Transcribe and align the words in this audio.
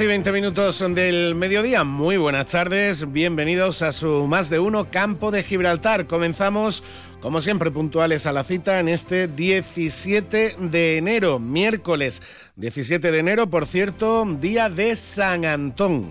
12 0.00 0.04
y 0.06 0.08
20 0.08 0.32
minutos 0.32 0.78
del 0.94 1.34
mediodía. 1.34 1.84
Muy 1.84 2.16
buenas 2.16 2.46
tardes. 2.46 3.12
Bienvenidos 3.12 3.82
a 3.82 3.92
su 3.92 4.26
más 4.26 4.48
de 4.48 4.58
uno 4.58 4.90
Campo 4.90 5.30
de 5.30 5.42
Gibraltar. 5.42 6.06
Comenzamos, 6.06 6.82
como 7.20 7.42
siempre, 7.42 7.70
puntuales 7.70 8.24
a 8.24 8.32
la 8.32 8.42
cita 8.42 8.80
en 8.80 8.88
este 8.88 9.28
17 9.28 10.56
de 10.58 10.96
enero, 10.96 11.38
miércoles 11.38 12.22
17 12.56 13.12
de 13.12 13.18
enero, 13.18 13.50
por 13.50 13.66
cierto, 13.66 14.24
día 14.40 14.70
de 14.70 14.96
San 14.96 15.44
Antón. 15.44 16.06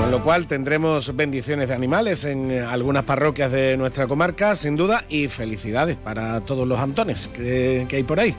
Con 0.00 0.10
lo 0.12 0.22
cual 0.22 0.46
tendremos 0.46 1.16
bendiciones 1.16 1.66
de 1.66 1.74
animales 1.74 2.22
en 2.22 2.52
algunas 2.52 3.02
parroquias 3.02 3.50
de 3.50 3.76
nuestra 3.76 4.06
comarca, 4.06 4.54
sin 4.54 4.76
duda, 4.76 5.04
y 5.08 5.26
felicidades 5.26 5.96
para 5.96 6.40
todos 6.42 6.68
los 6.68 6.78
Antones 6.78 7.28
que 7.34 7.84
hay 7.90 8.04
por 8.04 8.20
ahí. 8.20 8.36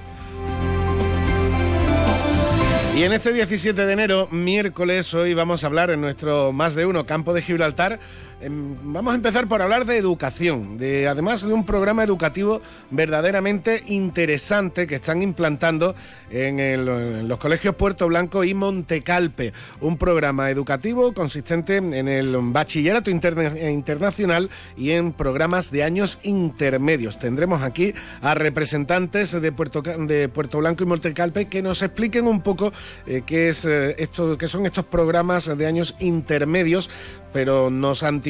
Y 3.00 3.04
en 3.06 3.14
este 3.14 3.32
17 3.32 3.86
de 3.86 3.94
enero, 3.94 4.28
miércoles, 4.30 5.14
hoy 5.14 5.34
vamos 5.34 5.64
a 5.64 5.68
hablar 5.68 5.90
en 5.90 6.02
nuestro 6.02 6.52
más 6.52 6.76
de 6.76 6.86
uno 6.86 7.06
campo 7.06 7.34
de 7.34 7.42
Gibraltar 7.42 7.98
vamos 8.48 9.12
a 9.12 9.16
empezar 9.16 9.48
por 9.48 9.62
hablar 9.62 9.86
de 9.86 9.98
educación, 9.98 10.78
de 10.78 11.08
además 11.08 11.46
de 11.46 11.52
un 11.52 11.66
programa 11.66 12.04
educativo 12.04 12.62
verdaderamente 12.90 13.84
interesante 13.88 14.88
que 14.88 14.96
están 14.96 15.22
implantando 15.22 15.94
en, 16.30 17.28
los 17.28 17.38
colegios 17.38 17.76
Puerto 17.76 18.08
Blanco 18.08 18.44
y 18.44 18.54
Montecalpe, 18.54 19.52
un 19.82 19.98
programa 19.98 20.50
educativo 20.50 21.14
consistente 21.14 21.78
en 21.78 22.08
el 22.08 22.38
bachillerato 22.40 23.12
internacional 23.12 24.50
y 24.78 24.92
en 24.92 25.12
programas 25.12 25.70
de 25.72 25.84
años 25.84 26.20
intermedios. 26.24 27.20
Tendremos 27.20 27.62
aquí 27.62 27.94
a 28.22 28.36
representantes 28.36 29.40
de 29.40 29.52
Puerto, 29.52 29.82
de 29.82 30.30
Puerto 30.30 30.60
Blanco 30.60 30.84
y 30.84 30.88
Montecalpe 30.88 31.48
que 31.48 31.62
nos 31.62 31.82
expliquen 31.82 32.28
un 32.28 32.42
poco 32.42 32.72
eh, 33.06 33.24
qué 33.26 33.50
es 33.50 33.66
eh, 33.66 33.96
esto, 33.98 34.38
qué 34.38 34.48
son 34.48 34.66
estos 34.66 34.86
programas 34.86 35.58
de 35.58 35.66
años 35.66 35.96
intermedios 36.00 36.90
pero 37.32 37.70
nos 37.70 38.02
anticipan 38.02 38.29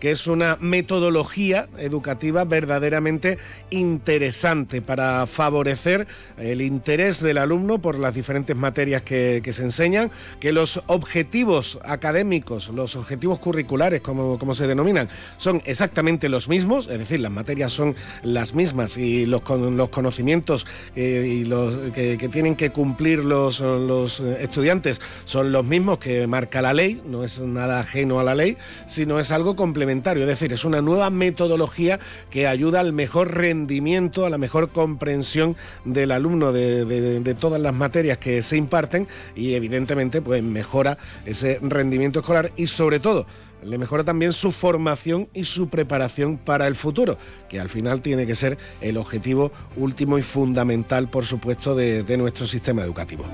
que 0.00 0.10
es 0.10 0.26
una 0.26 0.56
metodología 0.60 1.68
educativa 1.78 2.44
verdaderamente 2.44 3.38
interesante 3.70 4.82
para 4.82 5.26
favorecer 5.26 6.06
el 6.38 6.60
interés 6.60 7.20
del 7.20 7.38
alumno 7.38 7.80
por 7.80 7.98
las 7.98 8.14
diferentes 8.14 8.56
materias 8.56 9.02
que, 9.02 9.42
se 9.52 9.62
enseñan, 9.62 10.10
que 10.40 10.52
los 10.52 10.82
objetivos 10.86 11.78
académicos, 11.84 12.68
los 12.68 12.96
objetivos 12.96 13.38
curriculares, 13.38 14.00
como, 14.00 14.38
como 14.38 14.54
se 14.54 14.66
denominan, 14.66 15.08
son 15.36 15.62
exactamente 15.64 16.28
los 16.28 16.48
mismos, 16.48 16.88
es 16.88 16.98
decir, 16.98 17.20
las 17.20 17.32
materias 17.32 17.72
son 17.72 17.94
las 18.22 18.54
mismas 18.54 18.96
y 18.96 19.26
los, 19.26 19.42
los 19.48 19.88
conocimientos 19.90 20.66
eh, 20.96 21.40
y 21.40 21.44
los, 21.44 21.76
que, 21.92 22.16
que, 22.18 22.28
tienen 22.28 22.56
que 22.56 22.70
cumplir 22.70 23.24
los, 23.24 23.60
los 23.60 24.20
estudiantes 24.20 25.00
son 25.24 25.52
los 25.52 25.64
mismos 25.64 25.98
que 25.98 26.26
marca 26.26 26.62
la 26.62 26.72
ley, 26.72 27.02
no 27.06 27.24
es 27.24 27.40
nada 27.40 27.80
ajeno 27.80 28.20
a 28.20 28.24
la 28.24 28.34
ley, 28.34 28.56
sino 28.86 29.11
es 29.18 29.30
algo 29.30 29.56
complementario, 29.56 30.22
es 30.22 30.28
decir, 30.28 30.52
es 30.52 30.64
una 30.64 30.80
nueva 30.80 31.10
metodología 31.10 31.98
que 32.30 32.46
ayuda 32.46 32.80
al 32.80 32.92
mejor 32.92 33.34
rendimiento, 33.34 34.26
a 34.26 34.30
la 34.30 34.38
mejor 34.38 34.70
comprensión 34.70 35.56
del 35.84 36.12
alumno 36.12 36.52
de, 36.52 37.36
todas 37.38 37.60
las 37.60 37.74
materias 37.74 38.18
que 38.18 38.42
se 38.42 38.56
imparten 38.56 39.08
y 39.34 39.54
evidentemente 39.54 40.20
pues 40.20 40.42
mejora 40.42 40.98
ese 41.24 41.58
rendimiento 41.62 42.20
escolar 42.20 42.52
y 42.56 42.66
sobre 42.66 43.00
todo 43.00 43.26
le 43.62 43.78
mejora 43.78 44.02
también 44.02 44.32
su 44.32 44.50
formación 44.50 45.28
y 45.32 45.44
su 45.44 45.68
preparación 45.68 46.36
para 46.36 46.66
el 46.66 46.74
futuro, 46.74 47.16
que 47.48 47.60
al 47.60 47.68
final 47.68 48.00
tiene 48.00 48.26
que 48.26 48.34
ser 48.34 48.58
el 48.80 48.96
objetivo 48.96 49.52
último 49.76 50.18
y 50.18 50.22
fundamental, 50.22 51.08
por 51.08 51.24
supuesto, 51.24 51.76
de 51.76 52.16
nuestro 52.16 52.46
sistema 52.46 52.82
educativo. 52.82 53.24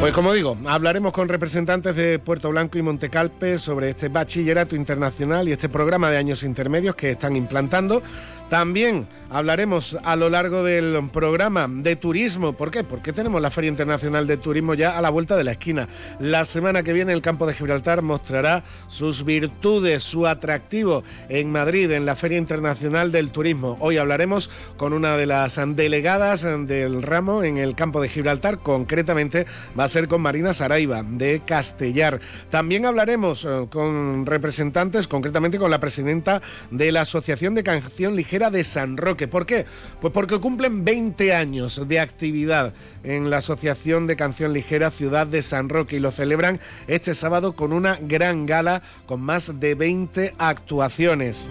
Pues 0.00 0.14
como 0.14 0.32
digo, 0.32 0.56
hablaremos 0.64 1.12
con 1.12 1.28
representantes 1.28 1.94
de 1.94 2.18
Puerto 2.18 2.48
Blanco 2.48 2.78
y 2.78 2.82
Montecalpe 2.82 3.58
sobre 3.58 3.90
este 3.90 4.08
bachillerato 4.08 4.74
internacional 4.74 5.46
y 5.46 5.52
este 5.52 5.68
programa 5.68 6.10
de 6.10 6.16
años 6.16 6.42
intermedios 6.42 6.94
que 6.94 7.10
están 7.10 7.36
implantando. 7.36 8.02
También 8.50 9.06
hablaremos 9.30 9.96
a 10.02 10.16
lo 10.16 10.28
largo 10.28 10.64
del 10.64 11.08
programa 11.12 11.68
de 11.70 11.94
turismo. 11.94 12.52
¿Por 12.52 12.72
qué? 12.72 12.82
Porque 12.82 13.12
tenemos 13.12 13.40
la 13.40 13.48
Feria 13.48 13.68
Internacional 13.68 14.26
de 14.26 14.38
Turismo 14.38 14.74
ya 14.74 14.98
a 14.98 15.00
la 15.00 15.08
vuelta 15.08 15.36
de 15.36 15.44
la 15.44 15.52
esquina. 15.52 15.88
La 16.18 16.44
semana 16.44 16.82
que 16.82 16.92
viene 16.92 17.12
el 17.12 17.22
campo 17.22 17.46
de 17.46 17.54
Gibraltar 17.54 18.02
mostrará 18.02 18.64
sus 18.88 19.24
virtudes, 19.24 20.02
su 20.02 20.26
atractivo 20.26 21.04
en 21.28 21.52
Madrid, 21.52 21.92
en 21.92 22.04
la 22.04 22.16
Feria 22.16 22.38
Internacional 22.38 23.12
del 23.12 23.30
Turismo. 23.30 23.76
Hoy 23.78 23.98
hablaremos 23.98 24.50
con 24.76 24.94
una 24.94 25.16
de 25.16 25.26
las 25.26 25.60
delegadas 25.76 26.42
del 26.42 27.04
ramo 27.04 27.44
en 27.44 27.56
el 27.56 27.76
campo 27.76 28.00
de 28.00 28.08
Gibraltar. 28.08 28.58
Concretamente 28.58 29.46
va 29.78 29.84
a 29.84 29.88
ser 29.88 30.08
con 30.08 30.22
Marina 30.22 30.54
Saraiva 30.54 31.04
de 31.04 31.42
Castellar. 31.46 32.20
También 32.50 32.84
hablaremos 32.84 33.44
eh, 33.44 33.68
con 33.70 34.26
representantes, 34.26 35.06
concretamente 35.06 35.60
con 35.60 35.70
la 35.70 35.78
presidenta 35.78 36.42
de 36.72 36.90
la 36.90 37.02
Asociación 37.02 37.54
de 37.54 37.62
Canción 37.62 38.16
Ligera 38.16 38.39
de 38.48 38.64
San 38.64 38.96
Roque. 38.96 39.28
¿Por 39.28 39.44
qué? 39.44 39.66
Pues 40.00 40.14
porque 40.14 40.38
cumplen 40.38 40.86
20 40.86 41.34
años 41.34 41.86
de 41.86 42.00
actividad 42.00 42.72
en 43.04 43.28
la 43.28 43.38
Asociación 43.38 44.06
de 44.06 44.16
Canción 44.16 44.54
Ligera 44.54 44.90
Ciudad 44.90 45.26
de 45.26 45.42
San 45.42 45.68
Roque 45.68 45.96
y 45.96 45.98
lo 45.98 46.10
celebran 46.10 46.60
este 46.86 47.14
sábado 47.14 47.54
con 47.54 47.74
una 47.74 47.98
gran 48.00 48.46
gala 48.46 48.80
con 49.04 49.20
más 49.20 49.60
de 49.60 49.74
20 49.74 50.34
actuaciones. 50.38 51.50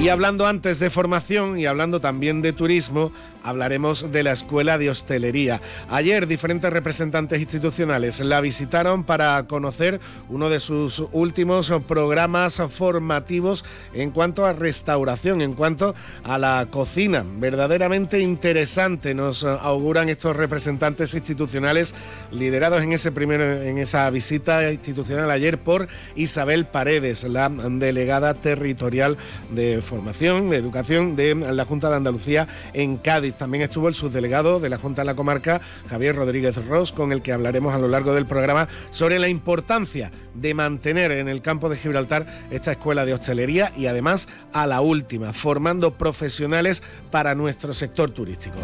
Y 0.00 0.10
hablando 0.10 0.46
antes 0.46 0.78
de 0.78 0.90
formación 0.90 1.58
y 1.58 1.66
hablando 1.66 2.00
también 2.00 2.40
de 2.40 2.52
turismo, 2.52 3.10
hablaremos 3.48 4.12
de 4.12 4.22
la 4.22 4.32
Escuela 4.32 4.78
de 4.78 4.90
Hostelería. 4.90 5.60
Ayer 5.88 6.26
diferentes 6.26 6.72
representantes 6.72 7.40
institucionales 7.40 8.20
la 8.20 8.40
visitaron 8.40 9.04
para 9.04 9.42
conocer 9.46 10.00
uno 10.28 10.50
de 10.50 10.60
sus 10.60 11.02
últimos 11.12 11.72
programas 11.86 12.60
formativos 12.68 13.64
en 13.94 14.10
cuanto 14.10 14.44
a 14.44 14.52
restauración, 14.52 15.40
en 15.40 15.54
cuanto 15.54 15.94
a 16.24 16.38
la 16.38 16.66
cocina. 16.70 17.24
Verdaderamente 17.38 18.20
interesante 18.20 19.14
nos 19.14 19.44
auguran 19.44 20.08
estos 20.08 20.36
representantes 20.36 21.14
institucionales 21.14 21.94
liderados 22.30 22.82
en 22.82 22.92
ese 22.92 23.12
primer 23.12 23.40
en 23.40 23.78
esa 23.78 24.08
visita 24.10 24.70
institucional 24.70 25.30
ayer 25.30 25.58
por 25.58 25.88
Isabel 26.16 26.66
Paredes, 26.66 27.24
la 27.24 27.48
delegada 27.48 28.34
territorial 28.34 29.16
de 29.50 29.80
formación, 29.80 30.50
de 30.50 30.56
educación 30.56 31.16
de 31.16 31.34
la 31.34 31.64
Junta 31.64 31.88
de 31.88 31.96
Andalucía 31.96 32.48
en 32.72 32.98
Cádiz. 32.98 33.37
También 33.38 33.62
estuvo 33.62 33.88
el 33.88 33.94
subdelegado 33.94 34.60
de 34.60 34.68
la 34.68 34.78
Junta 34.78 35.02
de 35.02 35.06
la 35.06 35.14
Comarca, 35.14 35.60
Javier 35.88 36.16
Rodríguez 36.16 36.56
Ross, 36.66 36.92
con 36.92 37.12
el 37.12 37.22
que 37.22 37.32
hablaremos 37.32 37.74
a 37.74 37.78
lo 37.78 37.88
largo 37.88 38.12
del 38.12 38.26
programa 38.26 38.68
sobre 38.90 39.18
la 39.18 39.28
importancia 39.28 40.10
de 40.34 40.54
mantener 40.54 41.12
en 41.12 41.28
el 41.28 41.40
campo 41.40 41.68
de 41.68 41.76
Gibraltar 41.76 42.26
esta 42.50 42.72
escuela 42.72 43.04
de 43.04 43.14
hostelería 43.14 43.72
y 43.76 43.86
además 43.86 44.28
a 44.52 44.66
la 44.66 44.80
última, 44.80 45.32
formando 45.32 45.94
profesionales 45.94 46.82
para 47.10 47.34
nuestro 47.34 47.72
sector 47.72 48.10
turístico. 48.10 48.56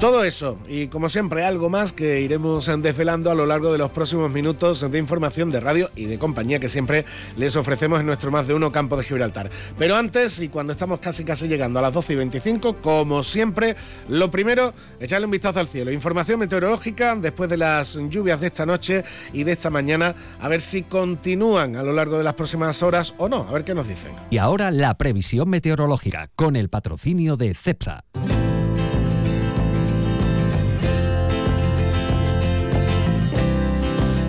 Todo 0.00 0.22
eso 0.22 0.60
y 0.68 0.86
como 0.86 1.08
siempre 1.08 1.44
algo 1.44 1.70
más 1.70 1.92
que 1.92 2.20
iremos 2.20 2.70
desvelando 2.80 3.32
a 3.32 3.34
lo 3.34 3.46
largo 3.46 3.72
de 3.72 3.78
los 3.78 3.90
próximos 3.90 4.30
minutos 4.30 4.88
de 4.88 4.96
información 4.96 5.50
de 5.50 5.58
radio 5.58 5.90
y 5.96 6.04
de 6.04 6.20
compañía 6.20 6.60
que 6.60 6.68
siempre 6.68 7.04
les 7.36 7.56
ofrecemos 7.56 7.98
en 7.98 8.06
nuestro 8.06 8.30
más 8.30 8.46
de 8.46 8.54
uno 8.54 8.70
campo 8.70 8.96
de 8.96 9.02
Gibraltar. 9.02 9.50
Pero 9.76 9.96
antes 9.96 10.38
y 10.38 10.50
cuando 10.50 10.72
estamos 10.72 11.00
casi 11.00 11.24
casi 11.24 11.48
llegando 11.48 11.80
a 11.80 11.82
las 11.82 11.92
12 11.92 12.12
y 12.12 12.16
25, 12.16 12.76
como 12.76 13.24
siempre, 13.24 13.74
lo 14.08 14.30
primero, 14.30 14.72
echarle 15.00 15.24
un 15.24 15.32
vistazo 15.32 15.58
al 15.58 15.66
cielo. 15.66 15.90
Información 15.90 16.38
meteorológica 16.38 17.16
después 17.16 17.50
de 17.50 17.56
las 17.56 17.98
lluvias 18.08 18.40
de 18.40 18.46
esta 18.46 18.64
noche 18.64 19.04
y 19.32 19.42
de 19.42 19.50
esta 19.50 19.68
mañana, 19.68 20.14
a 20.38 20.46
ver 20.46 20.60
si 20.60 20.82
continúan 20.82 21.74
a 21.74 21.82
lo 21.82 21.92
largo 21.92 22.18
de 22.18 22.24
las 22.24 22.34
próximas 22.34 22.84
horas 22.84 23.14
o 23.18 23.28
no, 23.28 23.48
a 23.48 23.52
ver 23.52 23.64
qué 23.64 23.74
nos 23.74 23.88
dicen. 23.88 24.12
Y 24.30 24.38
ahora 24.38 24.70
la 24.70 24.96
previsión 24.96 25.50
meteorológica 25.50 26.30
con 26.36 26.54
el 26.54 26.68
patrocinio 26.68 27.36
de 27.36 27.52
CEPSA. 27.52 28.04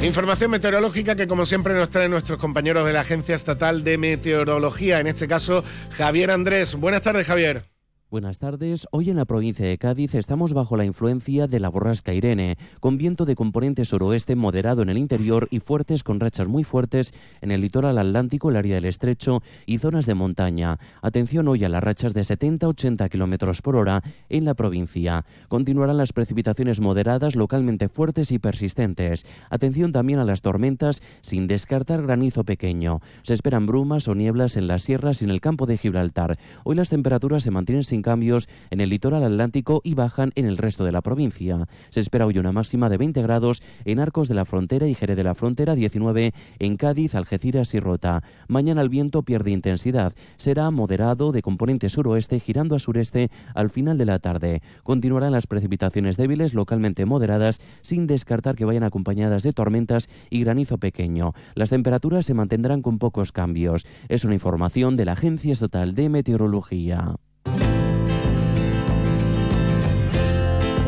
Información 0.01 0.51
meteorológica 0.51 1.16
que 1.16 1.28
como 1.28 1.46
siempre 1.46 1.74
nos 1.74 1.90
traen 1.90 2.12
nuestros 2.12 2.40
compañeros 2.40 2.86
de 2.86 2.94
la 2.94 3.01
Agencia 3.01 3.36
Estatal 3.36 3.84
de 3.84 3.98
Meteorología, 3.98 5.01
en 5.01 5.07
este 5.07 5.28
caso 5.28 5.63
Javier 5.98 6.31
Andrés. 6.31 6.75
Buenas 6.75 7.01
tardes 7.01 7.28
Javier. 7.28 7.66
Buenas 8.12 8.40
tardes. 8.40 8.88
Hoy 8.90 9.12
en 9.12 9.18
la 9.18 9.26
provincia 9.26 9.68
de 9.68 9.78
Cádiz 9.78 10.16
estamos 10.16 10.56
bajo 10.56 10.76
la 10.76 10.84
influencia 10.84 11.46
de 11.46 11.60
la 11.60 11.70
borrasca 11.70 12.12
Irene, 12.12 12.58
con 12.80 12.98
viento 12.98 13.24
de 13.24 13.36
componente 13.36 13.86
suroeste 13.86 14.36
moderado 14.36 14.82
en 14.82 14.90
el 14.90 14.98
interior 14.98 15.48
y 15.52 15.60
fuertes 15.60 16.04
con 16.04 16.20
rachas 16.20 16.48
muy 16.48 16.64
fuertes 16.64 17.14
en 17.42 17.52
el 17.52 17.62
litoral 17.62 18.00
atlántico, 18.00 18.50
el 18.50 18.56
área 18.56 18.74
del 18.74 18.86
estrecho 18.86 19.44
y 19.68 19.78
zonas 19.78 20.08
de 20.08 20.16
montaña. 20.16 20.80
Atención 21.04 21.48
hoy 21.50 21.64
a 21.64 21.70
las 21.70 21.84
rachas 21.84 22.16
de 22.16 22.22
70-80 22.22 23.08
kilómetros 23.10 23.62
por 23.62 23.76
hora 23.76 24.02
en 24.28 24.44
la 24.44 24.56
provincia. 24.56 25.24
Continuarán 25.48 25.98
las 25.98 26.12
precipitaciones 26.12 26.80
moderadas, 26.80 27.36
localmente 27.36 27.90
fuertes 27.90 28.32
y 28.32 28.40
persistentes. 28.40 29.28
Atención 29.52 29.92
también 29.92 30.18
a 30.18 30.26
las 30.26 30.42
tormentas, 30.42 31.04
sin 31.22 31.46
descartar 31.46 32.02
granizo 32.02 32.44
pequeño. 32.44 33.02
Se 33.22 33.36
esperan 33.36 33.68
brumas 33.68 34.08
o 34.08 34.16
nieblas 34.16 34.58
en 34.58 34.66
las 34.66 34.82
sierras 34.82 35.22
y 35.22 35.26
en 35.26 35.30
el 35.32 35.42
campo 35.42 35.68
de 35.68 35.78
Gibraltar. 35.78 36.40
Hoy 36.64 36.76
las 36.76 36.90
temperaturas 36.90 37.44
se 37.44 37.52
mantienen 37.52 37.84
sin 37.84 37.99
cambios 38.01 38.50
en 38.69 38.81
el 38.81 38.90
litoral 38.90 39.24
atlántico 39.24 39.81
y 39.84 39.94
bajan 39.94 40.31
en 40.36 40.46
el 40.46 40.57
resto 40.57 40.86
de 40.86 40.92
la 40.92 41.01
provincia. 41.01 41.68
Se 41.90 42.00
espera 42.00 42.25
hoy 42.25 42.38
una 42.38 42.51
máxima 42.51 42.90
de 42.90 42.98
20 42.98 43.22
grados 43.22 43.62
en 43.86 44.00
Arcos 44.00 44.28
de 44.28 44.36
la 44.36 44.46
Frontera 44.46 44.88
y 44.88 44.96
Jerez 44.96 45.18
de 45.18 45.24
la 45.24 45.36
Frontera, 45.36 45.75
19 45.75 46.34
en 46.60 46.78
Cádiz, 46.78 47.16
Algeciras 47.16 47.74
y 47.74 47.80
Rota. 47.80 48.24
Mañana 48.48 48.81
el 48.81 48.90
viento 48.90 49.24
pierde 49.24 49.51
intensidad. 49.51 50.13
Será 50.38 50.72
moderado 50.72 51.31
de 51.31 51.42
componente 51.42 51.90
suroeste 51.90 52.40
girando 52.40 52.75
a 52.75 52.80
sureste 52.80 53.30
al 53.54 53.69
final 53.69 53.98
de 53.98 54.06
la 54.06 54.19
tarde. 54.19 54.62
Continuarán 54.84 55.31
las 55.31 55.48
precipitaciones 55.48 56.18
débiles 56.18 56.54
localmente 56.54 57.06
moderadas 57.06 57.60
sin 57.81 58.07
descartar 58.07 58.56
que 58.56 58.66
vayan 58.66 58.84
acompañadas 58.84 59.44
de 59.44 59.54
tormentas 59.54 60.10
y 60.30 60.42
granizo 60.44 60.78
pequeño. 60.78 61.34
Las 61.56 61.69
temperaturas 61.69 62.25
se 62.25 62.34
mantendrán 62.34 62.81
con 62.81 63.00
pocos 63.00 63.31
cambios. 63.31 63.86
Es 64.07 64.24
una 64.25 64.34
información 64.34 64.95
de 64.98 65.06
la 65.06 65.13
Agencia 65.13 65.52
Estatal 65.52 65.94
de 65.94 66.10
Meteorología. 66.10 67.16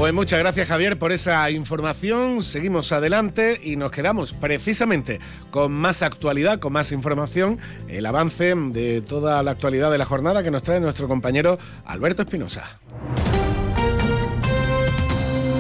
Pues 0.02 0.16
muchas 0.16 0.40
gracias 0.40 0.68
Javier 0.68 0.98
por 0.98 1.12
esa 1.12 1.52
información. 1.52 2.42
Seguimos 2.42 2.92
adelante 2.92 3.62
y 3.64 3.76
nos 3.76 3.92
quedamos 3.92 4.34
precisamente 4.34 5.20
con 5.52 5.72
más 5.74 6.02
actualidad, 6.02 6.58
con 6.58 6.74
más 6.74 6.92
información, 6.92 7.60
el 7.88 8.08
avance 8.08 8.56
de 8.56 9.04
toda 9.04 9.44
la 9.44 9.52
actualidad 9.52 9.92
de 9.92 10.00
la 10.00 10.06
jornada 10.06 10.42
que 10.42 10.50
nos 10.50 10.64
trae 10.64 10.80
nuestro 10.80 11.08
compañero 11.08 11.60
Alberto 11.86 12.24
Espinosa. 12.24 12.80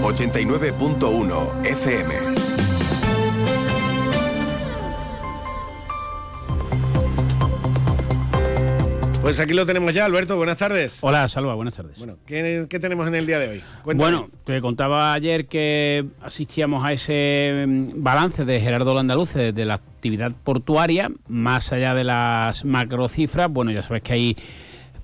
89.1 0.01 1.63
FM 1.63 2.40
Pues 9.21 9.39
aquí 9.39 9.53
lo 9.53 9.67
tenemos 9.67 9.93
ya, 9.93 10.05
Alberto, 10.05 10.35
buenas 10.35 10.57
tardes. 10.57 10.97
Hola, 11.01 11.27
Salva, 11.27 11.53
buenas 11.53 11.75
tardes. 11.75 11.99
Bueno, 11.99 12.17
¿qué, 12.25 12.67
tenemos 12.81 13.07
en 13.07 13.13
el 13.13 13.27
día 13.27 13.37
de 13.37 13.49
hoy? 13.49 13.63
Bueno, 13.95 14.29
te 14.45 14.59
contaba 14.61 15.13
ayer 15.13 15.45
que 15.45 16.07
asistíamos 16.23 16.83
a 16.83 16.91
ese 16.91 17.65
mm, 17.67 18.03
balance 18.03 18.45
de 18.45 18.59
Gerardo 18.59 18.95
Landaluce 18.95 19.53
de 19.53 19.65
la 19.65 19.75
actividad 19.75 20.31
portuaria, 20.43 21.11
más 21.27 21.71
allá 21.71 21.93
de 21.93 22.03
las 22.03 22.65
macrocifras. 22.65 23.51
Bueno, 23.51 23.71
ya 23.71 23.83
sabes 23.83 24.01
que 24.01 24.13
hay 24.13 24.37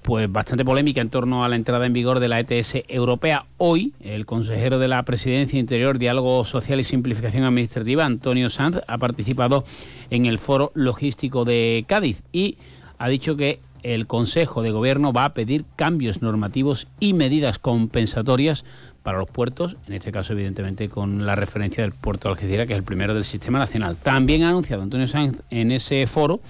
pues 0.02 0.32
bastante 0.32 0.66
polémica 0.66 1.00
en 1.00 1.10
torno 1.10 1.44
a 1.44 1.50
la 1.50 1.56
entrada 1.56 1.86
en 1.86 1.94
vigor 1.94 2.20
de 2.20 2.28
la 2.28 2.40
ETS 2.40 2.86
europea. 2.88 3.46
Hoy, 3.58 3.94
el 4.00 4.26
consejero 4.26 4.80
de 4.80 4.88
la 4.88 5.04
Presidencia 5.04 5.60
Interior, 5.60 6.00
Diálogo 6.00 6.44
Social 6.44 6.80
y 6.80 6.84
Simplificación 6.84 7.44
Administrativa, 7.44 8.06
Antonio 8.06 8.50
Sanz, 8.50 8.80
ha 8.88 8.98
participado 8.98 9.64
en 10.10 10.26
el 10.26 10.40
Foro 10.40 10.72
Logístico 10.74 11.46
de 11.46 11.86
Cádiz 11.88 12.24
y 12.32 12.58
ha 13.00 13.10
dicho 13.10 13.36
que 13.36 13.60
el 13.94 14.06
Consejo 14.06 14.62
de 14.62 14.72
Gobierno 14.72 15.14
va 15.14 15.26
a 15.26 15.34
pedir 15.34 15.64
cambios 15.76 16.22
normativos 16.22 16.88
y 17.00 17.14
medidas 17.14 17.58
compensatorias 17.58 18.66
para 19.02 19.20
los 19.20 19.30
puertos, 19.30 19.78
en 19.88 19.94
este 19.94 20.12
caso 20.12 20.34
evidentemente 20.34 20.90
con 20.90 21.26
la 21.26 21.36
referencia 21.36 21.84
del 21.84 21.94
puerto 21.94 22.28
de 22.28 22.34
Algeciras, 22.34 22.68
que 22.68 22.74
es 22.74 22.80
el 22.80 22.84
primero 22.84 23.14
del 23.14 23.24
sistema 23.24 23.60
nacional. 23.60 23.96
También 23.96 24.44
ha 24.44 24.50
anunciado 24.50 24.84
Antonio 24.84 25.08
Sáenz 25.08 25.42
en 25.50 25.72
ese 25.72 26.06
foro 26.08 26.42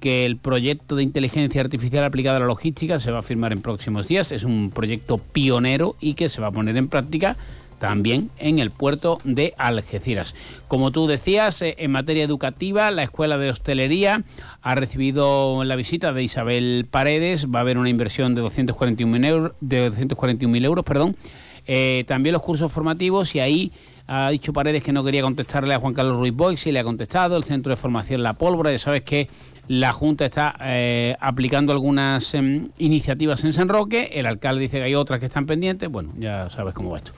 que 0.00 0.26
el 0.26 0.36
proyecto 0.36 0.96
de 0.96 1.02
inteligencia 1.02 1.62
artificial 1.62 2.04
aplicada 2.04 2.36
a 2.36 2.40
la 2.40 2.46
logística 2.46 3.00
se 3.00 3.10
va 3.10 3.20
a 3.20 3.22
firmar 3.22 3.54
en 3.54 3.62
próximos 3.62 4.06
días. 4.06 4.32
Es 4.32 4.44
un 4.44 4.70
proyecto 4.70 5.16
pionero 5.16 5.96
y 5.98 6.12
que 6.12 6.28
se 6.28 6.42
va 6.42 6.48
a 6.48 6.52
poner 6.52 6.76
en 6.76 6.88
práctica 6.88 7.38
también 7.84 8.30
en 8.38 8.60
el 8.60 8.70
puerto 8.70 9.18
de 9.24 9.52
Algeciras. 9.58 10.34
Como 10.68 10.90
tú 10.90 11.06
decías, 11.06 11.60
eh, 11.60 11.74
en 11.78 11.90
materia 11.90 12.24
educativa, 12.24 12.90
la 12.90 13.02
Escuela 13.02 13.36
de 13.36 13.50
Hostelería 13.50 14.22
ha 14.62 14.74
recibido 14.74 15.62
la 15.64 15.76
visita 15.76 16.14
de 16.14 16.22
Isabel 16.22 16.86
Paredes, 16.90 17.46
va 17.54 17.58
a 17.58 17.62
haber 17.62 17.76
una 17.76 17.90
inversión 17.90 18.34
de 18.34 18.40
241.000 18.40 19.26
euros, 19.26 19.52
de 19.60 19.90
241 19.90 20.64
euros 20.64 20.82
perdón. 20.82 21.14
Eh, 21.66 22.04
también 22.06 22.32
los 22.32 22.40
cursos 22.40 22.72
formativos 22.72 23.34
y 23.34 23.40
ahí 23.40 23.72
ha 24.06 24.30
dicho 24.30 24.54
Paredes 24.54 24.82
que 24.82 24.92
no 24.92 25.04
quería 25.04 25.20
contestarle 25.20 25.74
a 25.74 25.78
Juan 25.78 25.92
Carlos 25.92 26.16
Ruiz 26.16 26.32
Boix 26.32 26.66
y 26.66 26.72
le 26.72 26.80
ha 26.80 26.84
contestado, 26.84 27.36
el 27.36 27.44
Centro 27.44 27.68
de 27.68 27.76
Formación 27.76 28.22
La 28.22 28.32
Pólvora, 28.32 28.72
ya 28.72 28.78
sabes 28.78 29.02
que 29.02 29.28
la 29.68 29.92
Junta 29.92 30.24
está 30.24 30.56
eh, 30.60 31.16
aplicando 31.20 31.72
algunas 31.72 32.34
em, 32.34 32.68
iniciativas 32.78 33.44
en 33.44 33.52
San 33.52 33.68
Roque, 33.68 34.10
el 34.14 34.26
alcalde 34.26 34.62
dice 34.62 34.78
que 34.78 34.84
hay 34.84 34.94
otras 34.94 35.20
que 35.20 35.26
están 35.26 35.46
pendientes, 35.46 35.88
bueno, 35.88 36.12
ya 36.18 36.50
sabes 36.50 36.74
cómo 36.74 36.90
va 36.90 36.98
esto. 36.98 37.12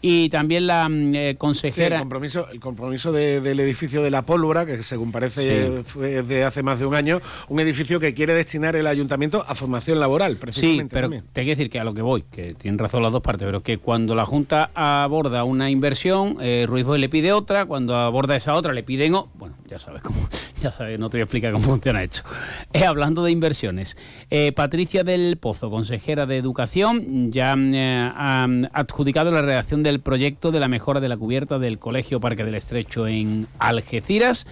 Y 0.00 0.28
también 0.30 0.66
la 0.66 0.88
mm, 0.88 1.14
eh, 1.14 1.36
consejera... 1.38 1.96
el 1.96 2.02
compromiso, 2.02 2.48
el 2.50 2.60
compromiso 2.60 3.12
del 3.12 3.60
edificio 3.60 4.02
de 4.02 4.10
La 4.10 4.22
Pólvora, 4.22 4.66
que 4.66 4.82
según 4.82 5.12
parece 5.12 5.84
fue 5.84 6.22
de 6.22 6.44
hace 6.44 6.62
más 6.62 6.78
de 6.78 6.86
un 6.86 6.94
año, 6.94 7.20
un 7.48 7.60
edificio 7.60 8.00
que 8.00 8.14
quiere 8.14 8.34
destinar 8.34 8.74
el 8.74 8.86
ayuntamiento 8.86 9.44
a 9.46 9.54
formación 9.54 10.00
laboral, 10.00 10.36
precisamente. 10.36 10.84
Sí, 10.84 10.88
pero 10.90 11.08
te 11.32 11.40
hay 11.40 11.46
que 11.46 11.52
decir 11.52 11.70
que 11.70 11.78
a 11.78 11.84
lo 11.84 11.94
que 11.94 12.02
voy, 12.02 12.22
que 12.22 12.54
tienen 12.54 12.78
razón 12.78 13.02
las 13.02 13.12
dos 13.12 13.22
partes, 13.22 13.46
pero 13.46 13.60
que 13.60 13.78
cuando 13.78 14.14
la 14.14 14.24
Junta 14.24 14.70
aborda 14.74 15.44
una 15.44 15.70
inversión, 15.70 16.36
eh, 16.40 16.64
Ruiz 16.68 16.84
Boy 16.84 16.98
le 16.98 17.08
pide 17.08 17.32
otra, 17.32 17.66
cuando 17.66 17.96
aborda 17.96 18.36
esa 18.36 18.54
otra 18.54 18.72
le 18.72 18.82
piden... 18.82 19.12
Bueno, 19.34 19.56
ya 19.68 19.78
sabes 19.78 20.02
cómo, 20.02 20.16
ya 20.60 20.70
sabes, 20.70 20.98
no 20.98 21.10
te 21.10 21.18
voy 21.18 21.22
a 21.22 21.24
explicar 21.24 21.52
cómo 21.52 21.78
funciona 21.92 21.98
ha 22.00 22.04
hecho. 22.04 22.22
Eh, 22.74 22.86
hablando 22.86 23.22
de 23.22 23.30
inversiones, 23.30 23.98
eh, 24.30 24.50
Patricia 24.52 25.04
del 25.04 25.36
Pozo, 25.36 25.68
consejera 25.68 26.24
de 26.24 26.38
Educación, 26.38 27.30
ya 27.30 27.54
eh, 27.54 28.10
ha 28.14 28.46
adjudicado 28.72 29.30
la 29.30 29.42
redacción 29.42 29.82
del 29.82 30.00
proyecto 30.00 30.52
de 30.52 30.60
la 30.60 30.68
mejora 30.68 31.00
de 31.00 31.10
la 31.10 31.18
cubierta 31.18 31.58
del 31.58 31.78
Colegio 31.78 32.18
Parque 32.18 32.44
del 32.44 32.54
Estrecho 32.54 33.06
en 33.06 33.46
Algeciras. 33.58 34.46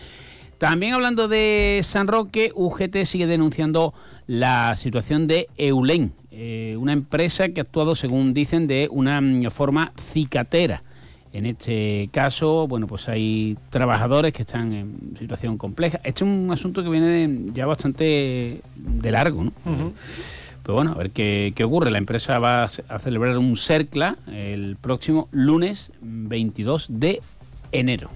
También 0.58 0.92
hablando 0.92 1.28
de 1.28 1.80
San 1.82 2.08
Roque, 2.08 2.52
UGT 2.54 3.04
sigue 3.04 3.26
denunciando 3.26 3.94
la 4.26 4.76
situación 4.76 5.26
de 5.26 5.48
Eulen, 5.56 6.12
una 6.78 6.92
empresa 6.92 7.48
que 7.48 7.60
ha 7.60 7.64
actuado, 7.64 7.94
según 7.94 8.34
dicen, 8.34 8.66
de 8.66 8.88
una 8.90 9.18
mm, 9.22 9.50
forma 9.50 9.92
cicatera 10.12 10.82
en 11.32 11.46
este 11.46 12.08
caso, 12.12 12.66
bueno, 12.66 12.86
pues 12.86 13.08
hay 13.08 13.56
trabajadores 13.70 14.32
que 14.32 14.42
están 14.42 14.72
en 14.72 15.16
situación 15.18 15.58
compleja. 15.58 16.00
Este 16.02 16.24
es 16.24 16.30
un 16.30 16.50
asunto 16.50 16.82
que 16.82 16.88
viene 16.88 17.52
ya 17.52 17.66
bastante 17.66 18.60
de 18.76 19.10
largo, 19.10 19.44
¿no? 19.44 19.52
Pero 20.62 20.74
bueno, 20.74 20.92
a 20.92 20.94
ver 20.94 21.10
qué, 21.10 21.52
qué, 21.54 21.64
ocurre. 21.64 21.90
La 21.90 21.98
empresa 21.98 22.38
va 22.38 22.64
a 22.64 22.98
celebrar 22.98 23.38
un 23.38 23.56
CERCLA 23.56 24.16
el 24.30 24.76
próximo 24.80 25.28
lunes 25.30 25.92
22 26.00 26.86
de 26.90 27.20
enero. 27.72 28.10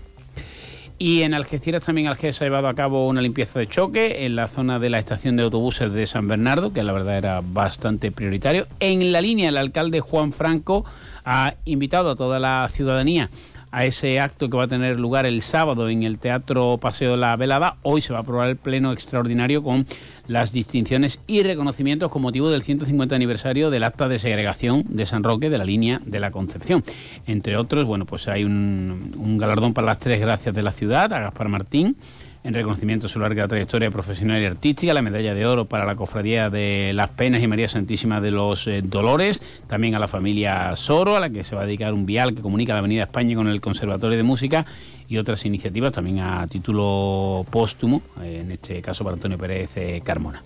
Y 1.04 1.20
en 1.20 1.34
Algeciras 1.34 1.82
también 1.82 2.06
Algeciras 2.06 2.40
ha 2.40 2.44
llevado 2.46 2.66
a 2.66 2.72
cabo 2.72 3.06
una 3.06 3.20
limpieza 3.20 3.58
de 3.58 3.66
choque 3.66 4.24
en 4.24 4.36
la 4.36 4.48
zona 4.48 4.78
de 4.78 4.88
la 4.88 4.98
estación 4.98 5.36
de 5.36 5.42
autobuses 5.42 5.92
de 5.92 6.06
San 6.06 6.28
Bernardo, 6.28 6.72
que 6.72 6.82
la 6.82 6.94
verdad 6.94 7.18
era 7.18 7.42
bastante 7.44 8.10
prioritario. 8.10 8.66
En 8.80 9.12
la 9.12 9.20
línea, 9.20 9.50
el 9.50 9.58
alcalde 9.58 10.00
Juan 10.00 10.32
Franco 10.32 10.86
ha 11.22 11.56
invitado 11.66 12.12
a 12.12 12.16
toda 12.16 12.38
la 12.38 12.66
ciudadanía 12.72 13.28
a 13.74 13.84
ese 13.84 14.20
acto 14.20 14.48
que 14.48 14.56
va 14.56 14.64
a 14.64 14.68
tener 14.68 15.00
lugar 15.00 15.26
el 15.26 15.42
sábado 15.42 15.88
en 15.88 16.04
el 16.04 16.18
Teatro 16.18 16.78
Paseo 16.80 17.12
de 17.12 17.16
la 17.16 17.34
Velada. 17.34 17.76
Hoy 17.82 18.00
se 18.00 18.12
va 18.12 18.20
a 18.20 18.22
aprobar 18.22 18.48
el 18.48 18.56
pleno 18.56 18.92
extraordinario 18.92 19.64
con 19.64 19.84
las 20.28 20.52
distinciones 20.52 21.20
y 21.26 21.42
reconocimientos 21.42 22.08
con 22.10 22.22
motivo 22.22 22.50
del 22.50 22.62
150 22.62 23.16
aniversario 23.16 23.70
del 23.70 23.82
acta 23.82 24.08
de 24.08 24.20
segregación 24.20 24.84
de 24.88 25.06
San 25.06 25.24
Roque 25.24 25.50
de 25.50 25.58
la 25.58 25.64
línea 25.64 26.00
de 26.06 26.20
la 26.20 26.30
Concepción. 26.30 26.84
Entre 27.26 27.56
otros, 27.56 27.84
bueno, 27.84 28.06
pues 28.06 28.28
hay 28.28 28.44
un, 28.44 29.12
un 29.18 29.38
galardón 29.38 29.74
para 29.74 29.88
las 29.88 29.98
tres 29.98 30.20
gracias 30.20 30.54
de 30.54 30.62
la 30.62 30.70
ciudad, 30.70 31.12
a 31.12 31.18
Gaspar 31.18 31.48
Martín 31.48 31.96
en 32.44 32.52
reconocimiento 32.52 33.06
a 33.06 33.08
su 33.08 33.18
larga 33.18 33.48
trayectoria 33.48 33.90
profesional 33.90 34.40
y 34.40 34.44
artística, 34.44 34.92
la 34.92 35.00
medalla 35.00 35.34
de 35.34 35.46
oro 35.46 35.64
para 35.64 35.86
la 35.86 35.96
Cofradía 35.96 36.50
de 36.50 36.92
las 36.94 37.08
Penas 37.08 37.42
y 37.42 37.46
María 37.46 37.68
Santísima 37.68 38.20
de 38.20 38.30
los 38.30 38.66
eh, 38.66 38.82
Dolores, 38.82 39.40
también 39.66 39.94
a 39.94 39.98
la 39.98 40.08
familia 40.08 40.76
Soro, 40.76 41.16
a 41.16 41.20
la 41.20 41.30
que 41.30 41.42
se 41.42 41.56
va 41.56 41.62
a 41.62 41.66
dedicar 41.66 41.94
un 41.94 42.04
vial 42.04 42.34
que 42.34 42.42
comunica 42.42 42.74
la 42.74 42.80
Avenida 42.80 43.04
España 43.04 43.34
con 43.34 43.48
el 43.48 43.62
Conservatorio 43.62 44.18
de 44.18 44.22
Música, 44.22 44.66
y 45.08 45.16
otras 45.16 45.44
iniciativas 45.44 45.92
también 45.92 46.20
a 46.20 46.46
título 46.46 47.46
póstumo, 47.50 48.02
eh, 48.22 48.40
en 48.42 48.52
este 48.52 48.82
caso 48.82 49.04
para 49.04 49.14
Antonio 49.14 49.38
Pérez 49.38 49.76
eh, 49.76 50.02
Carmona. 50.04 50.42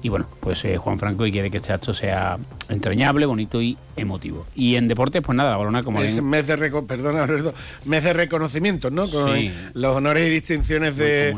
Y 0.00 0.10
bueno, 0.10 0.26
pues 0.40 0.64
eh, 0.64 0.76
Juan 0.76 0.98
Franco 0.98 1.26
y 1.26 1.32
quiere 1.32 1.50
que 1.50 1.56
este 1.56 1.72
acto 1.72 1.92
sea 1.92 2.38
entrañable, 2.68 3.26
bonito 3.26 3.60
y 3.60 3.76
emotivo. 3.96 4.46
Y 4.54 4.76
en 4.76 4.86
deportes, 4.86 5.22
pues 5.22 5.34
nada, 5.36 5.50
la 5.50 5.56
balona 5.56 5.82
como... 5.82 6.00
Es 6.00 6.22
mes 6.22 6.46
de, 6.46 6.56
reco- 6.56 6.86
perdona, 6.86 7.24
Alberto, 7.24 7.52
mes 7.84 8.04
de 8.04 8.12
reconocimiento, 8.12 8.90
¿no? 8.90 9.08
Con 9.10 9.34
Sí. 9.34 9.50
los 9.74 9.96
honores 9.96 10.28
y 10.28 10.30
distinciones 10.30 10.96
de, 10.96 11.32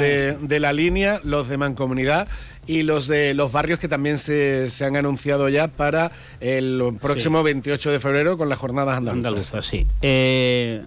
de, 0.00 0.36
de 0.40 0.60
la 0.60 0.72
línea, 0.72 1.20
los 1.22 1.48
de 1.48 1.56
Mancomunidad 1.56 2.26
y 2.66 2.82
los 2.82 3.06
de 3.06 3.32
los 3.34 3.52
barrios 3.52 3.78
que 3.78 3.86
también 3.86 4.18
se, 4.18 4.70
se 4.70 4.84
han 4.84 4.96
anunciado 4.96 5.48
ya 5.48 5.68
para 5.68 6.10
el 6.40 6.82
próximo 7.00 7.44
28 7.44 7.90
de 7.92 8.00
febrero 8.00 8.36
con 8.36 8.48
las 8.48 8.58
jornadas 8.58 8.96
andaluzas. 8.96 9.54
Andaluza, 9.54 9.62
sí. 9.62 9.86
Eh, 10.02 10.82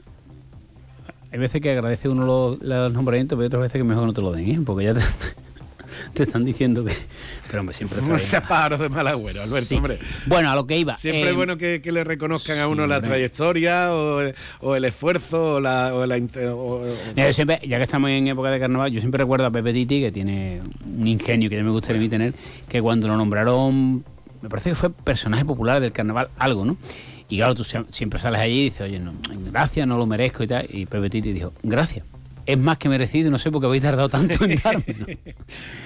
hay 1.32 1.40
veces 1.40 1.62
que 1.62 1.72
agradece 1.72 2.10
uno 2.10 2.26
los, 2.26 2.62
los 2.62 2.92
nombramientos, 2.94 3.36
pero 3.38 3.44
hay 3.44 3.48
otras 3.48 3.62
veces 3.64 3.80
que 3.80 3.84
mejor 3.86 4.06
no 4.06 4.14
te 4.14 4.22
lo 4.22 4.32
den, 4.34 4.50
¿eh? 4.52 4.60
porque 4.66 4.84
ya 4.86 4.94
te, 4.94 5.00
te 6.14 6.24
están 6.24 6.46
diciendo 6.46 6.84
que... 6.86 6.94
Pero 7.48 7.60
hombre, 7.62 7.76
siempre 7.76 8.02
No 8.08 8.18
seas 8.20 8.44
de 8.80 8.90
mal 8.90 9.08
agüero, 9.08 9.42
Alberto, 9.44 9.70
Sí. 9.70 9.76
hombre. 9.76 9.98
Bueno, 10.26 10.52
a 10.52 10.56
lo 10.56 10.66
que 10.68 10.78
iba. 10.78 10.96
Siempre 10.96 11.24
eh, 11.24 11.30
es 11.30 11.36
bueno 11.36 11.58
que, 11.58 11.82
que 11.82 11.92
le 11.92 12.04
reconozcan 12.04 12.60
a 12.60 12.68
uno 12.68 12.88
la 12.88 12.96
hombre. 12.98 13.10
trayectoria 13.10 13.94
o, 13.94 14.22
o 14.62 14.76
el 14.76 14.86
esfuerzo 14.86 15.56
o 15.56 15.60
la... 15.60 15.94
O 15.94 16.06
la 16.06 16.18
inte- 16.18 16.48
o- 16.48 16.82
o- 16.82 16.86
Eh, 17.16 17.34
siempre, 17.34 17.60
ya 17.68 17.78
que 17.78 17.84
estamos 17.84 18.10
en 18.10 18.28
época 18.28 18.50
de 18.52 18.60
carnaval, 18.60 18.92
yo 18.92 19.00
siempre 19.00 19.20
recuerdo 19.20 19.46
a 19.46 19.52
Pepe 19.52 19.74
Titi, 19.74 20.02
que 20.02 20.12
tiene 20.12 20.60
un 20.86 21.08
ingenio 21.08 21.50
que 21.50 21.56
ya 21.58 21.64
me 21.64 21.72
gustaría 21.72 22.00
a 22.00 22.04
mí 22.04 22.10
tener, 22.10 22.34
que 22.68 22.82
cuando 22.82 23.08
lo 23.08 23.18
nombraron, 23.18 24.04
me 24.42 24.50
parece 24.50 24.70
que 24.72 24.76
fue 24.76 24.90
personaje 24.92 25.46
popular 25.46 25.80
del 25.80 25.92
carnaval, 25.92 26.30
algo, 26.38 26.66
¿no? 26.66 26.78
Y 27.30 27.38
claro, 27.38 27.56
tú 27.56 27.64
sie- 27.64 27.86
siempre 27.90 28.20
sales 28.20 28.40
allí 28.42 28.60
y 28.60 28.64
dices, 28.66 28.82
oye, 28.82 29.00
no, 29.00 29.14
gracias, 29.52 29.88
no 29.88 29.98
lo 29.98 30.06
merezco 30.06 30.44
y 30.44 30.48
tal. 30.48 30.68
Y 30.70 30.86
Pepe 30.86 31.10
Titi 31.10 31.32
dijo, 31.34 31.54
gracias. 31.64 32.06
Es 32.46 32.58
más 32.58 32.78
que 32.78 32.90
merecido, 32.90 33.32
no 33.32 33.38
sé 33.40 33.52
por 33.52 33.62
qué 33.62 33.68
habéis 33.68 33.84
tardado 33.84 34.10
tanto 34.10 34.44
en 34.46 34.56
dármelo. 34.64 35.06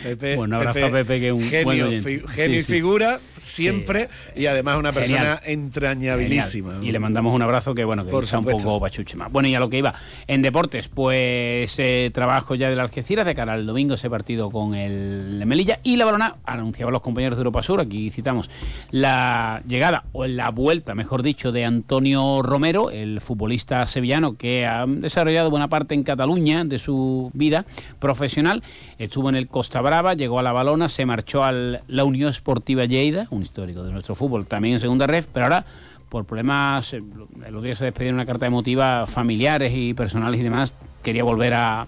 Pepe, 0.03 0.35
Bueno, 0.35 0.57
abrazo 0.57 0.85
a 0.87 0.89
Pepe, 0.91 1.19
que 1.19 1.27
es 1.27 1.33
un 1.33 1.43
genio, 1.43 1.63
buen 1.65 1.81
oyente. 1.83 2.19
fi- 2.19 2.27
genio 2.27 2.59
y 2.59 2.63
sí. 2.63 2.73
figura 2.73 3.19
siempre 3.37 4.09
y 4.35 4.47
además 4.47 4.77
una 4.77 4.91
persona 4.91 5.17
Genial. 5.19 5.39
entrañabilísima. 5.45 6.71
Genial. 6.71 6.87
Y 6.87 6.91
le 6.91 6.99
mandamos 6.99 7.33
un 7.33 7.41
abrazo 7.41 7.75
que 7.75 7.83
bueno, 7.85 8.05
que 8.05 8.11
Por 8.11 8.23
está 8.23 8.39
un 8.39 8.45
poco 8.45 8.79
pachuche 8.79 9.15
más. 9.17 9.31
Bueno, 9.31 9.47
y 9.49 9.55
a 9.55 9.59
lo 9.59 9.69
que 9.69 9.77
iba. 9.77 9.93
En 10.27 10.41
deportes, 10.41 10.87
pues 10.87 11.77
eh, 11.79 12.09
trabajo 12.13 12.55
ya 12.55 12.69
del 12.69 12.79
Algeciras 12.79 13.25
de 13.25 13.35
cara 13.35 13.53
al 13.53 13.65
domingo 13.65 13.93
ese 13.95 14.09
partido 14.09 14.49
con 14.49 14.73
el 14.73 15.43
Melilla 15.45 15.79
y 15.83 15.95
la 15.95 16.05
balona, 16.05 16.37
anunciaban 16.43 16.91
los 16.93 17.01
compañeros 17.01 17.37
de 17.37 17.41
Europa 17.41 17.61
Sur, 17.63 17.81
aquí 17.81 18.09
citamos 18.09 18.49
la 18.91 19.61
llegada 19.67 20.05
o 20.11 20.25
la 20.25 20.49
vuelta, 20.49 20.95
mejor 20.95 21.21
dicho, 21.23 21.51
de 21.51 21.65
Antonio 21.65 22.41
Romero, 22.41 22.89
el 22.89 23.21
futbolista 23.21 23.85
sevillano 23.87 24.37
que 24.37 24.65
ha 24.65 24.85
desarrollado 24.87 25.49
buena 25.49 25.67
parte 25.67 25.93
en 25.93 26.03
Cataluña 26.03 26.46
de 26.47 26.79
su 26.79 27.29
vida 27.33 27.65
profesional. 27.99 28.63
Estuvo 28.97 29.29
en 29.29 29.35
el 29.35 29.47
Costa 29.47 29.81
Brava, 29.81 30.13
llegó 30.13 30.39
a 30.39 30.43
la 30.43 30.53
balona, 30.53 30.87
se 30.89 31.05
marchó 31.05 31.43
a 31.43 31.51
la 31.51 32.03
Unión 32.05 32.29
Esportiva 32.29 32.85
Lleida, 32.85 33.27
un 33.31 33.41
histórico 33.41 33.83
de 33.83 33.91
nuestro 33.91 34.15
fútbol, 34.15 34.45
también 34.47 34.75
en 34.75 34.79
segunda 34.79 35.05
ref, 35.07 35.27
pero 35.33 35.45
ahora 35.45 35.65
por 36.09 36.23
problemas, 36.23 36.93
eh, 36.93 37.03
el 37.45 37.47
otro 37.55 37.61
día 37.61 37.75
se 37.75 37.83
despedió 37.83 38.09
en 38.09 38.15
una 38.15 38.25
carta 38.25 38.45
emotiva 38.47 39.05
familiares 39.07 39.73
y 39.75 39.93
personales 39.93 40.39
y 40.39 40.43
demás, 40.43 40.73
quería 41.03 41.23
volver 41.25 41.53
a, 41.53 41.85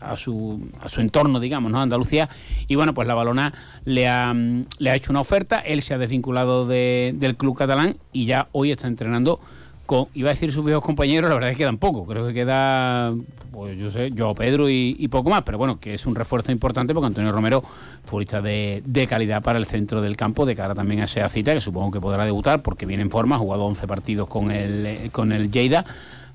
a, 0.00 0.16
su, 0.16 0.68
a 0.80 0.88
su 0.88 1.00
entorno, 1.00 1.38
digamos, 1.38 1.70
¿no? 1.70 1.80
Andalucía. 1.80 2.28
Y 2.66 2.74
bueno, 2.74 2.92
pues 2.92 3.06
la 3.06 3.14
balona 3.14 3.52
le 3.84 4.08
ha, 4.08 4.34
le 4.34 4.90
ha 4.90 4.96
hecho 4.96 5.12
una 5.12 5.20
oferta, 5.20 5.60
él 5.60 5.80
se 5.82 5.94
ha 5.94 5.98
desvinculado 5.98 6.66
de- 6.66 7.14
del 7.16 7.36
club 7.36 7.56
catalán 7.56 7.96
y 8.12 8.24
ya 8.26 8.48
hoy 8.50 8.72
está 8.72 8.88
entrenando 8.88 9.38
con, 9.86 10.08
iba 10.14 10.30
a 10.30 10.34
decir 10.34 10.52
sus 10.52 10.64
viejos 10.64 10.84
compañeros, 10.84 11.28
la 11.28 11.34
verdad 11.34 11.50
es 11.50 11.56
que 11.56 11.62
quedan 11.62 11.78
poco, 11.78 12.04
creo 12.04 12.26
que 12.26 12.34
queda, 12.34 13.14
pues 13.52 13.78
yo 13.78 13.90
sé, 13.90 14.10
yo, 14.10 14.34
Pedro 14.34 14.68
y, 14.68 14.96
y 14.98 15.08
poco 15.08 15.30
más, 15.30 15.42
pero 15.42 15.56
bueno, 15.56 15.80
que 15.80 15.94
es 15.94 16.06
un 16.06 16.14
refuerzo 16.14 16.52
importante 16.52 16.92
porque 16.92 17.06
Antonio 17.06 17.32
Romero, 17.32 17.62
futbolista 18.04 18.42
de, 18.42 18.82
de 18.84 19.06
calidad 19.06 19.42
para 19.42 19.58
el 19.58 19.66
centro 19.66 20.02
del 20.02 20.16
campo, 20.16 20.44
de 20.44 20.54
cara 20.54 20.74
también 20.74 21.00
a 21.00 21.04
esa 21.04 21.28
cita, 21.28 21.54
que 21.54 21.60
supongo 21.60 21.92
que 21.92 22.00
podrá 22.00 22.24
debutar 22.24 22.62
porque 22.62 22.84
viene 22.84 23.02
en 23.02 23.10
forma, 23.10 23.36
ha 23.36 23.38
jugado 23.38 23.64
11 23.64 23.86
partidos 23.86 24.28
con 24.28 24.50
el, 24.50 25.10
con 25.12 25.32
el 25.32 25.50
Lleida, 25.50 25.84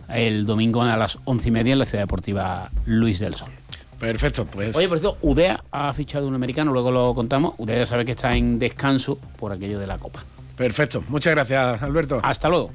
el 0.09 0.45
domingo 0.45 0.81
a 0.81 0.97
las 0.97 1.19
once 1.25 1.49
y 1.49 1.51
media 1.51 1.73
en 1.73 1.79
la 1.79 1.85
Ciudad 1.85 2.03
Deportiva 2.03 2.69
Luis 2.85 3.19
del 3.19 3.35
Sol. 3.35 3.49
Perfecto, 4.01 4.45
pues. 4.45 4.75
Oye, 4.75 4.89
por 4.89 4.97
cierto, 4.97 5.19
UDEA 5.21 5.63
ha 5.71 5.93
fichado 5.93 6.27
un 6.27 6.33
americano, 6.33 6.73
luego 6.73 6.91
lo 6.91 7.13
contamos. 7.13 7.53
UDEA 7.59 7.77
ya 7.77 7.85
sabe 7.85 8.03
que 8.03 8.13
está 8.13 8.35
en 8.35 8.57
descanso 8.57 9.19
por 9.37 9.51
aquello 9.51 9.77
de 9.77 9.85
la 9.85 9.99
Copa. 9.99 10.23
Perfecto. 10.57 11.03
Muchas 11.07 11.33
gracias, 11.35 11.83
Alberto. 11.83 12.19
Hasta 12.23 12.49
luego. 12.49 12.71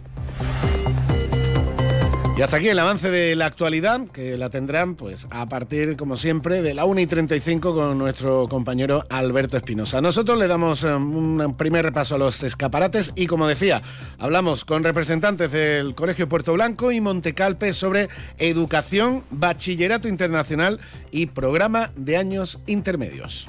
Y 2.36 2.42
hasta 2.42 2.58
aquí 2.58 2.68
el 2.68 2.78
avance 2.78 3.10
de 3.10 3.34
la 3.34 3.46
actualidad, 3.46 4.08
que 4.08 4.36
la 4.36 4.50
tendrán 4.50 4.94
pues 4.94 5.26
a 5.30 5.48
partir, 5.48 5.96
como 5.96 6.18
siempre, 6.18 6.60
de 6.60 6.74
la 6.74 6.84
1 6.84 7.00
y 7.00 7.06
35 7.06 7.74
con 7.74 7.96
nuestro 7.96 8.46
compañero 8.46 9.06
Alberto 9.08 9.56
Espinosa. 9.56 10.02
Nosotros 10.02 10.38
le 10.38 10.46
damos 10.46 10.84
eh, 10.84 10.94
un 10.94 11.54
primer 11.56 11.86
repaso 11.86 12.16
a 12.16 12.18
los 12.18 12.42
escaparates 12.42 13.14
y, 13.16 13.26
como 13.26 13.48
decía, 13.48 13.80
hablamos 14.18 14.66
con 14.66 14.84
representantes 14.84 15.50
del 15.50 15.94
Colegio 15.94 16.28
Puerto 16.28 16.52
Blanco 16.52 16.92
y 16.92 17.00
Montecalpe 17.00 17.72
sobre 17.72 18.10
educación, 18.36 19.24
bachillerato 19.30 20.06
internacional 20.06 20.78
y 21.10 21.28
programa 21.28 21.90
de 21.96 22.18
años 22.18 22.58
intermedios. 22.66 23.48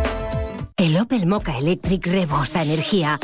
El 0.81 0.97
Opel 0.97 1.27
Mocha 1.27 1.59
Electric 1.59 2.07
rebosa 2.07 2.63
energía. 2.63 3.19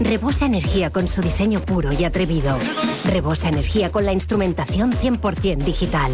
Rebosa 0.00 0.46
energía 0.46 0.88
con 0.88 1.08
su 1.08 1.20
diseño 1.20 1.60
puro 1.60 1.92
y 1.92 2.04
atrevido. 2.04 2.56
Rebosa 3.04 3.50
energía 3.50 3.92
con 3.92 4.06
la 4.06 4.14
instrumentación 4.14 4.92
100% 4.92 5.58
digital. 5.58 6.10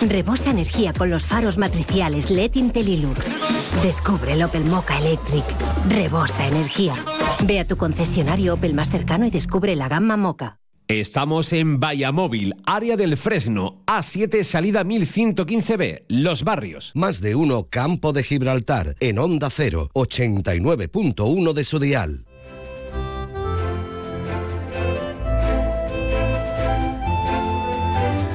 Rebosa 0.00 0.50
energía 0.50 0.94
con 0.94 1.10
los 1.10 1.26
faros 1.26 1.58
matriciales 1.58 2.30
LED 2.30 2.54
Intellilux. 2.54 3.20
Descubre 3.82 4.32
el 4.32 4.42
Opel 4.42 4.64
Mocha 4.64 4.96
Electric. 4.96 5.44
Rebosa 5.90 6.46
energía. 6.48 6.94
Ve 7.44 7.60
a 7.60 7.66
tu 7.66 7.76
concesionario 7.76 8.54
Opel 8.54 8.72
más 8.72 8.88
cercano 8.88 9.26
y 9.26 9.30
descubre 9.30 9.76
la 9.76 9.90
gama 9.90 10.16
Mocha. 10.16 10.58
Estamos 10.88 11.54
en 11.54 11.80
Vallamóvil, 11.80 12.56
área 12.66 12.98
del 12.98 13.16
Fresno, 13.16 13.82
A7, 13.86 14.42
salida 14.42 14.84
1115B, 14.84 16.02
Los 16.08 16.44
Barrios. 16.44 16.92
Más 16.94 17.22
de 17.22 17.34
uno 17.34 17.68
Campo 17.70 18.12
de 18.12 18.22
Gibraltar 18.22 18.94
en 19.00 19.18
Onda 19.18 19.48
0, 19.48 19.88
89.1 19.94 21.52
de 21.54 21.64
su 21.64 21.78
dial. 21.78 22.26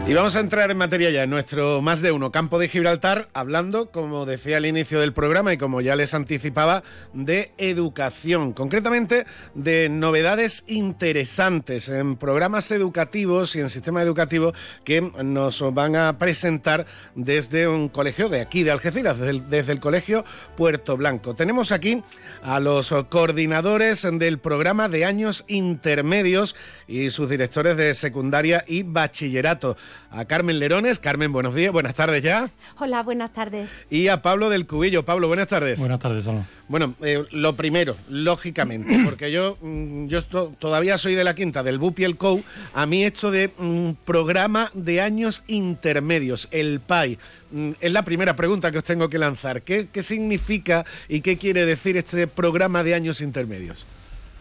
Y 0.10 0.16
vamos 0.16 0.36
a 0.36 0.40
entrar 0.40 0.72
en 0.72 0.78
materia 0.78 1.12
ya 1.12 1.22
en 1.22 1.30
nuestro 1.30 1.84
más 1.84 2.02
de 2.02 2.12
uno 2.12 2.32
campo 2.32 2.58
de 2.58 2.68
Gibraltar, 2.68 3.30
hablando, 3.32 3.92
como 3.92 4.26
decía 4.26 4.58
al 4.58 4.66
inicio 4.66 5.00
del 5.00 5.14
programa 5.14 5.54
y 5.54 5.58
como 5.60 5.82
ya 5.82 5.96
les 5.96 6.16
anticipaba, 6.16 6.82
de 7.14 7.52
educación, 7.60 8.54
concretamente 8.54 9.28
de 9.54 9.88
novedades 9.88 10.64
interesantes 10.66 11.90
en 11.90 12.16
programas 12.18 12.72
educativos 12.72 13.56
y 13.56 13.60
en 13.60 13.70
sistema 13.70 14.02
educativo 14.02 14.52
que 14.84 15.00
nos 15.02 15.62
van 15.76 15.96
a 15.96 16.18
presentar 16.18 16.88
desde 17.14 17.68
un 17.68 17.88
colegio 17.88 18.30
de 18.30 18.42
aquí, 18.42 18.64
de 18.64 18.72
Algeciras, 18.72 19.20
desde 19.20 19.30
el, 19.30 19.50
desde 19.52 19.74
el 19.74 19.80
colegio 19.80 20.26
Puerto 20.58 20.98
Blanco. 20.98 21.36
Tenemos 21.36 21.72
aquí 21.72 22.02
a 22.42 22.60
los 22.60 22.90
coordinadores 23.10 24.08
del 24.12 24.40
programa 24.40 24.90
de 24.90 25.06
años 25.06 25.46
intermedios 25.48 26.56
y 26.88 27.12
sus 27.12 27.30
directores 27.30 27.78
de 27.78 27.94
secundaria 27.94 28.66
y 28.66 28.82
bachillerato 28.82 29.78
a 30.12 30.26
Carmen 30.26 30.60
Lerones. 30.60 31.00
Carmen, 31.00 31.32
buenos 31.32 31.54
días, 31.56 31.72
buenas 31.72 31.96
tardes 31.96 32.22
ya. 32.24 32.50
Hola, 32.80 33.04
buenas 33.04 33.32
tardes. 33.34 33.70
Y 33.90 34.08
a 34.08 34.22
Pablo 34.22 34.50
del 34.50 34.66
Cubillo. 34.68 35.04
Pablo, 35.06 35.28
buenas 35.28 35.48
tardes. 35.48 35.80
Buenas 35.80 36.00
tardes, 36.00 36.26
Salón. 36.26 36.46
Bueno, 36.68 36.96
eh, 37.02 37.24
lo 37.32 37.56
primero, 37.56 37.96
lógicamente, 38.10 39.00
porque 39.06 39.32
yo, 39.32 39.58
mm, 39.62 40.08
yo 40.08 40.18
esto- 40.20 40.54
todavía 40.60 40.98
soy 40.98 41.16
de 41.16 41.24
la 41.24 41.36
quinta, 41.36 41.64
del 41.64 41.78
BUP 41.80 42.00
y 42.00 42.04
el 42.04 42.18
COU, 42.18 42.44
a 42.74 42.86
mí 42.86 43.04
esto 43.04 43.32
de 43.32 43.50
mm, 43.58 43.92
programa 44.06 44.72
de 44.74 45.02
años 45.02 45.44
intermedios, 45.48 46.48
el 46.52 46.80
PAI, 46.80 47.18
mm, 47.52 47.72
es 47.80 47.92
la 47.92 48.04
primera 48.04 48.36
pregunta 48.36 48.72
que 48.72 48.78
os 48.80 48.84
tengo 48.84 49.10
que 49.10 49.18
lanzar. 49.18 49.62
¿Qué, 49.62 49.88
qué 49.92 50.04
significa 50.04 50.86
y 51.08 51.22
qué 51.22 51.38
quiere 51.38 51.66
decir 51.66 51.98
este 51.98 52.28
programa 52.28 52.84
de 52.84 52.94
años 52.96 53.22
intermedios? 53.22 53.86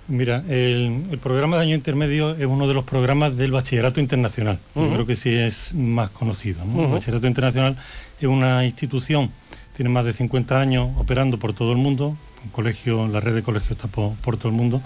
Mira, 0.08 0.42
el, 0.48 1.18
programa 1.22 1.58
de 1.58 1.64
año 1.64 1.74
intermedio 1.74 2.34
es 2.34 2.46
uno 2.46 2.66
de 2.66 2.72
los 2.72 2.84
programas 2.84 3.36
del 3.36 3.52
bachillerato 3.52 4.00
internacional. 4.00 4.58
Yo 4.74 4.88
creo 4.90 5.06
que 5.06 5.16
sí 5.16 5.34
es 5.34 5.74
más 5.74 6.08
conocido. 6.10 6.62
El 6.62 6.90
bachillerato 6.90 7.26
internacional 7.26 7.76
es 8.18 8.26
una 8.26 8.64
institución, 8.64 9.30
tiene 9.76 9.90
más 9.90 10.06
de 10.06 10.14
50 10.14 10.58
años 10.58 10.88
operando 10.96 11.36
por 11.36 11.52
todo 11.52 11.72
el 11.72 11.78
mundo, 11.78 12.16
un 12.42 12.50
colegio, 12.52 13.06
la 13.06 13.20
red 13.20 13.34
de 13.34 13.42
colegios 13.42 13.72
está 13.72 13.86
por, 13.86 14.36
todo 14.38 14.48
el 14.48 14.54
mundo, 14.54 14.80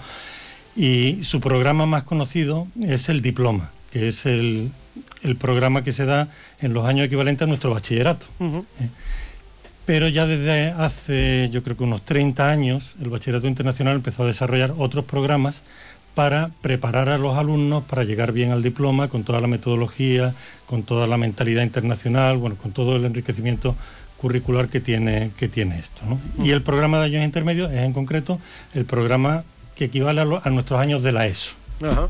y 0.75 1.23
su 1.23 1.39
programa 1.39 1.85
más 1.85 2.03
conocido 2.03 2.67
es 2.81 3.07
el 3.07 3.21
diploma, 3.21 3.71
que 3.91 4.09
es 4.09 4.25
el, 4.25 4.71
programa 5.39 5.85
que 5.85 5.93
se 5.93 6.03
da 6.03 6.27
en 6.59 6.73
los 6.73 6.85
años 6.85 7.07
equivalentes 7.07 7.45
a 7.45 7.47
nuestro 7.47 7.71
bachillerato 7.71 8.25
pero 9.85 10.07
ya 10.07 10.25
desde 10.25 10.71
hace 10.71 11.49
yo 11.51 11.63
creo 11.63 11.77
que 11.77 11.83
unos 11.83 12.03
30 12.03 12.49
años 12.49 12.95
el 13.01 13.09
Bachillerato 13.09 13.47
Internacional 13.47 13.95
empezó 13.95 14.23
a 14.23 14.27
desarrollar 14.27 14.73
otros 14.77 15.05
programas 15.05 15.61
para 16.15 16.51
preparar 16.61 17.09
a 17.09 17.17
los 17.17 17.37
alumnos 17.37 17.83
para 17.83 18.03
llegar 18.03 18.31
bien 18.31 18.51
al 18.51 18.61
diploma 18.61 19.07
con 19.07 19.23
toda 19.23 19.41
la 19.41 19.47
metodología, 19.47 20.35
con 20.67 20.83
toda 20.83 21.07
la 21.07 21.17
mentalidad 21.17 21.63
internacional, 21.63 22.37
bueno, 22.37 22.55
con 22.55 22.71
todo 22.71 22.95
el 22.95 23.05
enriquecimiento 23.05 23.75
curricular 24.17 24.69
que 24.69 24.79
tiene, 24.79 25.31
que 25.37 25.49
tiene 25.49 25.79
esto. 25.79 26.01
Y 26.41 26.51
el 26.51 26.61
programa 26.61 26.99
de 26.99 27.05
años 27.05 27.25
intermedios 27.25 27.71
es 27.71 27.79
en 27.79 27.93
concreto 27.93 28.39
el 28.73 28.85
programa 28.85 29.43
que 29.75 29.85
equivale 29.85 30.21
a, 30.21 30.49
nuestros 30.49 30.79
años 30.79 31.03
de 31.03 31.11
la 31.11 31.25
ESO. 31.25 31.55
Ajá, 31.81 32.07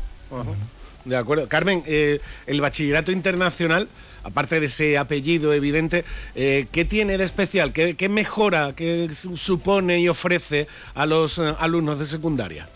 De 1.04 1.16
acuerdo. 1.16 1.48
Carmen, 1.48 1.82
eh, 1.86 2.20
el 2.46 2.60
bachillerato 2.60 3.10
internacional 3.10 3.88
aparte 4.24 4.58
de 4.58 4.66
ese 4.66 4.98
apellido 4.98 5.52
evidente, 5.52 6.04
eh, 6.34 6.66
¿qué 6.72 6.84
tiene 6.84 7.16
de 7.18 7.24
especial? 7.24 7.72
¿Qué, 7.72 8.08
mejora, 8.08 8.72
qué 8.74 9.10
supone 9.12 10.00
y 10.00 10.08
ofrece 10.08 10.66
a 10.94 11.06
los 11.06 11.38
eh, 11.38 11.54
alumnos 11.60 11.98
de 11.98 12.06
secundaria? 12.06 12.66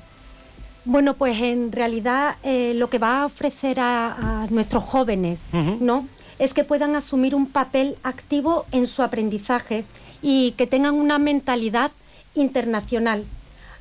Bueno, 0.85 1.14
pues 1.14 1.40
en 1.40 1.73
realidad 1.73 2.37
eh, 2.43 2.75
lo 2.75 2.88
que 2.88 2.99
va 2.99 3.23
a 3.23 3.26
ofrecer 3.26 3.78
a, 3.81 4.47
nuestros 4.50 4.85
jóvenes, 4.85 5.43
¿no? 5.52 6.07
Es 6.38 6.55
que 6.55 6.64
puedan 6.64 6.95
asumir 6.95 7.35
un 7.35 7.47
papel 7.47 7.97
activo 8.02 8.64
en 8.73 8.87
su 8.87 9.02
aprendizaje 9.02 9.85
y 10.23 10.52
que 10.52 10.67
tengan 10.67 10.95
una 10.95 11.19
mentalidad 11.19 11.90
internacional 12.35 13.25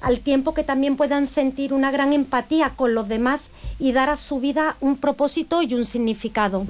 al 0.01 0.19
tiempo 0.19 0.53
que 0.53 0.63
también 0.63 0.95
puedan 0.95 1.27
sentir 1.27 1.73
una 1.73 1.91
gran 1.91 2.13
empatía 2.13 2.71
con 2.75 2.93
los 2.93 3.07
demás 3.07 3.49
y 3.79 3.91
dar 3.91 4.09
a 4.09 4.17
su 4.17 4.39
vida 4.39 4.75
un 4.81 4.97
propósito 4.97 5.61
y 5.61 5.73
un 5.73 5.85
significado. 5.85 6.65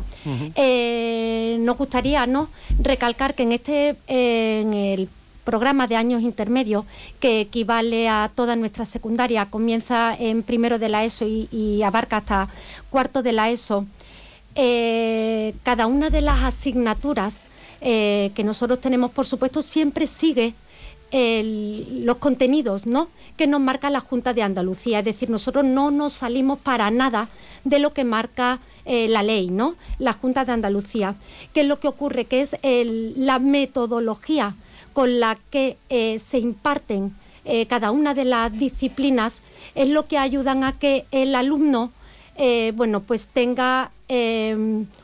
Eh, 0.56 1.58
nos 1.62 1.78
gustaría 1.78 2.26
¿no? 2.26 2.50
recalcar 2.80 3.34
que 3.34 3.44
en 3.44 3.52
este 3.54 3.96
en 4.08 4.74
el 4.74 5.10
programa 5.48 5.88
de 5.88 5.96
años 5.96 6.24
intermedios 6.24 6.84
que 7.22 7.40
equivale 7.40 8.10
a 8.10 8.30
toda 8.36 8.58
nuestra 8.58 8.84
secundaria, 8.84 9.46
comienza 9.46 10.14
en 10.14 10.44
primero 10.44 10.78
de 10.78 10.90
la 10.90 11.06
ESO 11.06 11.26
y, 11.26 11.82
abarca 11.84 12.18
hasta 12.18 12.50
cuarto 12.90 13.24
de 13.24 13.32
la 13.32 13.50
ESO. 13.50 13.86
Eh, 14.56 15.54
cada 15.64 15.88
una 15.88 16.10
de 16.10 16.20
las 16.20 16.44
asignaturas 16.44 17.46
eh, 17.80 18.32
que 18.36 18.44
nosotros 18.44 18.82
tenemos, 18.82 19.12
por 19.12 19.26
supuesto, 19.26 19.62
siempre 19.62 20.06
sigue 20.06 20.54
los 21.12 22.18
contenidos 22.18 22.86
¿no? 22.86 23.08
que 23.38 23.48
nos 23.48 23.62
marca 23.62 23.90
la 23.90 24.00
Junta 24.00 24.34
de 24.34 24.42
Andalucía. 24.42 25.00
Es 25.00 25.06
decir, 25.06 25.30
nosotros 25.30 25.64
no 25.64 25.92
nos 25.92 26.14
salimos 26.14 26.60
para 26.60 26.92
nada 26.92 27.30
de 27.64 27.80
lo 27.80 27.94
que 27.94 28.04
marca 28.04 28.60
eh, 28.86 29.08
la 29.08 29.24
ley, 29.24 29.50
¿no? 29.50 29.76
la 30.00 30.14
Junta 30.14 30.46
de 30.46 30.54
Andalucía. 30.54 31.16
¿Qué 31.54 31.62
es 31.62 31.68
lo 31.68 31.80
que 31.80 31.88
ocurre? 31.88 32.26
Que 32.26 32.42
es 32.42 32.56
la 32.64 33.40
metodología 33.40 34.56
con 34.94 35.20
la 35.20 35.38
que 35.50 35.78
eh, 35.90 36.20
se 36.20 36.40
imparten 36.40 37.16
eh, 37.46 37.66
cada 37.68 37.92
una 37.92 38.14
de 38.14 38.26
las 38.26 38.52
disciplinas 38.52 39.42
es 39.76 39.90
lo 39.90 40.08
que 40.08 40.18
ayudan 40.18 40.64
a 40.64 40.72
que 40.74 41.06
el 41.12 41.36
alumno 41.36 41.92
bueno, 42.76 43.00
pues 43.00 43.30
tenga 43.30 43.90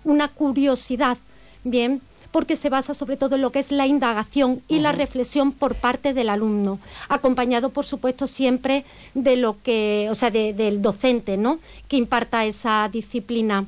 una 0.04 0.28
curiosidad, 0.28 1.18
bien, 1.64 2.00
porque 2.34 2.56
se 2.56 2.70
basa 2.70 2.96
sobre 2.96 3.16
todo 3.16 3.36
en 3.36 3.42
lo 3.42 3.52
que 3.52 3.60
es 3.60 3.72
la 3.72 3.86
indagación 3.86 4.62
y 4.68 4.80
la 4.80 4.92
reflexión 4.92 5.52
por 5.52 5.76
parte 5.76 6.16
del 6.16 6.30
alumno, 6.30 6.80
acompañado 7.08 7.70
por 7.70 7.86
supuesto 7.86 8.26
siempre 8.26 8.86
de 9.14 9.38
lo 9.38 9.56
que, 9.62 10.08
o 10.10 10.16
sea, 10.16 10.32
del 10.32 10.82
docente, 10.82 11.38
¿no? 11.38 11.60
Que 11.88 11.96
imparta 11.96 12.44
esa 12.44 12.90
disciplina. 12.92 13.66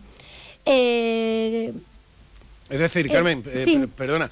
Eh, 0.66 1.74
es 2.68 2.80
decir, 2.80 3.08
Carmen, 3.12 3.44
eh, 3.46 3.66
eh, 3.68 3.88
perdona, 3.96 4.32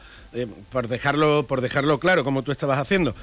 por 0.71 0.87
dejarlo, 0.87 1.45
por 1.45 1.61
dejarlo 1.61 1.99
claro, 1.99 2.23
como 2.23 2.41
tú 2.41 2.51
estabas 2.51 2.79
haciendo 2.79 3.15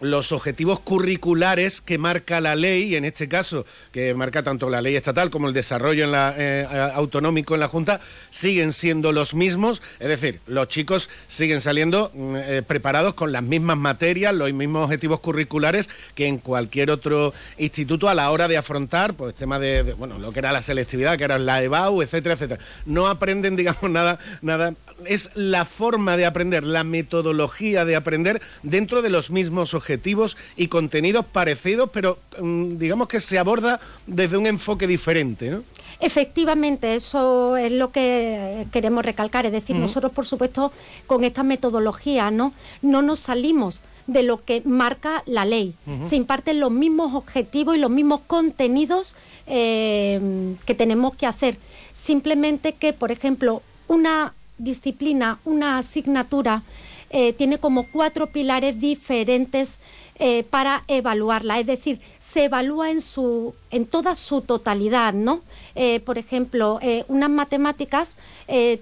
los 0.00 0.32
objetivos 0.32 0.80
curriculares 0.80 1.80
que 1.80 1.98
marca 1.98 2.40
la 2.40 2.56
ley, 2.56 2.96
en 2.96 3.04
este 3.04 3.28
caso, 3.28 3.66
que 3.92 4.14
marca 4.14 4.42
tanto 4.42 4.70
la 4.70 4.80
ley 4.80 4.96
estatal 4.96 5.30
como 5.30 5.48
el 5.48 5.54
desarrollo 5.54 6.04
en 6.04 6.12
la, 6.12 6.34
eh, 6.36 6.66
autonómico 6.94 7.54
en 7.54 7.60
la 7.60 7.68
Junta, 7.68 8.00
siguen 8.30 8.72
siendo 8.72 9.12
los 9.12 9.34
mismos. 9.34 9.82
Es 9.98 10.08
decir, 10.08 10.40
los 10.46 10.68
chicos 10.68 11.08
siguen 11.28 11.60
saliendo 11.60 12.10
mm, 12.14 12.36
eh, 12.36 12.62
preparados 12.66 13.14
con 13.14 13.32
las 13.32 13.42
mismas 13.42 13.76
materias, 13.76 14.34
los 14.34 14.52
mismos 14.52 14.84
objetivos 14.84 15.20
curriculares 15.20 15.88
que 16.14 16.26
en 16.26 16.38
cualquier 16.38 16.90
otro 16.90 17.34
instituto 17.58 18.08
a 18.08 18.14
la 18.14 18.30
hora 18.30 18.48
de 18.48 18.56
afrontar, 18.56 19.14
pues, 19.14 19.34
tema 19.34 19.58
de, 19.58 19.82
bueno, 19.94 20.18
lo 20.18 20.32
que 20.32 20.38
era 20.38 20.52
la 20.52 20.62
selectividad, 20.62 21.18
que 21.18 21.24
era 21.24 21.38
la 21.38 21.62
EBAU, 21.62 22.02
etcétera, 22.02 22.34
etcétera. 22.34 22.62
No 22.86 23.08
aprenden, 23.08 23.56
digamos, 23.60 23.90
nada, 23.90 24.18
nada. 24.40 24.74
Es 25.04 25.30
la 25.34 25.64
forma 25.64 26.16
de 26.16 26.26
aprender, 26.26 26.64
la 26.64 26.84
metodología 26.84 27.84
de 27.84 27.96
aprender 27.96 28.40
dentro 28.62 29.02
de 29.02 29.10
los 29.10 29.30
mismos 29.30 29.74
objetivos 29.74 29.89
objetivos 29.90 30.36
y 30.56 30.68
contenidos 30.68 31.26
parecidos, 31.26 31.90
pero 31.92 32.18
mm, 32.40 32.76
digamos 32.76 33.08
que 33.08 33.18
se 33.18 33.38
aborda 33.38 33.80
desde 34.06 34.36
un 34.36 34.46
enfoque 34.46 34.86
diferente, 34.86 35.50
¿no? 35.50 35.62
Efectivamente, 35.98 36.94
eso 36.94 37.56
es 37.58 37.72
lo 37.72 37.90
que 37.90 38.66
queremos 38.72 39.04
recalcar. 39.04 39.44
Es 39.44 39.52
decir, 39.52 39.76
nosotros, 39.76 40.12
por 40.12 40.26
supuesto, 40.26 40.72
con 41.06 41.24
esta 41.24 41.42
metodología, 41.42 42.30
¿no? 42.30 42.54
No 42.80 43.02
nos 43.02 43.20
salimos 43.20 43.82
de 44.06 44.22
lo 44.22 44.42
que 44.42 44.62
marca 44.64 45.22
la 45.26 45.44
ley. 45.44 45.74
Se 46.08 46.16
imparten 46.16 46.58
los 46.58 46.70
mismos 46.70 47.14
objetivos 47.14 47.76
y 47.76 47.80
los 47.80 47.90
mismos 47.90 48.20
contenidos 48.26 49.14
eh, 49.46 50.54
que 50.64 50.74
tenemos 50.74 51.16
que 51.16 51.26
hacer. 51.26 51.58
Simplemente 51.92 52.72
que, 52.72 52.94
por 52.94 53.10
ejemplo, 53.10 53.60
una 53.86 54.32
disciplina, 54.56 55.38
una 55.44 55.78
asignatura, 55.78 56.62
eh, 57.10 57.32
tiene 57.32 57.58
como 57.58 57.86
cuatro 57.86 58.28
pilares 58.28 58.80
diferentes 58.80 59.78
eh, 60.22 60.44
para 60.44 60.84
evaluarla, 60.86 61.58
es 61.58 61.66
decir, 61.66 62.00
se 62.18 62.44
evalúa 62.44 62.90
en, 62.90 63.00
su, 63.00 63.54
en 63.70 63.86
toda 63.86 64.14
su 64.14 64.42
totalidad, 64.42 65.14
¿no? 65.14 65.40
Eh, 65.74 66.00
por 66.00 66.18
ejemplo, 66.18 66.78
eh, 66.82 67.04
unas 67.08 67.30
matemáticas 67.30 68.16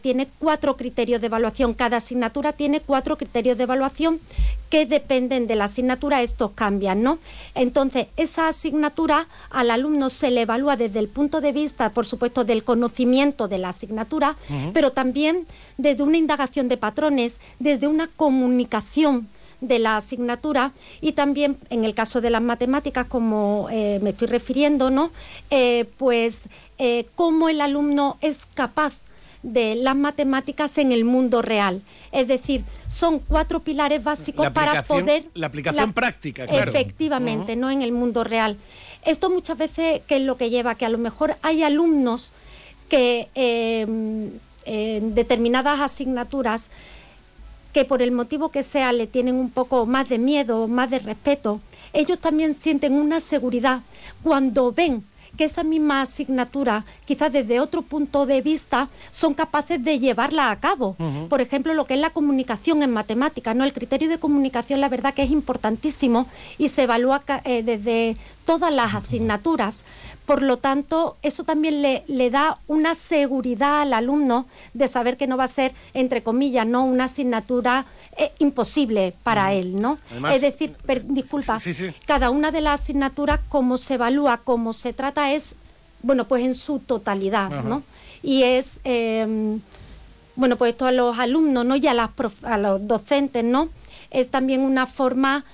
tiene 0.02 0.28
cuatro 0.38 0.78
criterios 0.78 1.20
de 1.20 1.26
evaluación, 1.26 1.74
cada 1.74 1.98
asignatura 1.98 2.54
tiene 2.54 2.80
cuatro 2.80 3.18
criterios 3.18 3.58
de 3.58 3.64
evaluación 3.64 4.18
que 4.70 4.86
dependen 4.86 5.46
de 5.46 5.56
la 5.56 5.64
asignatura, 5.64 6.22
estos 6.22 6.52
cambian, 6.52 7.02
¿no? 7.02 7.18
Entonces, 7.54 8.06
esa 8.16 8.48
asignatura 8.48 9.28
al 9.50 9.70
alumno 9.70 10.10
se 10.10 10.30
le 10.30 10.42
evalúa 10.42 10.76
desde 10.76 10.98
el 10.98 11.08
punto 11.08 11.40
de 11.40 11.52
vista, 11.52 11.90
por 11.90 12.06
supuesto, 12.06 12.44
del 12.44 12.64
conocimiento 12.64 13.48
de 13.48 13.58
la 13.58 13.70
asignatura, 13.70 14.36
pero 14.72 14.92
también 14.92 15.46
desde 15.76 16.02
una 16.02 16.16
indagación 16.16 16.68
de 16.68 16.76
patrones, 16.76 17.40
desde 17.58 17.86
una 17.86 18.08
comunicación 18.08 19.28
de 19.60 19.78
la 19.78 19.96
asignatura 19.96 20.72
y 21.00 21.12
también 21.12 21.58
en 21.70 21.84
el 21.84 21.94
caso 21.94 22.20
de 22.20 22.30
las 22.30 22.42
matemáticas, 22.42 23.06
como 23.06 23.68
eh, 23.70 23.98
me 24.02 24.10
estoy 24.10 24.28
refiriendo, 24.28 24.90
¿no? 24.90 25.10
Eh, 25.50 25.86
pues 25.96 26.48
eh, 26.78 27.06
cómo 27.14 27.48
el 27.48 27.60
alumno 27.60 28.16
es 28.20 28.46
capaz 28.54 28.94
de 29.42 29.76
las 29.76 29.96
matemáticas 29.96 30.78
en 30.78 30.92
el 30.92 31.04
mundo 31.04 31.42
real. 31.42 31.82
Es 32.10 32.26
decir, 32.26 32.64
son 32.88 33.18
cuatro 33.20 33.60
pilares 33.60 34.02
básicos 34.02 34.50
para 34.50 34.82
poder... 34.82 35.26
La 35.34 35.46
aplicación 35.48 35.92
práctica, 35.92 36.46
claro. 36.46 36.70
Efectivamente, 36.70 37.54
no 37.54 37.70
en 37.70 37.82
el 37.82 37.92
mundo 37.92 38.24
real. 38.24 38.56
Esto 39.04 39.30
muchas 39.30 39.56
veces, 39.56 40.02
¿qué 40.06 40.16
es 40.16 40.22
lo 40.22 40.36
que 40.36 40.50
lleva? 40.50 40.74
Que 40.74 40.86
a 40.86 40.88
lo 40.88 40.98
mejor 40.98 41.36
hay 41.42 41.62
alumnos 41.62 42.32
que 42.88 43.28
en 43.34 45.14
determinadas 45.14 45.80
asignaturas 45.80 46.70
que 47.72 47.84
por 47.84 48.02
el 48.02 48.12
motivo 48.12 48.50
que 48.50 48.62
sea 48.62 48.92
le 48.92 49.06
tienen 49.06 49.36
un 49.36 49.50
poco 49.50 49.86
más 49.86 50.08
de 50.08 50.18
miedo, 50.18 50.68
más 50.68 50.90
de 50.90 50.98
respeto, 50.98 51.60
ellos 51.92 52.18
también 52.18 52.54
sienten 52.54 52.94
una 52.94 53.20
seguridad 53.20 53.82
cuando 54.22 54.72
ven 54.72 55.04
que 55.38 55.44
esa 55.44 55.62
misma 55.62 56.02
asignatura, 56.02 56.84
quizás 57.06 57.32
desde 57.32 57.60
otro 57.60 57.82
punto 57.82 58.26
de 58.26 58.42
vista, 58.42 58.88
son 59.12 59.32
capaces 59.32 59.82
de 59.82 60.00
llevarla 60.00 60.50
a 60.50 60.56
cabo. 60.58 60.96
Por 61.30 61.40
ejemplo, 61.40 61.72
lo 61.74 61.86
que 61.86 61.94
es 61.94 62.00
la 62.00 62.10
comunicación 62.10 62.82
en 62.82 62.92
matemáticas, 62.92 63.54
¿no? 63.54 63.64
El 63.64 63.72
criterio 63.72 64.08
de 64.08 64.18
comunicación, 64.18 64.80
la 64.80 64.88
verdad 64.88 65.14
que 65.14 65.22
es 65.22 65.30
importantísimo 65.30 66.26
y 66.58 66.68
se 66.68 66.82
evalúa 66.82 67.22
eh, 67.44 67.62
desde 67.62 68.16
todas 68.44 68.74
las 68.74 68.94
asignaturas 68.94 69.84
Por 70.28 70.42
lo 70.42 70.58
tanto, 70.58 71.16
eso 71.22 71.42
también 71.42 71.80
le, 71.80 72.04
le, 72.06 72.28
da 72.28 72.58
una 72.66 72.94
seguridad 72.94 73.80
al 73.80 73.94
alumno 73.94 74.44
de 74.74 74.86
saber 74.86 75.16
que 75.16 75.26
no 75.26 75.38
va 75.38 75.44
a 75.44 75.48
ser, 75.48 75.72
entre 75.94 76.22
comillas, 76.22 76.66
no 76.66 76.84
una 76.84 77.04
asignatura 77.04 77.86
eh, 78.14 78.30
imposible 78.38 79.14
para 79.22 79.54
él, 79.54 79.80
¿no? 79.80 79.96
es 80.30 80.42
decir, 80.42 80.76
disculpa, 81.04 81.58
cada 82.04 82.28
una 82.28 82.50
de 82.50 82.60
las 82.60 82.82
asignaturas, 82.82 83.40
cómo 83.48 83.78
se 83.78 83.94
evalúa, 83.94 84.42
cómo 84.44 84.74
se 84.74 84.92
trata, 84.92 85.32
es, 85.32 85.54
bueno, 86.02 86.26
pues 86.26 86.44
en 86.44 86.52
su 86.52 86.78
totalidad, 86.78 87.48
¿no? 87.62 87.82
Y 88.22 88.42
es, 88.42 88.80
em, 88.84 89.60
bueno, 90.36 90.58
pues 90.58 90.72
esto 90.72 90.84
a 90.84 90.92
los 90.92 91.18
alumnos, 91.18 91.64
¿no? 91.64 91.74
Y 91.74 91.86
a, 91.86 91.94
las 91.94 92.10
a 92.42 92.58
los 92.58 92.86
docentes, 92.86 93.44
¿no? 93.44 93.70
Es 94.10 94.28
también 94.28 94.60
una 94.60 94.84
forma 94.84 95.46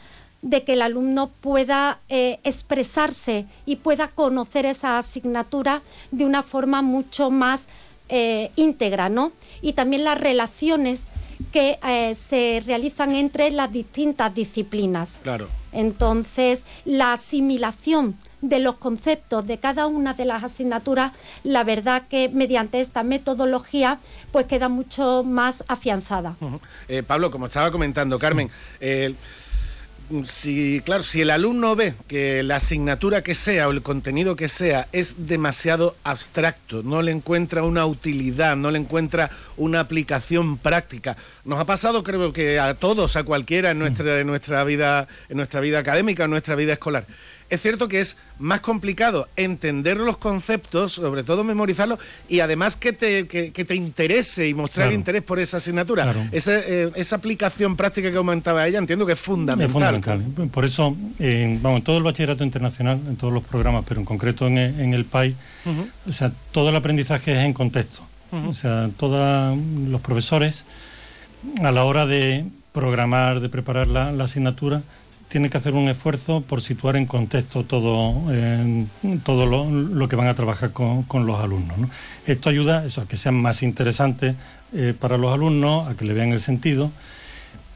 de 0.45 0.63
que 0.63 0.75
el 0.75 0.83
alumno 0.83 1.31
pueda 1.41 2.01
eh, 2.11 2.39
expresarse 2.45 3.47
y 3.65 3.77
pueda 3.77 4.09
conocer 4.09 4.67
esa 4.67 4.99
asignatura 4.99 5.81
de 6.11 6.27
una 6.27 6.43
forma 6.43 6.83
mucho 6.83 7.31
más 7.31 7.67
eh, 8.11 8.51
íntegra, 8.55 9.09
¿no? 9.09 9.33
Y 9.63 9.73
también 9.73 10.05
las 10.05 10.21
relaciones 10.21 11.09
que 11.51 11.79
eh, 11.83 12.15
se 12.15 12.63
realizan 12.67 13.15
entre 13.15 13.51
las 13.51 13.73
distintas 13.73 14.35
disciplinas. 14.35 15.19
Claro. 15.23 15.49
Entonces, 15.73 16.65
la 16.85 17.15
asimilación 17.15 18.15
de 18.43 18.59
los 18.59 18.77
conceptos 18.77 19.47
de 19.47 19.57
cada 19.57 19.87
una 19.87 20.13
de 20.13 20.27
las 20.27 20.45
asignaturas, 20.45 21.13
la 21.43 21.65
verdad 21.65 22.03
que 22.07 22.29
mediante 22.29 22.83
esta 22.83 23.03
metodología, 23.03 23.99
pues 24.31 24.47
queda 24.47 24.69
mucho 24.69 25.25
más 25.25 25.65
afianzada. 25.69 26.37
Pablo, 27.07 27.31
como 27.31 27.47
estaba 27.47 27.71
comentando, 27.71 28.19
Carmen, 28.19 28.51
si, 30.25 30.81
claro, 30.85 31.03
si 31.03 31.21
el 31.23 31.31
alumno 31.31 31.77
ve 31.77 31.95
que 32.07 32.43
la 32.43 32.57
asignatura 32.57 33.23
que 33.23 33.35
sea 33.35 33.69
o 33.69 33.71
el 33.71 33.83
contenido 33.83 34.37
que 34.37 34.49
sea 34.49 34.89
es 34.93 35.27
demasiado 35.27 35.97
abstracto, 36.05 36.83
no 36.83 37.03
le 37.03 37.13
encuentra 37.13 37.63
una 37.63 37.87
utilidad, 37.87 38.57
no 38.57 38.71
le 38.71 38.79
encuentra 38.79 39.31
una 39.57 39.81
aplicación 39.81 40.59
práctica. 40.59 41.17
Nos 41.45 41.59
ha 41.59 41.67
pasado, 41.67 42.03
creo 42.03 42.33
que 42.33 42.59
a 42.59 42.75
todos, 42.75 43.17
a 43.17 43.25
cualquiera 43.25 43.71
en 43.71 43.79
nuestra, 43.79 44.21
en 44.21 44.27
nuestra 44.27 44.65
vida, 44.65 45.09
en 45.29 45.37
nuestra 45.37 45.61
vida 45.61 45.79
académica, 45.79 46.25
en 46.25 46.31
nuestra 46.31 46.55
vida 46.55 46.75
escolar 46.75 47.07
es 47.55 47.63
cierto 47.63 47.89
que 47.89 48.01
es 48.01 48.17
más 48.39 48.61
complicado 48.61 49.29
entender 49.37 49.97
los 49.99 50.17
conceptos, 50.17 50.93
sobre 50.93 51.23
todo 51.23 51.45
memorizarlos, 51.45 51.99
y 52.29 52.41
además 52.41 52.77
que 52.77 52.93
te, 52.93 53.27
que, 53.27 53.51
te 53.53 53.75
interese 53.75 54.49
y 54.49 54.55
mostrar 54.55 54.93
interés 54.93 55.23
por 55.23 55.39
esa 55.39 55.59
asignatura. 55.59 56.15
Eh, 56.33 56.91
esa, 56.95 57.17
aplicación 57.17 57.77
práctica 57.77 58.11
que 58.11 58.17
comentaba 58.17 58.67
ella 58.67 58.79
entiendo 58.79 59.07
que 59.07 59.13
es 59.13 59.21
fundamental. 59.21 60.23
Por 60.53 60.65
eso, 60.65 60.97
vamos, 61.63 61.79
en 61.79 61.83
todo 61.83 61.97
el 61.97 62.03
bachillerato 62.03 62.45
internacional, 62.45 63.01
en 63.09 63.17
todos 63.17 63.33
los 63.33 63.45
programas, 63.45 63.85
pero 63.87 64.01
en 64.01 64.07
concreto 64.07 64.47
en, 64.47 64.59
el 64.95 65.05
PAI, 65.05 65.35
o 66.09 66.13
sea, 66.13 66.33
todo 66.53 66.71
el 66.71 66.77
aprendizaje 66.77 67.33
es 67.33 67.45
en 67.45 67.53
contexto. 67.53 68.03
O 68.49 68.53
sea, 68.53 68.91
todos 68.99 69.57
los 69.89 70.01
profesores, 70.01 70.65
a 71.63 71.71
la 71.71 71.85
hora 71.85 72.05
de 72.05 72.45
programar, 72.73 73.39
de 73.39 73.49
preparar 73.49 73.87
la 73.87 74.25
asignatura, 74.25 74.83
tiene 75.35 75.51
que 75.51 75.59
hacer 75.59 75.75
un 75.75 75.89
esfuerzo 75.89 76.43
por 76.43 76.63
situar 76.63 76.95
en 76.95 77.07
contexto 77.07 77.65
todo, 77.65 78.23
todo 79.25 79.47
lo, 79.47 80.09
que 80.09 80.15
van 80.15 80.29
a 80.29 80.35
trabajar 80.35 80.71
con, 80.71 81.27
los 81.27 81.41
alumnos. 81.41 81.77
Esto 82.25 82.51
ayuda 82.51 82.85
a 82.87 83.05
que 83.07 83.17
sean 83.17 83.35
más 83.35 83.65
interesantes 83.65 84.37
eh, 84.73 84.95
para 84.97 85.19
los 85.19 85.35
alumnos, 85.35 85.89
a 85.89 85.97
que 85.97 86.05
le 86.05 86.13
vean 86.15 86.29
el 86.29 86.41
sentido, 86.41 86.93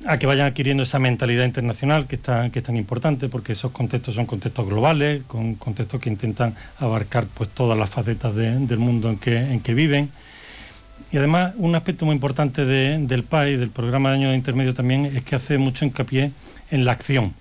a 0.06 0.18
que 0.20 0.28
vayan 0.28 0.46
adquiriendo 0.46 0.84
esa 0.84 1.00
mentalidad 1.00 1.44
internacional 1.46 2.06
que, 2.06 2.14
está, 2.14 2.48
que 2.50 2.60
es 2.60 2.64
tan 2.64 2.76
importante, 2.76 3.28
porque 3.28 3.54
esos 3.54 3.72
contextos 3.72 4.14
son 4.14 4.26
contextos 4.26 4.64
globales, 4.64 5.22
con 5.26 5.56
contextos 5.56 6.00
que 6.00 6.10
intentan 6.10 6.54
abarcar 6.78 7.26
pues, 7.26 7.50
todas 7.50 7.76
las 7.76 7.90
facetas 7.90 8.36
del 8.36 8.78
mundo 8.78 9.10
en 9.10 9.18
que, 9.18 9.36
en 9.36 9.58
que 9.58 9.74
viven. 9.74 10.10
Y 11.10 11.16
además, 11.16 11.54
un 11.56 11.74
aspecto 11.74 12.06
muy 12.06 12.14
importante 12.14 12.64
del 12.64 13.24
PAI, 13.24 13.56
del 13.56 13.70
programa 13.70 14.10
de 14.10 14.14
año 14.14 14.30
de 14.30 14.36
intermedio 14.36 14.74
también, 14.74 15.06
es 15.06 15.24
que 15.24 15.34
hace 15.34 15.58
mucho 15.58 15.84
hincapié 15.84 16.30
en 16.70 16.84
la 16.84 16.92
acción 16.92 17.34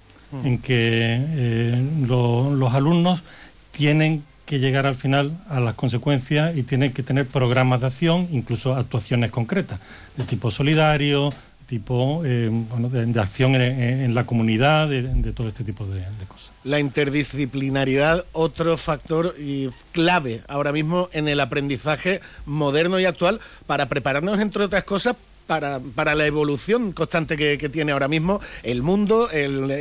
en 0.43 0.57
que 0.59 1.17
eh, 1.19 1.83
los 2.07 2.73
alumnos 2.73 3.23
tienen 3.71 4.23
que 4.45 4.59
llegar 4.59 4.85
al 4.85 4.95
final 4.95 5.31
a 5.49 5.59
las 5.59 5.75
consecuencias 5.75 6.55
y 6.55 6.63
tienen 6.63 6.93
que 6.93 7.03
tener 7.03 7.27
programas 7.27 7.81
de 7.81 7.87
acción, 7.87 8.27
incluso 8.31 8.75
actuaciones 8.75 9.29
concretas, 9.29 9.79
de 10.15 10.23
tipo 10.23 10.51
solidario, 10.51 11.33
tipo 11.67 12.23
eh, 12.25 12.49
de, 12.49 13.19
acción 13.19 13.55
en, 13.55 14.15
la 14.15 14.25
comunidad, 14.25 14.87
de, 14.87 15.33
todo 15.33 15.49
este 15.49 15.65
tipo 15.65 15.85
de, 15.85 16.01
cosas. 16.27 16.49
La 16.63 16.79
interdisciplinaridad, 16.79 18.25
otro 18.31 18.77
factor 18.77 19.35
y 19.37 19.69
clave 19.91 20.41
ahora 20.47 20.71
mismo 20.71 21.09
en 21.11 21.27
el 21.27 21.41
aprendizaje 21.41 22.21
moderno 22.45 22.99
y 22.99 23.05
actual 23.05 23.41
para 23.65 23.87
prepararnos, 23.87 24.39
entre 24.39 24.63
otras 24.63 24.85
cosas, 24.85 25.17
para, 25.47 25.79
para 25.79 26.13
la 26.13 26.25
evolución 26.25 26.91
constante 26.91 27.37
que, 27.37 27.57
tiene 27.69 27.91
ahora 27.91 28.07
mismo 28.07 28.39
el 28.63 28.83
mundo, 28.83 29.29
el, 29.31 29.71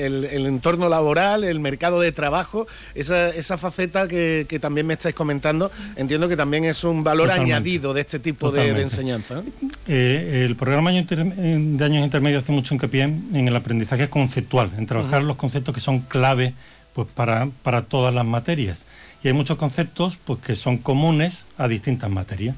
entorno 0.47 0.89
laboral, 0.89 1.45
el 1.45 1.61
mercado 1.61 2.01
de 2.01 2.13
trabajo, 2.13 2.67
esa, 2.95 3.29
esa 3.29 3.59
faceta 3.59 4.09
que, 4.09 4.59
también 4.61 4.87
me 4.87 4.95
estáis 4.95 5.15
comentando, 5.15 5.71
entiendo 5.97 6.29
que 6.29 6.37
también 6.37 6.65
es 6.65 6.85
un 6.85 7.05
valor 7.05 7.31
añadido 7.31 7.93
de 7.93 8.01
este 8.01 8.19
tipo 8.19 8.51
de, 8.51 8.81
enseñanza. 8.81 9.43
Eh, 9.87 10.45
el 10.47 10.57
programa 10.57 10.91
de 10.91 11.85
años 11.85 12.05
intermedios 12.05 12.43
hace 12.43 12.53
mucho 12.53 12.75
hincapié 12.75 13.03
en 13.03 13.49
el 13.49 13.55
aprendizaje 13.55 14.09
conceptual, 14.09 14.71
en 14.79 14.87
trabajar 14.87 15.23
los 15.23 15.37
conceptos 15.37 15.75
que 15.75 15.81
son 15.81 16.01
clave 16.01 16.55
pues, 16.95 17.09
para, 17.15 17.49
para 17.63 17.83
todas 17.83 18.15
las 18.15 18.25
materias. 18.25 18.79
Y 19.23 19.29
hay 19.29 19.35
muchos 19.35 19.59
conceptos 19.59 20.17
pues, 20.25 20.41
que 20.41 20.55
son 20.55 20.79
comunes 20.79 21.47
a 21.59 21.67
distintas 21.67 22.11
materias 22.11 22.55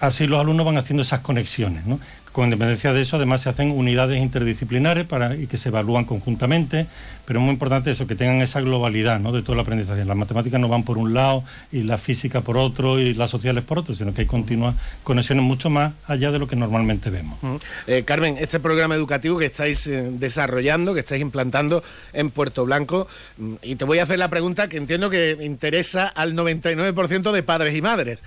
así 0.00 0.26
los 0.26 0.40
alumnos 0.40 0.66
van 0.66 0.76
haciendo 0.76 1.02
esas 1.02 1.20
conexiones. 1.20 1.86
¿no? 1.86 2.00
Con 2.32 2.44
independencia 2.44 2.94
de 2.94 3.02
eso, 3.02 3.16
además 3.16 3.42
se 3.42 3.50
hacen 3.50 3.70
unidades 3.70 4.20
interdisciplinares 4.20 5.06
para, 5.06 5.36
y 5.36 5.46
que 5.46 5.58
se 5.58 5.68
evalúan 5.68 6.06
conjuntamente, 6.06 6.86
pero 7.26 7.38
es 7.38 7.44
muy 7.44 7.52
importante 7.52 7.90
eso, 7.90 8.06
que 8.06 8.16
tengan 8.16 8.40
esa 8.40 8.62
globalidad 8.62 9.20
¿no? 9.20 9.32
de 9.32 9.42
todo 9.42 9.52
el 9.52 9.60
aprendizaje. 9.60 10.04
Las 10.06 10.16
matemáticas 10.16 10.58
no 10.58 10.66
van 10.66 10.82
por 10.82 10.96
un 10.96 11.12
lado 11.12 11.44
y 11.70 11.82
la 11.82 11.98
física 11.98 12.40
por 12.40 12.56
otro 12.56 12.98
y 12.98 13.12
las 13.12 13.28
sociales 13.28 13.64
por 13.64 13.78
otro, 13.78 13.94
sino 13.94 14.14
que 14.14 14.22
hay 14.22 14.26
continuas 14.26 14.76
conexiones 15.04 15.44
mucho 15.44 15.68
más 15.68 15.92
allá 16.06 16.32
de 16.32 16.38
lo 16.38 16.48
que 16.48 16.56
normalmente 16.56 17.10
vemos. 17.10 17.38
Eh, 17.86 18.02
Carmen, 18.04 18.36
este 18.40 18.60
programa 18.60 18.94
educativo 18.94 19.38
que 19.38 19.46
estáis 19.46 19.86
eh, 19.86 20.10
desarrollando, 20.12 20.94
que 20.94 21.00
estáis 21.00 21.20
implantando 21.20 21.84
en 22.14 22.30
Puerto 22.30 22.64
Blanco, 22.64 23.08
mm, 23.36 23.54
y 23.62 23.76
te 23.76 23.84
voy 23.84 23.98
a 23.98 24.04
hacer 24.04 24.18
la 24.18 24.28
pregunta 24.28 24.68
que 24.68 24.78
entiendo 24.78 25.10
que 25.10 25.36
interesa 25.42 26.08
al 26.08 26.34
99% 26.34 27.30
de 27.30 27.42
padres 27.42 27.76
y 27.76 27.82
madres 27.82 28.22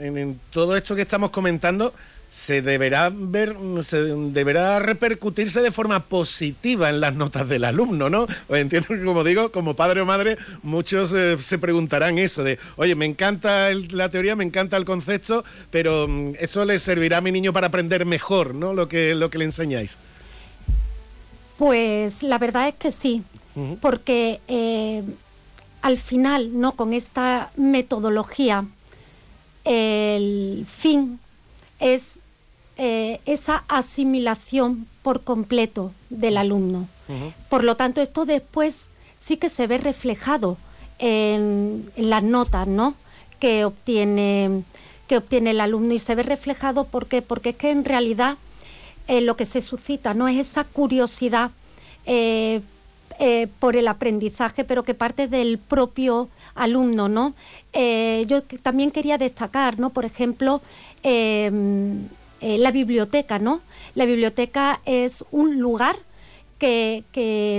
en, 0.00 0.40
todo 0.50 0.76
esto 0.76 0.94
que 0.94 1.02
estamos 1.02 1.30
comentando 1.30 1.92
se 2.30 2.60
deberá 2.60 3.10
ver, 3.10 3.56
se 3.82 3.96
deberá 3.96 4.78
repercutirse 4.80 5.62
de 5.62 5.72
forma 5.72 6.00
positiva 6.00 6.90
en 6.90 7.00
las 7.00 7.14
notas 7.14 7.48
del 7.48 7.64
alumno, 7.64 8.10
¿no? 8.10 8.26
Pues 8.46 8.60
entiendo 8.60 8.88
que, 8.88 9.02
como 9.02 9.24
digo, 9.24 9.50
como 9.50 9.74
padre 9.74 10.02
o 10.02 10.06
madre, 10.06 10.36
muchos 10.62 11.12
eh, 11.14 11.38
se 11.40 11.58
preguntarán 11.58 12.18
eso 12.18 12.44
de, 12.44 12.58
oye, 12.76 12.94
me 12.94 13.06
encanta 13.06 13.70
la 13.90 14.10
teoría, 14.10 14.36
me 14.36 14.44
encanta 14.44 14.76
el 14.76 14.84
concepto, 14.84 15.42
pero 15.70 16.06
mm, 16.06 16.34
eso 16.38 16.66
le 16.66 16.78
servirá 16.78 17.18
a 17.18 17.22
mi 17.22 17.32
niño 17.32 17.52
para 17.52 17.68
aprender 17.68 18.04
mejor, 18.04 18.54
¿no? 18.54 18.74
Lo 18.74 18.88
que, 18.88 19.14
lo 19.14 19.30
que 19.30 19.38
le 19.38 19.46
enseñáis. 19.46 19.96
Pues 21.56 22.22
la 22.22 22.38
verdad 22.38 22.68
es 22.68 22.76
que 22.76 22.90
sí, 22.90 23.22
porque 23.80 24.40
eh, 24.46 25.02
al 25.82 25.98
final, 25.98 26.60
¿no? 26.60 26.76
Con 26.76 26.92
esta 26.92 27.50
metodología 27.56 28.64
el 29.68 30.64
fin 30.66 31.20
es 31.78 32.20
eh, 32.78 33.20
esa 33.26 33.64
asimilación 33.68 34.86
por 35.02 35.22
completo 35.22 35.92
del 36.08 36.38
alumno. 36.38 36.88
Por 37.48 37.64
lo 37.64 37.74
tanto, 37.74 38.02
esto 38.02 38.26
después 38.26 38.90
sí 39.14 39.38
que 39.38 39.48
se 39.48 39.66
ve 39.66 39.78
reflejado 39.78 40.58
en, 40.98 41.90
las 41.96 42.22
notas 42.22 42.66
¿no? 42.66 42.94
que, 43.40 43.64
obtiene, 43.64 44.62
que 45.06 45.16
obtiene 45.16 45.50
el 45.50 45.60
alumno. 45.60 45.94
Y 45.94 45.98
se 45.98 46.14
ve 46.14 46.22
reflejado 46.22 46.84
porque 46.84 47.24
es 47.44 47.56
que 47.56 47.70
en 47.70 47.84
realidad 47.84 48.36
eh, 49.06 49.20
lo 49.22 49.36
que 49.36 49.46
se 49.46 49.60
suscita 49.60 50.12
no 50.12 50.28
es 50.28 50.38
esa 50.38 50.64
curiosidad 50.64 51.50
eh, 52.06 52.60
por 53.58 53.76
el 53.76 53.88
aprendizaje, 53.88 54.64
pero 54.64 54.82
que 54.82 54.94
parte 54.94 55.28
del 55.28 55.58
propio 55.58 56.28
alumno, 56.58 57.08
¿no? 57.08 57.34
Eh, 57.72 58.24
yo 58.28 58.42
también 58.42 58.90
quería 58.90 59.18
destacar, 59.18 59.78
¿no? 59.78 59.90
Por 59.90 60.04
ejemplo, 60.04 60.60
em, 61.02 62.06
eh, 62.40 62.58
la 62.58 62.70
biblioteca, 62.70 63.38
¿no? 63.38 63.60
La 63.94 64.04
biblioteca 64.04 64.80
es 64.84 65.24
un 65.30 65.58
lugar 65.58 65.96
que, 66.58 67.04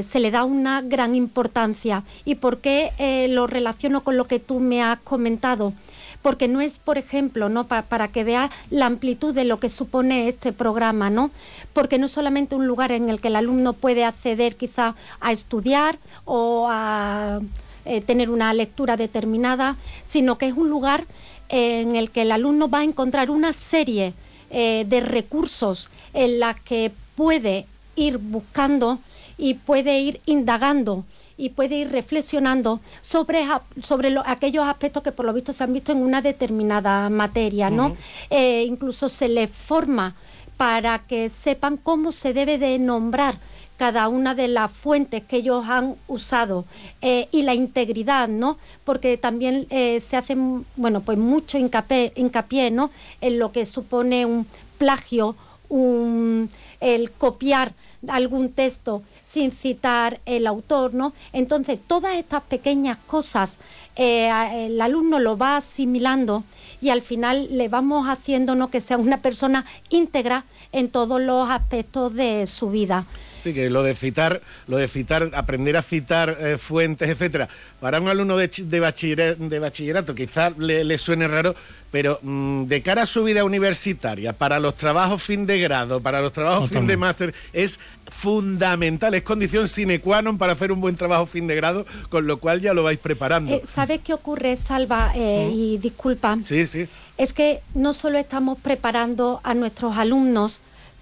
se 0.05 0.19
le 0.19 0.31
da 0.31 0.43
una 0.43 0.81
gran 0.81 1.15
importancia. 1.15 2.03
¿Y 2.25 2.35
por 2.35 2.59
qué 2.59 2.91
eh, 2.97 3.27
lo 3.29 3.47
relaciono 3.47 4.01
con 4.01 4.17
lo 4.17 4.25
que 4.25 4.39
tú 4.39 4.59
me 4.59 4.83
has 4.83 4.99
comentado? 4.99 5.73
Porque 6.21 6.49
no 6.49 6.59
es, 6.59 6.79
por 6.79 6.97
ejemplo, 6.97 7.47
¿no? 7.47 7.65
para 7.65 8.09
que 8.09 8.25
veas 8.25 8.51
la 8.69 8.87
amplitud 8.87 9.33
de 9.33 9.45
lo 9.45 9.59
que 9.59 9.69
supone 9.69 10.27
este 10.27 10.51
programa, 10.51 11.09
¿no? 11.09 11.31
Porque 11.71 11.97
no 11.97 12.07
es 12.07 12.11
solamente 12.11 12.55
un 12.55 12.67
lugar 12.67 12.91
en 12.91 13.07
el 13.09 13.21
que 13.21 13.29
el 13.29 13.37
alumno 13.37 13.71
puede 13.71 14.03
acceder 14.03 14.57
quizá 14.57 14.95
a 15.21 15.31
estudiar 15.31 15.97
o 16.25 16.67
a 16.69 17.39
eh, 17.85 18.01
tener 18.01 18.29
una 18.29 18.53
lectura 18.53 18.97
determinada, 18.97 19.75
sino 20.03 20.37
que 20.37 20.47
es 20.47 20.53
un 20.53 20.69
lugar 20.69 21.05
en 21.49 21.95
el 21.95 22.11
que 22.11 22.21
el 22.21 22.31
alumno 22.31 22.69
va 22.69 22.79
a 22.79 22.83
encontrar 22.83 23.31
una 23.31 23.53
serie 23.53 24.13
eh, 24.51 24.85
de 24.87 24.99
recursos 24.99 25.89
en 26.13 26.39
las 26.39 26.59
que 26.59 26.91
puede 27.15 27.65
ir 27.95 28.17
buscando 28.17 28.99
y 29.37 29.55
puede 29.55 29.99
ir 29.99 30.21
indagando 30.25 31.05
y 31.37 31.49
puede 31.49 31.77
ir 31.77 31.91
reflexionando 31.91 32.81
sobre, 33.01 33.47
sobre 33.81 34.15
aquellos 34.25 34.67
aspectos 34.67 35.01
que 35.03 35.11
por 35.11 35.25
lo 35.25 35.33
visto 35.33 35.53
se 35.53 35.63
han 35.63 35.71
visto 35.71 35.91
en 35.91 35.99
una 35.99 36.21
determinada 36.21 37.09
materia, 37.09 37.69
¿no? 37.69 37.95
Eh, 38.29 38.65
incluso 38.67 39.07
se 39.07 39.29
les 39.29 39.49
forma 39.49 40.15
para 40.57 40.99
que 40.99 41.29
sepan 41.29 41.77
cómo 41.77 42.11
se 42.11 42.33
debe 42.33 42.57
de 42.57 42.77
nombrar 42.77 43.37
cada 43.79 44.09
una 44.09 44.35
de 44.35 44.49
las 44.49 44.69
fuentes 44.69 45.23
que 45.23 45.37
ellos 45.37 45.63
han 45.65 45.95
usado 46.09 46.65
eh, 47.01 47.29
y 47.31 47.43
la 47.43 47.53
integridad, 47.53 48.27
¿no? 48.27 48.57
Porque 48.83 49.15
también 49.15 49.67
eh, 49.69 50.01
se 50.01 50.17
hace, 50.17 50.35
bueno, 50.75 50.99
pues 50.99 51.17
mucho 51.17 51.57
hincapié, 51.57 52.11
hincapié, 52.17 52.71
¿no? 52.71 52.91
En 53.21 53.39
lo 53.39 53.53
que 53.53 53.65
supone 53.65 54.25
un 54.25 54.45
plagio, 54.77 55.37
un, 55.69 56.49
el 56.81 57.09
copiar 57.09 57.71
algún 58.09 58.51
texto 58.51 59.01
sin 59.23 59.51
citar 59.51 60.19
el 60.25 60.45
autor, 60.45 60.93
¿no? 60.93 61.13
Entonces, 61.31 61.79
todas 61.87 62.17
estas 62.17 62.43
pequeñas 62.43 62.97
cosas 63.07 63.59
eh, 63.95 64.29
el 64.65 64.81
alumno 64.81 65.19
lo 65.19 65.37
va 65.37 65.55
asimilando 65.55 66.43
y 66.81 66.89
al 66.89 67.01
final 67.01 67.47
le 67.51 67.69
vamos 67.69 68.07
haciendo 68.07 68.55
¿no? 68.55 68.69
que 68.69 68.81
sea 68.81 68.97
una 68.97 69.17
persona 69.17 69.65
íntegra 69.89 70.43
en 70.71 70.89
todos 70.89 71.21
los 71.21 71.49
aspectos 71.49 72.13
de 72.13 72.45
su 72.45 72.69
vida. 72.69 73.05
Sí, 73.43 73.53
que 73.53 73.69
lo 73.69 73.83
de 73.83 73.95
citar, 73.95 74.41
lo 74.67 74.77
de 74.77 74.87
citar, 74.87 75.31
aprender 75.33 75.77
a 75.77 75.81
citar 75.81 76.37
eh, 76.39 76.57
fuentes, 76.57 77.09
etcétera, 77.09 77.47
para 77.79 78.01
un 78.01 78.09
alumno 78.09 78.35
de, 78.37 78.47
de, 78.47 79.59
bachillerato, 79.59 80.15
quizás 80.15 80.57
le, 80.57 80.97
suene 80.97 81.27
raro, 81.27 81.55
pero 81.91 82.19
mm, 82.21 82.65
de 82.65 82.81
cara 82.81 83.03
a 83.03 83.05
su 83.05 83.23
vida 83.23 83.43
universitaria, 83.43 84.33
para 84.33 84.59
los 84.59 84.75
trabajos 84.75 85.23
fin 85.23 85.45
de 85.45 85.59
grado, 85.59 86.01
para 86.01 86.21
los 86.21 86.33
trabajos 86.33 86.69
fin 86.69 86.87
de 86.87 86.97
máster, 86.97 87.33
es 87.53 87.79
fundamental, 88.07 89.13
es 89.13 89.23
condición 89.23 89.67
sine 89.67 89.99
qua 89.99 90.21
non 90.21 90.37
para 90.37 90.53
hacer 90.53 90.71
un 90.71 90.81
buen 90.81 90.95
trabajo 90.95 91.25
fin 91.25 91.47
de 91.47 91.55
grado, 91.55 91.85
con 92.09 92.27
lo 92.27 92.37
cual 92.37 92.61
ya 92.61 92.73
lo 92.73 92.83
vais 92.83 92.99
preparando. 92.99 93.53
Eh, 93.53 93.61
¿Sabes 93.65 94.01
qué 94.03 94.13
ocurre, 94.13 94.55
Salva? 94.55 95.13
Eh, 95.15 95.47
mm. 95.47 95.53
Y 95.53 95.77
disculpa. 95.77 96.37
Sí, 96.43 96.67
sí. 96.67 96.87
Es 97.17 97.33
que 97.33 97.61
no 97.73 97.93
solo 97.93 98.17
estamos 98.17 98.57
preparando 98.59 99.41
a 99.43 99.53
nuestros 99.53 99.97
alumnos, 99.97 100.59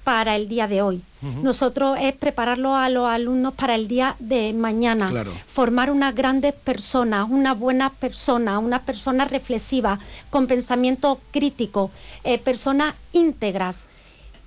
para 0.08 0.38
el 0.38 0.48
día 0.48 0.70
de 0.70 0.82
hoy. 0.82 1.02
Nosotros 1.22 1.98
es 2.00 2.16
prepararlo 2.16 2.78
a 2.78 2.88
los 2.88 3.10
alumnos 3.10 3.54
para 3.56 3.76
el 3.76 3.90
día 3.90 4.16
de 4.20 4.54
mañana. 4.54 5.12
Formar 5.48 5.92
unas 5.92 6.16
grandes 6.16 6.54
personas, 6.54 7.28
una 7.30 7.54
buena 7.54 7.90
persona, 7.90 8.58
una 8.58 8.84
persona 8.84 9.26
reflexiva, 9.26 10.00
con 10.30 10.48
pensamiento 10.48 11.20
crítico, 11.32 11.92
eh, 12.24 12.38
personas 12.38 12.96
íntegras. 13.12 13.84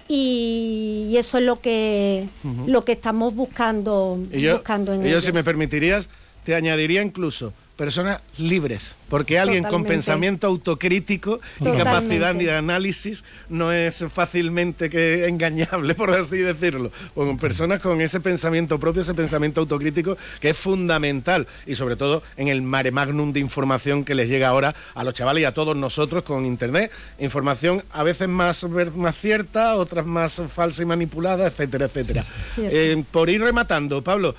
Y, 0.09 1.15
eso 1.19 1.37
es 1.37 1.45
lo 1.45 1.61
que, 1.61 2.27
lo 2.67 2.83
que 2.87 2.93
estamos 2.93 3.35
buscando, 3.35 4.19
buscando 4.33 4.95
en 4.95 5.05
ellos. 5.05 5.25
si 5.25 5.33
me 5.33 5.45
permitirías, 5.45 6.09
te 6.43 6.55
añadiría 6.55 7.03
incluso 7.03 7.53
personas 7.81 8.21
libres, 8.37 8.95
porque 9.09 9.39
alguien 9.39 9.65
con 9.65 9.85
pensamiento 9.85 10.47
autocrítico 10.47 11.41
y 11.61 11.65
capacidad 11.65 12.35
de 12.35 12.55
análisis 12.55 13.25
no 13.49 13.73
es 13.73 14.05
fácilmente 14.13 14.91
que 14.91 15.27
engañable, 15.27 15.95
por 15.95 16.11
así 16.11 16.37
decirlo. 16.37 16.93
con 17.15 17.39
personas 17.39 17.81
con 17.81 18.03
ese 18.03 18.21
pensamiento 18.21 18.79
propio, 18.79 19.01
ese 19.01 19.15
pensamiento 19.15 19.63
autocrítico, 19.63 20.19
que 20.43 20.51
es 20.51 20.59
fundamental 20.59 21.47
y 21.67 21.75
sobre 21.75 21.97
todo 21.97 22.23
en 22.37 22.49
el 22.49 22.61
mare 22.61 22.93
magnum 22.93 23.33
de 23.33 23.41
información 23.41 24.05
que 24.05 24.15
les 24.15 24.29
llega 24.29 24.49
ahora 24.49 24.75
a 24.95 25.03
los 25.03 25.15
chavales 25.15 25.41
y 25.41 25.45
a 25.47 25.55
todos 25.55 25.75
nosotros 25.75 26.23
con 26.23 26.45
Internet. 26.45 26.93
Información 27.19 27.83
a 27.93 28.03
veces 28.03 28.29
más, 28.29 28.63
más 28.95 29.17
cierta, 29.17 29.77
otras 29.77 30.05
más 30.05 30.43
falsa 30.53 30.83
y 30.83 30.85
manipulada, 30.85 31.47
etcétera, 31.47 31.87
etcétera. 31.87 32.27
Eh, 32.59 33.03
por 33.11 33.31
ir 33.31 33.41
rematando, 33.41 34.03
Pablo, 34.03 34.35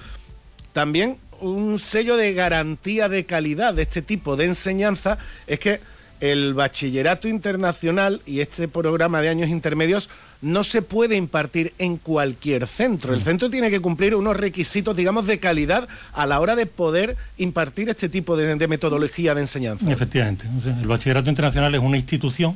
también 0.74 1.18
un 1.42 1.80
sello 1.80 2.18
de 2.18 2.34
garantía 2.34 3.10
de 3.10 3.26
calidad 3.26 3.74
de 3.74 3.84
este 3.84 4.02
tipo 4.02 4.36
de 4.36 4.46
enseñanza 4.46 5.18
es 5.48 5.60
que 5.60 5.80
el 6.22 6.54
bachillerato 6.54 7.28
internacional 7.28 8.22
y 8.28 8.42
este 8.42 8.68
programa 8.68 9.22
de 9.22 9.30
años 9.30 9.50
intermedios 9.50 10.08
no 10.42 10.64
se 10.64 10.84
puede 10.84 11.16
impartir 11.16 11.74
en 11.80 11.98
cualquier 11.98 12.68
centro. 12.68 13.16
El 13.16 13.24
centro 13.24 13.50
tiene 13.50 13.72
que 13.72 13.80
cumplir 13.80 14.14
unos 14.16 14.38
requisitos, 14.38 14.96
digamos, 14.96 15.26
de 15.26 15.40
calidad 15.40 15.88
a 16.14 16.28
la 16.28 16.40
hora 16.40 16.56
de 16.56 16.68
poder 16.68 17.18
impartir 17.38 17.90
este 17.90 18.08
tipo 18.08 18.38
de, 18.38 18.68
metodología 18.68 19.34
de 19.34 19.42
enseñanza. 19.42 19.92
Efectivamente. 19.92 20.46
el 20.66 20.88
bachillerato 20.88 21.30
internacional 21.30 21.74
es 21.74 21.82
una 21.82 21.98
institución 21.98 22.56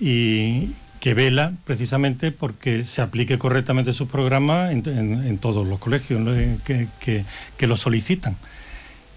y 0.00 0.70
que 1.02 1.14
vela 1.14 1.52
precisamente 1.64 2.30
porque 2.30 2.84
se 2.84 3.02
aplique 3.02 3.36
correctamente 3.36 3.92
sus 3.92 4.08
programas 4.08 4.70
en, 4.70 5.38
todos 5.38 5.66
los 5.66 5.80
colegios 5.80 6.22
que, 6.64 7.66
lo 7.66 7.76
solicitan. 7.76 8.36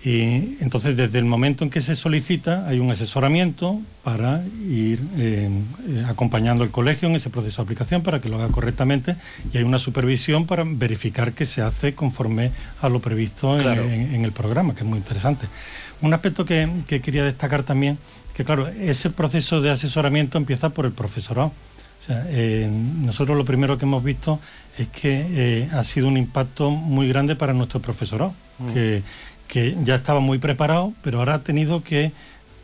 Y 0.04 0.58
entonces, 0.62 0.98
desde 0.98 1.20
el 1.20 1.26
momento 1.26 1.64
en 1.64 1.70
que 1.70 1.82
se 1.82 1.94
solicita, 1.94 2.68
hay 2.68 2.80
un 2.80 2.90
asesoramiento 2.90 3.80
para 4.04 4.44
ir 4.68 5.00
eh, 5.16 5.48
eh, 5.88 6.06
acompañando 6.08 6.64
el 6.64 6.72
colegio 6.72 7.08
en 7.08 7.18
ese 7.18 7.30
proceso 7.30 7.62
de 7.62 7.66
aplicación 7.66 8.02
para 8.02 8.20
que 8.20 8.30
lo 8.30 8.38
haga 8.38 8.48
correctamente 8.48 9.16
y 9.54 9.60
hay 9.60 9.64
una 9.64 9.78
supervisión 9.78 10.48
para 10.48 10.64
verificar 10.66 11.34
que 11.34 11.46
se 11.46 11.62
hace 11.62 11.94
conforme 11.94 12.50
a 12.82 12.90
lo 12.90 13.00
previsto 13.00 13.60
en, 13.60 14.26
el 14.26 14.32
programa, 14.32 14.74
que 14.74 14.80
es 14.80 14.88
muy 14.88 14.98
interesante. 14.98 15.46
Un 16.02 16.16
aspecto 16.16 16.46
que, 16.46 16.68
que 16.88 17.00
quería 17.00 17.24
destacar 17.24 17.62
también, 17.62 18.00
que 18.36 18.44
claro, 18.44 18.68
ese 18.70 19.12
proceso 19.12 19.62
de 19.62 19.70
asesoramiento 19.70 20.40
empieza 20.40 20.70
por 20.70 20.88
el 20.88 20.92
profesorado 20.92 21.52
eh, 22.10 22.70
nosotros 22.70 23.38
lo 23.38 23.46
primero 23.46 23.78
que 23.78 23.86
hemos 23.86 24.04
visto 24.04 24.40
es 24.78 24.88
que 24.88 25.26
eh, 25.30 25.70
ha 25.72 25.84
sido 25.84 26.08
un 26.08 26.18
impacto 26.18 26.70
muy 26.70 27.08
grande 27.08 27.36
para 27.36 27.54
nuestro 27.54 27.80
profesorado, 27.80 28.34
mm. 28.60 28.74
que, 29.48 29.78
ya 29.84 29.96
estaba 29.96 30.20
muy 30.20 30.38
preparado, 30.38 30.94
pero 31.02 31.20
ahora 31.20 31.36
ha 31.36 31.40
tenido 31.40 31.84
que 31.84 32.12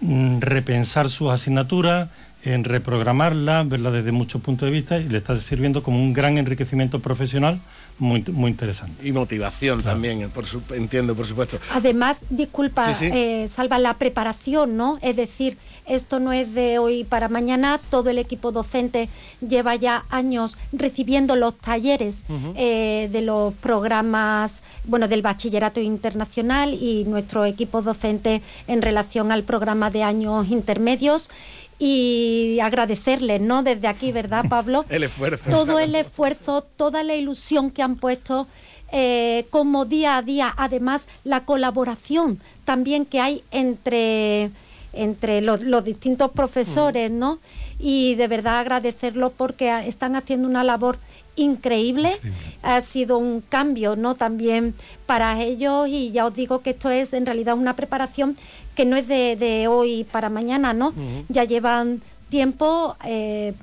mm, 0.01 0.39
repensar 0.39 1.09
sus 1.09 1.31
asignaturas, 1.31 2.09
en 2.43 2.63
reprogramarla, 2.63 3.63
verla 3.63 3.91
desde 3.91 4.11
muchos 4.11 4.41
puntos 4.41 4.67
de 4.67 4.71
vista 4.71 4.97
y 4.97 5.07
le 5.07 5.19
está 5.19 5.37
sirviendo 5.37 5.83
como 5.83 6.01
un 6.01 6.13
gran 6.13 6.37
enriquecimiento 6.37 6.99
profesional 6.99 7.59
muy, 7.99 8.23
muy 8.31 8.49
interesante. 8.49 9.07
Y 9.07 9.11
motivación 9.11 9.83
también, 9.83 10.29
por 10.31 10.45
entiendo, 10.75 11.15
por 11.15 11.27
supuesto. 11.27 11.59
Además, 11.71 12.25
disculpa, 12.29 12.91
eh, 12.99 13.47
Salva, 13.47 13.77
la 13.77 13.95
preparación, 13.95 14.75
¿no? 14.75 14.97
Es 15.01 15.15
decir, 15.15 15.57
esto 15.91 16.19
no 16.19 16.31
es 16.31 16.53
de 16.53 16.79
hoy 16.79 17.03
para 17.03 17.27
mañana, 17.27 17.79
todo 17.89 18.09
el 18.09 18.17
equipo 18.17 18.51
docente 18.51 19.09
lleva 19.45 19.75
ya 19.75 20.05
años 20.09 20.57
recibiendo 20.71 21.35
los 21.35 21.55
talleres 21.57 22.23
eh, 22.55 23.09
de 23.11 23.21
los 23.21 23.53
programas, 23.55 24.61
bueno, 24.85 25.07
del 25.07 25.21
bachillerato 25.21 25.81
internacional 25.81 26.73
y 26.73 27.03
nuestro 27.05 27.43
equipo 27.45 27.81
docente 27.81 28.41
en 28.67 28.81
relación 28.81 29.31
al 29.31 29.43
programa 29.43 29.91
de 29.91 30.03
años 30.03 30.47
intermedios 30.49 31.29
y 31.77 32.59
agradecerles, 32.61 33.41
¿no? 33.41 33.63
Desde 33.63 33.87
aquí, 33.87 34.11
¿verdad, 34.11 34.45
Pablo? 34.47 34.85
el 34.89 35.03
esfuerzo. 35.03 35.49
Todo 35.49 35.79
el 35.79 35.95
esfuerzo, 35.95 36.61
toda 36.77 37.03
la 37.03 37.15
ilusión 37.15 37.71
que 37.71 37.81
han 37.81 37.95
puesto 37.95 38.47
eh, 38.93 39.45
como 39.49 39.85
día 39.85 40.17
a 40.17 40.21
día, 40.21 40.53
además 40.55 41.07
la 41.23 41.43
colaboración 41.43 42.39
también 42.65 43.05
que 43.05 43.19
hay 43.19 43.43
entre, 43.51 44.51
entre 44.93 45.41
los, 45.41 45.61
distintos 45.83 46.31
profesores, 46.31 47.11
mm. 47.11 47.17
¿no? 47.17 47.39
Y 47.79 48.15
de 48.15 48.27
verdad 48.27 48.59
agradecerlo 48.59 49.31
porque 49.31 49.87
están 49.87 50.15
haciendo 50.15 50.47
una 50.47 50.63
labor 50.63 50.97
increíble. 51.35 52.17
Ha 52.61 52.81
sido 52.81 53.17
un 53.17 53.41
cambio, 53.41 53.95
¿no? 53.95 54.15
También 54.15 54.75
para 55.05 55.41
ellos 55.41 55.87
y 55.87 56.11
ya 56.11 56.25
os 56.25 56.35
digo 56.35 56.61
que 56.61 56.71
esto 56.71 56.89
es 56.89 57.13
en 57.13 57.25
realidad 57.25 57.55
una 57.55 57.75
preparación 57.75 58.37
que 58.75 58.85
no 58.85 58.95
es 58.95 59.07
de, 59.07 59.67
hoy 59.67 60.03
para 60.03 60.29
mañana, 60.29 60.73
¿no? 60.73 60.93
Ya 61.29 61.43
llevan 61.43 62.01
tiempo 62.29 62.95
eh, 63.05 63.53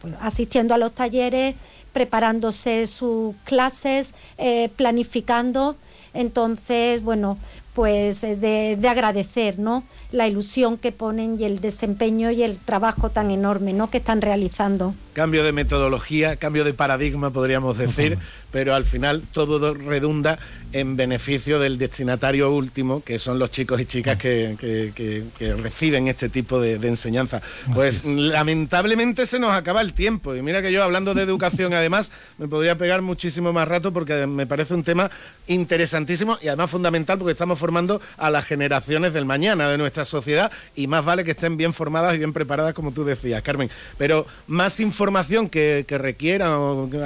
pues, 0.00 0.14
asistiendo 0.20 0.74
a 0.74 0.78
los 0.78 0.92
talleres, 0.92 1.54
preparándose 1.92 2.86
sus 2.86 3.34
clases, 3.44 4.12
eh, 4.38 4.68
planificando. 4.76 5.76
Entonces, 6.12 7.02
bueno, 7.02 7.38
pues 7.74 8.22
eh, 8.24 8.36
de, 8.36 8.88
agradecer, 8.88 9.58
¿no? 9.58 9.84
La 10.14 10.28
ilusión 10.28 10.78
que 10.78 10.92
ponen 10.92 11.40
y 11.40 11.44
el 11.44 11.60
desempeño 11.60 12.30
y 12.30 12.44
el 12.44 12.56
trabajo 12.56 13.10
tan 13.10 13.32
enorme 13.32 13.72
¿no? 13.72 13.90
que 13.90 13.98
están 13.98 14.20
realizando. 14.20 14.94
Cambio 15.12 15.42
de 15.42 15.50
metodología, 15.50 16.36
cambio 16.36 16.62
de 16.62 16.72
paradigma, 16.72 17.30
podríamos 17.30 17.76
decir, 17.76 18.16
pero 18.52 18.76
al 18.76 18.84
final 18.84 19.22
todo 19.32 19.74
redunda 19.74 20.38
en 20.72 20.96
beneficio 20.96 21.58
del 21.58 21.78
destinatario 21.78 22.52
último, 22.52 23.02
que 23.02 23.18
son 23.18 23.38
los 23.38 23.50
chicos 23.50 23.80
y 23.80 23.86
chicas 23.86 24.16
que, 24.16 25.24
reciben 25.62 26.08
este 26.08 26.28
tipo 26.28 26.60
de, 26.60 26.74
enseñanza. 26.74 27.40
Pues 27.74 28.04
lamentablemente 28.04 29.26
se 29.26 29.38
nos 29.38 29.52
acaba 29.52 29.80
el 29.80 29.92
tiempo. 29.92 30.34
Y 30.34 30.42
mira 30.42 30.62
que 30.62 30.72
yo 30.72 30.82
hablando 30.82 31.14
de 31.14 31.22
educación, 31.22 31.74
además, 31.74 32.10
me 32.38 32.48
podría 32.48 32.76
pegar 32.76 33.02
muchísimo 33.02 33.52
más 33.52 33.68
rato 33.68 33.92
porque 33.92 34.26
me 34.26 34.46
parece 34.46 34.74
un 34.74 34.82
tema 34.82 35.10
interesantísimo 35.46 36.38
y 36.42 36.48
además 36.48 36.70
fundamental 36.70 37.18
porque 37.18 37.32
estamos 37.32 37.58
formando 37.58 38.00
a 38.16 38.30
las 38.30 38.44
generaciones 38.44 39.12
del 39.12 39.24
mañana 39.24 39.68
de 39.68 39.78
nuestra 39.78 40.03
sociedad 40.04 40.50
y 40.74 40.86
más 40.86 41.04
vale 41.04 41.24
que 41.24 41.32
estén 41.32 41.56
bien 41.56 41.72
formadas 41.72 42.14
y 42.14 42.18
bien 42.18 42.32
preparadas, 42.32 42.74
como 42.74 42.92
tú 42.92 43.04
decías, 43.04 43.42
Carmen. 43.42 43.70
Pero 43.98 44.26
más 44.46 44.80
información 44.80 45.48
que, 45.48 45.84
requiera 45.88 46.54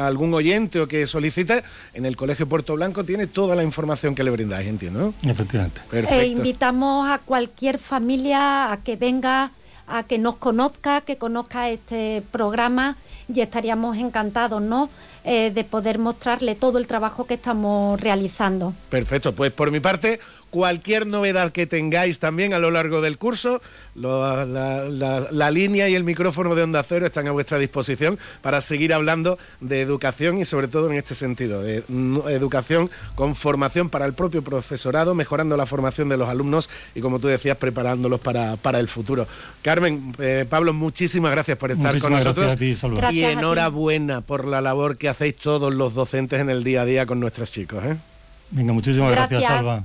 algún 0.07 0.33
oyente 0.35 0.81
o 0.81 0.89
que 0.89 1.07
solicite, 1.07 1.63
en 1.95 2.07
el 2.07 2.17
Colegio 2.17 2.49
Puerto 2.49 2.75
Blanco 2.75 3.05
tiene 3.05 3.27
toda 3.27 3.55
la 3.55 3.63
información 3.63 4.15
que 4.15 4.25
le 4.25 4.31
brindáis, 4.31 4.69
entiendo. 4.69 5.13
Efectivamente. 5.23 5.81
E 6.11 6.27
invitamos 6.27 7.09
a 7.09 7.19
cualquier 7.19 7.79
familia 7.79 8.73
a 8.73 8.79
que 8.79 8.97
venga, 8.97 9.51
a 9.87 10.03
que 10.05 10.19
nos 10.19 10.37
conozca, 10.37 11.03
que 11.03 11.17
conozca 11.17 11.69
este 11.69 12.23
programa 12.31 12.97
y 13.33 13.41
estaríamos 13.41 13.97
encantados, 13.99 14.63
¿no? 14.63 14.89
Eh, 15.25 15.51
de 15.51 15.65
poder 15.65 15.99
mostrarle 15.99 16.55
todo 16.55 16.79
el 16.79 16.87
trabajo 16.87 17.27
que 17.27 17.35
estamos 17.35 18.01
realizando. 18.01 18.73
Perfecto, 18.89 19.35
pues 19.35 19.53
por 19.53 19.71
mi 19.71 19.79
parte, 19.79 20.21
cualquier 20.51 21.07
novedad 21.07 21.53
que 21.53 21.67
tengáis 21.67 22.19
también 22.19 22.55
a 22.55 22.59
lo 22.59 22.71
largo 22.71 23.01
del 23.01 23.19
curso, 23.19 23.61
la, 23.95 25.51
línea 25.51 25.89
y 25.89 25.95
el 25.95 26.05
micrófono 26.05 26.55
de 26.55 26.63
Onda 26.63 26.83
Cero 26.83 27.07
están 27.07 27.27
a 27.27 27.33
vuestra 27.33 27.59
disposición 27.59 28.19
para 28.43 28.61
seguir 28.61 28.93
hablando 28.93 29.39
de 29.61 29.81
educación 29.81 30.39
y 30.39 30.45
sobre 30.45 30.69
todo 30.69 30.91
en 30.91 30.97
este 30.97 31.15
sentido, 31.15 31.63
de 31.63 31.83
educación 32.29 32.91
con 33.15 33.35
formación 33.35 33.89
para 33.91 34.07
el 34.07 34.13
propio 34.13 34.43
profesorado, 34.43 35.15
mejorando 35.15 35.57
la 35.57 35.67
formación 35.67 36.09
de 36.09 36.17
los 36.17 36.29
alumnos 36.29 36.69
y 36.95 37.01
como 37.01 37.19
tú 37.19 37.29
decías, 37.29 37.57
preparándolos 37.57 38.21
para, 38.21 38.57
para 38.57 38.81
el 38.81 38.89
futuro. 38.89 39.27
Carmen, 39.63 40.15
eh, 40.19 40.47
Pablo, 40.49 40.73
muchísimas 40.73 41.31
gracias 41.33 41.59
por 41.59 41.71
estar 41.71 41.99
con 41.99 42.13
nosotros 42.13 42.57
y 43.11 43.25
enhorabuena 43.25 44.21
por 44.21 44.45
la 44.47 44.61
labor 44.61 44.97
que 44.97 45.09
hacéis 45.09 45.37
todos 45.37 45.75
los 45.75 45.95
docentes 45.95 46.41
en 46.41 46.51
el 46.51 46.65
día 46.65 46.83
a 46.83 46.85
día 46.85 47.07
con 47.07 47.21
nuestros 47.21 47.53
chicos. 47.53 47.85
¿eh? 47.85 47.97
Venga, 48.51 48.73
muchísimas 48.73 49.11
gracias, 49.13 49.43
gracias 49.43 49.67
Salva. 49.67 49.85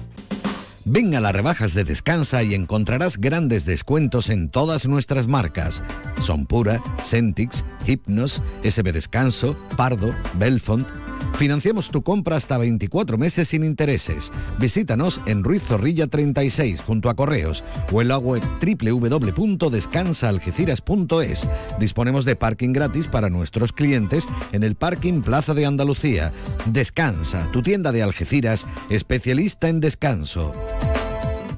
Ven 0.93 1.15
a 1.15 1.21
las 1.21 1.31
rebajas 1.31 1.73
de 1.73 1.85
Descansa 1.85 2.43
y 2.43 2.53
encontrarás 2.53 3.15
grandes 3.15 3.63
descuentos 3.63 4.27
en 4.27 4.49
todas 4.49 4.89
nuestras 4.89 5.25
marcas. 5.25 5.81
Son 6.21 6.45
Pura, 6.45 6.81
Centix, 7.01 7.63
Hypnos, 7.87 8.43
SB 8.61 8.91
Descanso, 8.91 9.55
Pardo, 9.77 10.13
Belfont, 10.33 10.85
Financiamos 11.35 11.89
tu 11.89 12.03
compra 12.03 12.35
hasta 12.35 12.57
24 12.57 13.17
meses 13.17 13.47
sin 13.47 13.63
intereses. 13.63 14.29
Visítanos 14.59 15.21
en 15.25 15.41
Ruiz 15.43 15.63
Zorrilla 15.63 16.05
36 16.07 16.81
junto 16.81 17.09
a 17.09 17.15
Correos 17.15 17.63
o 17.91 18.01
en 18.01 18.09
la 18.09 18.17
web 18.17 18.43
www.descansaalgeciras.es. 18.61 21.49
Disponemos 21.79 22.25
de 22.25 22.35
parking 22.35 22.73
gratis 22.73 23.07
para 23.07 23.29
nuestros 23.29 23.71
clientes 23.73 24.27
en 24.51 24.63
el 24.63 24.75
Parking 24.75 25.21
Plaza 25.21 25.53
de 25.53 25.65
Andalucía. 25.65 26.33
Descansa, 26.65 27.47
tu 27.51 27.63
tienda 27.63 27.91
de 27.91 28.03
Algeciras, 28.03 28.67
especialista 28.89 29.69
en 29.69 29.79
descanso. 29.79 30.53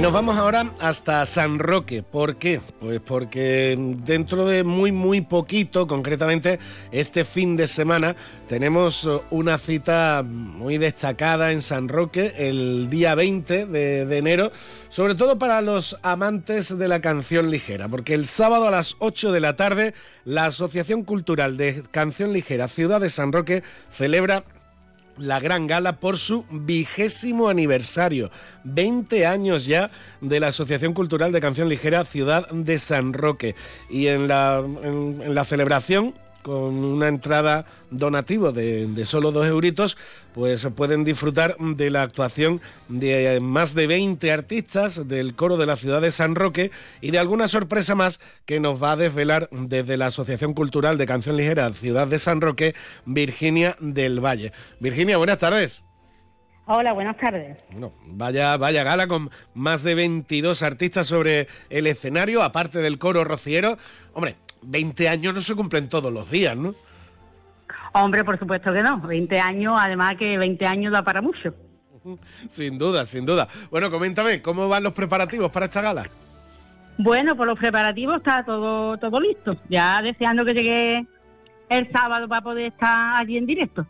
Y 0.00 0.02
nos 0.02 0.14
vamos 0.14 0.38
ahora 0.38 0.72
hasta 0.78 1.26
San 1.26 1.58
Roque. 1.58 2.02
¿Por 2.02 2.36
qué? 2.36 2.58
Pues 2.80 3.00
porque 3.00 3.76
dentro 3.78 4.46
de 4.46 4.64
muy, 4.64 4.92
muy 4.92 5.20
poquito, 5.20 5.86
concretamente 5.86 6.58
este 6.90 7.26
fin 7.26 7.54
de 7.54 7.68
semana, 7.68 8.16
tenemos 8.48 9.06
una 9.28 9.58
cita 9.58 10.24
muy 10.26 10.78
destacada 10.78 11.52
en 11.52 11.60
San 11.60 11.90
Roque 11.90 12.32
el 12.38 12.88
día 12.88 13.14
20 13.14 13.66
de, 13.66 14.06
de 14.06 14.16
enero 14.16 14.50
sobre 14.88 15.14
todo 15.14 15.38
para 15.38 15.60
los 15.60 15.96
amantes 16.02 16.76
de 16.76 16.88
la 16.88 17.00
canción 17.00 17.50
ligera, 17.50 17.86
porque 17.86 18.14
el 18.14 18.24
sábado 18.24 18.68
a 18.68 18.70
las 18.70 18.96
8 18.98 19.30
de 19.30 19.40
la 19.40 19.54
tarde 19.54 19.94
la 20.24 20.46
Asociación 20.46 21.04
Cultural 21.04 21.58
de 21.58 21.84
Canción 21.90 22.32
Ligera 22.32 22.68
Ciudad 22.68 23.02
de 23.02 23.10
San 23.10 23.32
Roque 23.32 23.62
celebra 23.90 24.44
la 25.20 25.38
gran 25.38 25.66
gala 25.66 26.00
por 26.00 26.18
su 26.18 26.44
vigésimo 26.50 27.48
aniversario. 27.48 28.30
20 28.64 29.26
años 29.26 29.66
ya 29.66 29.90
de 30.20 30.40
la 30.40 30.48
Asociación 30.48 30.94
Cultural 30.94 31.30
de 31.32 31.40
Canción 31.40 31.68
Ligera 31.68 32.04
Ciudad 32.04 32.48
de 32.50 32.78
San 32.78 33.12
Roque. 33.12 33.54
Y 33.88 34.08
en 34.08 34.28
la, 34.28 34.58
en 34.58 35.34
la 35.34 35.44
celebración 35.44 36.14
con 36.42 36.84
una 36.84 37.08
entrada 37.08 37.64
donativo 37.90 38.52
de, 38.52 39.04
solo 39.04 39.32
dos 39.32 39.46
euritos, 39.46 39.96
pues 40.34 40.66
pueden 40.76 41.04
disfrutar 41.04 41.56
de 41.58 41.90
la 41.90 42.02
actuación 42.02 42.60
de 42.88 43.38
más 43.40 43.74
de 43.74 43.86
20 43.86 44.30
artistas 44.32 45.08
del 45.08 45.34
coro 45.34 45.56
de 45.56 45.66
la 45.66 45.76
ciudad 45.76 46.00
de 46.00 46.12
San 46.12 46.34
Roque 46.34 46.70
y 47.00 47.10
de 47.10 47.18
alguna 47.18 47.48
sorpresa 47.48 47.94
más 47.94 48.20
que 48.46 48.60
nos 48.60 48.82
va 48.82 48.92
a 48.92 48.96
desvelar 48.96 49.48
desde 49.50 49.96
la 49.96 50.06
Asociación 50.06 50.54
Cultural 50.54 50.98
de 50.98 51.06
Canción 51.06 51.36
Ligera 51.36 51.72
Ciudad 51.72 52.06
de 52.06 52.18
San 52.18 52.40
Roque, 52.40 52.74
Virginia 53.04 53.76
del 53.80 54.24
Valle. 54.24 54.52
Virginia, 54.80 55.16
buenas 55.16 55.38
tardes. 55.38 55.82
Hola, 56.72 56.92
buenas 56.92 57.16
tardes. 57.16 57.58
Bueno, 57.72 57.92
vaya, 58.06 58.56
vaya 58.56 58.84
gala 58.84 59.08
con 59.08 59.30
más 59.54 59.82
de 59.82 59.96
22 59.96 60.62
artistas 60.62 61.08
sobre 61.08 61.48
el 61.68 61.88
escenario, 61.88 62.44
aparte 62.44 62.78
del 62.78 62.96
coro 62.96 63.24
rociero. 63.24 63.76
Hombre, 64.12 64.36
20 64.62 65.08
años 65.08 65.34
no 65.34 65.40
se 65.40 65.54
cumplen 65.54 65.88
todos 65.88 66.12
los 66.12 66.30
días, 66.30 66.56
¿no? 66.56 66.74
Hombre, 67.92 68.24
por 68.24 68.38
supuesto 68.38 68.72
que 68.72 68.82
no. 68.82 69.00
20 69.00 69.40
años, 69.40 69.76
además 69.78 70.16
que 70.18 70.38
20 70.38 70.66
años 70.66 70.92
da 70.92 71.02
para 71.02 71.20
mucho. 71.20 71.54
Sin 72.48 72.78
duda, 72.78 73.04
sin 73.04 73.26
duda. 73.26 73.48
Bueno, 73.70 73.90
coméntame, 73.90 74.40
¿cómo 74.40 74.68
van 74.68 74.82
los 74.82 74.92
preparativos 74.92 75.50
para 75.50 75.66
esta 75.66 75.80
gala? 75.80 76.08
Bueno, 76.98 77.36
por 77.36 77.46
los 77.46 77.58
preparativos 77.58 78.18
está 78.18 78.44
todo, 78.44 78.96
todo 78.98 79.20
listo. 79.20 79.56
Ya 79.68 80.00
deseando 80.02 80.44
que 80.44 80.54
llegue 80.54 81.06
el 81.68 81.90
sábado 81.92 82.28
para 82.28 82.42
poder 82.42 82.66
estar 82.66 83.20
allí 83.20 83.36
en 83.36 83.46
directo. 83.46 83.86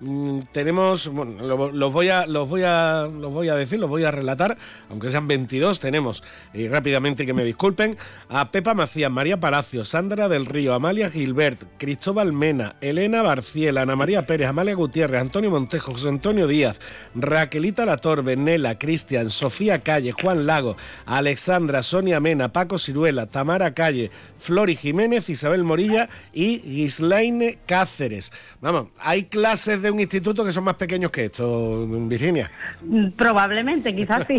Mm, 0.00 0.40
tenemos, 0.52 1.08
bueno, 1.08 1.70
los 1.72 1.92
voy 1.92 2.08
a, 2.08 2.26
los 2.26 2.48
voy 2.48 2.62
a, 2.64 3.06
los 3.06 3.30
voy 3.30 3.50
a 3.50 3.54
decir, 3.54 3.78
los 3.78 3.90
voy 3.90 4.04
a 4.04 4.10
relatar, 4.10 4.56
aunque 4.88 5.10
sean 5.10 5.28
22, 5.28 5.78
tenemos, 5.78 6.22
rápidamente 6.54 7.26
que 7.26 7.34
me 7.34 7.44
disculpen, 7.44 7.98
a 8.30 8.50
Pepa 8.50 8.72
Macías, 8.72 9.10
María 9.10 9.38
Palacio, 9.38 9.84
Sandra 9.84 10.30
del 10.30 10.46
Río, 10.46 10.72
Amalia 10.72 11.10
Gilbert, 11.10 11.64
Cristóbal 11.76 12.32
Mena, 12.32 12.76
Elena 12.80 13.20
Barciel, 13.20 13.76
Ana 13.76 13.94
María 13.94 14.26
Pérez, 14.26 14.48
Amalia 14.48 14.74
Gutiérrez, 14.74 15.20
Antonio 15.20 15.50
Montejo, 15.50 15.92
José 15.92 16.08
Antonio 16.08 16.46
Díaz, 16.46 16.80
Raquelita 17.14 17.84
Latorbe, 17.84 18.36
Nela, 18.36 18.78
Cristian, 18.78 19.28
Sofía 19.28 19.82
Calle, 19.82 20.12
Juan 20.12 20.46
Lago, 20.46 20.76
Alexandra, 21.04 21.82
Sonia 21.82 22.20
Mena, 22.20 22.54
Paco 22.54 22.78
Ciruela, 22.78 23.26
Tamara 23.26 23.74
Calle, 23.74 24.10
Flori 24.38 24.76
Jiménez, 24.76 25.28
Isabel 25.28 25.62
Morilla 25.62 26.08
y 26.32 26.60
Gislaine 26.60 27.58
Cáceres. 27.66 28.32
Vamos, 28.62 28.86
hay 28.98 29.24
clases 29.24 29.82
de 29.82 29.89
un 29.90 30.00
instituto 30.00 30.44
que 30.44 30.52
son 30.52 30.64
más 30.64 30.74
pequeños 30.74 31.10
que 31.10 31.24
esto, 31.26 31.86
Virginia. 31.86 32.50
Mm, 32.82 33.10
probablemente, 33.10 33.94
quizás 33.94 34.26
sí. 34.26 34.38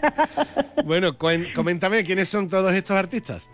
bueno, 0.84 1.16
coméntame, 1.18 2.02
¿quiénes 2.04 2.28
son 2.28 2.48
todos 2.48 2.72
estos 2.74 2.96
artistas? 2.96 3.50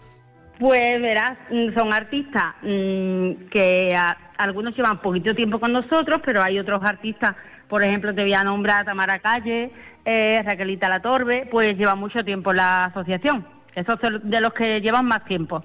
Pues 0.59 1.01
verás, 1.01 1.39
mm, 1.51 1.75
son 1.79 1.93
artistas 1.93 2.55
mm, 2.63 3.49
que 3.51 3.97
algunos 4.39 4.77
llevan 4.77 5.01
poquito 5.01 5.35
tiempo 5.35 5.61
con 5.61 5.73
nosotros, 5.73 6.21
pero 6.25 6.43
hay 6.43 6.59
otros 6.59 6.83
artistas, 6.85 7.37
por 7.69 7.83
ejemplo, 7.83 8.15
te 8.15 8.23
voy 8.23 8.35
a 8.35 8.43
nombrar 8.43 8.83
a 8.83 8.85
Tamara 8.85 9.19
Calle, 9.21 9.71
eh, 10.05 10.43
Raquelita 10.45 10.89
La 10.89 11.01
Torbe, 11.01 11.47
pues 11.51 11.77
lleva 11.77 11.95
mucho 11.95 12.25
tiempo 12.25 12.53
la 12.53 12.85
asociación. 12.85 13.47
Esos 13.75 14.01
son 14.01 14.29
de 14.29 14.41
los 14.41 14.53
que 14.55 14.81
llevan 14.81 15.07
más 15.07 15.25
tiempo 15.25 15.65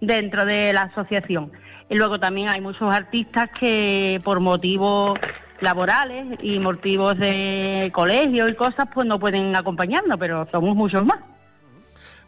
dentro 0.00 0.44
de 0.44 0.72
la 0.74 0.82
asociación. 0.82 1.50
Y 1.90 1.94
luego 1.94 2.18
también 2.18 2.48
hay 2.48 2.60
muchos 2.60 2.94
artistas 2.94 3.48
que 3.58 4.20
por 4.24 4.40
motivos 4.40 5.18
laborales 5.60 6.38
y 6.42 6.58
motivos 6.58 7.18
de 7.18 7.90
colegio 7.92 8.48
y 8.48 8.54
cosas, 8.54 8.88
pues 8.92 9.06
no 9.06 9.18
pueden 9.18 9.56
acompañarnos, 9.56 10.18
pero 10.18 10.46
somos 10.50 10.76
muchos 10.76 11.04
más. 11.04 11.18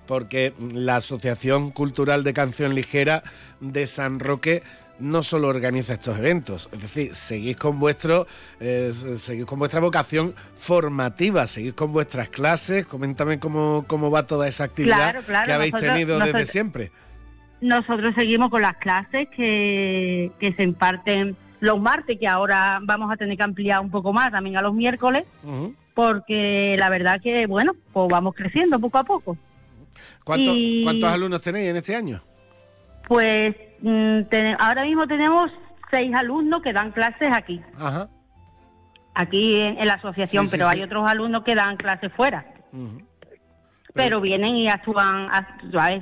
Porque 0.06 0.54
la 0.72 0.96
Asociación 0.96 1.70
Cultural 1.70 2.24
de 2.24 2.32
Canción 2.32 2.74
Ligera 2.74 3.22
de 3.60 3.86
San 3.86 4.18
Roque 4.18 4.62
no 4.98 5.22
solo 5.22 5.48
organiza 5.48 5.94
estos 5.94 6.18
eventos, 6.18 6.68
es 6.72 6.82
decir, 6.82 7.14
seguís 7.14 7.56
con 7.56 7.78
vuestro 7.80 8.26
eh, 8.60 8.92
seguís 9.16 9.46
con 9.46 9.58
vuestra 9.58 9.80
vocación 9.80 10.34
formativa, 10.54 11.46
seguís 11.46 11.72
con 11.72 11.92
vuestras 11.92 12.28
clases, 12.28 12.86
coméntame 12.86 13.38
cómo, 13.38 13.84
cómo 13.86 14.10
va 14.10 14.26
toda 14.26 14.46
esa 14.46 14.64
actividad 14.64 15.24
que 15.44 15.52
habéis 15.52 15.72
tenido 15.72 16.18
desde 16.18 16.44
siempre. 16.44 16.92
Nosotros 17.60 18.14
seguimos 18.14 18.50
con 18.50 18.62
las 18.62 18.76
clases 18.76 19.28
que, 19.36 20.32
que 20.38 20.52
se 20.54 20.62
imparten 20.62 21.36
los 21.60 21.78
martes, 21.78 22.18
que 22.18 22.26
ahora 22.26 22.78
vamos 22.82 23.12
a 23.12 23.16
tener 23.16 23.36
que 23.36 23.42
ampliar 23.42 23.80
un 23.80 23.90
poco 23.90 24.12
más 24.12 24.30
también 24.30 24.56
a 24.56 24.62
los 24.62 24.74
miércoles, 24.74 25.24
porque 25.94 26.76
la 26.78 26.88
verdad 26.88 27.20
que, 27.20 27.46
bueno, 27.46 27.72
pues 27.92 28.08
vamos 28.08 28.34
creciendo 28.34 28.80
poco 28.80 28.98
a 28.98 29.04
poco. 29.04 29.36
¿Cuántos 30.24 31.12
alumnos 31.12 31.40
tenéis 31.40 31.68
en 31.68 31.76
este 31.76 31.94
año? 31.94 32.20
Pues 33.06 33.54
mm, 33.82 34.20
ahora 34.58 34.84
mismo 34.84 35.06
tenemos 35.06 35.50
seis 35.90 36.14
alumnos 36.14 36.62
que 36.62 36.72
dan 36.72 36.92
clases 36.92 37.28
aquí. 37.32 37.60
Aquí 39.14 39.56
en, 39.60 39.86
la 39.86 39.94
asociación, 39.94 40.46
pero 40.50 40.68
hay 40.68 40.82
otros 40.82 41.08
alumnos 41.08 41.44
que 41.44 41.54
dan 41.54 41.76
clases 41.76 42.12
fuera. 42.14 42.46
Pero 43.94 44.20
vienen 44.20 44.56
y 44.56 44.68
actúan, 44.68 45.28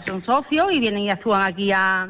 son 0.06 0.24
socios 0.24 0.68
y 0.72 0.80
vienen 0.80 1.04
y 1.04 1.10
actúan 1.10 1.42
aquí 1.42 1.72
a, 1.72 2.08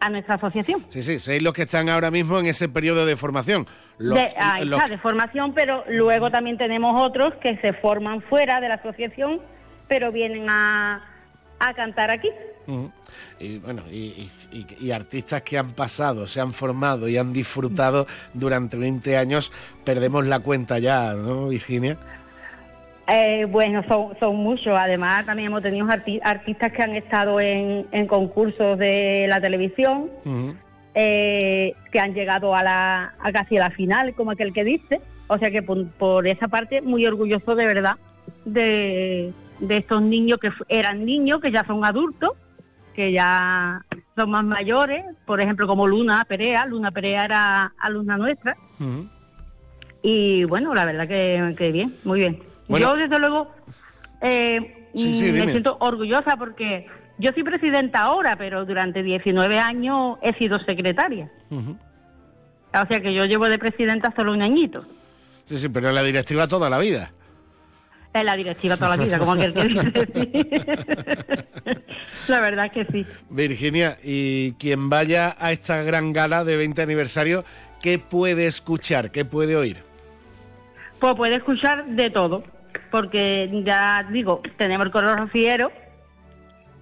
a 0.00 0.10
nuestra 0.10 0.34
asociación. 0.34 0.84
Sí, 0.88 1.02
sí, 1.02 1.18
seis 1.18 1.42
los 1.42 1.52
que 1.52 1.62
están 1.62 1.88
ahora 1.88 2.10
mismo 2.10 2.38
en 2.38 2.46
ese 2.46 2.68
periodo 2.68 3.06
de 3.06 3.16
formación. 3.16 3.66
de, 3.98 4.34
ahí 4.38 4.70
está, 4.70 4.86
de 4.88 4.98
formación, 4.98 5.54
pero 5.54 5.84
luego 5.88 6.30
también 6.30 6.58
tenemos 6.58 7.02
otros 7.02 7.34
que 7.42 7.56
se 7.58 7.72
forman 7.74 8.22
fuera 8.22 8.60
de 8.60 8.68
la 8.68 8.74
asociación, 8.74 9.40
pero 9.88 10.12
vienen 10.12 10.48
a, 10.50 11.02
a 11.58 11.74
cantar 11.74 12.10
aquí. 12.10 12.28
Y 13.38 13.58
bueno, 13.58 13.82
y, 13.90 14.30
artistas 14.90 15.42
que 15.42 15.58
han 15.58 15.72
pasado, 15.72 16.26
se 16.26 16.40
han 16.40 16.52
formado 16.52 17.08
y 17.08 17.16
han 17.16 17.32
disfrutado 17.32 18.06
durante 18.32 18.76
20 18.76 19.16
años, 19.16 19.52
perdemos 19.84 20.26
la 20.26 20.40
cuenta 20.40 20.78
ya, 20.78 21.12
¿no, 21.14 21.48
Virginia? 21.48 21.98
Eh, 23.06 23.46
bueno, 23.50 23.82
son, 23.86 24.16
son 24.18 24.36
muchos. 24.36 24.78
Además, 24.78 25.26
también 25.26 25.48
hemos 25.48 25.62
tenido 25.62 25.86
artistas 26.22 26.72
que 26.72 26.82
han 26.82 26.94
estado 26.94 27.40
en, 27.40 28.06
concursos 28.06 28.78
de 28.78 29.26
la 29.28 29.40
televisión, 29.40 30.10
eh, 30.94 31.74
que 31.90 32.00
han 32.00 32.14
llegado 32.14 32.54
a, 32.54 32.62
la, 32.62 33.14
a 33.18 33.32
casi 33.32 33.56
a 33.58 33.64
la 33.64 33.70
final, 33.70 34.14
como 34.14 34.30
aquel 34.30 34.52
que 34.52 34.64
dice. 34.64 35.00
O 35.26 35.38
sea 35.38 35.50
que 35.50 35.62
por, 35.62 36.26
esa 36.26 36.48
parte, 36.48 36.80
muy 36.82 37.06
orgulloso 37.06 37.54
de 37.54 37.66
verdad 37.66 37.96
de, 38.44 39.32
de 39.58 39.76
estos 39.76 40.02
niños 40.02 40.38
que 40.38 40.50
eran 40.68 41.04
niños, 41.04 41.40
que 41.40 41.50
ya 41.50 41.64
son 41.64 41.84
adultos, 41.84 42.32
que 42.94 43.12
ya 43.12 43.82
son 44.16 44.30
más 44.30 44.44
mayores. 44.44 45.04
Por 45.26 45.40
ejemplo, 45.40 45.66
como 45.66 45.86
Luna 45.86 46.24
Perea. 46.26 46.64
Luna 46.66 46.90
Perea 46.90 47.24
era 47.24 47.72
alumna 47.78 48.16
nuestra. 48.16 48.56
Y 50.02 50.44
bueno, 50.44 50.74
la 50.74 50.84
verdad 50.84 51.08
que, 51.08 51.54
que 51.56 51.72
bien, 51.72 51.96
muy 52.04 52.20
bien. 52.20 52.53
Yo, 52.68 52.94
desde 52.94 53.18
luego, 53.18 53.50
eh, 54.22 54.88
me 54.94 55.48
siento 55.48 55.76
orgullosa 55.80 56.36
porque 56.36 56.86
yo 57.18 57.30
soy 57.32 57.42
presidenta 57.42 58.02
ahora, 58.02 58.36
pero 58.36 58.64
durante 58.64 59.02
19 59.02 59.58
años 59.58 60.18
he 60.22 60.32
sido 60.34 60.58
secretaria. 60.60 61.30
O 61.50 62.86
sea 62.88 63.00
que 63.00 63.14
yo 63.14 63.24
llevo 63.24 63.48
de 63.48 63.58
presidenta 63.58 64.12
solo 64.16 64.32
un 64.32 64.42
añito. 64.42 64.84
Sí, 65.44 65.58
sí, 65.58 65.68
pero 65.68 65.90
en 65.90 65.94
la 65.94 66.02
directiva 66.02 66.48
toda 66.48 66.70
la 66.70 66.78
vida. 66.78 67.12
En 68.14 68.26
la 68.26 68.36
directiva 68.36 68.76
toda 68.76 68.96
la 68.96 69.04
vida, 69.04 69.18
como 69.18 69.32
aquel 69.32 69.52
que 69.52 69.64
dice. 69.64 69.92
la 72.28 72.40
verdad 72.40 72.72
que 72.72 72.84
sí. 72.86 73.06
Virginia, 73.28 73.98
y 74.02 74.52
quien 74.52 74.88
vaya 74.88 75.36
a 75.38 75.52
esta 75.52 75.82
gran 75.82 76.12
gala 76.12 76.44
de 76.44 76.56
20 76.56 76.82
aniversario, 76.82 77.44
¿qué 77.82 77.98
puede 77.98 78.46
escuchar? 78.46 79.10
¿Qué 79.10 79.24
puede 79.24 79.56
oír? 79.56 79.82
Pues 81.00 81.14
puede 81.16 81.36
escuchar 81.36 81.84
de 81.86 82.10
todo 82.10 82.42
porque 82.94 83.50
ya 83.66 84.06
digo, 84.08 84.40
tenemos 84.56 84.86
el 84.86 84.92
color 84.92 85.18
rofiero 85.18 85.72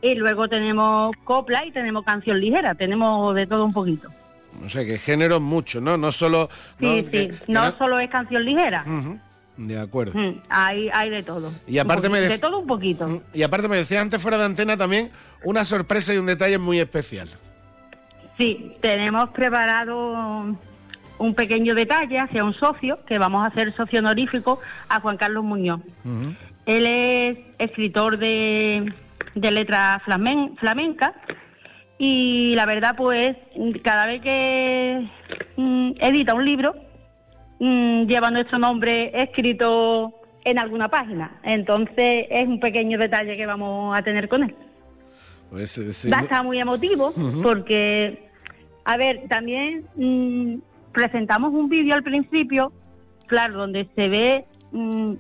y 0.02 0.14
luego 0.14 0.46
tenemos 0.46 1.16
copla 1.24 1.64
y 1.64 1.72
tenemos 1.72 2.04
canción 2.04 2.38
ligera, 2.38 2.74
tenemos 2.74 3.34
de 3.34 3.46
todo 3.46 3.64
un 3.64 3.72
poquito. 3.72 4.10
No 4.60 4.68
sé, 4.68 4.84
que 4.84 4.98
género 4.98 5.40
mucho, 5.40 5.80
¿no? 5.80 5.96
No 5.96 6.12
solo... 6.12 6.50
Sí, 6.78 7.08
sí, 7.10 7.30
no, 7.48 7.72
solo 7.78 7.98
es 7.98 8.10
canción 8.10 8.44
ligera. 8.44 8.84
De 9.56 9.80
acuerdo. 9.80 10.12
Mm, 10.18 10.42
hay, 10.50 10.90
hay 10.92 11.08
de 11.08 11.22
todo. 11.22 11.50
Y 11.66 11.78
aparte 11.78 12.10
me 12.10 12.20
De 12.20 12.38
todo 12.38 12.58
un 12.58 12.66
poquito. 12.66 13.08
Mm, 13.08 13.20
y 13.32 13.42
aparte 13.42 13.68
me 13.68 13.78
decía 13.78 14.02
antes 14.02 14.20
fuera 14.20 14.36
de 14.36 14.44
antena 14.44 14.76
también 14.76 15.10
una 15.44 15.64
sorpresa 15.64 16.12
y 16.12 16.18
un 16.18 16.26
detalle 16.26 16.58
muy 16.58 16.78
especial. 16.78 17.30
Sí, 18.36 18.76
tenemos 18.82 19.30
preparado 19.30 20.58
un 21.18 21.34
pequeño 21.34 21.74
detalle 21.74 22.18
hacia 22.18 22.44
un 22.44 22.54
socio, 22.54 22.98
que 23.06 23.18
vamos 23.18 23.44
a 23.44 23.46
hacer 23.46 23.74
socio 23.76 24.00
honorífico 24.00 24.60
a 24.88 25.00
Juan 25.00 25.16
Carlos 25.16 25.44
Muñoz. 25.44 25.80
Él 26.66 26.86
es 26.86 27.38
escritor 27.58 28.18
de, 28.18 28.92
de 29.34 29.50
letras 29.50 30.02
flamen, 30.04 30.56
flamencas 30.56 31.12
y 31.98 32.54
la 32.56 32.66
verdad 32.66 32.96
pues 32.96 33.36
cada 33.82 34.06
vez 34.06 34.22
que 34.22 35.08
mm, 35.56 35.92
edita 36.00 36.34
un 36.34 36.44
libro 36.44 36.74
mm, 37.60 38.06
lleva 38.06 38.30
nuestro 38.30 38.58
nombre 38.58 39.12
escrito 39.14 40.12
en 40.44 40.58
alguna 40.58 40.88
página. 40.88 41.38
Entonces 41.42 42.26
es 42.28 42.48
un 42.48 42.60
pequeño 42.60 42.98
detalle 42.98 43.36
que 43.36 43.46
vamos 43.46 43.96
a 43.96 44.02
tener 44.02 44.28
con 44.28 44.44
él. 44.44 44.54
Pues, 45.50 45.78
eh, 45.78 46.10
Va 46.10 46.18
a 46.18 46.22
estar 46.22 46.42
muy 46.42 46.58
emotivo 46.58 47.12
porque, 47.42 48.30
a 48.84 48.96
ver, 48.96 49.28
también 49.28 49.84
mm, 49.94 50.54
presentamos 50.93 51.53
un 51.53 51.68
vídeo 51.68 51.95
al 51.95 52.03
principio, 52.03 52.72
claro, 53.26 53.55
donde 53.55 53.88
se 53.95 54.09
ve 54.09 54.45
mm, 54.72 55.14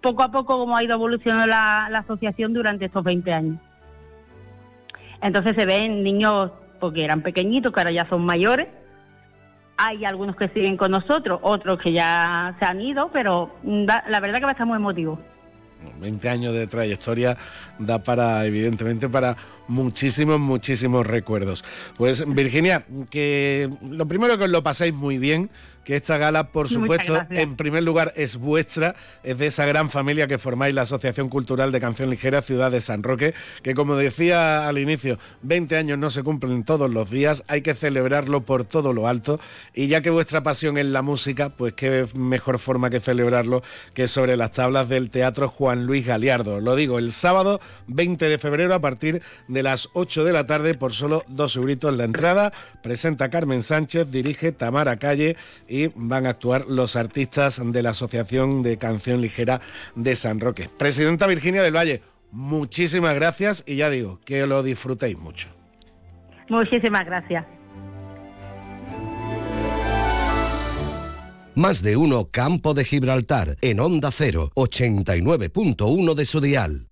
poco 0.00 0.22
a 0.22 0.30
poco 0.30 0.58
cómo 0.58 0.76
ha 0.76 0.84
ido 0.84 0.94
evolucionando 0.94 1.46
la, 1.46 1.86
asociación 1.86 2.52
durante 2.52 2.86
estos 2.86 3.04
20 3.04 3.32
años. 3.32 3.58
Entonces 5.22 5.54
se 5.56 5.64
ven 5.64 6.02
niños, 6.02 6.50
porque 6.80 7.04
eran 7.04 7.22
pequeñitos, 7.22 7.72
que 7.72 7.80
ahora 7.80 7.92
ya 7.92 8.08
son 8.08 8.24
mayores. 8.24 8.68
Hay 9.76 10.04
algunos 10.04 10.36
que 10.36 10.48
siguen 10.48 10.76
con 10.76 10.90
nosotros, 10.90 11.40
otros 11.42 11.80
que 11.80 11.92
ya 11.92 12.54
se 12.58 12.64
han 12.64 12.80
ido, 12.80 13.10
pero 13.12 13.54
mm, 13.62 13.86
la 14.08 14.20
verdad 14.20 14.38
que 14.38 14.44
va 14.44 14.50
a 14.50 14.52
estar 14.52 14.66
muy 14.66 14.76
emotivo. 14.76 15.18
20 16.00 16.28
años 16.28 16.54
de 16.54 16.66
trayectoria 16.66 17.36
da 17.78 18.02
para, 18.02 18.44
evidentemente, 18.46 19.08
para 19.08 19.36
muchísimos, 19.68 20.40
muchísimos 20.40 21.06
recuerdos. 21.06 21.64
Pues 21.96 22.24
Virginia, 22.26 22.84
que 23.10 23.70
lo 23.82 24.06
primero 24.06 24.38
que 24.38 24.44
os 24.44 24.50
lo 24.50 24.62
paséis 24.62 24.94
muy 24.94 25.18
bien, 25.18 25.50
que 25.84 25.96
esta 25.96 26.18
gala, 26.18 26.48
por 26.48 26.68
supuesto, 26.68 27.20
en 27.30 27.56
primer 27.56 27.82
lugar 27.82 28.12
es 28.16 28.36
vuestra, 28.36 28.94
es 29.22 29.38
de 29.38 29.46
esa 29.46 29.66
gran 29.66 29.90
familia 29.90 30.28
que 30.28 30.38
formáis 30.38 30.74
la 30.74 30.82
Asociación 30.82 31.28
Cultural 31.28 31.72
de 31.72 31.80
Canción 31.80 32.10
Ligera 32.10 32.42
Ciudad 32.42 32.70
de 32.70 32.80
San 32.80 33.02
Roque, 33.02 33.34
que 33.62 33.74
como 33.74 33.96
decía 33.96 34.68
al 34.68 34.78
inicio, 34.78 35.18
20 35.42 35.76
años 35.76 35.98
no 35.98 36.10
se 36.10 36.22
cumplen 36.22 36.64
todos 36.64 36.90
los 36.92 37.10
días, 37.10 37.44
hay 37.48 37.62
que 37.62 37.74
celebrarlo 37.74 38.42
por 38.42 38.64
todo 38.64 38.92
lo 38.92 39.08
alto, 39.08 39.40
y 39.74 39.88
ya 39.88 40.02
que 40.02 40.10
vuestra 40.10 40.42
pasión 40.42 40.78
es 40.78 40.86
la 40.86 41.02
música, 41.02 41.50
pues 41.50 41.72
qué 41.74 42.06
mejor 42.14 42.58
forma 42.58 42.90
que 42.90 43.00
celebrarlo 43.00 43.62
que 43.94 44.08
sobre 44.08 44.36
las 44.36 44.52
tablas 44.52 44.88
del 44.88 45.10
Teatro 45.10 45.48
Juan 45.48 45.86
Luis 45.86 46.06
Galiardo. 46.06 46.60
Lo 46.60 46.76
digo, 46.76 46.98
el 46.98 47.12
sábado 47.12 47.60
20 47.88 48.28
de 48.28 48.38
febrero 48.38 48.74
a 48.74 48.80
partir 48.80 49.22
de 49.48 49.62
las 49.62 49.88
8 49.94 50.24
de 50.24 50.32
la 50.32 50.46
tarde 50.46 50.74
por 50.74 50.92
solo 50.92 51.24
dos 51.28 51.56
euritos 51.56 51.96
la 51.96 52.04
entrada, 52.04 52.52
presenta 52.82 53.30
Carmen 53.30 53.62
Sánchez, 53.62 54.10
dirige 54.10 54.52
Tamara 54.52 54.96
Calle, 54.96 55.36
y 55.72 55.90
van 55.94 56.26
a 56.26 56.30
actuar 56.30 56.66
los 56.68 56.96
artistas 56.96 57.58
de 57.64 57.82
la 57.82 57.90
Asociación 57.90 58.62
de 58.62 58.76
Canción 58.76 59.22
Ligera 59.22 59.62
de 59.94 60.14
San 60.16 60.38
Roque. 60.38 60.68
Presidenta 60.76 61.26
Virginia 61.26 61.62
del 61.62 61.74
Valle, 61.74 62.02
muchísimas 62.30 63.14
gracias 63.14 63.64
y 63.66 63.76
ya 63.76 63.88
digo, 63.88 64.20
que 64.26 64.46
lo 64.46 64.62
disfrutéis 64.62 65.16
mucho. 65.16 65.48
Muchísimas 66.50 67.06
gracias. 67.06 67.46
Más 71.54 71.82
de 71.82 71.96
uno 71.96 72.28
Campo 72.30 72.74
de 72.74 72.84
Gibraltar 72.84 73.56
en 73.62 73.80
Onda 73.80 74.10
0, 74.10 74.50
89.1 74.54 76.14
de 76.14 76.26
su 76.26 76.40
dial. 76.42 76.91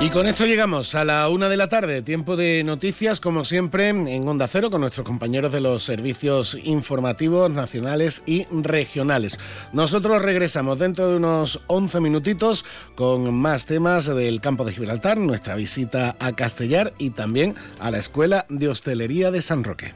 Y 0.00 0.10
con 0.10 0.26
esto 0.26 0.44
llegamos 0.44 0.94
a 0.94 1.04
la 1.04 1.28
una 1.30 1.48
de 1.48 1.56
la 1.56 1.68
tarde, 1.68 2.02
tiempo 2.02 2.36
de 2.36 2.62
noticias, 2.62 3.20
como 3.20 3.42
siempre, 3.42 3.88
en 3.88 4.28
Onda 4.28 4.46
Cero, 4.48 4.70
con 4.70 4.82
nuestros 4.82 5.06
compañeros 5.06 5.50
de 5.50 5.62
los 5.62 5.82
servicios 5.82 6.58
informativos 6.62 7.50
nacionales 7.50 8.22
y 8.26 8.44
regionales. 8.50 9.38
Nosotros 9.72 10.20
regresamos 10.20 10.78
dentro 10.78 11.08
de 11.08 11.16
unos 11.16 11.62
11 11.68 12.00
minutitos 12.00 12.66
con 12.96 13.32
más 13.32 13.64
temas 13.64 14.04
del 14.06 14.42
campo 14.42 14.66
de 14.66 14.72
Gibraltar, 14.72 15.16
nuestra 15.16 15.54
visita 15.54 16.16
a 16.18 16.32
Castellar 16.32 16.92
y 16.98 17.10
también 17.10 17.54
a 17.78 17.90
la 17.90 17.98
Escuela 17.98 18.44
de 18.50 18.68
Hostelería 18.68 19.30
de 19.30 19.40
San 19.40 19.64
Roque. 19.64 19.94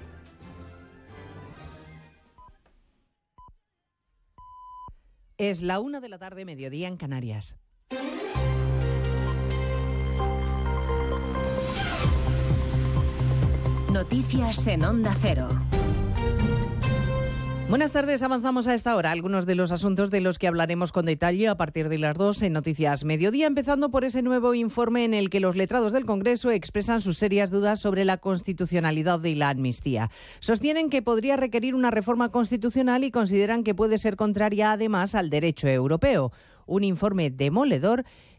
Es 5.37 5.61
la 5.61 5.81
una 5.81 6.01
de 6.01 6.09
la 6.09 6.19
tarde, 6.19 6.45
mediodía 6.47 6.89
en 6.89 6.97
Canarias. 6.97 7.57
Noticias 13.93 14.67
en 14.67 14.85
Onda 14.85 15.15
Cero. 15.19 15.49
Buenas 17.71 17.91
tardes, 17.91 18.23
avanzamos 18.23 18.67
a 18.67 18.75
esta 18.75 18.95
hora 18.97 19.11
algunos 19.11 19.47
de 19.47 19.55
los 19.55 19.73
asuntos 19.73 20.11
de 20.11 20.21
los 20.21 20.39
que 20.39 20.47
hablaremos 20.47 20.93
con 20.93 21.07
detalle 21.07 21.49
a 21.49 21.57
partir 21.57 21.89
de 21.89 21.97
las 21.97 22.17
dos 22.17 22.43
en 22.43 22.53
Noticias 22.53 23.05
Mediodía, 23.05 23.47
empezando 23.47 23.91
por 23.91 24.05
ese 24.05 24.21
nuevo 24.21 24.53
informe 24.53 25.05
en 25.05 25.15
el 25.15 25.31
que 25.31 25.41
los 25.41 25.57
letrados 25.57 25.93
del 25.95 26.05
Congreso 26.05 26.51
expresan 26.51 27.01
sus 27.01 27.17
serias 27.19 27.51
dudas 27.51 27.81
sobre 27.81 28.05
la 28.05 28.19
constitucionalidad 28.19 29.21
de 29.21 29.35
la 29.37 29.51
amnistía. 29.51 30.11
Sostienen 30.41 30.91
que 30.91 31.03
podría 31.03 31.37
requerir 31.37 31.75
una 31.75 31.91
reforma 31.91 32.31
constitucional 32.31 33.05
y 33.05 33.11
consideran 33.11 33.65
que 33.65 33.75
puede 33.75 33.99
ser 33.99 34.17
contraria 34.17 34.73
además 34.73 35.15
al 35.15 35.31
derecho 35.31 35.67
europeo. 35.67 36.31
Un 36.67 36.85
informe 36.85 37.31
demoledor 37.31 38.05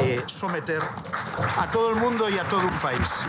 eh, 0.00 0.20
someter 0.26 0.80
a 1.56 1.70
todo 1.70 1.90
el 1.90 1.96
mundo 1.96 2.28
y 2.28 2.38
a 2.38 2.44
todo 2.44 2.60
un 2.60 2.78
país. 2.80 3.24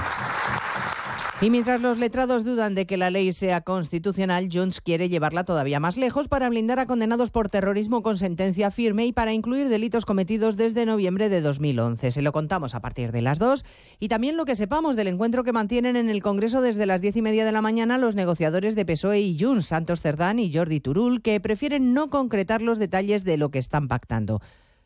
Y 1.42 1.52
mientras 1.52 1.80
los 1.80 1.98
letrados 1.98 2.44
dudan 2.44 2.76
de 2.76 2.86
que 2.86 2.98
la 2.98 3.10
ley 3.10 3.32
sea 3.32 3.62
constitucional, 3.62 4.50
Junts 4.52 4.82
quiere 4.82 5.08
llevarla 5.08 5.46
todavía 5.46 5.80
más 5.80 5.96
lejos 5.96 6.28
para 6.28 6.50
blindar 6.50 6.80
a 6.80 6.86
condenados 6.86 7.32
por 7.32 7.48
terrorismo 7.48 8.04
con 8.04 8.18
sentencia 8.18 8.72
firme 8.72 9.06
y 9.06 9.14
para 9.14 9.32
incluir 9.32 9.70
delitos 9.70 10.04
cometidos 10.04 10.58
desde 10.58 10.86
noviembre 10.86 11.30
de 11.30 11.40
2011. 11.40 12.12
Se 12.12 12.22
lo 12.22 12.34
contamos 12.34 12.76
a 12.76 12.82
partir 12.82 13.14
de 13.14 13.22
las 13.22 13.40
dos 13.40 13.64
y 14.00 14.10
también 14.10 14.36
lo 14.36 14.44
que 14.44 14.58
sepamos 14.58 14.98
del 14.98 15.08
encuentro 15.08 15.46
que 15.46 15.54
mantienen 15.54 15.96
en 15.96 16.10
el 16.10 16.22
Congreso 16.22 16.60
desde 16.60 16.86
las 16.86 17.00
diez 17.00 17.16
y 17.16 17.22
media 17.22 17.46
de 17.46 17.54
la 17.54 17.62
mañana 17.62 17.98
los 17.98 18.16
negociadores 18.16 18.76
de 18.76 18.86
PSOE 18.86 19.22
y 19.22 19.40
Junts, 19.40 19.68
Santos 19.68 20.02
Cerdán 20.02 20.40
y 20.40 20.54
Jordi 20.54 20.82
Turul, 20.82 21.22
que 21.22 21.40
prefieren 21.40 21.94
no 21.94 22.10
concretar 22.10 22.62
los 22.62 22.80
detalles 22.80 23.24
de 23.24 23.38
lo 23.38 23.50
que 23.50 23.60
están 23.60 23.88
pactando 23.88 24.42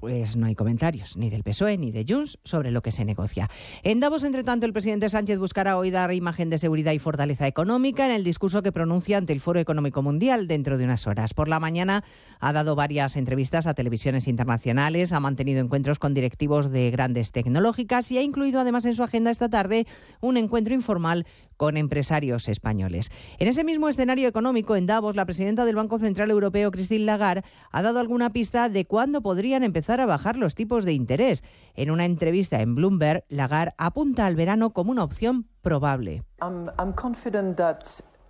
Pues 0.00 0.34
no 0.34 0.46
hay 0.46 0.54
comentarios, 0.54 1.18
ni 1.18 1.28
del 1.28 1.42
PSOE 1.42 1.76
ni 1.76 1.92
de 1.92 2.06
Junts, 2.08 2.38
sobre 2.42 2.70
lo 2.70 2.80
que 2.80 2.90
se 2.90 3.04
negocia. 3.04 3.50
En 3.82 4.00
Davos, 4.00 4.24
entre 4.24 4.44
tanto, 4.44 4.64
el 4.64 4.72
presidente 4.72 5.10
Sánchez 5.10 5.38
buscará 5.38 5.76
hoy 5.76 5.90
dar 5.90 6.10
imagen 6.14 6.48
de 6.48 6.56
seguridad 6.56 6.92
y 6.92 6.98
fortaleza 6.98 7.46
económica 7.46 8.06
en 8.06 8.12
el 8.12 8.24
discurso 8.24 8.62
que 8.62 8.72
pronuncia 8.72 9.18
ante 9.18 9.34
el 9.34 9.40
Foro 9.42 9.60
Económico 9.60 10.00
Mundial 10.00 10.48
dentro 10.48 10.78
de 10.78 10.84
unas 10.84 11.06
horas. 11.06 11.34
Por 11.34 11.48
la 11.48 11.60
mañana 11.60 12.02
ha 12.38 12.52
dado 12.54 12.76
varias 12.76 13.14
entrevistas 13.16 13.66
a 13.66 13.74
televisiones 13.74 14.26
internacionales, 14.26 15.12
ha 15.12 15.20
mantenido 15.20 15.60
encuentros 15.60 15.98
con 15.98 16.14
directivos 16.14 16.70
de 16.70 16.90
grandes 16.90 17.30
tecnológicas 17.30 18.10
y 18.10 18.16
ha 18.16 18.22
incluido 18.22 18.58
además 18.58 18.86
en 18.86 18.94
su 18.94 19.02
agenda 19.02 19.30
esta 19.30 19.50
tarde 19.50 19.86
un 20.22 20.38
encuentro 20.38 20.72
informal 20.72 21.26
con 21.60 21.76
empresarios 21.76 22.48
españoles. 22.48 23.10
En 23.38 23.46
ese 23.46 23.64
mismo 23.64 23.90
escenario 23.90 24.26
económico, 24.26 24.76
en 24.76 24.86
Davos, 24.86 25.14
la 25.14 25.26
presidenta 25.26 25.66
del 25.66 25.76
Banco 25.76 25.98
Central 25.98 26.30
Europeo, 26.30 26.70
Christine 26.70 27.04
Lagarde, 27.04 27.42
ha 27.70 27.82
dado 27.82 27.98
alguna 27.98 28.30
pista 28.30 28.70
de 28.70 28.86
cuándo 28.86 29.20
podrían 29.20 29.62
empezar 29.62 30.00
a 30.00 30.06
bajar 30.06 30.38
los 30.38 30.54
tipos 30.54 30.86
de 30.86 30.94
interés. 30.94 31.44
En 31.74 31.90
una 31.90 32.06
entrevista 32.06 32.62
en 32.62 32.76
Bloomberg, 32.76 33.26
Lagarde 33.28 33.74
apunta 33.76 34.24
al 34.24 34.36
verano 34.36 34.70
como 34.70 34.90
una 34.90 35.04
opción 35.04 35.48
probable. 35.60 36.22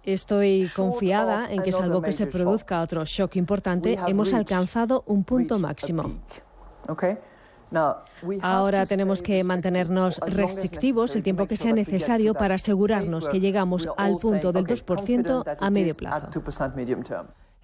Estoy 0.03 0.68
confiada 0.74 1.53
en 1.53 1.62
que, 1.62 1.70
salvo 1.70 2.03
que 2.03 2.12
se 2.12 2.26
produzca 2.26 2.81
otro 2.83 3.05
shock 3.05 3.37
importante, 3.37 3.97
hemos 4.09 4.33
alcanzado 4.33 5.05
un 5.07 5.22
punto 5.22 5.61
máximo. 5.61 6.18
Ahora 8.43 8.87
tenemos 8.87 9.23
que 9.23 9.43
mantenernos 9.45 10.18
restrictivos 10.18 11.16
el 11.16 11.23
tiempo 11.23 11.47
que 11.47 11.57
sea 11.57 11.73
necesario 11.73 12.35
para 12.35 12.57
asegurarnos 12.57 13.29
que 13.29 13.41
llegamos 13.41 13.89
al 13.97 14.16
punto 14.16 14.53
del 14.53 14.66
2% 14.66 15.57
a 15.59 15.71
medio 15.71 15.95
plazo. 15.95 16.29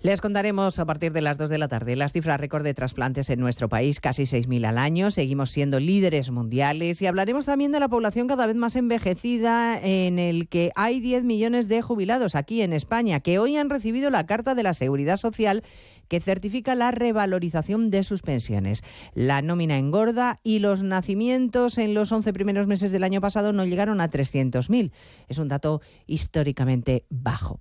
Les 0.03 0.21
contaremos 0.21 0.79
a 0.79 0.85
partir 0.85 1.15
de 1.15 1.23
las 1.23 1.39
2 1.39 1.49
de 1.49 1.57
la 1.57 1.69
tarde 1.69 1.97
las 1.97 2.13
cifras 2.13 2.39
récord 2.39 2.63
de 2.63 2.75
trasplantes 2.75 3.31
en 3.31 3.41
nuestro 3.41 3.71
país, 3.71 3.99
casi 3.99 4.25
6.000 4.25 4.67
al 4.67 4.77
año. 4.77 5.11
Seguimos 5.11 5.51
siendo 5.51 5.81
líderes 5.81 6.31
mundiales 6.31 7.01
y 7.01 7.07
hablaremos 7.07 7.47
también 7.47 7.73
de 7.73 7.81
la 7.81 7.89
población 7.89 8.27
cada 8.27 8.47
vez 8.47 8.57
más 8.57 8.77
envejecida 8.77 9.81
en 9.83 10.19
el 10.19 10.49
que 10.49 10.71
hay 10.77 11.01
10 11.01 11.25
millones 11.25 11.67
de 11.67 11.81
jubilados 11.81 12.35
aquí 12.35 12.61
en 12.61 12.75
España 12.75 13.21
que 13.21 13.39
hoy 13.39 13.57
han 13.57 13.71
recibido 13.71 14.11
la 14.11 14.27
Carta 14.27 14.55
de 14.55 14.65
la 14.65 14.75
Seguridad 14.75 15.17
Social 15.17 15.63
que 16.09 16.21
certifica 16.21 16.75
la 16.75 16.91
revalorización 16.91 17.91
de 17.91 18.03
sus 18.03 18.23
pensiones. 18.23 18.83
La 19.15 19.43
nómina 19.43 19.79
engorda 19.79 20.41
y 20.43 20.59
los 20.59 20.83
nacimientos 20.83 21.79
en 21.79 21.95
los 21.95 22.13
11 22.13 22.33
primeros 22.33 22.67
meses 22.67 22.91
del 22.91 23.05
año 23.05 23.21
pasado 23.21 23.53
no 23.53 23.65
llegaron 23.65 24.01
a 24.01 24.11
300.000. 24.11 24.93
Es 25.29 25.39
un 25.39 25.49
dato 25.49 25.81
históricamente 26.07 27.05
bajo. 27.11 27.61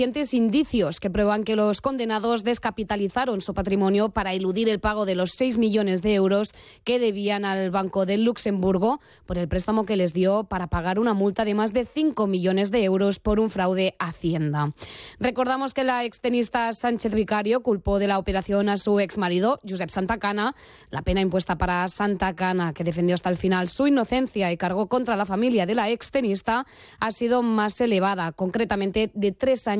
suficientes 0.00 0.32
indicios 0.32 0.98
que 0.98 1.10
prueban 1.10 1.44
que 1.44 1.56
los 1.56 1.82
condenados 1.82 2.42
descapitalizaron 2.42 3.42
su 3.42 3.52
patrimonio 3.52 4.08
para 4.08 4.32
eludir 4.32 4.70
el 4.70 4.80
pago 4.80 5.04
de 5.04 5.14
los 5.14 5.32
6 5.32 5.58
millones 5.58 6.00
de 6.00 6.14
euros 6.14 6.54
que 6.84 6.98
debían 6.98 7.44
al 7.44 7.70
Banco 7.70 8.06
de 8.06 8.16
Luxemburgo 8.16 9.00
por 9.26 9.36
el 9.36 9.46
préstamo 9.46 9.84
que 9.84 9.96
les 9.96 10.14
dio 10.14 10.44
para 10.44 10.68
pagar 10.68 10.98
una 10.98 11.12
multa 11.12 11.44
de 11.44 11.52
más 11.52 11.74
de 11.74 11.84
5 11.84 12.26
millones 12.28 12.70
de 12.70 12.82
euros 12.82 13.18
por 13.18 13.40
un 13.40 13.50
fraude 13.50 13.94
a 13.98 14.08
Hacienda. 14.08 14.72
Recordamos 15.18 15.74
que 15.74 15.84
la 15.84 16.02
extenista 16.04 16.72
Sánchez 16.72 17.12
Vicario 17.12 17.62
culpó 17.62 17.98
de 17.98 18.06
la 18.06 18.18
operación 18.18 18.70
a 18.70 18.78
su 18.78 19.00
exmarido, 19.00 19.60
Josep 19.68 19.90
Santacana. 19.90 20.54
La 20.88 21.02
pena 21.02 21.20
impuesta 21.20 21.58
para 21.58 21.86
Santacana, 21.88 22.72
que 22.72 22.84
defendió 22.84 23.16
hasta 23.16 23.28
el 23.28 23.36
final 23.36 23.68
su 23.68 23.86
inocencia 23.86 24.50
y 24.50 24.56
cargó 24.56 24.88
contra 24.88 25.16
la 25.16 25.26
familia 25.26 25.66
de 25.66 25.74
la 25.74 25.90
extenista, 25.90 26.64
ha 27.00 27.12
sido 27.12 27.42
más 27.42 27.78
elevada, 27.82 28.32
concretamente 28.32 29.10
de 29.12 29.32
tres 29.32 29.68
años 29.68 29.79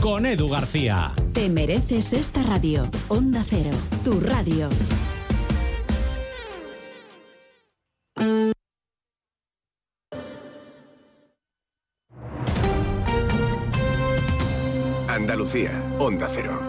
Con 0.00 0.26
Edu 0.26 0.48
García. 0.48 1.12
Te 1.32 1.48
mereces 1.48 2.12
esta 2.12 2.42
radio. 2.44 2.88
Onda 3.08 3.42
Cero, 3.44 3.70
tu 4.04 4.20
radio. 4.20 4.68
Andalucía, 15.08 15.82
Onda 15.98 16.28
Cero. 16.32 16.67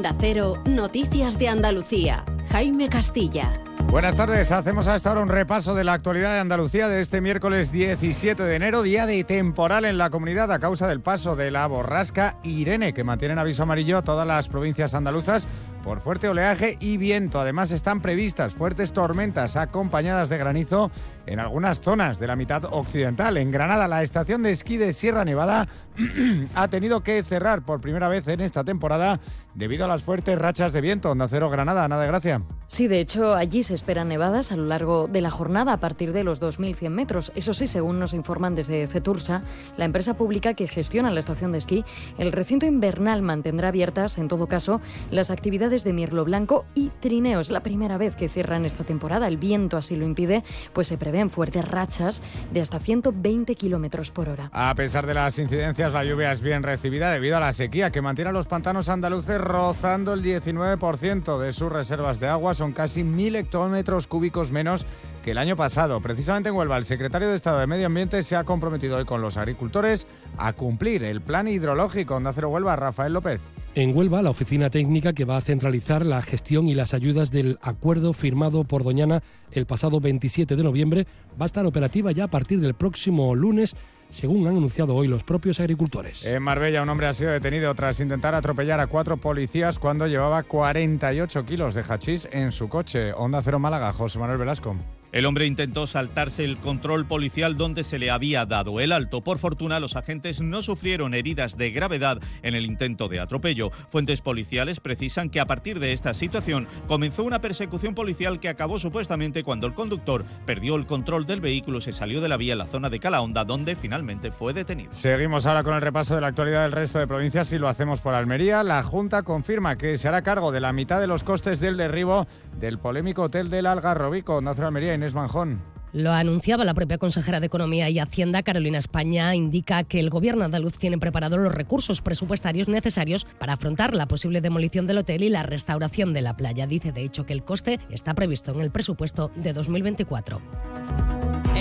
Onda 0.00 0.16
Noticias 0.64 1.38
de 1.38 1.48
Andalucía. 1.48 2.24
Jaime 2.50 2.88
Castilla. 2.88 3.52
Buenas 3.88 4.14
tardes, 4.14 4.50
hacemos 4.50 4.88
a 4.88 4.96
esta 4.96 5.10
hora 5.10 5.20
un 5.20 5.28
repaso 5.28 5.74
de 5.74 5.84
la 5.84 5.92
actualidad 5.92 6.32
de 6.32 6.40
Andalucía 6.40 6.88
de 6.88 7.02
este 7.02 7.20
miércoles 7.20 7.70
17 7.70 8.42
de 8.42 8.54
enero, 8.54 8.82
día 8.82 9.04
de 9.04 9.22
temporal 9.24 9.84
en 9.84 9.98
la 9.98 10.08
comunidad 10.08 10.50
a 10.52 10.58
causa 10.58 10.86
del 10.86 11.02
paso 11.02 11.36
de 11.36 11.50
la 11.50 11.66
borrasca 11.66 12.38
Irene, 12.44 12.94
que 12.94 13.04
mantiene 13.04 13.32
en 13.32 13.40
aviso 13.40 13.64
amarillo 13.64 13.98
a 13.98 14.02
todas 14.02 14.26
las 14.26 14.48
provincias 14.48 14.94
andaluzas 14.94 15.46
por 15.84 16.00
fuerte 16.00 16.28
oleaje 16.28 16.78
y 16.80 16.96
viento. 16.96 17.40
Además 17.40 17.70
están 17.70 18.00
previstas 18.00 18.54
fuertes 18.54 18.92
tormentas 18.92 19.56
acompañadas 19.56 20.28
de 20.28 20.38
granizo 20.38 20.90
en 21.30 21.38
algunas 21.38 21.80
zonas 21.80 22.18
de 22.18 22.26
la 22.26 22.34
mitad 22.34 22.64
occidental. 22.64 23.36
En 23.36 23.52
Granada, 23.52 23.86
la 23.86 24.02
estación 24.02 24.42
de 24.42 24.50
esquí 24.50 24.76
de 24.76 24.92
Sierra 24.92 25.24
Nevada 25.24 25.68
ha 26.56 26.68
tenido 26.68 27.02
que 27.04 27.22
cerrar 27.22 27.62
por 27.62 27.80
primera 27.80 28.08
vez 28.08 28.26
en 28.26 28.40
esta 28.40 28.64
temporada 28.64 29.20
debido 29.54 29.84
a 29.84 29.88
las 29.88 30.02
fuertes 30.02 30.36
rachas 30.36 30.72
de 30.72 30.80
viento. 30.80 31.10
Onda 31.10 31.28
Cero 31.28 31.48
Granada, 31.48 31.86
nada 31.86 32.02
de 32.02 32.08
gracia. 32.08 32.42
Sí, 32.66 32.88
de 32.88 33.00
hecho, 33.00 33.34
allí 33.34 33.62
se 33.62 33.74
esperan 33.74 34.08
nevadas 34.08 34.52
a 34.52 34.56
lo 34.56 34.64
largo 34.64 35.08
de 35.08 35.20
la 35.20 35.30
jornada 35.30 35.72
a 35.72 35.80
partir 35.80 36.12
de 36.12 36.24
los 36.24 36.40
2.100 36.40 36.90
metros. 36.90 37.32
Eso 37.34 37.52
sí, 37.52 37.66
según 37.66 37.98
nos 37.98 38.12
informan 38.12 38.54
desde 38.54 38.86
Cetursa, 38.86 39.42
la 39.76 39.84
empresa 39.84 40.14
pública 40.14 40.54
que 40.54 40.68
gestiona 40.68 41.10
la 41.10 41.20
estación 41.20 41.52
de 41.52 41.58
esquí, 41.58 41.84
el 42.18 42.32
recinto 42.32 42.66
invernal 42.66 43.22
mantendrá 43.22 43.68
abiertas, 43.68 44.18
en 44.18 44.28
todo 44.28 44.46
caso, 44.46 44.80
las 45.10 45.30
actividades 45.30 45.84
de 45.84 45.92
mirlo 45.92 46.24
blanco 46.24 46.64
y 46.74 46.90
trineo. 47.00 47.40
Es 47.40 47.50
la 47.50 47.62
primera 47.62 47.98
vez 47.98 48.14
que 48.14 48.28
cierran 48.28 48.64
esta 48.64 48.84
temporada. 48.84 49.26
El 49.26 49.36
viento 49.36 49.76
así 49.76 49.96
lo 49.96 50.06
impide, 50.06 50.44
pues 50.72 50.86
se 50.88 50.96
prevén 51.20 51.30
fuertes 51.30 51.68
rachas 51.68 52.22
de 52.50 52.62
hasta 52.62 52.78
120 52.78 53.54
kilómetros 53.54 54.10
por 54.10 54.28
hora. 54.28 54.48
A 54.52 54.74
pesar 54.74 55.06
de 55.06 55.12
las 55.12 55.38
incidencias, 55.38 55.92
la 55.92 56.04
lluvia 56.04 56.32
es 56.32 56.40
bien 56.40 56.62
recibida 56.62 57.10
debido 57.10 57.36
a 57.36 57.40
la 57.40 57.52
sequía 57.52 57.90
que 57.90 58.00
mantiene 58.00 58.30
a 58.30 58.32
los 58.32 58.46
pantanos 58.46 58.88
andaluces 58.88 59.38
rozando 59.38 60.14
el 60.14 60.22
19% 60.22 61.38
de 61.38 61.52
sus 61.52 61.70
reservas 61.70 62.20
de 62.20 62.28
agua. 62.28 62.54
Son 62.54 62.72
casi 62.72 63.04
mil 63.04 63.36
hectómetros 63.36 64.06
cúbicos 64.06 64.50
menos 64.50 64.86
que 65.22 65.32
el 65.32 65.38
año 65.38 65.56
pasado. 65.56 66.00
Precisamente 66.00 66.48
en 66.48 66.54
Huelva, 66.54 66.78
el 66.78 66.86
secretario 66.86 67.28
de 67.28 67.36
Estado 67.36 67.58
de 67.58 67.66
Medio 67.66 67.86
Ambiente 67.86 68.22
se 68.22 68.36
ha 68.36 68.44
comprometido 68.44 68.96
hoy 68.96 69.04
con 69.04 69.20
los 69.20 69.36
agricultores 69.36 70.06
a 70.38 70.54
cumplir 70.54 71.04
el 71.04 71.20
plan 71.20 71.48
hidrológico. 71.48 72.14
Onda 72.14 72.32
Cero 72.32 72.48
Huelva, 72.48 72.76
Rafael 72.76 73.12
López. 73.12 73.40
En 73.76 73.96
Huelva, 73.96 74.20
la 74.20 74.30
oficina 74.30 74.68
técnica 74.68 75.12
que 75.12 75.24
va 75.24 75.36
a 75.36 75.40
centralizar 75.40 76.04
la 76.04 76.22
gestión 76.22 76.68
y 76.68 76.74
las 76.74 76.92
ayudas 76.92 77.30
del 77.30 77.56
acuerdo 77.62 78.12
firmado 78.12 78.64
por 78.64 78.82
Doñana 78.82 79.22
el 79.52 79.64
pasado 79.64 80.00
27 80.00 80.56
de 80.56 80.62
noviembre 80.64 81.06
va 81.40 81.44
a 81.44 81.46
estar 81.46 81.64
operativa 81.64 82.10
ya 82.10 82.24
a 82.24 82.28
partir 82.28 82.60
del 82.60 82.74
próximo 82.74 83.32
lunes 83.36 83.76
según 84.08 84.44
han 84.48 84.56
anunciado 84.56 84.96
hoy 84.96 85.06
los 85.06 85.22
propios 85.22 85.60
agricultores. 85.60 86.24
En 86.24 86.42
Marbella, 86.42 86.82
un 86.82 86.88
hombre 86.88 87.06
ha 87.06 87.14
sido 87.14 87.30
detenido 87.30 87.72
tras 87.76 88.00
intentar 88.00 88.34
atropellar 88.34 88.80
a 88.80 88.88
cuatro 88.88 89.18
policías 89.18 89.78
cuando 89.78 90.08
llevaba 90.08 90.42
48 90.42 91.44
kilos 91.44 91.74
de 91.76 91.84
hachís 91.88 92.28
en 92.32 92.50
su 92.50 92.68
coche. 92.68 93.12
Onda 93.12 93.40
Cero 93.40 93.60
Málaga, 93.60 93.92
José 93.92 94.18
Manuel 94.18 94.38
Velasco. 94.38 94.74
El 95.12 95.26
hombre 95.26 95.46
intentó 95.46 95.88
saltarse 95.88 96.44
el 96.44 96.58
control 96.58 97.04
policial 97.04 97.56
donde 97.56 97.82
se 97.82 97.98
le 97.98 98.10
había 98.10 98.46
dado 98.46 98.78
el 98.78 98.92
alto. 98.92 99.22
Por 99.22 99.38
fortuna, 99.38 99.80
los 99.80 99.96
agentes 99.96 100.40
no 100.40 100.62
sufrieron 100.62 101.14
heridas 101.14 101.56
de 101.56 101.72
gravedad 101.72 102.20
en 102.42 102.54
el 102.54 102.64
intento 102.64 103.08
de 103.08 103.18
atropello. 103.18 103.70
Fuentes 103.90 104.20
policiales 104.20 104.78
precisan 104.78 105.28
que 105.28 105.40
a 105.40 105.46
partir 105.46 105.80
de 105.80 105.92
esta 105.92 106.14
situación 106.14 106.68
comenzó 106.86 107.24
una 107.24 107.40
persecución 107.40 107.94
policial 107.96 108.38
que 108.38 108.48
acabó 108.48 108.78
supuestamente 108.78 109.42
cuando 109.42 109.66
el 109.66 109.74
conductor 109.74 110.24
perdió 110.46 110.76
el 110.76 110.86
control 110.86 111.26
del 111.26 111.40
vehículo 111.40 111.78
y 111.78 111.82
se 111.82 111.92
salió 111.92 112.20
de 112.20 112.28
la 112.28 112.36
vía 112.36 112.52
en 112.52 112.58
la 112.58 112.66
zona 112.66 112.88
de 112.88 113.00
Calahonda, 113.00 113.44
donde 113.44 113.74
finalmente 113.74 114.30
fue 114.30 114.52
detenido. 114.52 114.92
Seguimos 114.92 115.44
ahora 115.44 115.64
con 115.64 115.74
el 115.74 115.80
repaso 115.80 116.14
de 116.14 116.20
la 116.20 116.28
actualidad 116.28 116.62
del 116.62 116.72
resto 116.72 117.00
de 117.00 117.08
provincias 117.08 117.52
y 117.52 117.58
lo 117.58 117.68
hacemos 117.68 118.00
por 118.00 118.14
Almería. 118.14 118.62
La 118.62 118.82
Junta 118.84 119.24
confirma 119.24 119.76
que 119.76 119.98
se 119.98 120.06
hará 120.06 120.22
cargo 120.22 120.52
de 120.52 120.60
la 120.60 120.72
mitad 120.72 121.00
de 121.00 121.08
los 121.08 121.24
costes 121.24 121.58
del 121.58 121.76
derribo 121.76 122.28
del 122.60 122.78
polémico 122.78 123.22
hotel 123.22 123.50
del 123.50 123.66
Algarrobico. 123.66 124.40
Nacional 124.40 124.68
Almería, 124.68 124.99
Manjón. 125.14 125.60
Lo 125.92 126.12
anunciaba 126.12 126.64
la 126.64 126.74
propia 126.74 126.98
consejera 126.98 127.40
de 127.40 127.46
Economía 127.46 127.90
y 127.90 127.98
Hacienda, 127.98 128.44
Carolina 128.44 128.78
España, 128.78 129.34
indica 129.34 129.82
que 129.82 129.98
el 129.98 130.08
gobierno 130.08 130.44
andaluz 130.44 130.78
tiene 130.78 130.98
preparados 130.98 131.40
los 131.40 131.52
recursos 131.52 132.00
presupuestarios 132.00 132.68
necesarios 132.68 133.26
para 133.40 133.54
afrontar 133.54 133.92
la 133.92 134.06
posible 134.06 134.40
demolición 134.40 134.86
del 134.86 134.98
hotel 134.98 135.24
y 135.24 135.30
la 135.30 135.42
restauración 135.42 136.12
de 136.12 136.22
la 136.22 136.36
playa. 136.36 136.68
Dice, 136.68 136.92
de 136.92 137.02
hecho, 137.02 137.26
que 137.26 137.32
el 137.32 137.42
coste 137.42 137.80
está 137.90 138.14
previsto 138.14 138.52
en 138.52 138.60
el 138.60 138.70
presupuesto 138.70 139.32
de 139.34 139.52
2024. 139.52 140.40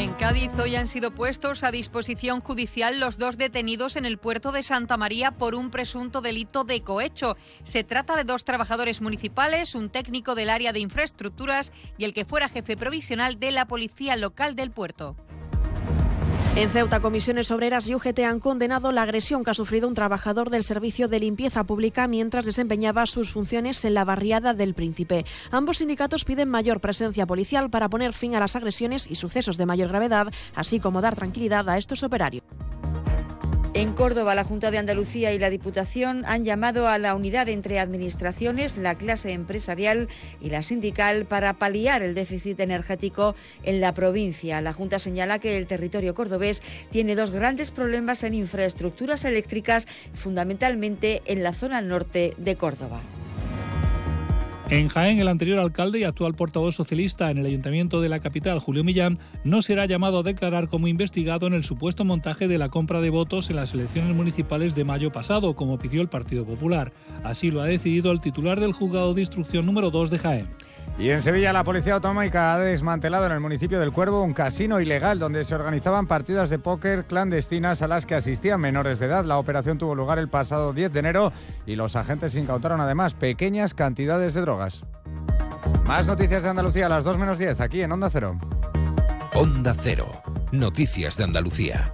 En 0.10 0.16
Cádiz 0.16 0.49
hoy 0.57 0.76
han 0.76 0.88
sido 0.88 1.12
puestos 1.12 1.64
a 1.64 1.70
disposición 1.70 2.41
judicial 2.41 2.99
los 2.99 3.20
dos 3.20 3.38
detenidos 3.38 3.95
en 3.95 4.05
el 4.05 4.18
puerto 4.18 4.51
de 4.51 4.64
Santa 4.64 4.97
María 4.97 5.38
por 5.38 5.53
un 5.53 5.70
presunto 5.70 6.20
delito 6.20 6.64
de 6.64 6.82
cohecho. 6.82 7.38
Se 7.62 7.84
trata 7.84 8.16
de 8.16 8.24
dos 8.24 8.43
trabajadores 8.43 9.01
municipales, 9.01 9.76
un 9.76 9.91
técnico 9.91 10.34
del 10.34 10.49
área 10.49 10.74
de 10.74 10.80
infraestructuras 10.80 11.72
y 11.99 12.05
el 12.05 12.16
que 12.16 12.26
fuera 12.26 12.49
jefe 12.49 12.76
provisional 12.76 13.39
de 13.39 13.51
la 13.51 13.68
policía 13.68 14.18
local 14.18 14.55
del 14.55 14.72
puerto. 14.72 15.16
En 16.56 16.70
Ceuta, 16.72 17.00
comisiones 17.00 17.52
obreras 17.52 17.88
y 17.88 17.95
UGT 17.95 18.20
han 18.20 18.39
condenado 18.39 18.91
la 18.91 19.04
agresión 19.04 19.43
que 19.43 19.52
ha 19.52 19.54
sufrido 19.54 19.88
un 19.88 19.93
trabajador 19.93 20.50
del 20.50 20.64
servicio 20.64 21.08
de 21.08 21.20
limpieza 21.20 21.64
pública 21.64 22.08
mientras 22.08 22.45
desempeñaba 22.45 23.06
sus 23.06 23.32
funciones 23.32 23.86
en 23.86 23.93
la 23.93 24.04
barriada 24.04 24.54
del 24.54 24.74
Príncipe. 24.74 25.26
Ambos 25.52 25.78
sindicatos 25.78 26.26
piden 26.26 26.50
mayor 26.50 26.82
presencia 26.82 27.26
policial 27.26 27.70
para 27.70 27.88
poner 27.88 28.14
fin 28.14 28.36
a 28.36 28.39
las 28.39 28.56
agresiones 28.56 29.08
y 29.10 29.16
sucesos 29.16 29.58
de 29.58 29.68
mayor 29.68 29.89
gravedad, 29.89 30.34
así 30.56 30.80
como 30.80 31.02
dar 31.02 31.16
tranquilidad 31.16 31.70
a 31.70 31.78
estos 31.78 32.04
operarios. 32.04 32.43
En 33.76 33.93
Córdoba, 33.93 34.34
la 34.34 34.43
Junta 34.43 34.72
de 34.72 34.80
Andalucía 34.80 35.32
y 35.32 35.38
la 35.38 35.51
Diputación 35.51 36.26
han 36.26 36.43
llamado 36.43 36.88
a 36.88 36.97
la 36.97 37.13
unidad 37.13 37.47
entre 37.49 37.80
administraciones, 37.80 38.78
la 38.78 38.95
clase 38.95 39.32
empresarial 39.32 40.09
y 40.41 40.49
la 40.49 40.63
sindical 40.63 41.26
para 41.26 41.53
paliar 41.53 42.01
el 42.01 42.15
déficit 42.15 42.59
energético 42.61 43.36
en 43.61 43.80
la 43.80 43.93
provincia. 43.93 44.59
La 44.61 44.74
Junta 44.74 44.97
señala 44.97 45.38
que 45.38 45.55
el 45.55 45.67
territorio 45.67 46.15
cordobés 46.15 46.63
tiene 46.91 47.15
dos 47.15 47.30
grandes 47.30 47.70
problemas 47.70 48.24
en 48.24 48.34
infraestructuras 48.34 49.24
eléctricas, 49.24 49.88
fundamentalmente 50.15 51.22
en 51.26 51.43
la 51.43 51.53
zona 51.53 51.80
norte 51.80 52.34
de 52.38 52.55
Córdoba. 52.55 53.01
En 54.72 54.88
Jaén, 54.88 55.20
el 55.20 55.28
anterior 55.28 55.57
alcalde 55.57 55.97
y 55.97 56.03
actual 56.03 56.36
portavoz 56.36 56.76
socialista 56.76 57.32
en 57.32 57.39
el 57.39 57.45
ayuntamiento 57.47 58.01
de 58.01 58.09
la 58.09 58.20
capital, 58.20 58.59
Julio 58.59 58.84
Millán, 58.84 59.17
no 59.43 59.63
será 59.63 59.88
llamado 59.88 60.20
a 60.20 60.24
declarar 60.24 60.67
como 60.67 60.88
investigado 60.88 61.47
en 61.47 61.55
el 61.55 61.63
supuesto 61.63 62.05
montaje 62.05 62.47
de 62.47 62.59
la 62.59 62.70
compra 62.70 63.01
de 63.01 63.09
votos 63.09 63.49
en 63.49 63.55
las 63.55 63.74
elecciones 63.74 64.15
municipales 64.15 64.76
de 64.76 64.84
mayo 64.84 65.11
pasado, 65.11 65.55
como 65.55 65.80
pidió 65.80 66.03
el 66.03 66.07
Partido 66.07 66.45
Popular. 66.45 66.93
Así 67.24 67.49
lo 67.49 67.61
ha 67.61 67.65
decidido 67.65 68.11
el 68.11 68.22
titular 68.22 68.59
del 68.59 68.74
juzgado 68.74 69.15
de 69.15 69.22
instrucción 69.22 69.65
número 69.65 69.89
2 69.89 70.11
de 70.11 70.20
Jaén. 70.20 70.49
Y 70.98 71.12
en 71.12 71.22
Sevilla 71.22 71.54
la 71.54 71.64
Policía 71.64 71.94
Autonómica 71.94 72.54
ha 72.54 72.60
desmantelado 72.60 73.26
en 73.26 73.32
el 73.32 73.40
municipio 73.40 73.80
del 73.80 73.94
Cuervo 73.94 74.22
un 74.22 74.34
casino 74.34 74.82
ilegal 74.82 75.18
donde 75.18 75.46
se 75.46 75.56
organizaban 75.56 76.08
partidas 76.08 76.50
de 76.50 76.60
póker 76.60 77.06
clandestinas 77.06 77.82
a 77.82 77.88
las 77.88 78.06
que 78.06 78.16
asistían 78.16 78.60
menores 78.60 79.00
de 79.00 79.06
edad. 79.06 79.24
La 79.24 79.38
operación 79.38 79.78
tuvo 79.78 79.96
lugar 79.96 80.20
el 80.20 80.28
pasado 80.28 80.74
10 80.74 80.92
de 80.92 81.00
enero 81.00 81.32
y 81.66 81.78
los 81.78 81.96
agentes 81.96 82.36
incautaron 82.36 82.82
además 82.82 83.14
pequeñas 83.14 83.74
cantidades 83.74 84.34
de 84.34 84.42
drogas. 84.42 84.84
Más 85.86 86.06
noticias 86.06 86.44
de 86.44 86.50
Andalucía 86.50 86.88
a 86.88 86.90
las 86.90 87.06
2 87.06 87.18
menos 87.18 87.38
10 87.38 87.62
aquí 87.62 87.82
en 87.82 87.94
Onda 87.94 88.10
Cero. 88.10 88.38
Onda 89.34 89.74
Cero. 89.82 90.22
Noticias 90.52 91.16
de 91.16 91.24
Andalucía. 91.24 91.94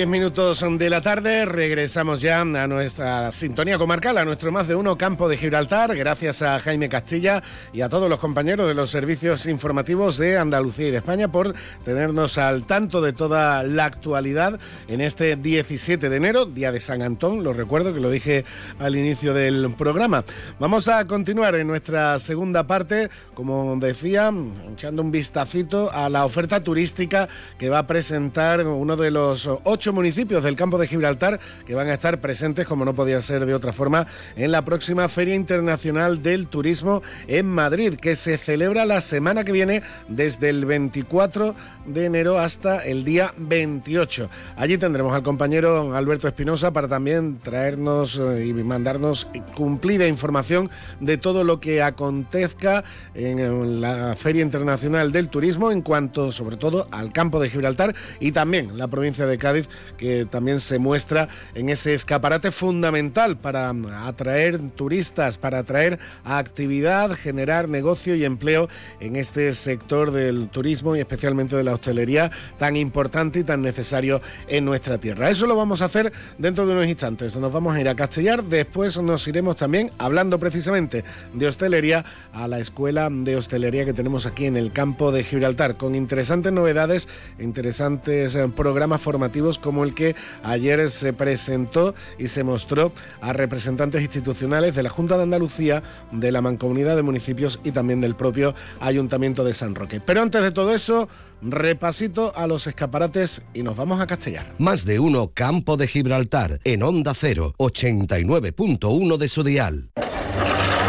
Una 0.00 0.04
y 0.04 0.12
diez 0.12 0.20
minutos 0.22 0.64
de 0.78 0.88
la 0.88 1.02
tarde, 1.02 1.44
regresamos 1.44 2.22
ya 2.22 2.40
a 2.40 2.66
nuestra 2.66 3.32
sintonía 3.32 3.76
comarcal, 3.76 4.16
a 4.16 4.24
nuestro 4.24 4.50
más 4.50 4.66
de 4.66 4.74
uno 4.74 4.96
campo 4.96 5.28
de 5.28 5.36
Gibraltar, 5.36 5.94
gracias 5.94 6.40
a 6.40 6.58
Jaime 6.58 6.88
Castilla 6.88 7.42
y 7.74 7.82
a 7.82 7.90
todos 7.90 8.08
los 8.08 8.18
compañeros 8.18 8.66
de 8.66 8.74
los 8.74 8.90
servicios 8.90 9.44
informativos 9.44 10.16
de 10.16 10.38
Andalucía 10.38 10.88
y 10.88 10.90
de 10.90 10.96
España 10.98 11.30
por 11.30 11.54
tenernos 11.84 12.38
al 12.38 12.64
tanto 12.64 13.02
de 13.02 13.12
toda 13.12 13.62
la 13.62 13.84
actualidad 13.84 14.58
en 14.88 15.02
este 15.02 15.36
17 15.36 16.08
de 16.08 16.16
enero, 16.16 16.46
día 16.46 16.72
de 16.72 16.80
San 16.80 17.02
Antón, 17.02 17.44
lo 17.44 17.52
recuerdo 17.52 17.92
que 17.92 18.00
lo 18.00 18.10
dije 18.10 18.46
al 18.78 18.96
inicio 18.96 19.34
del 19.34 19.74
programa. 19.76 20.24
Vamos 20.58 20.88
a 20.88 21.06
continuar 21.06 21.56
en 21.56 21.66
nuestra 21.66 22.18
segunda 22.20 22.66
parte, 22.66 23.10
como 23.34 23.76
decía, 23.76 24.32
echando 24.72 25.02
un 25.02 25.10
vistacito 25.10 25.92
a 25.92 26.08
la 26.08 26.24
oferta 26.24 26.64
turística 26.64 27.28
que 27.58 27.68
va 27.68 27.80
a 27.80 27.86
presentar 27.86 28.66
uno 28.66 28.96
de 28.96 29.10
los 29.10 29.46
ocho 29.64 29.89
municipios 29.92 30.42
del 30.42 30.56
campo 30.56 30.78
de 30.78 30.86
Gibraltar 30.86 31.40
que 31.66 31.74
van 31.74 31.88
a 31.88 31.94
estar 31.94 32.20
presentes, 32.20 32.66
como 32.66 32.84
no 32.84 32.94
podía 32.94 33.20
ser 33.22 33.46
de 33.46 33.54
otra 33.54 33.72
forma, 33.72 34.06
en 34.36 34.52
la 34.52 34.64
próxima 34.64 35.08
Feria 35.08 35.34
Internacional 35.34 36.22
del 36.22 36.46
Turismo 36.46 37.02
en 37.26 37.46
Madrid, 37.46 37.94
que 37.94 38.16
se 38.16 38.38
celebra 38.38 38.84
la 38.84 39.00
semana 39.00 39.44
que 39.44 39.52
viene 39.52 39.82
desde 40.08 40.48
el 40.50 40.64
24 40.64 41.54
de 41.86 42.04
enero 42.04 42.38
hasta 42.38 42.84
el 42.84 43.04
día 43.04 43.34
28. 43.36 44.30
Allí 44.56 44.78
tendremos 44.78 45.14
al 45.14 45.22
compañero 45.22 45.94
Alberto 45.94 46.28
Espinosa 46.28 46.72
para 46.72 46.88
también 46.88 47.38
traernos 47.38 48.18
eh, 48.18 48.46
y 48.46 48.52
mandarnos 48.52 49.28
cumplida 49.54 50.06
información 50.06 50.70
de 51.00 51.18
todo 51.18 51.44
lo 51.44 51.60
que 51.60 51.82
acontezca 51.82 52.84
en 53.14 53.80
la 53.80 54.14
Feria 54.16 54.42
Internacional 54.42 55.12
del 55.12 55.28
Turismo 55.28 55.70
en 55.70 55.82
cuanto 55.82 56.32
sobre 56.32 56.56
todo 56.56 56.88
al 56.90 57.12
campo 57.12 57.40
de 57.40 57.50
Gibraltar 57.50 57.94
y 58.18 58.32
también 58.32 58.76
la 58.76 58.88
provincia 58.88 59.26
de 59.26 59.38
Cádiz 59.38 59.68
que 59.96 60.24
también 60.24 60.60
se 60.60 60.78
muestra 60.78 61.28
en 61.54 61.68
ese 61.68 61.94
escaparate 61.94 62.50
fundamental 62.50 63.36
para 63.36 63.70
atraer 64.06 64.58
turistas, 64.76 65.38
para 65.38 65.58
atraer 65.58 65.98
actividad, 66.24 67.12
generar 67.12 67.68
negocio 67.68 68.14
y 68.14 68.24
empleo 68.24 68.68
en 69.00 69.16
este 69.16 69.54
sector 69.54 70.10
del 70.10 70.48
turismo 70.48 70.96
y 70.96 71.00
especialmente 71.00 71.56
de 71.56 71.64
la 71.64 71.74
hostelería 71.74 72.30
tan 72.58 72.76
importante 72.76 73.40
y 73.40 73.44
tan 73.44 73.62
necesario 73.62 74.20
en 74.48 74.64
nuestra 74.64 74.98
tierra. 74.98 75.30
Eso 75.30 75.46
lo 75.46 75.56
vamos 75.56 75.82
a 75.82 75.86
hacer 75.86 76.12
dentro 76.38 76.66
de 76.66 76.72
unos 76.72 76.86
instantes. 76.86 77.36
Nos 77.36 77.52
vamos 77.52 77.74
a 77.74 77.80
ir 77.80 77.88
a 77.88 77.94
Castellar, 77.94 78.42
después 78.44 78.96
nos 78.98 79.26
iremos 79.28 79.56
también 79.56 79.90
hablando 79.98 80.38
precisamente 80.38 81.04
de 81.32 81.46
hostelería 81.46 82.04
a 82.32 82.48
la 82.48 82.58
escuela 82.58 83.08
de 83.10 83.36
hostelería 83.36 83.84
que 83.84 83.92
tenemos 83.92 84.26
aquí 84.26 84.46
en 84.46 84.56
el 84.56 84.72
campo 84.72 85.12
de 85.12 85.24
Gibraltar, 85.24 85.76
con 85.76 85.94
interesantes 85.94 86.52
novedades, 86.52 87.08
interesantes 87.38 88.34
eh, 88.34 88.48
programas 88.54 89.00
formativos 89.00 89.58
como 89.70 89.84
el 89.84 89.94
que 89.94 90.16
ayer 90.42 90.90
se 90.90 91.12
presentó 91.12 91.94
y 92.18 92.26
se 92.26 92.42
mostró 92.42 92.90
a 93.20 93.32
representantes 93.32 94.02
institucionales 94.02 94.74
de 94.74 94.82
la 94.82 94.90
Junta 94.90 95.16
de 95.16 95.22
Andalucía, 95.22 95.84
de 96.10 96.32
la 96.32 96.42
Mancomunidad 96.42 96.96
de 96.96 97.04
Municipios 97.04 97.60
y 97.62 97.70
también 97.70 98.00
del 98.00 98.16
propio 98.16 98.52
Ayuntamiento 98.80 99.44
de 99.44 99.54
San 99.54 99.76
Roque. 99.76 100.00
Pero 100.00 100.22
antes 100.22 100.42
de 100.42 100.50
todo 100.50 100.74
eso, 100.74 101.08
repasito 101.40 102.32
a 102.34 102.48
los 102.48 102.66
escaparates 102.66 103.42
y 103.54 103.62
nos 103.62 103.76
vamos 103.76 104.00
a 104.00 104.08
Castellar. 104.08 104.56
Más 104.58 104.84
de 104.84 104.98
uno 104.98 105.30
Campo 105.32 105.76
de 105.76 105.86
Gibraltar 105.86 106.58
en 106.64 106.82
Onda 106.82 107.14
0, 107.14 107.54
89.1 107.56 109.16
de 109.18 109.28
su 109.28 109.44
dial. 109.44 109.92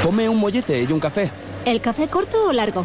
Tome 0.02 0.28
un 0.28 0.40
mollete 0.40 0.82
y 0.82 0.92
un 0.92 1.00
café. 1.00 1.30
¿El 1.66 1.82
café 1.82 2.08
corto 2.08 2.48
o 2.48 2.52
largo? 2.52 2.84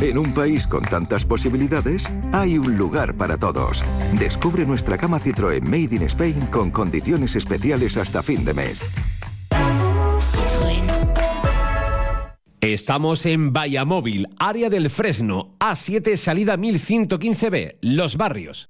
En 0.00 0.18
un 0.18 0.34
país 0.34 0.66
con 0.66 0.84
tantas 0.84 1.24
posibilidades, 1.24 2.06
hay 2.30 2.58
un 2.58 2.76
lugar 2.76 3.16
para 3.16 3.38
todos. 3.38 3.82
Descubre 4.18 4.66
nuestra 4.66 4.98
cama 4.98 5.18
Citroën 5.18 5.62
Made 5.62 5.96
in 5.96 6.02
Spain 6.02 6.46
con 6.50 6.70
condiciones 6.70 7.34
especiales 7.34 7.96
hasta 7.96 8.22
fin 8.22 8.44
de 8.44 8.52
mes. 8.52 8.84
Estamos 12.60 13.24
en 13.24 13.54
Vallamóvil, 13.54 14.28
área 14.38 14.68
del 14.68 14.90
Fresno, 14.90 15.56
A7, 15.60 16.16
salida 16.16 16.58
1115B, 16.58 17.76
Los 17.80 18.16
Barrios. 18.16 18.68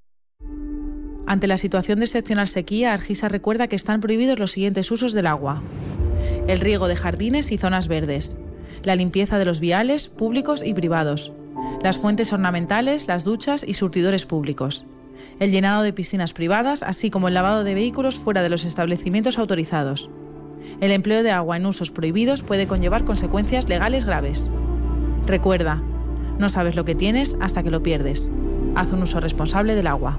Ante 1.26 1.48
la 1.48 1.56
situación 1.56 1.98
de 1.98 2.04
excepcional 2.04 2.46
sequía, 2.46 2.94
Argisa 2.94 3.28
recuerda 3.28 3.66
que 3.66 3.74
están 3.74 4.00
prohibidos 4.00 4.38
los 4.38 4.52
siguientes 4.52 4.92
usos 4.92 5.12
del 5.12 5.26
agua. 5.26 5.60
El 6.46 6.60
riego 6.60 6.86
de 6.86 6.94
jardines 6.94 7.50
y 7.50 7.58
zonas 7.58 7.88
verdes, 7.88 8.36
la 8.86 8.96
limpieza 8.96 9.38
de 9.38 9.44
los 9.44 9.60
viales 9.60 10.08
públicos 10.08 10.62
y 10.64 10.72
privados, 10.72 11.32
las 11.82 11.98
fuentes 11.98 12.32
ornamentales, 12.32 13.08
las 13.08 13.24
duchas 13.24 13.64
y 13.66 13.74
surtidores 13.74 14.26
públicos, 14.26 14.86
el 15.40 15.50
llenado 15.50 15.82
de 15.82 15.92
piscinas 15.92 16.32
privadas, 16.32 16.82
así 16.82 17.10
como 17.10 17.28
el 17.28 17.34
lavado 17.34 17.64
de 17.64 17.74
vehículos 17.74 18.16
fuera 18.16 18.42
de 18.42 18.48
los 18.48 18.64
establecimientos 18.64 19.38
autorizados, 19.38 20.08
El 20.80 20.90
empleo 20.90 21.22
de 21.22 21.30
agua 21.30 21.56
en 21.56 21.66
usos 21.66 21.90
prohibidos 21.90 22.42
puede 22.42 22.66
conllevar 22.66 23.04
consecuencias 23.04 23.68
legales 23.68 24.04
graves. 24.04 24.50
Recuerda, 25.26 25.82
no 26.38 26.48
sabes 26.48 26.76
lo 26.76 26.84
que 26.84 26.94
tienes 26.94 27.36
hasta 27.40 27.62
que 27.62 27.70
lo 27.70 27.82
pierdes. 27.82 28.28
Haz 28.74 28.92
un 28.92 29.02
uso 29.02 29.20
responsable 29.20 29.74
del 29.74 29.86
agua. 29.86 30.18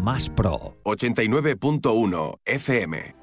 más 0.00 0.28
pro. 0.30 0.76
89.1 0.84 2.40
FM. 2.44 3.20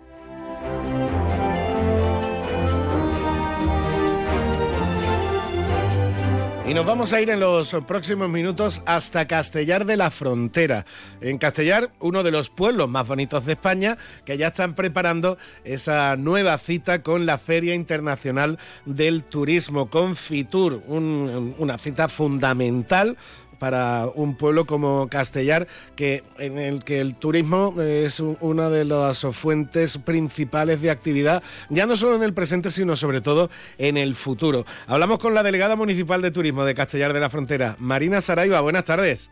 Y 6.70 6.74
nos 6.74 6.86
vamos 6.86 7.14
a 7.14 7.22
ir 7.22 7.30
en 7.30 7.40
los 7.40 7.74
próximos 7.88 8.28
minutos 8.28 8.84
hasta 8.86 9.26
Castellar 9.26 9.86
de 9.86 9.96
la 9.96 10.12
Frontera. 10.12 10.86
En 11.22 11.38
Castellar, 11.38 11.92
uno 12.02 12.24
de 12.24 12.32
los 12.32 12.50
pueblos 12.50 12.90
más 12.90 13.08
bonitos 13.08 13.46
de 13.46 13.54
España, 13.54 13.98
que 14.26 14.38
ya 14.38 14.48
están 14.48 14.76
preparando 14.76 15.38
esa 15.64 16.18
nueva 16.18 16.58
cita 16.58 17.04
con 17.04 17.26
la 17.26 17.38
Feria 17.38 17.74
Internacional 17.74 18.60
del 18.86 19.24
Turismo, 19.24 19.90
con 19.90 20.18
FITUR, 20.18 20.84
un- 20.88 21.56
una 21.58 21.78
cita 21.78 22.10
fundamental 22.10 23.16
para 23.60 24.08
un 24.14 24.36
pueblo 24.36 24.66
como 24.66 25.08
Castellar, 25.10 25.68
que, 25.96 26.24
en 26.38 26.58
el 26.58 26.84
que 26.84 27.00
el 27.00 27.16
turismo 27.16 27.74
es 27.82 28.20
un- 28.20 28.38
una 28.42 28.70
de 28.70 28.86
las 28.86 29.22
fuentes 29.32 29.98
principales 29.98 30.82
de 30.82 30.92
actividad, 30.92 31.42
ya 31.70 31.86
no 31.86 31.96
solo 31.96 32.16
en 32.16 32.24
el 32.24 32.34
presente, 32.34 32.72
sino 32.72 32.96
sobre 32.96 33.22
todo 33.22 33.50
en 33.78 33.98
el 33.98 34.16
futuro. 34.16 34.66
Hablamos 34.88 35.20
con 35.20 35.34
la 35.34 35.44
delegada 35.44 35.76
municipal 35.76 36.22
de 36.22 36.32
turismo 36.32 36.66
de 36.66 36.76
Castellar 36.76 37.14
de 37.14 37.20
la 37.20 37.30
Frontera, 37.30 37.76
Marina 37.80 38.22
Saraiva. 38.22 38.62
Buenas 38.62 38.86
tardes. 38.86 39.30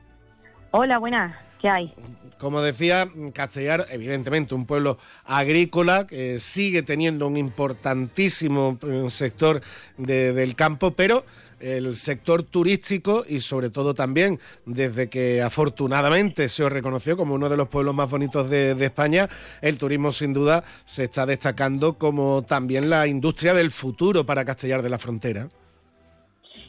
Hola, 0.71 0.97
buenas. 0.97 1.35
¿Qué 1.61 1.69
hay? 1.69 1.93
Como 2.37 2.61
decía, 2.61 3.07
Castellar, 3.33 3.87
evidentemente 3.89 4.53
un 4.53 4.65
pueblo 4.65 4.97
agrícola 5.23 6.05
que 6.05 6.39
sigue 6.39 6.83
teniendo 6.83 7.27
un 7.27 7.37
importantísimo 7.37 8.77
eh, 8.85 9.05
sector 9.09 9.61
de- 9.97 10.33
del 10.33 10.53
campo, 10.55 10.91
pero 10.91 11.25
el 11.59 11.95
sector 11.95 12.43
turístico 12.43 13.23
y 13.27 13.39
sobre 13.39 13.69
todo 13.69 13.93
también 13.93 14.39
desde 14.65 15.09
que 15.09 15.41
afortunadamente 15.41 16.47
se 16.47 16.63
os 16.63 16.71
reconoció 16.71 17.17
como 17.17 17.35
uno 17.35 17.49
de 17.49 17.57
los 17.57 17.67
pueblos 17.67 17.95
más 17.95 18.09
bonitos 18.09 18.49
de, 18.49 18.71
España, 18.85 19.29
el 19.61 19.77
turismo 19.77 20.11
sin 20.11 20.33
duda 20.33 20.63
se 20.85 21.05
está 21.05 21.25
destacando 21.25 21.97
como 21.97 22.43
también 22.43 22.89
la 22.89 23.07
industria 23.07 23.53
del 23.53 23.71
futuro 23.71 24.25
para 24.25 24.45
Castellar 24.45 24.81
de 24.81 24.89
la 24.89 24.99
Frontera. 24.99 25.47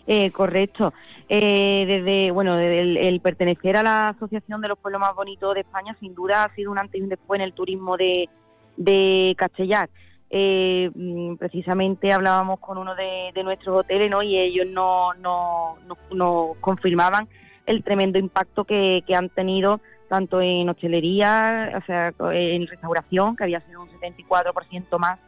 Eh, 0.07 0.31
correcto. 0.31 0.95
Eh, 1.29 1.85
desde, 1.87 2.31
bueno, 2.31 2.57
el 2.57 3.21
pertenecer 3.21 3.77
a 3.77 3.83
la 3.83 4.09
Asociación 4.11 4.61
de 4.61 4.69
los 4.69 4.79
Pueblos 4.79 5.01
Más 5.01 5.15
Bonitos 5.17 5.55
de 5.55 5.61
España, 5.61 5.97
sin 5.99 6.15
duda 6.15 6.45
ha 6.45 6.55
sido 6.55 6.71
un 6.71 6.79
antes 6.79 7.01
y 7.01 7.03
un 7.03 7.09
después 7.09 7.41
en 7.41 7.45
el 7.45 7.53
turismo 7.53 7.97
de, 7.97 8.29
de 8.77 9.35
Castellar. 9.37 9.91
Eh, 10.31 10.91
mm, 10.95 11.37
precisamente 11.37 12.13
hablábamos 12.13 12.59
con 12.61 12.79
uno 12.79 12.95
de, 12.95 13.33
nuestros 13.45 13.81
hoteles, 13.81 14.11
¿no? 14.11 14.23
Y 14.23 14.37
ellos 14.37 14.67
no, 14.69 15.15
no, 15.15 15.77
no, 15.87 15.97
nos 16.13 16.57
confirmaban 16.59 17.29
el 17.67 17.83
tremendo 17.85 18.19
impacto 18.19 18.65
que, 18.65 19.03
que 19.07 19.15
han 19.15 19.29
tenido 19.29 19.81
tanto 20.09 20.41
en 20.41 20.69
hostelería, 20.69 21.73
o 21.77 21.85
sea, 21.85 22.13
en 22.33 22.67
restauración, 22.67 23.37
que 23.37 23.45
había 23.45 23.61
sido 23.61 23.83
un 23.83 23.89
74% 23.89 24.99
más 24.99 25.19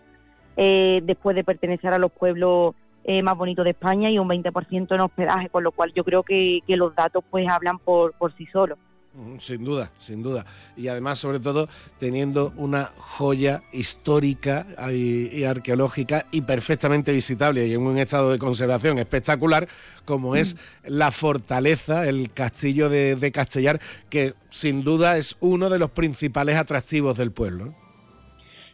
eh, 0.57 1.01
después 1.05 1.37
de 1.37 1.45
pertenecer 1.45 1.93
a 1.93 1.99
los 1.99 2.13
pueblos 2.13 2.75
eh, 3.05 3.23
más 3.23 3.37
bonitos 3.37 3.65
de 3.65 3.71
España 3.71 4.11
y 4.11 4.19
un 4.19 4.29
20% 4.29 4.95
en 4.95 5.01
hospedaje, 5.01 5.49
con 5.49 5.65
lo 5.65 5.73
cual 5.73 5.93
yo 5.95 6.05
creo 6.05 6.23
que, 6.23 6.61
que 6.67 6.77
los 6.77 6.95
datos 6.95 7.25
pues 7.31 7.49
hablan 7.49 7.79
por, 7.79 8.13
por 8.15 8.35
sí 8.37 8.47
solos. 8.47 8.79
Mm, 9.15 9.39
Sin 9.39 9.65
duda, 9.65 9.91
sin 9.99 10.23
duda. 10.23 10.45
Y 10.77 10.89
además, 10.89 11.19
sobre 11.19 11.41
todo, 11.41 11.69
teniendo 11.99 12.53
una 12.57 12.91
joya 12.99 13.63
histórica 13.73 14.67
y, 14.93 15.29
y 15.35 15.45
arqueológica 15.45 16.27
y 16.31 16.43
perfectamente 16.43 17.11
visitable 17.13 17.67
y 17.67 17.73
en 17.75 17.81
un 17.81 17.99
estado 17.99 18.31
de 18.31 18.39
conservación 18.39 18.99
espectacular, 18.99 19.67
como 20.05 20.37
es 20.37 20.57
la 20.85 21.11
fortaleza, 21.11 22.09
el 22.09 22.33
castillo 22.33 22.89
de, 22.89 23.17
de 23.17 23.33
Castellar, 23.33 23.81
que 24.11 24.35
sin 24.51 24.85
duda 24.85 25.17
es 25.17 25.37
uno 25.41 25.71
de 25.71 25.79
los 25.79 25.91
principales 25.91 26.57
atractivos 26.57 27.17
del 27.17 27.33
pueblo. 27.33 27.75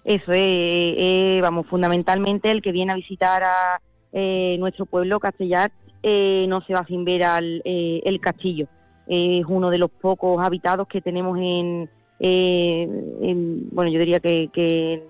Eso 0.05 0.33
es, 0.33 0.41
eh, 0.43 1.39
vamos, 1.41 1.67
fundamentalmente 1.69 2.51
el 2.51 2.61
que 2.61 2.73
viene 2.73 2.93
a 2.93 2.97
visitar 2.97 3.43
a 3.43 3.81
eh, 4.13 4.57
nuestro 4.59 4.85
pueblo, 4.85 5.19
Castellar, 5.19 5.73
eh, 6.03 6.45
no 6.49 6.61
se 6.67 6.75
va 6.75 6.85
sin 6.87 7.05
ver 7.05 7.25
al, 7.25 7.63
eh, 7.65 8.03
el 8.05 8.21
castillo. 8.21 8.69
Es 9.07 9.45
uno 9.49 9.71
de 9.71 9.79
los 9.79 9.91
pocos 9.91 10.45
habitados 10.45 10.89
que 10.89 11.01
tenemos 11.01 11.39
en, 11.39 11.89
eh, 12.21 12.89
en- 13.23 13.69
bueno, 13.71 13.91
yo 13.91 13.99
diría 13.99 14.21
que, 14.21 14.49
que 14.53 15.03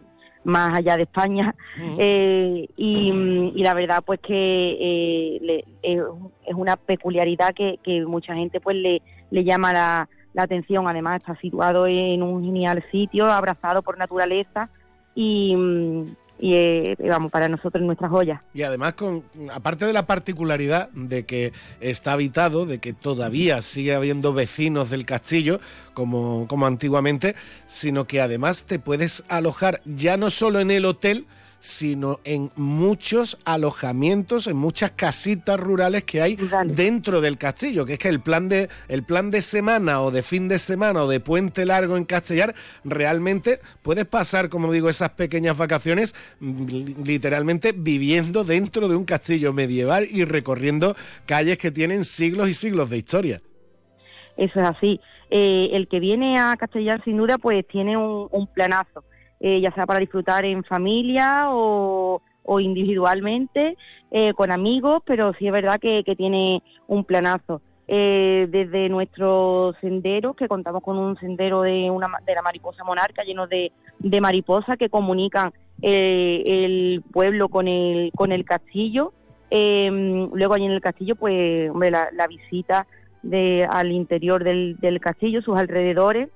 más 0.44 0.74
allá 0.76 0.96
de 0.96 1.04
España. 1.04 1.54
Eh, 1.98 2.68
y, 2.76 3.10
y 3.54 3.62
la 3.62 3.74
verdad, 3.74 4.02
pues 4.04 4.20
que 4.20 4.76
eh, 4.80 5.38
le- 5.40 5.64
es, 5.82 6.02
una 6.54 6.76
peculiaridad 6.76 7.54
que, 7.54 7.78
que 7.82 8.04
mucha 8.04 8.34
gente 8.34 8.60
pues 8.60 8.76
le, 8.76 9.00
le 9.30 9.44
llama 9.44 9.72
la, 9.72 10.08
la 10.34 10.42
atención. 10.42 10.86
Además, 10.86 11.16
está 11.22 11.34
situado 11.40 11.86
en 11.86 12.22
un 12.22 12.44
genial 12.44 12.84
sitio, 12.90 13.24
abrazado 13.26 13.80
por 13.82 13.96
naturaleza 13.96 14.68
y, 15.14 15.54
y 16.44 16.54
eh, 16.56 16.96
vamos, 17.08 17.32
para 17.32 17.48
nosotros 17.48 17.80
es 17.80 17.86
nuestra 17.86 18.06
joya. 18.10 18.42
Y 18.52 18.64
además, 18.64 18.92
con, 18.92 19.24
aparte 19.50 19.86
de 19.86 19.94
la 19.94 20.06
particularidad 20.06 20.90
de 20.90 21.24
que 21.24 21.54
está 21.80 22.12
habitado, 22.12 22.66
de 22.66 22.80
que 22.80 22.92
todavía 22.92 23.62
sigue 23.62 23.94
habiendo 23.94 24.34
vecinos 24.34 24.90
del 24.90 25.06
castillo, 25.06 25.58
como, 25.94 26.46
como 26.46 26.66
antiguamente, 26.66 27.34
sino 27.66 28.06
que 28.06 28.20
además 28.20 28.64
te 28.64 28.78
puedes 28.78 29.24
alojar 29.28 29.80
ya 29.86 30.18
no 30.18 30.28
solo 30.28 30.60
en 30.60 30.70
el 30.70 30.84
hotel, 30.84 31.24
sino 31.66 32.20
en 32.24 32.50
muchos 32.56 33.38
alojamientos, 33.46 34.48
en 34.48 34.56
muchas 34.58 34.90
casitas 34.90 35.58
rurales 35.58 36.04
que 36.04 36.20
hay 36.20 36.36
dentro 36.66 37.22
del 37.22 37.38
castillo, 37.38 37.86
que 37.86 37.94
es 37.94 37.98
que 37.98 38.08
el 38.10 38.20
plan 38.20 38.50
de 38.50 38.68
el 38.86 39.02
plan 39.02 39.30
de 39.30 39.40
semana 39.40 40.02
o 40.02 40.10
de 40.10 40.22
fin 40.22 40.46
de 40.46 40.58
semana 40.58 41.02
o 41.02 41.08
de 41.08 41.20
puente 41.20 41.64
largo 41.64 41.96
en 41.96 42.04
Castellar 42.04 42.54
realmente 42.84 43.60
puedes 43.80 44.04
pasar, 44.04 44.50
como 44.50 44.70
digo, 44.70 44.90
esas 44.90 45.12
pequeñas 45.12 45.56
vacaciones 45.56 46.14
mm, 46.40 46.66
li- 46.66 46.96
literalmente 47.02 47.72
viviendo 47.74 48.44
dentro 48.44 48.86
de 48.86 48.96
un 48.96 49.06
castillo 49.06 49.54
medieval 49.54 50.06
y 50.10 50.26
recorriendo 50.26 50.94
calles 51.24 51.56
que 51.56 51.70
tienen 51.70 52.04
siglos 52.04 52.50
y 52.50 52.52
siglos 52.52 52.90
de 52.90 52.98
historia. 52.98 53.40
Eso 54.36 54.60
es 54.60 54.66
así. 54.66 55.00
Eh, 55.30 55.70
el 55.72 55.88
que 55.88 55.98
viene 55.98 56.38
a 56.38 56.54
Castellar, 56.58 57.02
sin 57.04 57.16
duda, 57.16 57.38
pues 57.38 57.66
tiene 57.66 57.96
un, 57.96 58.28
un 58.30 58.46
planazo, 58.48 59.02
eh, 59.46 59.60
ya 59.60 59.70
sea 59.72 59.84
para 59.84 60.00
disfrutar 60.00 60.46
en 60.46 60.64
familia 60.64 61.50
o, 61.50 62.22
o 62.44 62.60
individualmente, 62.60 63.76
eh, 64.10 64.32
con 64.32 64.50
amigos, 64.50 65.02
pero 65.04 65.34
sí 65.34 65.46
es 65.46 65.52
verdad 65.52 65.78
que, 65.78 66.02
tiene 66.16 66.62
un 66.86 67.04
planazo. 67.04 67.60
Eh, 67.86 68.46
desde 68.48 68.88
nuestros 68.88 69.76
senderos, 69.82 70.34
que 70.34 70.48
contamos 70.48 70.82
con 70.82 70.96
un 70.96 71.18
sendero 71.18 71.60
de, 71.60 71.90
una, 71.90 72.06
de 72.24 72.34
la 72.34 72.40
mariposa 72.40 72.84
monarca 72.84 73.22
lleno 73.22 73.46
de, 73.46 73.70
de 73.98 74.20
mariposas 74.22 74.78
que 74.78 74.88
comunican 74.88 75.52
eh, 75.82 76.42
el 76.46 77.02
pueblo 77.12 77.50
con 77.50 77.68
el, 77.68 78.12
con 78.16 78.32
el 78.32 78.46
castillo. 78.46 79.12
Eh, 79.50 79.90
luego 80.32 80.54
allí 80.54 80.64
en 80.64 80.72
el 80.72 80.80
castillo, 80.80 81.16
pues, 81.16 81.68
hombre, 81.70 81.90
la, 81.90 82.08
la 82.14 82.26
visita 82.28 82.86
de, 83.22 83.68
al 83.70 83.92
interior 83.92 84.42
del, 84.42 84.78
del 84.80 85.00
castillo, 85.00 85.42
sus 85.42 85.58
alrededores, 85.58 86.30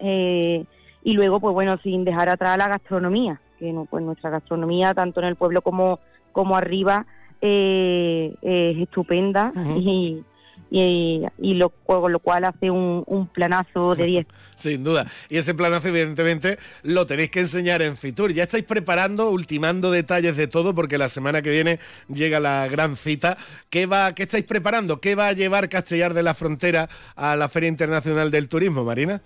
eh, 0.00 0.64
y 1.04 1.12
luego, 1.12 1.38
pues 1.38 1.52
bueno, 1.52 1.78
sin 1.82 2.04
dejar 2.04 2.30
atrás 2.30 2.56
la 2.56 2.68
gastronomía, 2.68 3.40
que 3.58 3.72
no, 3.72 3.84
pues 3.84 4.02
nuestra 4.02 4.30
gastronomía, 4.30 4.94
tanto 4.94 5.20
en 5.20 5.26
el 5.26 5.36
pueblo 5.36 5.60
como, 5.60 6.00
como 6.32 6.56
arriba, 6.56 7.06
eh, 7.42 8.34
es 8.40 8.78
estupenda 8.78 9.52
y, 9.76 10.24
y, 10.70 11.22
y 11.38 11.54
lo, 11.54 11.68
con 11.68 12.10
lo 12.10 12.18
cual 12.20 12.44
hace 12.44 12.70
un, 12.70 13.04
un 13.06 13.26
planazo 13.26 13.94
de 13.94 14.06
10. 14.06 14.26
Sin 14.56 14.82
duda. 14.82 15.06
Y 15.28 15.36
ese 15.36 15.54
planazo, 15.54 15.88
evidentemente, 15.88 16.58
lo 16.82 17.06
tenéis 17.06 17.30
que 17.30 17.40
enseñar 17.40 17.82
en 17.82 17.98
Fitur. 17.98 18.32
Ya 18.32 18.44
estáis 18.44 18.64
preparando, 18.64 19.28
ultimando 19.28 19.90
detalles 19.90 20.38
de 20.38 20.46
todo, 20.46 20.74
porque 20.74 20.96
la 20.96 21.08
semana 21.08 21.42
que 21.42 21.50
viene 21.50 21.80
llega 22.08 22.40
la 22.40 22.66
gran 22.68 22.96
cita. 22.96 23.36
¿Qué, 23.68 23.84
va, 23.84 24.14
qué 24.14 24.22
estáis 24.22 24.44
preparando? 24.44 25.00
¿Qué 25.00 25.14
va 25.14 25.28
a 25.28 25.32
llevar 25.32 25.68
Castellar 25.68 26.14
de 26.14 26.22
la 26.22 26.32
Frontera 26.32 26.88
a 27.14 27.36
la 27.36 27.50
Feria 27.50 27.68
Internacional 27.68 28.30
del 28.30 28.48
Turismo, 28.48 28.84
Marina? 28.84 29.20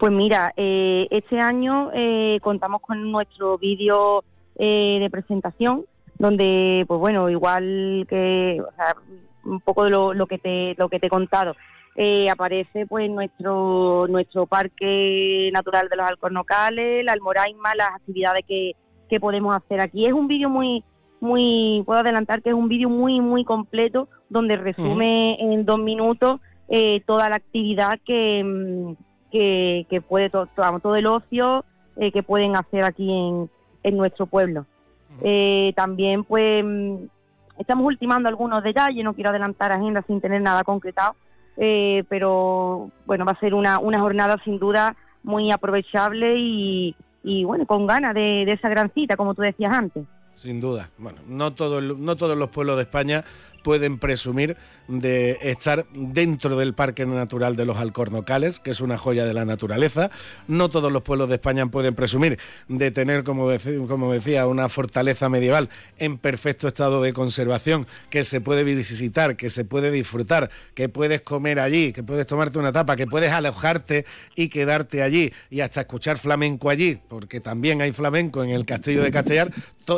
Pues 0.00 0.12
mira, 0.12 0.54
eh, 0.56 1.06
este 1.10 1.38
año 1.38 1.90
eh, 1.92 2.38
contamos 2.42 2.80
con 2.80 3.12
nuestro 3.12 3.58
vídeo 3.58 4.24
eh, 4.56 4.96
de 4.98 5.10
presentación, 5.10 5.84
donde, 6.18 6.86
pues 6.88 6.98
bueno, 6.98 7.28
igual 7.28 8.06
que, 8.08 8.62
o 8.66 8.74
sea, 8.76 8.96
un 9.44 9.60
poco 9.60 9.84
de 9.84 9.90
lo, 9.90 10.14
lo 10.14 10.26
que 10.26 10.38
te 10.38 10.74
lo 10.78 10.88
que 10.88 11.00
te 11.00 11.08
he 11.08 11.10
contado. 11.10 11.54
Eh, 11.96 12.30
aparece 12.30 12.86
pues 12.86 13.10
nuestro 13.10 14.06
nuestro 14.08 14.46
parque 14.46 15.50
natural 15.52 15.90
de 15.90 15.96
los 15.96 16.08
alcornocales, 16.08 17.04
la 17.04 17.12
almoraima, 17.12 17.74
las 17.74 17.90
actividades 17.90 18.46
que, 18.48 18.72
que 19.10 19.20
podemos 19.20 19.54
hacer 19.54 19.82
aquí. 19.82 20.06
Es 20.06 20.14
un 20.14 20.28
vídeo 20.28 20.48
muy 20.48 20.82
muy 21.20 21.82
puedo 21.84 22.00
adelantar 22.00 22.40
que 22.40 22.48
es 22.48 22.54
un 22.54 22.68
vídeo 22.68 22.88
muy 22.88 23.20
muy 23.20 23.44
completo 23.44 24.08
donde 24.30 24.56
resume 24.56 25.36
en 25.38 25.66
dos 25.66 25.78
minutos 25.78 26.40
eh, 26.70 27.02
toda 27.04 27.28
la 27.28 27.36
actividad 27.36 27.98
que, 28.06 28.42
mm, 28.42 29.09
que, 29.30 29.86
que 29.88 30.00
puede 30.00 30.30
to- 30.30 30.46
to- 30.46 30.80
todo 30.80 30.96
el 30.96 31.06
ocio 31.06 31.64
eh, 31.96 32.12
que 32.12 32.22
pueden 32.22 32.56
hacer 32.56 32.84
aquí 32.84 33.10
en, 33.10 33.50
en 33.82 33.96
nuestro 33.96 34.26
pueblo. 34.26 34.66
Eh, 35.22 35.72
también 35.76 36.24
pues 36.24 36.64
mm, 36.64 36.96
estamos 37.58 37.84
ultimando 37.86 38.28
algunos 38.28 38.62
detalles, 38.62 39.04
no 39.04 39.12
quiero 39.14 39.30
adelantar 39.30 39.72
agenda 39.72 40.02
sin 40.06 40.20
tener 40.20 40.40
nada 40.40 40.62
concretado, 40.62 41.14
eh, 41.56 42.04
pero 42.08 42.90
bueno, 43.06 43.24
va 43.24 43.32
a 43.32 43.40
ser 43.40 43.54
una, 43.54 43.78
una 43.80 44.00
jornada 44.00 44.36
sin 44.44 44.58
duda 44.58 44.96
muy 45.22 45.50
aprovechable 45.52 46.36
y, 46.38 46.94
y 47.22 47.44
bueno, 47.44 47.66
con 47.66 47.86
ganas 47.86 48.14
de, 48.14 48.44
de 48.46 48.52
esa 48.52 48.68
gran 48.68 48.90
cita, 48.92 49.16
como 49.16 49.34
tú 49.34 49.42
decías 49.42 49.72
antes. 49.72 50.04
Sin 50.36 50.60
duda. 50.60 50.90
Bueno, 50.96 51.20
no, 51.28 51.52
todo 51.52 51.80
no 51.80 52.16
todos 52.16 52.36
los 52.36 52.48
pueblos 52.48 52.76
de 52.76 52.82
España 52.82 53.24
pueden 53.62 53.98
presumir 53.98 54.56
de 54.88 55.38
estar 55.42 55.86
dentro 55.92 56.56
del 56.56 56.74
Parque 56.74 57.06
Natural 57.06 57.54
de 57.54 57.64
los 57.64 57.76
Alcornocales, 57.76 58.58
que 58.58 58.72
es 58.72 58.80
una 58.80 58.98
joya 58.98 59.24
de 59.24 59.34
la 59.34 59.44
naturaleza. 59.44 60.10
No 60.48 60.68
todos 60.68 60.90
los 60.90 61.02
pueblos 61.02 61.28
de 61.28 61.36
España 61.36 61.66
pueden 61.66 61.94
presumir 61.94 62.38
de 62.68 62.90
tener, 62.90 63.22
como, 63.22 63.48
como 63.86 64.12
decía, 64.12 64.46
una 64.48 64.68
fortaleza 64.68 65.28
medieval 65.28 65.68
en 65.98 66.18
perfecto 66.18 66.66
estado 66.66 67.02
de 67.02 67.12
conservación, 67.12 67.86
que 68.10 68.24
se 68.24 68.40
puede 68.40 68.64
visitar, 68.64 69.36
que 69.36 69.50
se 69.50 69.64
puede 69.64 69.92
disfrutar, 69.92 70.50
que 70.74 70.88
puedes 70.88 71.20
comer 71.20 71.60
allí, 71.60 71.92
que 71.92 72.02
puedes 72.02 72.26
tomarte 72.26 72.58
una 72.58 72.72
tapa, 72.72 72.96
que 72.96 73.06
puedes 73.06 73.30
alojarte 73.30 74.06
y 74.34 74.48
quedarte 74.48 75.02
allí 75.02 75.32
y 75.50 75.60
hasta 75.60 75.82
escuchar 75.82 76.18
flamenco 76.18 76.68
allí, 76.68 76.98
porque 77.08 77.40
también 77.40 77.80
hay 77.80 77.92
flamenco 77.92 78.42
en 78.42 78.50
el 78.50 78.64
Castillo 78.64 79.02
de 79.02 79.12
Castellar. 79.12 79.52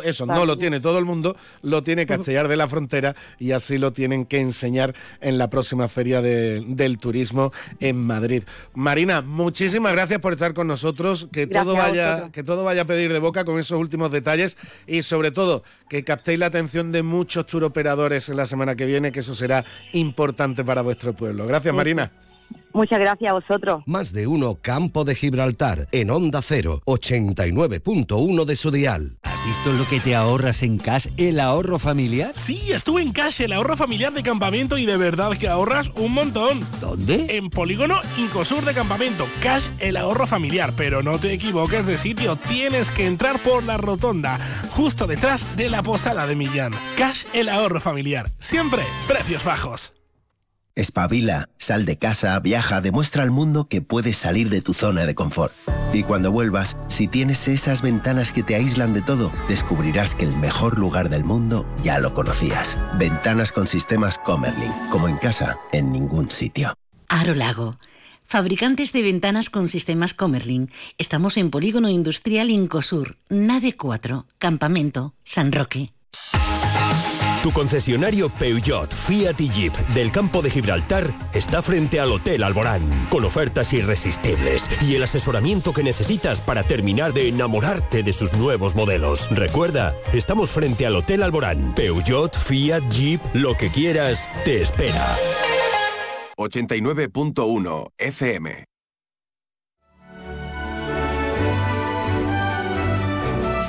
Eso 0.05 0.22
no 0.27 0.45
lo 0.47 0.59
tiene 0.59 0.81
todo 0.81 0.99
el 0.99 1.05
mundo, 1.05 1.37
lo 1.63 1.83
tiene 1.83 2.07
Castellar 2.07 2.49
de 2.49 2.57
la 2.57 2.69
Frontera 2.69 3.15
y 3.39 3.53
así 3.53 3.79
lo 3.79 3.93
tienen 3.93 4.25
que 4.27 4.41
enseñar 4.41 4.95
en 5.21 5.39
la 5.39 5.49
próxima 5.51 5.89
feria 5.89 6.21
de- 6.23 6.63
del 6.67 6.99
turismo 6.99 7.53
en 7.81 7.97
Madrid. 8.05 8.43
Marina, 8.75 9.21
muchísimas 9.23 9.93
gracias 9.93 10.21
por 10.21 10.33
estar 10.33 10.55
con 10.55 10.67
nosotros, 10.67 11.29
que 11.33 11.47
todo 11.47 11.75
Gracias 11.75 11.93
vaya 12.21 12.31
que 12.33 12.43
todo 12.43 12.65
vaya 12.65 12.83
a 12.83 12.85
pedir 12.85 13.13
de 13.13 13.19
boca 13.19 13.45
con 13.45 13.59
esos 13.59 13.79
últimos 13.79 14.11
detalles 14.11 14.57
y 14.87 15.03
sobre 15.03 15.31
todo 15.31 15.63
que 15.89 16.05
captéis 16.05 16.39
la 16.39 16.47
atención 16.47 16.93
de 16.93 17.03
muchos 17.03 17.47
turoperadores 17.47 18.29
en 18.29 18.37
la 18.37 18.47
semana 18.47 18.75
que 18.77 18.87
viene, 18.87 19.13
que 19.13 19.21
eso 19.21 19.35
será 19.35 19.65
importante 19.93 20.65
para 20.65 20.83
vuestro 20.83 21.13
pueblo. 21.15 21.47
Gracias, 21.47 21.75
Marina. 21.75 22.11
Muchas 22.73 22.99
gracias 22.99 23.31
a 23.31 23.35
vosotros. 23.35 23.83
Más 23.87 24.13
de 24.13 24.27
uno 24.27 24.59
Campo 24.61 25.05
de 25.05 25.15
Gibraltar 25.15 25.89
en 25.93 26.11
Onda 26.11 26.41
0, 26.43 26.83
89.1 26.87 28.45
de 28.45 28.57
su 28.57 28.71
dial. 28.71 29.19
¿Has 29.23 29.45
visto 29.45 29.73
lo 29.73 29.87
que 29.89 30.01
te 30.01 30.15
ahorras 30.15 30.63
en 30.63 30.79
cash 30.79 31.09
el 31.17 31.41
ahorro 31.41 31.79
familiar? 31.79 32.33
Sí, 32.37 32.73
estuve 32.73 33.03
en 33.03 33.13
Cash, 33.13 33.43
el 33.43 33.53
ahorro 33.53 33.77
familiar 33.77 34.13
de 34.13 34.23
campamento 34.23 34.79
y 34.79 34.87
de 34.87 34.97
verdad 34.97 35.37
que 35.37 35.49
ahorras 35.49 35.91
un 35.97 36.13
montón. 36.13 36.61
¿Dónde? 36.81 37.37
En 37.37 37.51
Polígono 37.51 38.01
Incosur 38.17 38.65
de 38.65 38.75
Campamento. 38.75 39.27
Cash, 39.43 39.67
el 39.79 39.97
ahorro 39.97 40.27
familiar. 40.27 40.73
Pero 40.77 41.03
no 41.03 41.19
te 41.19 41.33
equivoques 41.33 41.87
de 41.87 41.99
sitio, 41.99 42.37
tienes 42.37 42.91
que 42.91 43.07
entrar 43.07 43.39
por 43.39 43.65
la 43.65 43.77
rotonda, 43.77 44.39
justo 44.71 45.07
detrás 45.07 45.57
de 45.57 45.69
la 45.69 45.83
posada 45.83 46.27
de 46.27 46.37
Millán. 46.37 46.73
Cash, 46.97 47.25
el 47.33 47.49
ahorro 47.49 47.81
familiar. 47.81 48.33
Siempre 48.39 48.83
precios 49.07 49.45
bajos. 49.45 49.93
Espabila, 50.75 51.51
sal 51.59 51.85
de 51.85 51.99
casa, 51.99 52.39
viaja, 52.41 52.81
demuestra 52.81 53.23
al 53.23 53.31
mundo 53.31 53.69
que 53.69 53.83
puedes 53.83 54.17
salir 54.17 54.49
de 54.49 54.63
tu 54.63 54.73
zona 54.73 55.05
de 55.05 55.15
confort. 55.15 55.53
Y 55.93 56.03
cuando 56.03 56.33
vuelvas, 56.33 56.79
si 56.89 57.09
tienes 57.09 57.47
esas 57.47 57.83
ventanas 57.83 58.33
que 58.33 58.43
te 58.43 58.55
aíslan 58.55 58.95
de 58.95 59.03
todo, 59.03 59.31
descubrirás 59.49 60.15
que 60.15 60.25
el 60.25 60.35
mejor 60.37 60.79
lugar 60.79 61.11
del 61.11 61.25
mundo 61.25 61.67
ya 61.83 61.99
lo 61.99 62.15
conocías. 62.15 62.79
Ventanas 62.99 63.53
con 63.53 63.67
sistemas 63.67 64.19
Comerlin, 64.19 64.73
como 64.91 65.09
en 65.09 65.19
casa, 65.19 65.59
en 65.73 65.93
ningún 65.93 66.31
sitio. 66.31 66.73
Aro 67.09 67.35
Lago. 67.35 67.77
Fabricantes 68.25 68.95
de 68.95 69.03
ventanas 69.03 69.51
con 69.51 69.69
sistemas 69.69 70.15
Comerlin. 70.15 70.71
Estamos 70.97 71.37
en 71.37 71.51
Polígono 71.51 71.91
Industrial 71.91 72.49
Incosur, 72.49 73.19
Nave 73.29 73.75
4, 73.77 74.27
Campamento, 74.39 75.13
San 75.23 75.53
Roque. 75.53 75.93
Tu 77.43 77.51
concesionario 77.51 78.29
Peugeot, 78.29 78.95
Fiat 78.95 79.41
y 79.41 79.49
Jeep 79.49 79.77
del 79.95 80.13
campo 80.13 80.43
de 80.43 80.51
Gibraltar 80.51 81.13
está 81.33 81.61
frente 81.61 81.99
al 81.99 82.13
Hotel 82.13 82.45
Alborán, 82.45 83.09
con 83.11 83.25
ofertas 83.25 83.73
irresistibles 83.73 84.69
y 84.81 84.95
el 84.95 85.03
asesoramiento 85.03 85.73
que 85.73 85.83
necesitas 85.83 86.41
para 86.41 86.63
terminar 86.63 87.13
de 87.13 87.29
enamorarte 87.29 88.05
de 88.05 88.13
sus 88.13 88.33
nuevos 88.35 88.77
modelos. 88.77 89.29
Recuerda, 89.31 89.93
estamos 90.13 90.53
frente 90.53 90.87
al 90.87 90.95
Hotel 90.95 91.25
Alborán. 91.25 91.75
Peugeot, 91.75 92.37
Fiat, 92.37 92.89
Jeep, 92.91 93.21
lo 93.35 93.57
que 93.57 93.71
quieras, 93.71 94.31
te 94.45 94.63
espera. 94.63 95.17
89.1 96.37 97.89
FM. 97.99 98.72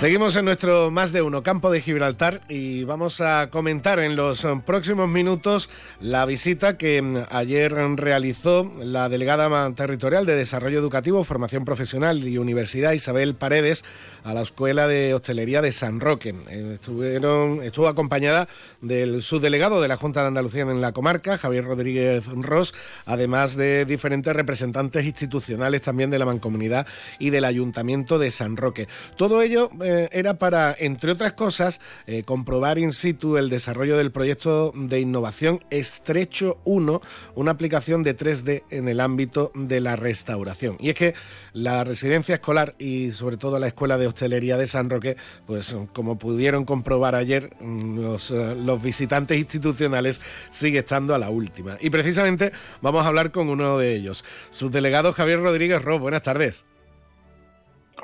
Seguimos 0.03 0.35
en 0.35 0.43
nuestro 0.43 0.91
más 0.91 1.13
de 1.13 1.21
uno 1.21 1.43
campo 1.43 1.71
de 1.71 1.79
Gibraltar 1.79 2.41
y 2.49 2.83
vamos 2.83 3.21
a 3.21 3.49
comentar 3.49 3.99
en 3.99 4.17
los 4.17 4.43
eh, 4.43 4.49
próximos 4.65 5.07
minutos 5.07 5.69
la 6.01 6.25
visita 6.25 6.77
que 6.77 7.01
mm, 7.01 7.19
ayer 7.29 7.73
realizó 7.95 8.69
la 8.81 9.07
delegada 9.07 9.73
territorial 9.75 10.25
de 10.25 10.35
Desarrollo 10.35 10.77
Educativo, 10.77 11.23
Formación 11.23 11.63
Profesional 11.63 12.27
y 12.27 12.37
Universidad 12.37 12.91
Isabel 12.91 13.35
Paredes 13.35 13.85
a 14.25 14.33
la 14.33 14.41
Escuela 14.41 14.89
de 14.89 15.13
Hostelería 15.13 15.61
de 15.61 15.71
San 15.71 16.01
Roque. 16.01 16.35
Eh, 16.49 16.71
Estuvieron, 16.73 17.63
estuvo 17.63 17.87
acompañada 17.87 18.49
del 18.81 19.21
subdelegado 19.21 19.81
de 19.81 19.87
la 19.87 19.95
Junta 19.95 20.19
de 20.19 20.27
Andalucía 20.27 20.63
en 20.63 20.81
la 20.81 20.91
comarca, 20.91 21.37
Javier 21.37 21.63
Rodríguez 21.63 22.25
Ross, 22.25 22.73
además 23.05 23.55
de 23.55 23.85
diferentes 23.85 24.35
representantes 24.35 25.05
institucionales 25.05 25.81
también 25.81 26.09
de 26.09 26.19
la 26.19 26.25
Mancomunidad 26.25 26.87
y 27.19 27.29
del 27.29 27.45
Ayuntamiento 27.45 28.19
de 28.19 28.31
San 28.31 28.57
Roque. 28.57 28.89
Todo 29.15 29.41
ello 29.41 29.69
eh, 29.81 29.92
era 30.11 30.35
para, 30.35 30.75
entre 30.77 31.11
otras 31.11 31.33
cosas, 31.33 31.79
eh, 32.07 32.23
comprobar 32.23 32.79
in 32.79 32.93
situ 32.93 33.37
el 33.37 33.49
desarrollo 33.49 33.97
del 33.97 34.11
proyecto 34.11 34.71
de 34.75 34.99
innovación 34.99 35.63
Estrecho 35.69 36.59
1, 36.65 37.01
una 37.35 37.51
aplicación 37.51 38.03
de 38.03 38.15
3D 38.17 38.63
en 38.69 38.87
el 38.87 38.99
ámbito 38.99 39.51
de 39.55 39.79
la 39.79 39.95
restauración. 39.95 40.77
Y 40.79 40.89
es 40.89 40.95
que 40.95 41.13
la 41.53 41.83
residencia 41.83 42.35
escolar 42.35 42.75
y 42.77 43.11
sobre 43.11 43.37
todo 43.37 43.59
la 43.59 43.67
Escuela 43.67 43.97
de 43.97 44.07
Hostelería 44.07 44.57
de 44.57 44.67
San 44.67 44.89
Roque, 44.89 45.17
pues 45.45 45.75
como 45.93 46.17
pudieron 46.17 46.65
comprobar 46.65 47.15
ayer 47.15 47.55
mm, 47.59 47.99
los, 47.99 48.31
eh, 48.31 48.55
los 48.55 48.81
visitantes 48.81 49.37
institucionales, 49.37 50.21
sigue 50.49 50.79
estando 50.79 51.13
a 51.13 51.19
la 51.19 51.29
última. 51.29 51.77
Y 51.79 51.89
precisamente 51.89 52.51
vamos 52.81 53.05
a 53.05 53.07
hablar 53.07 53.31
con 53.31 53.49
uno 53.49 53.77
de 53.77 53.95
ellos, 53.95 54.23
subdelegado 54.49 55.13
Javier 55.13 55.39
Rodríguez 55.39 55.81
Ross. 55.81 56.01
Buenas 56.01 56.23
tardes. 56.23 56.65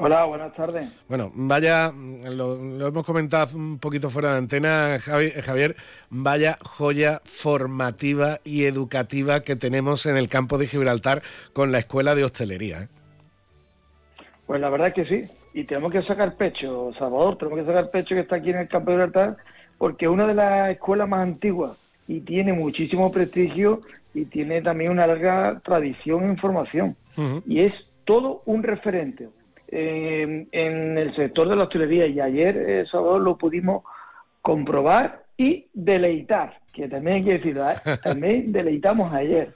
Hola, 0.01 0.23
buenas 0.23 0.53
tardes. 0.53 0.89
Bueno, 1.09 1.29
vaya, 1.35 1.91
lo, 1.91 2.55
lo 2.55 2.87
hemos 2.87 3.05
comentado 3.05 3.57
un 3.57 3.79
poquito 3.79 4.09
fuera 4.09 4.31
de 4.31 4.37
antena, 4.37 4.97
Javi- 4.97 5.33
Javier, 5.41 5.75
vaya 6.09 6.57
joya 6.63 7.21
formativa 7.25 8.39
y 8.45 8.63
educativa 8.63 9.41
que 9.41 9.57
tenemos 9.57 10.05
en 10.05 10.15
el 10.15 10.29
campo 10.29 10.57
de 10.57 10.67
Gibraltar 10.67 11.21
con 11.51 11.73
la 11.73 11.79
Escuela 11.79 12.15
de 12.15 12.23
Hostelería. 12.23 12.83
¿eh? 12.83 12.87
Pues 14.47 14.61
la 14.61 14.69
verdad 14.69 14.87
es 14.87 14.93
que 14.93 15.05
sí. 15.05 15.27
Y 15.53 15.65
tenemos 15.65 15.91
que 15.91 16.03
sacar 16.03 16.35
pecho, 16.35 16.91
Salvador, 16.97 17.37
tenemos 17.37 17.59
que 17.59 17.65
sacar 17.65 17.91
pecho 17.91 18.15
que 18.15 18.21
está 18.21 18.37
aquí 18.37 18.51
en 18.51 18.59
el 18.59 18.67
campo 18.69 18.91
de 18.91 18.97
Gibraltar, 18.97 19.37
porque 19.77 20.05
es 20.05 20.11
una 20.11 20.27
de 20.27 20.35
las 20.35 20.69
escuelas 20.71 21.09
más 21.09 21.21
antiguas 21.21 21.75
y 22.07 22.21
tiene 22.21 22.53
muchísimo 22.53 23.11
prestigio 23.11 23.81
y 24.13 24.25
tiene 24.25 24.61
también 24.61 24.91
una 24.91 25.05
larga 25.07 25.59
tradición 25.65 26.23
en 26.23 26.37
formación. 26.37 26.95
Y 27.45 27.61
es 27.61 27.73
todo 28.05 28.43
un 28.45 28.63
referente 28.63 29.27
eh, 29.71 30.47
en 30.51 30.97
el 30.97 31.15
sector 31.15 31.47
de 31.49 31.55
la 31.55 31.63
hostelería. 31.63 32.07
Y 32.07 32.19
ayer, 32.19 32.55
eh, 32.57 32.85
Salvador, 32.91 33.21
lo 33.21 33.37
pudimos 33.37 33.83
comprobar 34.41 35.23
y 35.37 35.67
deleitar, 35.73 36.59
que 36.73 36.87
también 36.87 37.17
hay 37.17 37.23
que 37.23 37.31
decirlo, 37.33 37.69
¿eh? 37.69 37.75
también 38.03 38.51
deleitamos 38.51 39.13
ayer. 39.13 39.53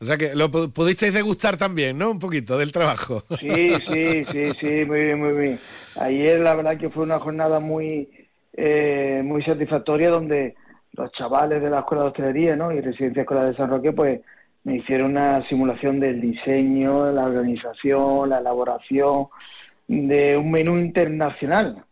O 0.00 0.04
sea 0.04 0.16
que 0.16 0.34
lo 0.34 0.48
pu- 0.48 0.72
pudisteis 0.72 1.12
degustar 1.12 1.56
también, 1.56 1.98
¿no? 1.98 2.10
Un 2.10 2.18
poquito 2.20 2.56
del 2.56 2.70
trabajo. 2.70 3.24
Sí, 3.40 3.72
sí, 3.88 4.24
sí, 4.30 4.44
sí, 4.60 4.84
muy 4.86 5.00
bien, 5.00 5.18
muy 5.18 5.32
bien. 5.32 5.60
Ayer 5.96 6.38
la 6.40 6.54
verdad 6.54 6.78
que 6.78 6.88
fue 6.88 7.02
una 7.02 7.18
jornada 7.18 7.58
muy 7.58 8.08
eh, 8.52 9.22
muy 9.24 9.42
satisfactoria 9.42 10.10
donde 10.10 10.54
los 10.92 11.10
chavales 11.12 11.60
de 11.62 11.70
la 11.70 11.80
Escuela 11.80 12.04
de 12.04 12.08
Hostelería 12.10 12.56
¿no? 12.56 12.72
y 12.72 12.80
Residencia 12.80 13.22
Escolar 13.22 13.50
de 13.50 13.56
San 13.56 13.70
Roque 13.70 13.92
pues 13.92 14.20
me 14.68 14.76
hicieron 14.76 15.12
una 15.12 15.48
simulación 15.48 15.98
del 15.98 16.20
diseño, 16.20 17.10
la 17.10 17.24
organización, 17.24 18.28
la 18.28 18.38
elaboración 18.40 19.28
de 19.86 20.36
un 20.36 20.50
menú 20.50 20.76
internacional. 20.78 21.84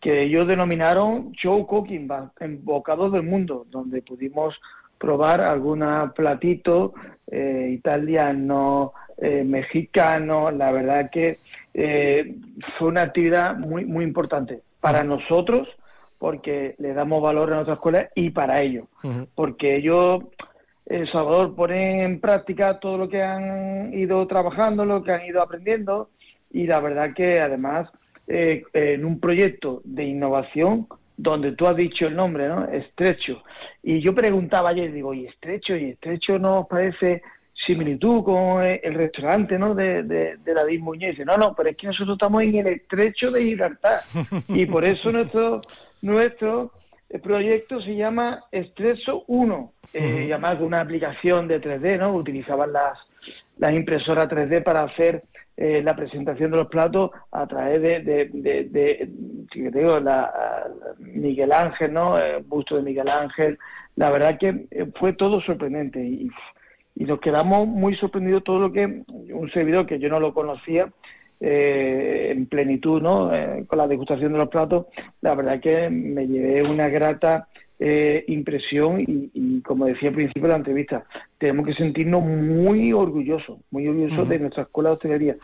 que 0.00 0.24
ellos 0.24 0.46
denominaron 0.46 1.32
Show 1.32 1.66
Cooking, 1.66 2.08
en 2.40 2.64
bocados 2.64 3.12
del 3.12 3.22
mundo, 3.22 3.64
donde 3.70 4.02
pudimos 4.02 4.54
probar 4.98 5.40
algunos 5.40 6.12
platitos 6.12 6.92
eh, 7.30 7.70
italianos, 7.72 8.90
eh, 9.16 9.42
mexicanos. 9.44 10.52
La 10.52 10.72
verdad 10.72 11.08
que 11.10 11.38
eh, 11.72 12.34
fue 12.76 12.88
una 12.88 13.02
actividad 13.02 13.56
muy, 13.56 13.86
muy 13.86 14.04
importante 14.04 14.60
para 14.80 15.04
nosotros, 15.04 15.68
porque 16.18 16.74
le 16.78 16.92
damos 16.92 17.22
valor 17.22 17.50
a 17.50 17.54
nuestra 17.54 17.74
escuela 17.74 18.10
y 18.14 18.28
para 18.28 18.60
ellos, 18.60 18.84
porque 19.34 19.76
ellos, 19.76 20.24
El 20.90 21.10
Salvador, 21.12 21.54
ponen 21.54 22.00
en 22.00 22.20
práctica 22.20 22.80
todo 22.80 22.98
lo 22.98 23.08
que 23.08 23.22
han 23.22 23.94
ido 23.94 24.26
trabajando, 24.26 24.84
lo 24.84 25.04
que 25.04 25.12
han 25.12 25.24
ido 25.24 25.40
aprendiendo, 25.40 26.10
y 26.50 26.66
la 26.66 26.80
verdad 26.80 27.14
que 27.14 27.40
además 27.40 27.88
eh, 28.26 28.64
en 28.72 29.04
un 29.04 29.20
proyecto 29.20 29.82
de 29.84 30.04
innovación 30.04 30.88
donde 31.16 31.52
tú 31.52 31.68
has 31.68 31.76
dicho 31.76 32.08
el 32.08 32.16
nombre, 32.16 32.48
¿no? 32.48 32.64
Estrecho. 32.64 33.42
Y 33.84 34.00
yo 34.00 34.14
preguntaba 34.14 34.70
ayer, 34.70 34.92
digo, 34.92 35.14
¿y 35.14 35.26
estrecho? 35.26 35.76
¿Y 35.76 35.90
estrecho 35.90 36.40
no 36.40 36.60
os 36.60 36.66
parece 36.66 37.22
similitud 37.66 38.24
con 38.24 38.64
el 38.64 38.94
restaurante, 38.94 39.58
¿no? 39.60 39.76
De, 39.76 40.02
de, 40.02 40.38
de 40.38 40.54
David. 40.54 40.82
Dice, 40.98 41.24
no, 41.24 41.36
no, 41.36 41.54
pero 41.54 41.70
es 41.70 41.76
que 41.76 41.86
nosotros 41.86 42.16
estamos 42.16 42.42
en 42.42 42.56
el 42.56 42.66
estrecho 42.66 43.30
de 43.30 43.44
Gibraltar. 43.44 44.00
y 44.48 44.66
por 44.66 44.84
eso 44.84 45.12
nuestro, 45.12 45.60
nuestro 46.02 46.72
proyecto 47.18 47.80
se 47.82 47.96
llama 47.96 48.44
Estrecho 48.52 49.24
1. 49.26 49.72
Eh, 49.94 50.28
de 50.28 50.64
una 50.64 50.80
aplicación 50.80 51.48
de 51.48 51.60
3D, 51.60 51.98
¿no? 51.98 52.14
Utilizaban 52.14 52.72
las, 52.72 52.96
las 53.58 53.72
impresoras 53.72 54.28
3D 54.28 54.62
para 54.62 54.84
hacer 54.84 55.24
eh, 55.56 55.82
la 55.82 55.96
presentación 55.96 56.52
de 56.52 56.58
los 56.58 56.68
platos 56.68 57.10
a 57.32 57.46
través 57.46 57.82
de, 57.82 58.00
de, 58.00 58.30
de, 58.70 59.08
digo, 59.52 59.98
la, 59.98 60.32
Miguel 60.98 61.52
Ángel, 61.52 61.92
¿no? 61.92 62.16
El 62.16 62.44
busto 62.44 62.76
de 62.76 62.82
Miguel 62.82 63.08
Ángel. 63.08 63.58
La 63.96 64.10
verdad 64.10 64.38
que 64.38 64.66
eh, 64.70 64.86
fue 64.98 65.12
todo 65.12 65.40
sorprendente 65.40 66.00
y, 66.00 66.30
y 66.94 67.04
nos 67.04 67.20
quedamos 67.20 67.66
muy 67.66 67.96
sorprendidos 67.96 68.44
todo 68.44 68.60
lo 68.60 68.72
que 68.72 69.02
un 69.06 69.50
servidor 69.52 69.86
que 69.86 69.98
yo 69.98 70.08
no 70.08 70.20
lo 70.20 70.32
conocía 70.32 70.88
eh, 71.40 72.28
en 72.30 72.46
plenitud, 72.46 73.00
¿no? 73.00 73.30
con 73.66 73.78
la 73.78 73.88
degustación 73.88 74.32
de 74.32 74.38
los 74.38 74.48
platos, 74.48 74.86
la 75.20 75.34
verdad 75.34 75.60
que 75.60 75.88
me 75.90 76.26
llevé 76.26 76.62
una 76.62 76.88
grata 76.88 77.48
eh, 77.82 78.24
impresión 78.28 79.00
y, 79.00 79.62
como 79.62 79.86
decía 79.86 80.10
al 80.10 80.14
principio 80.14 80.42
de 80.42 80.48
la 80.48 80.56
entrevista, 80.56 81.04
tenemos 81.38 81.64
que 81.64 81.72
sentirnos 81.72 82.22
muy 82.22 82.92
orgullosos, 82.92 83.58
muy 83.70 83.88
orgullosos 83.88 84.28
de 84.28 84.38
nuestra 84.38 84.64
escuela 84.64 84.90
de 84.90 84.94
hostelería, 84.96 85.36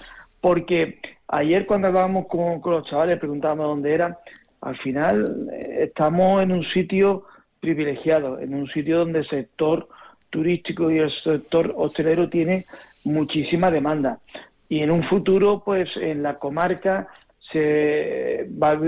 porque 0.43 0.99
ayer 1.29 1.65
cuando 1.65 1.89
hablábamos 1.89 2.27
con, 2.27 2.61
los 2.63 2.87
chavales, 2.91 3.19
preguntábamos 3.19 3.69
dónde 3.69 3.95
era, 3.95 4.19
al 4.61 4.77
final 4.77 5.49
eh, 5.51 5.85
estamos 5.85 6.43
en 6.43 6.53
un 6.53 6.63
sitio 6.75 7.25
privilegiado, 7.59 8.39
en 8.39 8.53
un 8.53 8.69
sitio 8.69 8.99
donde 8.99 9.21
el 9.21 9.29
sector 9.29 9.89
turístico 10.29 10.91
y 10.91 10.99
el 10.99 11.11
sector 11.25 11.73
hostelero 11.75 12.29
tiene 12.29 12.67
muchísima 13.05 13.71
demanda. 13.71 14.19
Y 14.69 14.81
en 14.81 14.91
un 14.91 15.05
futuro, 15.05 15.62
pues 15.64 15.89
en 15.97 16.23
la 16.23 16.39
comarca 16.39 17.09
se 17.53 18.49
va, 18.62 18.79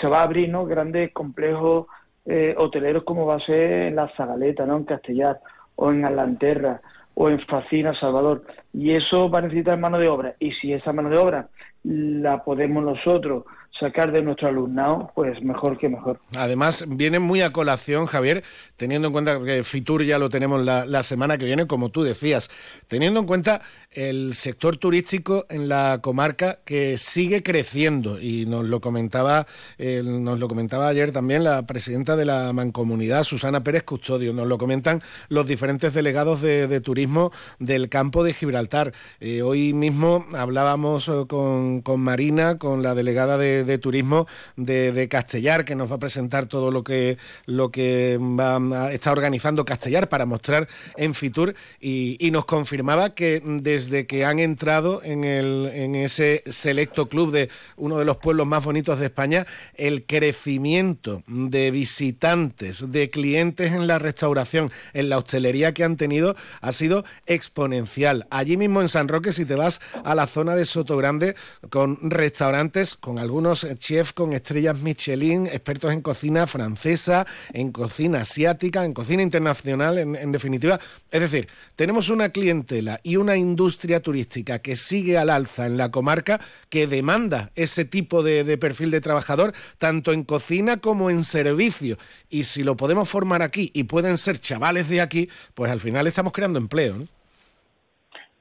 se 0.00 0.08
va 0.08 0.20
a 0.20 0.24
abrir 0.24 0.48
¿no? 0.48 0.66
grandes 0.66 1.12
complejos 1.12 1.86
eh, 2.26 2.54
hoteleros 2.58 3.04
como 3.04 3.24
va 3.24 3.36
a 3.36 3.46
ser 3.46 3.88
en 3.88 3.96
La 3.96 4.12
Zagaleta, 4.16 4.66
¿no? 4.66 4.76
en 4.76 4.84
Castellar, 4.84 5.40
o 5.76 5.90
en 5.90 6.04
Alanterra, 6.04 6.80
o 7.14 7.30
en 7.30 7.40
Facina, 7.46 7.98
Salvador. 7.98 8.44
Y 8.72 8.92
eso 8.92 9.30
va 9.30 9.38
a 9.38 9.42
necesitar 9.42 9.78
mano 9.78 9.98
de 9.98 10.08
obra. 10.08 10.34
Y 10.38 10.52
si 10.52 10.72
esa 10.72 10.92
mano 10.92 11.08
de 11.08 11.18
obra 11.18 11.48
la 11.84 12.44
podemos 12.44 12.84
nosotros 12.84 13.44
sacar 13.78 14.12
de 14.12 14.22
nuestro 14.22 14.48
alumnado, 14.48 15.10
pues 15.14 15.40
mejor 15.42 15.78
que 15.78 15.88
mejor. 15.88 16.20
Además, 16.36 16.84
viene 16.88 17.18
muy 17.18 17.42
a 17.42 17.52
colación, 17.52 18.06
Javier, 18.06 18.42
teniendo 18.76 19.08
en 19.08 19.12
cuenta 19.12 19.42
que 19.42 19.62
Fitur 19.62 20.02
ya 20.04 20.18
lo 20.18 20.28
tenemos 20.28 20.64
la, 20.64 21.02
semana 21.02 21.38
que 21.38 21.44
viene, 21.44 21.66
como 21.66 21.90
tú 21.90 22.02
decías, 22.02 22.50
teniendo 22.88 23.20
en 23.20 23.26
cuenta 23.26 23.62
el 23.92 24.34
sector 24.34 24.76
turístico 24.76 25.46
en 25.48 25.68
la 25.68 26.00
comarca 26.02 26.58
que 26.64 26.98
sigue 26.98 27.42
creciendo 27.42 28.20
y 28.20 28.46
nos 28.46 28.66
lo 28.66 28.80
comentaba, 28.80 29.46
nos 29.78 30.38
lo 30.38 30.48
comentaba 30.48 30.88
ayer 30.88 31.12
también 31.12 31.44
la 31.44 31.64
presidenta 31.66 32.16
de 32.16 32.24
la 32.24 32.52
mancomunidad, 32.52 33.22
Susana 33.22 33.62
Pérez 33.62 33.84
Custodio, 33.84 34.32
nos 34.32 34.48
lo 34.48 34.58
comentan 34.58 35.02
los 35.28 35.46
diferentes 35.46 35.94
delegados 35.94 36.42
de, 36.42 36.78
turismo 36.80 37.32
del 37.58 37.88
campo 37.88 38.22
de 38.22 38.34
Gibraltar. 38.34 38.92
Eh, 39.20 39.42
hoy 39.42 39.72
mismo 39.72 40.26
hablábamos 40.34 41.08
eh, 41.08 41.24
con 41.28 41.82
Marina, 42.00 42.58
con 42.58 42.82
la 42.82 42.94
delegada 42.94 43.36
de 43.36 43.57
de 43.64 43.78
turismo 43.78 44.26
de, 44.56 45.08
Castellar, 45.08 45.64
que 45.64 45.74
nos 45.74 45.90
va 45.90 45.96
a 45.96 45.98
presentar 45.98 46.46
todo 46.46 46.70
lo 46.70 46.84
que, 46.84 47.18
lo 47.46 47.70
que 47.70 48.18
va, 48.18 48.92
está 48.92 49.12
organizando 49.12 49.64
Castellar 49.64 50.08
para 50.08 50.26
mostrar 50.26 50.68
en 50.96 51.14
Fitur 51.14 51.54
y, 51.80 52.28
nos 52.28 52.44
confirmaba 52.44 53.14
que 53.14 53.42
desde 53.42 54.06
que 54.06 54.26
han 54.26 54.38
entrado 54.38 55.02
en, 55.02 55.24
el, 55.24 55.70
en 55.72 55.94
ese 55.94 56.44
selecto 56.46 57.08
club 57.08 57.32
de 57.32 57.48
uno 57.76 57.98
de 57.98 58.04
los 58.04 58.18
pueblos 58.18 58.46
más 58.46 58.62
bonitos 58.62 58.98
de 58.98 59.06
España, 59.06 59.46
el 59.74 60.04
crecimiento 60.04 61.22
de 61.26 61.70
visitantes, 61.70 62.92
de 62.92 63.08
clientes 63.10 63.72
en 63.72 63.86
la 63.86 63.98
restauración, 63.98 64.70
en 64.92 65.08
la 65.08 65.18
hostelería 65.18 65.72
que 65.72 65.84
han 65.84 65.96
tenido, 65.96 66.36
ha 66.60 66.72
sido 66.72 67.04
exponencial. 67.26 68.26
Allí 68.30 68.56
mismo 68.56 68.82
en 68.82 68.88
San 68.88 69.08
Roque, 69.08 69.32
si 69.32 69.44
te 69.44 69.54
vas 69.54 69.80
a 70.04 70.14
la 70.14 70.26
zona 70.26 70.54
de 70.54 70.64
Soto 70.64 70.96
Grande, 70.96 71.34
con 71.70 71.98
restaurantes, 72.02 72.96
con 72.96 73.18
algunos 73.18 73.47
chefs 73.54 74.12
con 74.12 74.32
estrellas 74.32 74.80
Michelin, 74.80 75.46
expertos 75.46 75.92
en 75.92 76.02
cocina 76.02 76.46
francesa, 76.46 77.26
en 77.52 77.72
cocina 77.72 78.20
asiática, 78.20 78.84
en 78.84 78.94
cocina 78.94 79.22
internacional, 79.22 79.98
en, 79.98 80.32
definitiva. 80.32 80.78
Es 81.10 81.20
decir, 81.20 81.48
tenemos 81.76 82.08
una 82.08 82.30
clientela 82.30 83.00
y 83.02 83.16
una 83.16 83.36
industria 83.36 84.00
turística 84.00 84.58
que 84.58 84.76
sigue 84.76 85.18
al 85.18 85.30
alza 85.30 85.66
en 85.66 85.76
la 85.76 85.90
comarca, 85.90 86.40
que 86.68 86.86
demanda 86.86 87.50
ese 87.54 87.84
tipo 87.84 88.22
de, 88.22 88.58
perfil 88.58 88.90
de 88.90 89.00
trabajador, 89.00 89.52
tanto 89.78 90.12
en 90.12 90.24
cocina 90.24 90.78
como 90.78 91.10
en 91.10 91.24
servicio. 91.24 91.96
Y 92.28 92.44
si 92.44 92.62
lo 92.62 92.76
podemos 92.76 93.08
formar 93.08 93.42
aquí 93.42 93.70
y 93.74 93.84
pueden 93.84 94.18
ser 94.18 94.38
chavales 94.38 94.88
de 94.88 95.00
aquí, 95.00 95.28
pues 95.54 95.70
al 95.70 95.80
final 95.80 96.06
estamos 96.06 96.32
creando 96.32 96.58
empleo. 96.58 96.96
¿no? 96.96 97.18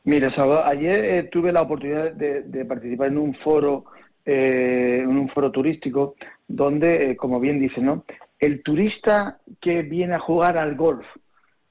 Mira, 0.07 0.33
Salvador, 0.33 0.63
ayer 0.67 1.03
eh, 1.03 1.23
tuve 1.23 1.51
la 1.51 1.63
oportunidad 1.63 2.13
de, 2.13 2.63
participar 2.63 3.09
en 3.09 3.17
un 3.17 3.35
foro 3.35 3.83
eh, 4.29 4.99
en 5.03 5.07
un 5.07 5.29
foro 5.29 5.49
turístico 5.51 6.15
donde, 6.49 7.11
eh, 7.11 7.15
como 7.15 7.39
bien 7.39 7.61
dice, 7.61 7.79
¿no? 7.79 8.03
El 8.37 8.61
turista 8.61 9.39
que 9.61 9.83
viene 9.83 10.15
a 10.15 10.19
jugar 10.19 10.57
al 10.57 10.75
golf, 10.75 11.05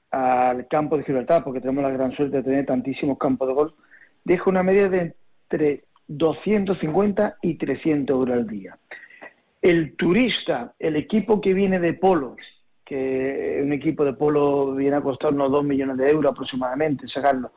al 0.09 0.67
campo 0.67 0.97
de 0.97 1.03
Gibraltar, 1.03 1.43
porque 1.43 1.61
tenemos 1.61 1.83
la 1.83 1.91
gran 1.91 2.13
suerte 2.13 2.37
de 2.37 2.43
tener 2.43 2.65
tantísimos 2.65 3.19
campos 3.19 3.47
de 3.47 3.53
golf, 3.53 3.73
deja 4.23 4.49
una 4.49 4.63
media 4.63 4.89
de 4.89 5.13
entre 5.43 5.83
250 6.07 7.37
y 7.43 7.59
300 7.59 8.11
euros 8.15 8.35
al 8.35 8.47
día. 8.47 8.75
El 9.61 9.95
turista, 9.95 10.73
el 10.79 10.95
equipo 10.95 11.39
que 11.39 11.53
viene 11.53 11.79
de 11.79 11.93
polo, 11.93 12.37
que 12.83 13.61
un 13.63 13.71
equipo 13.71 14.03
de 14.03 14.13
polo 14.13 14.73
viene 14.73 14.95
a 14.95 15.01
costar 15.01 15.31
unos 15.31 15.51
2 15.51 15.63
millones 15.63 15.97
de 15.97 16.09
euros 16.09 16.31
aproximadamente, 16.31 17.07
sacarlo, 17.07 17.51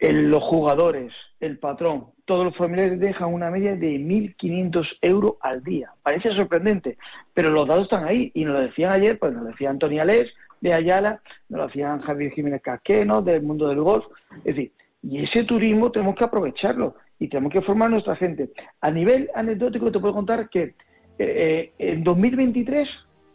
los 0.00 0.42
jugadores, 0.42 1.12
el 1.40 1.58
patrón, 1.58 2.06
todos 2.24 2.44
los 2.44 2.56
familiares 2.56 2.98
dejan 2.98 3.32
una 3.34 3.50
media 3.50 3.76
de 3.76 3.98
1.500 3.98 4.86
euros 5.02 5.34
al 5.40 5.62
día. 5.62 5.90
Parece 6.02 6.32
sorprendente, 6.34 6.96
pero 7.34 7.50
los 7.50 7.68
datos 7.68 7.84
están 7.84 8.04
ahí 8.04 8.30
y 8.34 8.44
nos 8.44 8.54
lo 8.54 8.60
decían 8.60 8.92
ayer, 8.92 9.18
pues 9.18 9.32
nos 9.32 9.42
lo 9.42 9.50
decía 9.50 9.68
Antonia 9.68 10.04
Les 10.04 10.30
de 10.60 10.72
Ayala, 10.72 11.20
nos 11.48 11.60
lo 11.60 11.66
decían 11.66 12.00
Javier 12.00 12.32
Jiménez 12.32 12.62
Casqueno 12.62 13.20
del 13.20 13.42
mundo 13.42 13.68
del 13.68 13.80
golf. 13.80 14.04
Es 14.38 14.56
decir, 14.56 14.72
y 15.02 15.22
ese 15.24 15.44
turismo 15.44 15.90
tenemos 15.90 16.14
que 16.14 16.24
aprovecharlo 16.24 16.94
y 17.18 17.28
tenemos 17.28 17.52
que 17.52 17.62
formar 17.62 17.90
nuestra 17.90 18.16
gente. 18.16 18.50
A 18.80 18.90
nivel 18.90 19.30
anecdótico 19.34 19.92
te 19.92 19.98
puedo 19.98 20.14
contar 20.14 20.48
que 20.48 20.74
eh, 21.18 21.72
eh 21.78 21.92
en 21.92 22.04
2023, 22.04 22.88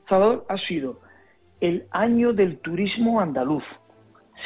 Salvador, 0.10 0.46
ha 0.50 0.58
sido 0.68 1.02
el 1.62 1.86
año 1.92 2.34
del 2.34 2.58
turismo 2.60 3.20
andaluz 3.20 3.64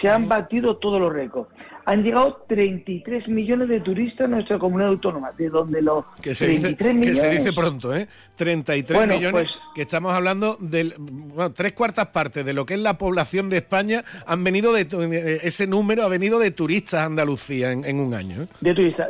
se 0.02 0.10
han 0.10 0.28
batido 0.28 0.78
todos 0.78 1.00
los 1.00 1.12
récords. 1.12 1.50
Han 1.86 2.04
llegado 2.04 2.43
33 2.47 3.28
millones 3.30 3.68
de 3.68 3.80
turistas 3.80 4.26
a 4.26 4.28
nuestra 4.28 4.60
comunidad 4.60 4.89
autónoma, 4.89 5.32
de 5.32 5.50
donde 5.50 5.82
los 5.82 6.06
que 6.22 6.36
se 6.36 6.45
33 6.45 6.78
dice, 6.78 6.93
millones... 6.93 7.22
Que 7.22 7.28
se 7.28 7.38
dice 7.39 7.54
pronto, 7.54 7.95
¿eh? 7.95 8.08
33 8.36 9.08
millones, 9.08 9.32
pues 9.32 9.60
que 9.74 9.82
estamos 9.82 10.14
hablando 10.14 10.56
de 10.60 10.93
bueno, 10.97 11.52
tres 11.52 11.74
cuartas 11.74 12.08
partes 12.08 12.45
de 12.45 12.54
lo 12.54 12.66
que 12.66 12.76
es 12.76 12.80
la 12.80 12.97
población 12.97 13.50
de 13.50 13.58
España 13.58 14.04
han 14.28 14.43
venido 14.43 14.72
de, 14.72 15.39
ese 15.43 15.66
número 15.66 16.04
ha 16.04 16.10
venido 16.10 16.38
de 16.38 16.52
turistas 16.52 17.02
a 17.02 17.06
Andalucía 17.06 17.72
en, 17.72 18.00
un 18.00 18.14
año. 18.14 18.43
¿eh? 18.43 18.47
De 18.62 18.74
turistas. 18.74 19.10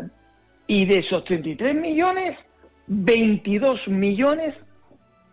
Y 0.68 0.86
de 0.86 1.00
esos 1.00 1.26
33 1.26 1.76
millones, 1.76 2.38
22 2.88 3.88
millones 3.88 4.56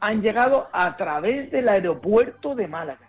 han 0.00 0.20
llegado 0.20 0.68
a 0.72 0.96
través 0.96 1.50
del 1.50 1.68
aeropuerto 1.68 2.54
de 2.54 2.66
Málaga. 2.66 3.05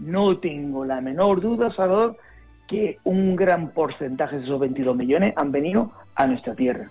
No 0.00 0.38
tengo 0.38 0.84
la 0.84 1.00
menor 1.00 1.40
duda, 1.40 1.72
Salvador, 1.74 2.16
que 2.68 2.98
un 3.04 3.36
gran 3.36 3.70
porcentaje 3.70 4.36
de 4.38 4.44
esos 4.44 4.60
22 4.60 4.96
millones 4.96 5.32
han 5.36 5.50
venido 5.50 5.92
a 6.14 6.26
nuestra 6.26 6.54
tierra. 6.54 6.90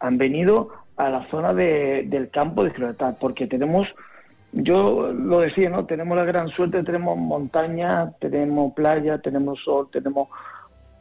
Han 0.00 0.16
venido 0.18 0.70
a 0.96 1.10
la 1.10 1.28
zona 1.30 1.52
de, 1.52 2.04
del 2.06 2.30
campo 2.30 2.64
de 2.64 2.70
Gibraltar, 2.70 3.16
porque 3.20 3.46
tenemos, 3.46 3.86
yo 4.52 5.12
lo 5.12 5.40
decía, 5.40 5.68
¿no? 5.68 5.84
Tenemos 5.84 6.16
la 6.16 6.24
gran 6.24 6.48
suerte, 6.48 6.82
tenemos 6.82 7.18
montaña, 7.18 8.12
tenemos 8.18 8.72
playa, 8.72 9.18
tenemos 9.18 9.60
sol, 9.62 9.88
tenemos 9.92 10.28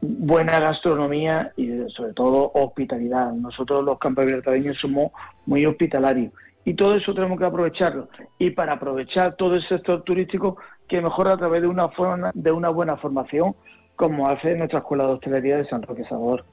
buena 0.02 0.60
gastronomía 0.60 1.54
y 1.56 1.70
sobre 1.96 2.14
todo 2.14 2.52
hospitalidad. 2.56 3.32
Nosotros 3.32 3.86
los 3.86 4.00
campos 4.00 4.26
gibraltareños 4.26 4.78
somos 4.82 5.12
muy 5.46 5.66
hospitalarios 5.66 6.34
y 6.64 6.76
todo 6.76 6.96
eso 6.96 7.14
tenemos 7.14 7.40
que 7.40 7.46
aprovecharlo. 7.46 8.08
Y 8.38 8.52
para 8.52 8.74
aprovechar 8.74 9.36
todo 9.36 9.56
el 9.56 9.68
sector 9.68 10.04
turístico, 10.04 10.58
que 10.92 11.00
mejor 11.00 11.30
a 11.30 11.38
través 11.38 11.62
de 11.62 11.70
una, 11.70 11.88
forma, 11.88 12.32
de 12.34 12.52
una 12.52 12.68
buena 12.68 12.98
formación 12.98 13.56
como 13.96 14.28
hace 14.28 14.56
nuestra 14.56 14.80
Escuela 14.80 15.06
de 15.06 15.14
Hostelería 15.14 15.58
de 15.58 15.66
San 15.70 15.82
Roque 15.84 16.04
Salvador. 16.04 16.44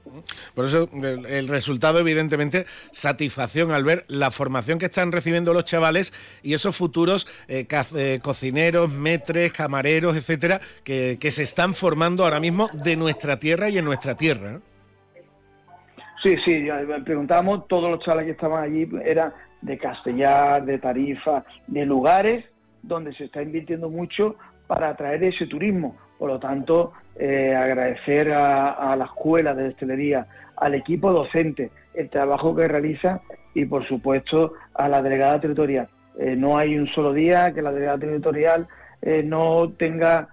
Por 0.55 0.65
eso 0.65 0.87
el, 0.93 1.47
resultado, 1.49 1.99
evidentemente, 1.99 2.65
satisfacción 2.91 3.71
al 3.71 3.83
ver 3.83 4.05
la 4.07 4.31
formación 4.31 4.79
que 4.79 4.85
están 4.85 5.11
recibiendo 5.11 5.53
los 5.53 5.65
chavales 5.65 6.13
y 6.41 6.53
esos 6.53 6.77
futuros 6.77 7.27
eh, 7.49 7.67
eh, 7.95 8.19
cocineros, 8.21 8.89
metres, 8.93 9.51
camareros, 9.51 10.15
etcétera, 10.15 10.61
que, 10.85 11.17
se 11.31 11.43
están 11.43 11.73
formando 11.73 12.23
ahora 12.23 12.39
mismo 12.39 12.69
de 12.71 12.95
nuestra 12.95 13.39
tierra 13.39 13.67
y 13.69 13.77
en 13.77 13.85
nuestra 13.85 14.15
tierra. 14.15 14.59
Sí, 16.23 16.35
sí, 16.45 16.65
preguntábamos, 17.03 17.67
todos 17.67 17.91
los 17.91 17.99
chavales 18.05 18.25
que 18.25 18.31
estaban 18.31 18.63
allí 18.63 18.87
eran 19.03 19.33
de 19.61 19.77
Castellar, 19.77 20.63
de 20.63 20.77
Tarifa, 20.77 21.43
de 21.67 21.85
lugares 21.85 22.45
donde 22.83 23.13
se 23.13 23.25
está 23.25 23.41
invirtiendo 23.41 23.89
mucho 23.89 24.35
para 24.67 24.89
atraer 24.89 25.23
ese 25.23 25.47
turismo. 25.47 25.95
Por 26.19 26.29
lo 26.29 26.39
tanto, 26.39 26.93
eh, 27.15 27.55
agradecer 27.55 28.31
a, 28.31 28.95
la 28.95 29.05
escuela 29.05 29.55
de 29.55 29.69
hostelería, 29.69 30.27
al 30.57 30.75
equipo 30.75 31.11
docente, 31.11 31.71
el 31.93 32.09
trabajo 32.09 32.55
que 32.55 32.67
realiza 32.67 33.21
y, 33.53 33.65
por 33.65 33.87
supuesto, 33.87 34.53
a 34.73 34.87
la 34.87 35.01
delegada 35.01 35.39
territorial. 35.39 35.87
Eh, 36.19 36.35
no 36.35 36.57
hay 36.57 36.77
un 36.77 36.87
solo 36.87 37.13
día 37.13 37.53
que 37.53 37.61
la 37.61 37.71
delegada 37.71 37.97
territorial 37.99 38.67
eh, 39.01 39.23
no 39.23 39.71
tenga 39.77 40.29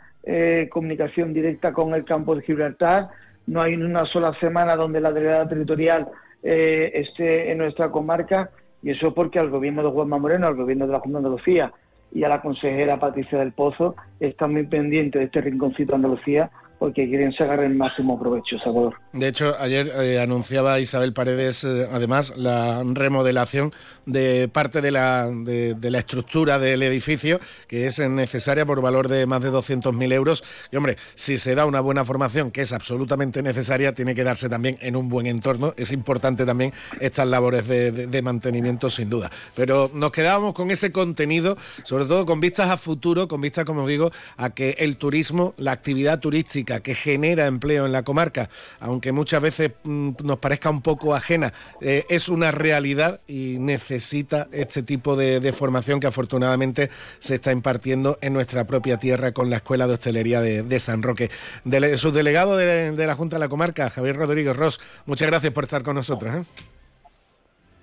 comunicación 0.70 1.32
directa 1.32 1.72
con 1.72 1.94
el 1.94 2.04
campo 2.04 2.34
de 2.34 2.42
Gibraltar, 2.42 3.10
no 3.46 3.62
hay 3.62 3.76
una 3.76 4.04
sola 4.06 4.34
semana 4.40 4.74
donde 4.74 5.00
la 5.00 5.12
delegada 5.12 5.48
territorial 5.48 6.08
esté 6.42 7.52
en 7.52 7.58
nuestra 7.58 7.92
comarca 7.92 8.50
y 8.82 8.90
eso 8.90 9.14
porque 9.14 9.38
al 9.38 9.50
gobierno 9.50 9.84
de 9.84 9.90
Juanma 9.90 10.18
Moreno, 10.18 10.48
al 10.48 10.56
gobierno 10.56 10.88
de 10.88 10.92
la 10.94 10.98
Junta 10.98 11.20
de 11.20 11.26
Andalucía 11.26 11.72
y 12.12 12.24
a 12.24 12.28
la 12.28 12.40
consejera 12.40 12.98
Patricia 12.98 13.38
del 13.38 13.52
Pozo 13.52 13.96
están 14.20 14.52
muy 14.52 14.66
pendientes 14.66 15.20
de 15.20 15.26
este 15.26 15.40
rinconcito 15.40 15.92
de 15.92 15.96
Andalucía 15.96 16.50
porque 16.78 17.08
quieren 17.08 17.32
sacar 17.32 17.60
el 17.60 17.74
máximo 17.74 18.18
provecho, 18.18 18.58
Salvador. 18.62 18.96
De 19.12 19.28
hecho, 19.28 19.56
ayer 19.58 19.90
eh, 19.98 20.20
anunciaba 20.20 20.78
Isabel 20.78 21.12
Paredes, 21.12 21.64
eh, 21.64 21.88
además, 21.90 22.34
la 22.36 22.82
remodelación 22.84 23.72
de 24.04 24.48
parte 24.48 24.82
de 24.82 24.90
la, 24.90 25.28
de, 25.28 25.76
la 25.90 25.98
estructura 25.98 26.58
del 26.58 26.82
edificio, 26.82 27.40
que 27.66 27.86
es 27.86 27.98
necesaria 27.98 28.66
por 28.66 28.82
valor 28.82 29.08
de 29.08 29.26
más 29.26 29.42
de 29.42 29.50
200.000 29.50 30.12
euros. 30.12 30.44
Y, 30.70 30.76
hombre, 30.76 30.96
si 31.14 31.38
se 31.38 31.54
da 31.54 31.64
una 31.64 31.80
buena 31.80 32.04
formación, 32.04 32.50
que 32.50 32.62
es 32.62 32.72
absolutamente 32.72 33.42
necesaria, 33.42 33.94
tiene 33.94 34.14
que 34.14 34.24
darse 34.24 34.48
también 34.48 34.76
en 34.80 34.96
un 34.96 35.08
buen 35.08 35.26
entorno. 35.26 35.72
Es 35.76 35.92
importante 35.92 36.44
también 36.44 36.72
estas 37.00 37.26
labores 37.26 37.66
de, 37.66 37.90
de 37.90 38.22
mantenimiento, 38.22 38.90
sin 38.90 39.08
duda. 39.08 39.30
Pero 39.54 39.90
nos 39.94 40.10
quedábamos 40.10 40.52
con 40.52 40.70
ese 40.70 40.92
contenido, 40.92 41.56
sobre 41.84 42.04
todo 42.04 42.26
con 42.26 42.40
vistas 42.40 42.68
a 42.68 42.76
futuro, 42.76 43.28
con 43.28 43.40
vistas, 43.40 43.64
como 43.64 43.86
digo, 43.86 44.10
a 44.36 44.50
que 44.50 44.76
el 44.78 44.98
turismo, 44.98 45.54
la 45.56 45.72
actividad 45.72 46.20
turística, 46.20 46.65
que 46.66 46.94
genera 46.94 47.46
empleo 47.46 47.86
en 47.86 47.92
la 47.92 48.02
comarca, 48.02 48.50
aunque 48.80 49.12
muchas 49.12 49.40
veces 49.40 49.72
mm, 49.84 50.10
nos 50.22 50.38
parezca 50.38 50.68
un 50.68 50.82
poco 50.82 51.14
ajena, 51.14 51.52
eh, 51.80 52.04
es 52.08 52.28
una 52.28 52.50
realidad 52.50 53.20
y 53.26 53.56
necesita 53.58 54.48
este 54.52 54.82
tipo 54.82 55.16
de, 55.16 55.46
formación 55.52 56.00
que 56.00 56.08
afortunadamente 56.08 56.90
se 57.18 57.36
está 57.36 57.52
impartiendo 57.52 58.18
en 58.20 58.32
nuestra 58.32 58.64
propia 58.64 58.98
tierra 58.98 59.32
con 59.32 59.48
la 59.48 59.56
Escuela 59.56 59.86
de 59.86 59.94
Hostelería 59.94 60.40
de, 60.40 60.80
San 60.80 61.02
Roque. 61.02 61.30
Dele, 61.64 61.96
subdelegado 61.96 62.56
de, 62.56 62.92
de, 62.92 63.06
la 63.06 63.14
Junta 63.14 63.36
de 63.36 63.40
la 63.40 63.48
Comarca, 63.48 63.88
Javier 63.88 64.16
Rodríguez 64.16 64.56
Ross, 64.56 64.80
muchas 65.06 65.28
gracias 65.28 65.52
por 65.52 65.64
estar 65.64 65.82
con 65.82 65.94
nosotros. 65.94 66.34
¿eh? 66.34 66.42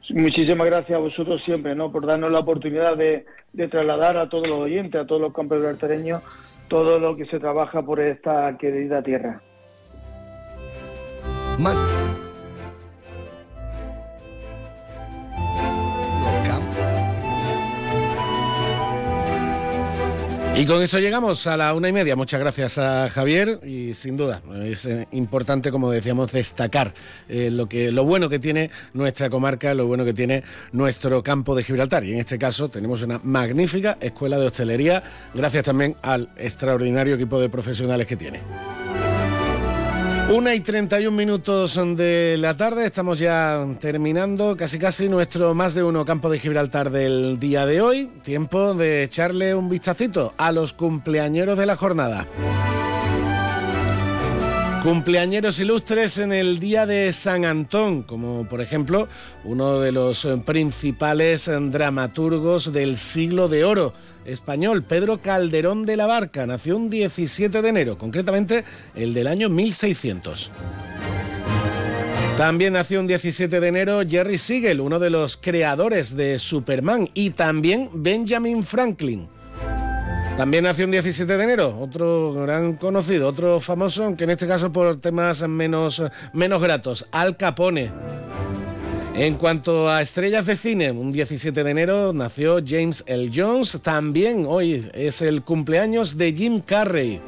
Muchísimas 0.10 0.68
gracias 0.68 0.97
a 0.97 0.99
vosotros 0.99 1.41
siempre, 1.45 1.76
¿no? 1.76 1.91
Por 1.91 2.05
darnos 2.05 2.31
la 2.31 2.39
oportunidad 2.39 2.97
de, 2.97 3.26
trasladar 3.69 4.18
a 4.18 4.27
todos 4.27 4.47
los 4.47 4.60
oyentes, 4.60 5.01
a 5.01 5.07
todos 5.07 5.22
los 5.22 5.34
campos 5.34 5.57
libertarios 5.57 6.22
todo 6.68 6.99
lo 6.99 7.15
que 7.15 7.26
se 7.26 7.40
trabaja 7.40 7.81
por 7.81 7.99
esta 7.99 8.57
querida 8.57 9.02
tierra. 9.03 9.41
Y 20.55 20.67
con 20.67 20.84
eso 20.84 20.99
llegamos 20.99 21.47
a 21.47 21.57
la 21.57 21.73
una 21.73 21.89
y 21.89 21.91
media. 21.91 22.15
Muchas 22.15 22.39
gracias 22.39 22.77
a 22.77 23.09
Javier 23.09 23.59
y 23.65 23.95
sin 23.95 24.15
duda 24.15 24.39
es 24.63 24.85
eh, 24.85 25.07
importante, 25.11 25.71
como 25.71 25.89
decíamos, 25.89 26.31
destacar 26.31 26.93
eh, 27.27 27.49
lo 27.51 27.67
que 27.67 27.91
lo 27.91 28.03
bueno 28.03 28.30
que 28.30 28.38
tiene 28.38 28.69
nuestra 28.93 29.31
comarca, 29.31 29.73
lo 29.73 29.88
bueno 29.88 30.05
que 30.05 30.13
tiene 30.13 30.43
nuestro 30.71 31.23
campo 31.23 31.55
de 31.55 31.63
Gibraltar. 31.63 32.03
Y 32.03 32.13
en 32.13 32.19
este 32.19 32.38
caso 32.38 32.69
tenemos 32.69 33.01
una 33.01 33.19
magnífica 33.23 33.97
escuela 33.99 34.38
de 34.38 34.45
hostelería, 34.45 35.01
gracias 35.34 35.63
también 35.63 35.95
al 36.03 36.30
extraordinario 36.38 37.15
equipo 37.15 37.39
de 37.39 37.49
profesionales 37.49 38.05
que 38.05 38.15
tiene. 38.15 38.39
Una 40.29 40.55
y 40.55 40.61
31 40.61 41.15
minutos 41.15 41.79
de 41.95 42.37
la 42.39 42.57
tarde, 42.57 42.85
estamos 42.85 43.19
ya 43.19 43.67
terminando 43.79 44.57
casi 44.57 44.79
casi 44.79 45.07
nuestro 45.07 45.53
más 45.53 45.73
de 45.75 45.83
uno 45.83 46.05
campo 46.05 46.29
de 46.29 46.39
Gibraltar 46.39 46.89
del 46.89 47.39
día 47.39 47.65
de 47.65 47.81
hoy. 47.81 48.09
Tiempo 48.23 48.73
de 48.73 49.03
echarle 49.03 49.53
un 49.53 49.69
vistacito 49.69 50.33
a 50.37 50.51
los 50.51 50.73
cumpleañeros 50.73 51.57
de 51.57 51.65
la 51.65 51.75
jornada. 51.75 52.27
Cumpleañeros 54.83 55.59
ilustres 55.59 56.17
en 56.17 56.33
el 56.33 56.59
día 56.59 56.85
de 56.85 57.13
San 57.13 57.45
Antón, 57.45 58.03
como 58.03 58.49
por 58.49 58.59
ejemplo 58.59 59.07
uno 59.45 59.79
de 59.79 59.91
los 59.91 60.27
principales 60.45 61.49
dramaturgos 61.71 62.73
del 62.73 62.97
siglo 62.97 63.47
de 63.47 63.63
oro 63.63 63.93
español, 64.25 64.83
Pedro 64.83 65.21
Calderón 65.21 65.85
de 65.85 65.97
la 65.97 66.05
Barca, 66.05 66.45
nació 66.45 66.77
un 66.77 66.89
17 66.89 67.61
de 67.61 67.69
enero, 67.69 67.97
concretamente 67.97 68.63
el 68.95 69.13
del 69.13 69.27
año 69.27 69.49
1600. 69.49 70.51
También 72.37 72.73
nació 72.73 72.99
un 72.99 73.07
17 73.07 73.59
de 73.59 73.67
enero 73.67 74.01
Jerry 74.07 74.37
Siegel, 74.37 74.81
uno 74.81 74.97
de 74.97 75.11
los 75.11 75.37
creadores 75.37 76.15
de 76.15 76.39
Superman, 76.39 77.09
y 77.13 77.29
también 77.29 77.89
Benjamin 77.93 78.63
Franklin. 78.63 79.27
También 80.35 80.63
nació 80.63 80.85
un 80.85 80.91
17 80.91 81.37
de 81.37 81.43
enero, 81.43 81.77
otro 81.79 82.33
gran 82.33 82.73
conocido, 82.73 83.27
otro 83.27 83.59
famoso, 83.59 84.03
aunque 84.03 84.23
en 84.23 84.31
este 84.31 84.47
caso 84.47 84.71
por 84.71 84.99
temas 84.99 85.47
menos, 85.47 86.01
menos 86.33 86.59
gratos, 86.59 87.05
Al 87.11 87.37
Capone. 87.37 87.91
En 89.15 89.35
cuanto 89.35 89.91
a 89.91 90.02
estrellas 90.02 90.48
de 90.48 90.57
cine, 90.57 90.91
un 90.91 91.11
17 91.11 91.64
de 91.64 91.69
enero 91.69 92.14
nació 92.14 92.57
James 92.65 93.03
L. 93.06 93.31
Jones. 93.34 93.77
También 93.84 94.45
hoy 94.48 94.90
es 94.91 95.22
el 95.22 95.44
cumpleaños 95.44 96.18
de 96.18 96.34
Jim 96.34 96.61
Carrey. 96.61 97.22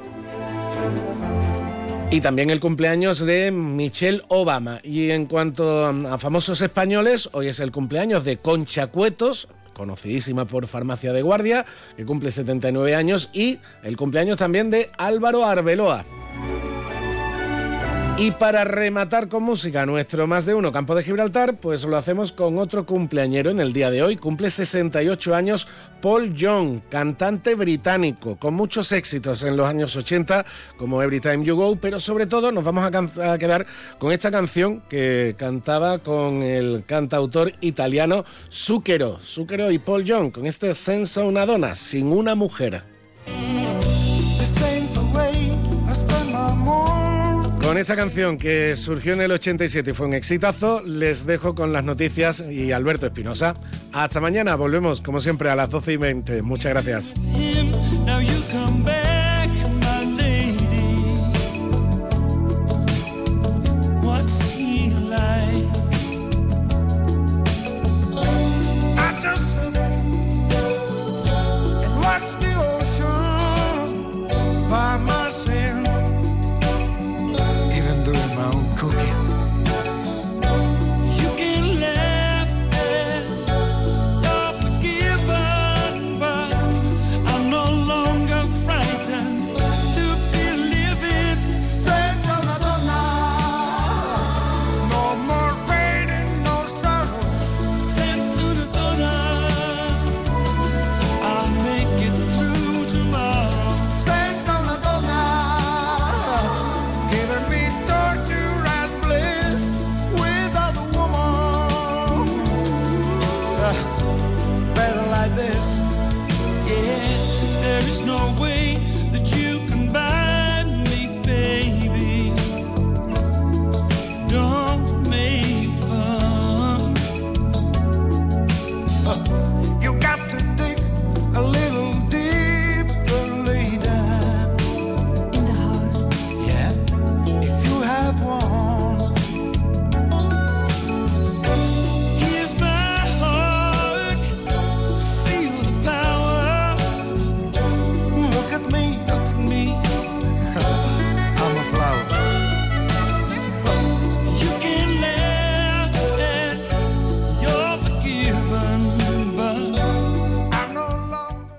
Y 2.10 2.22
también 2.22 2.50
el 2.50 2.60
cumpleaños 2.60 3.20
de 3.20 3.52
Michelle 3.52 4.24
Obama. 4.30 4.80
Y 4.84 5.12
en 5.12 5.28
cuanto 5.28 5.86
a 5.86 6.18
famosos 6.18 6.60
españoles, 6.62 7.30
hoy 7.34 7.50
es 7.50 7.60
el 7.60 7.72
cumpleaños 7.72 8.24
de 8.24 8.38
Concha 8.38 8.88
Cuetos, 8.88 9.48
conocidísima 9.74 10.46
por 10.46 10.66
Farmacia 10.66 11.14
de 11.14 11.22
Guardia, 11.22 11.68
que 11.96 12.06
cumple 12.06 12.32
79 12.32 12.96
años, 12.96 13.30
y 13.32 13.60
el 13.84 13.96
cumpleaños 13.96 14.38
también 14.38 14.72
de 14.72 14.90
Álvaro 14.98 15.46
Arbeloa. 15.46 16.04
Y 18.18 18.32
para 18.32 18.64
rematar 18.64 19.28
con 19.28 19.44
música 19.44 19.86
nuestro 19.86 20.26
más 20.26 20.46
de 20.46 20.54
uno 20.54 20.72
campo 20.72 20.96
de 20.96 21.04
Gibraltar, 21.04 21.60
pues 21.60 21.84
lo 21.84 21.98
hacemos 21.98 22.32
con 22.32 22.58
otro 22.60 22.86
cumpleañero 22.86 23.52
en 23.52 23.60
el 23.60 23.74
día 23.74 23.92
de 23.92 24.04
hoy. 24.04 24.16
Cumple 24.16 24.50
68 24.50 25.36
años 25.36 25.68
Paul 26.02 26.34
Young, 26.34 26.80
cantante 26.88 27.56
británico, 27.56 28.38
con 28.38 28.54
muchos 28.54 28.94
éxitos 28.94 29.44
en 29.44 29.58
los 29.58 29.68
años 29.68 29.98
80, 29.98 30.46
como 30.78 31.04
Every 31.04 31.20
Time 31.20 31.44
You 31.44 31.58
Go, 31.58 31.76
pero 31.76 32.00
sobre 32.00 32.26
todo 32.26 32.54
nos 32.54 32.64
vamos 32.64 32.90
a, 32.90 33.38
quedar 33.38 33.66
con 34.00 34.14
esta 34.14 34.32
canción 34.32 34.82
que 34.88 35.36
cantaba 35.38 36.00
con 36.00 36.42
el 36.42 36.86
cantautor 36.86 37.52
italiano 37.60 38.24
Zucchero. 38.50 39.20
Zucchero 39.20 39.70
y 39.72 39.78
Paul 39.78 40.06
Young, 40.06 40.32
con 40.32 40.46
este 40.46 40.74
Senza 40.74 41.26
una 41.26 41.46
donna, 41.46 41.76
sin 41.76 42.08
una 42.08 42.34
mujer. 42.34 42.95
Con 47.66 47.80
esta 47.80 47.96
canción 47.96 48.38
que 48.38 48.76
surgió 48.76 49.14
en 49.14 49.22
el 49.22 49.32
87 49.32 49.90
y 49.90 49.94
fue 49.96 50.06
un 50.06 50.14
exitazo, 50.14 50.84
les 50.84 51.26
dejo 51.26 51.56
con 51.56 51.74
las 51.74 51.84
noticias 51.84 52.48
y 52.48 52.72
Alberto 52.72 53.08
Espinosa. 53.08 53.56
Hasta 53.92 54.22
mañana, 54.22 54.56
volvemos 54.56 55.02
como 55.02 55.20
siempre 55.20 55.50
a 55.50 55.56
las 55.56 55.72
12 55.72 55.94
y 55.94 55.98
20. 55.98 56.42
Muchas 56.44 56.74
gracias. 56.74 57.16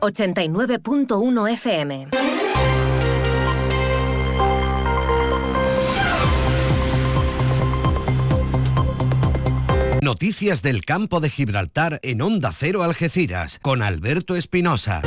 89.1 0.07 1.53
FM. 1.53 2.07
Noticias 10.01 10.63
del 10.63 10.85
campo 10.85 11.19
de 11.19 11.29
Gibraltar 11.31 11.99
en 12.03 12.23
Onda 12.23 12.53
Cero 12.57 12.85
Algeciras 12.85 13.59
con 13.61 13.83
Alberto 13.83 14.37
Espinosa. 14.37 15.03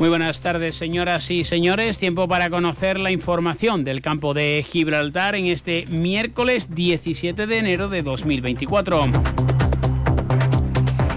Muy 0.00 0.08
buenas 0.08 0.40
tardes, 0.40 0.74
señoras 0.74 1.30
y 1.30 1.44
señores. 1.44 1.98
Tiempo 1.98 2.26
para 2.26 2.50
conocer 2.50 2.98
la 2.98 3.12
información 3.12 3.84
del 3.84 4.00
campo 4.00 4.34
de 4.34 4.64
Gibraltar 4.68 5.36
en 5.36 5.46
este 5.46 5.86
miércoles 5.86 6.74
17 6.74 7.46
de 7.46 7.58
enero 7.58 7.88
de 7.88 8.02
2024. 8.02 9.02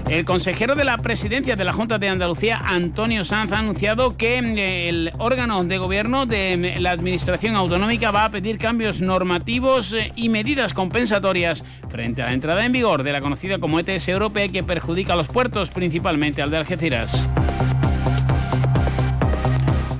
El 0.08 0.26
consejero 0.26 0.74
de 0.74 0.84
la 0.84 0.98
presidencia 0.98 1.56
de 1.56 1.64
la 1.64 1.72
Junta 1.72 1.98
de 1.98 2.08
Andalucía, 2.08 2.60
Antonio 2.62 3.24
Sanz, 3.24 3.52
ha 3.52 3.58
anunciado 3.58 4.16
que 4.16 4.40
mm, 4.42 4.58
el 4.58 5.12
órgano 5.18 5.64
de 5.64 5.78
gobierno 5.78 6.26
de 6.26 6.76
mm, 6.76 6.82
la 6.82 6.90
Administración 6.90 7.56
Autonómica 7.56 8.10
va 8.10 8.26
a 8.26 8.30
pedir 8.30 8.58
cambios 8.58 9.00
normativos 9.00 9.94
eh, 9.94 10.12
y 10.14 10.28
medidas 10.28 10.74
compensatorias 10.74 11.64
frente 11.88 12.22
a 12.22 12.26
la 12.26 12.34
entrada 12.34 12.66
en 12.66 12.72
vigor 12.72 13.02
de 13.02 13.12
la 13.12 13.22
conocida 13.22 13.58
como 13.58 13.80
ETS 13.80 14.08
europea 14.08 14.48
que 14.48 14.62
perjudica 14.62 15.14
a 15.14 15.16
los 15.16 15.28
puertos, 15.28 15.70
principalmente 15.70 16.42
al 16.42 16.50
de 16.50 16.58
Algeciras. 16.58 17.24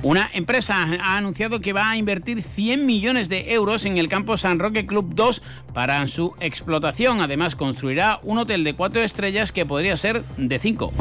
Una 0.05 0.29
empresa 0.35 0.87
ha 1.01 1.17
anunciado 1.17 1.61
que 1.61 1.73
va 1.73 1.89
a 1.89 1.97
invertir 1.97 2.43
100 2.43 2.85
millones 2.85 3.27
de 3.27 3.53
euros 3.53 3.85
en 3.85 3.97
el 3.97 4.07
campo 4.07 4.37
San 4.37 4.59
Roque 4.59 4.85
Club 4.85 5.15
2 5.15 5.41
para 5.73 6.07
su 6.07 6.35
explotación. 6.39 7.21
Además, 7.21 7.55
construirá 7.55 8.19
un 8.21 8.37
hotel 8.37 8.63
de 8.63 8.75
cuatro 8.75 9.01
estrellas 9.01 9.51
que 9.51 9.65
podría 9.65 9.97
ser 9.97 10.23
de 10.37 10.59
cinco. 10.59 10.93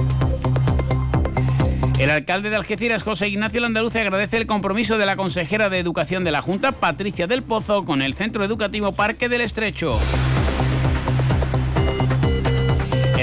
El 1.98 2.08
alcalde 2.08 2.48
de 2.48 2.56
Algeciras, 2.56 3.02
José 3.02 3.28
Ignacio 3.28 3.60
Landaluce, 3.60 4.00
agradece 4.00 4.38
el 4.38 4.46
compromiso 4.46 4.96
de 4.96 5.04
la 5.04 5.16
consejera 5.16 5.68
de 5.68 5.80
Educación 5.80 6.24
de 6.24 6.30
la 6.30 6.40
Junta, 6.40 6.72
Patricia 6.72 7.26
del 7.26 7.42
Pozo, 7.42 7.84
con 7.84 8.00
el 8.00 8.14
Centro 8.14 8.42
Educativo 8.42 8.92
Parque 8.92 9.28
del 9.28 9.42
Estrecho. 9.42 9.98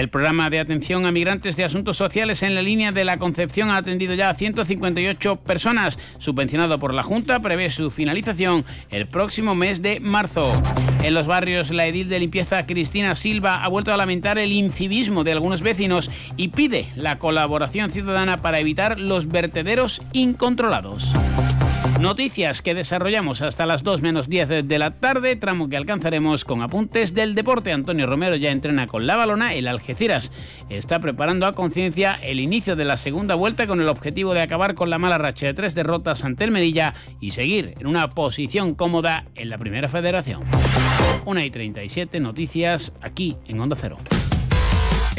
El 0.02 0.10
programa 0.10 0.50
de 0.50 0.60
atención 0.60 1.06
a 1.06 1.12
migrantes 1.12 1.56
de 1.56 1.64
asuntos 1.64 1.96
sociales 1.96 2.42
en 2.42 2.56
la 2.56 2.64
línea 2.64 2.92
de 2.92 3.06
la 3.06 3.20
Concepción 3.20 3.70
ha 3.70 3.78
atendido 3.78 4.16
ya 4.16 4.32
a 4.32 4.34
158 4.34 5.36
personas. 5.36 6.00
Subvencionado 6.18 6.80
por 6.80 6.96
la 6.96 7.04
Junta, 7.04 7.40
prevé 7.40 7.70
su 7.70 7.92
finalización 7.92 8.66
el 8.90 9.06
próximo 9.06 9.54
mes 9.54 9.84
de 9.84 10.00
marzo. 10.00 10.52
En 11.04 11.14
los 11.14 11.28
barrios, 11.28 11.70
la 11.70 11.86
edil 11.86 12.10
de 12.10 12.20
limpieza 12.20 12.66
Cristina 12.66 13.16
Silva 13.16 13.64
ha 13.64 13.68
vuelto 13.68 13.94
a 13.94 13.98
lamentar 13.98 14.40
el 14.40 14.54
incivismo 14.54 15.24
de 15.24 15.34
algunos 15.34 15.62
vecinos 15.62 16.10
y 16.36 16.48
pide 16.48 16.90
la 16.96 17.20
colaboración 17.20 17.92
ciudadana 17.92 18.38
para 18.38 18.60
evitar 18.60 19.00
los 19.00 19.28
vertederos 19.28 20.02
incontrolados. 20.14 21.14
Noticias 22.00 22.62
que 22.62 22.74
desarrollamos 22.74 23.42
hasta 23.42 23.66
las 23.66 23.84
2 23.84 24.02
menos 24.02 24.28
10 24.28 24.68
de 24.68 24.80
la 24.80 24.92
tarde, 24.92 25.36
tramo 25.36 25.70
que 25.70 25.78
alcanzaremos 25.78 26.46
con 26.46 26.62
apuntes 26.62 27.14
del 27.14 27.36
deporte. 27.36 27.72
Antonio 27.72 28.08
Romero 28.08 28.36
ya 28.36 28.52
entrena 28.52 28.88
con 28.88 29.06
la 29.06 29.16
balona, 29.16 29.54
el 29.54 29.68
Algeciras 29.68 30.32
está 30.70 31.00
preparando 31.00 31.46
a 31.46 31.54
conciencia 31.54 32.14
el 32.16 32.40
inicio 32.40 32.76
de 32.76 32.86
la 32.86 32.98
segunda 32.98 33.36
vuelta 33.36 33.68
con 33.68 33.82
el 33.82 33.88
objetivo 33.88 34.34
de 34.34 34.42
acabar 34.42 34.74
con 34.74 34.90
la 34.90 35.00
mala 35.00 35.18
racha 35.18 35.46
de 35.46 35.54
tres 35.54 35.76
derrotas 35.76 36.24
ante 36.24 36.44
el 36.44 36.52
Medilla 36.52 36.94
y 37.20 37.32
seguir 37.32 37.76
en 37.80 37.88
una 37.88 38.10
posición 38.10 38.74
cómoda 38.74 39.26
en 39.36 39.50
la 39.50 39.58
primera 39.58 39.88
federación. 39.88 40.42
1 41.26 41.42
y 41.42 41.52
37 41.52 42.20
noticias 42.20 42.94
aquí 43.02 43.38
en 43.48 43.60
Onda 43.60 43.76
Cero. 43.80 43.98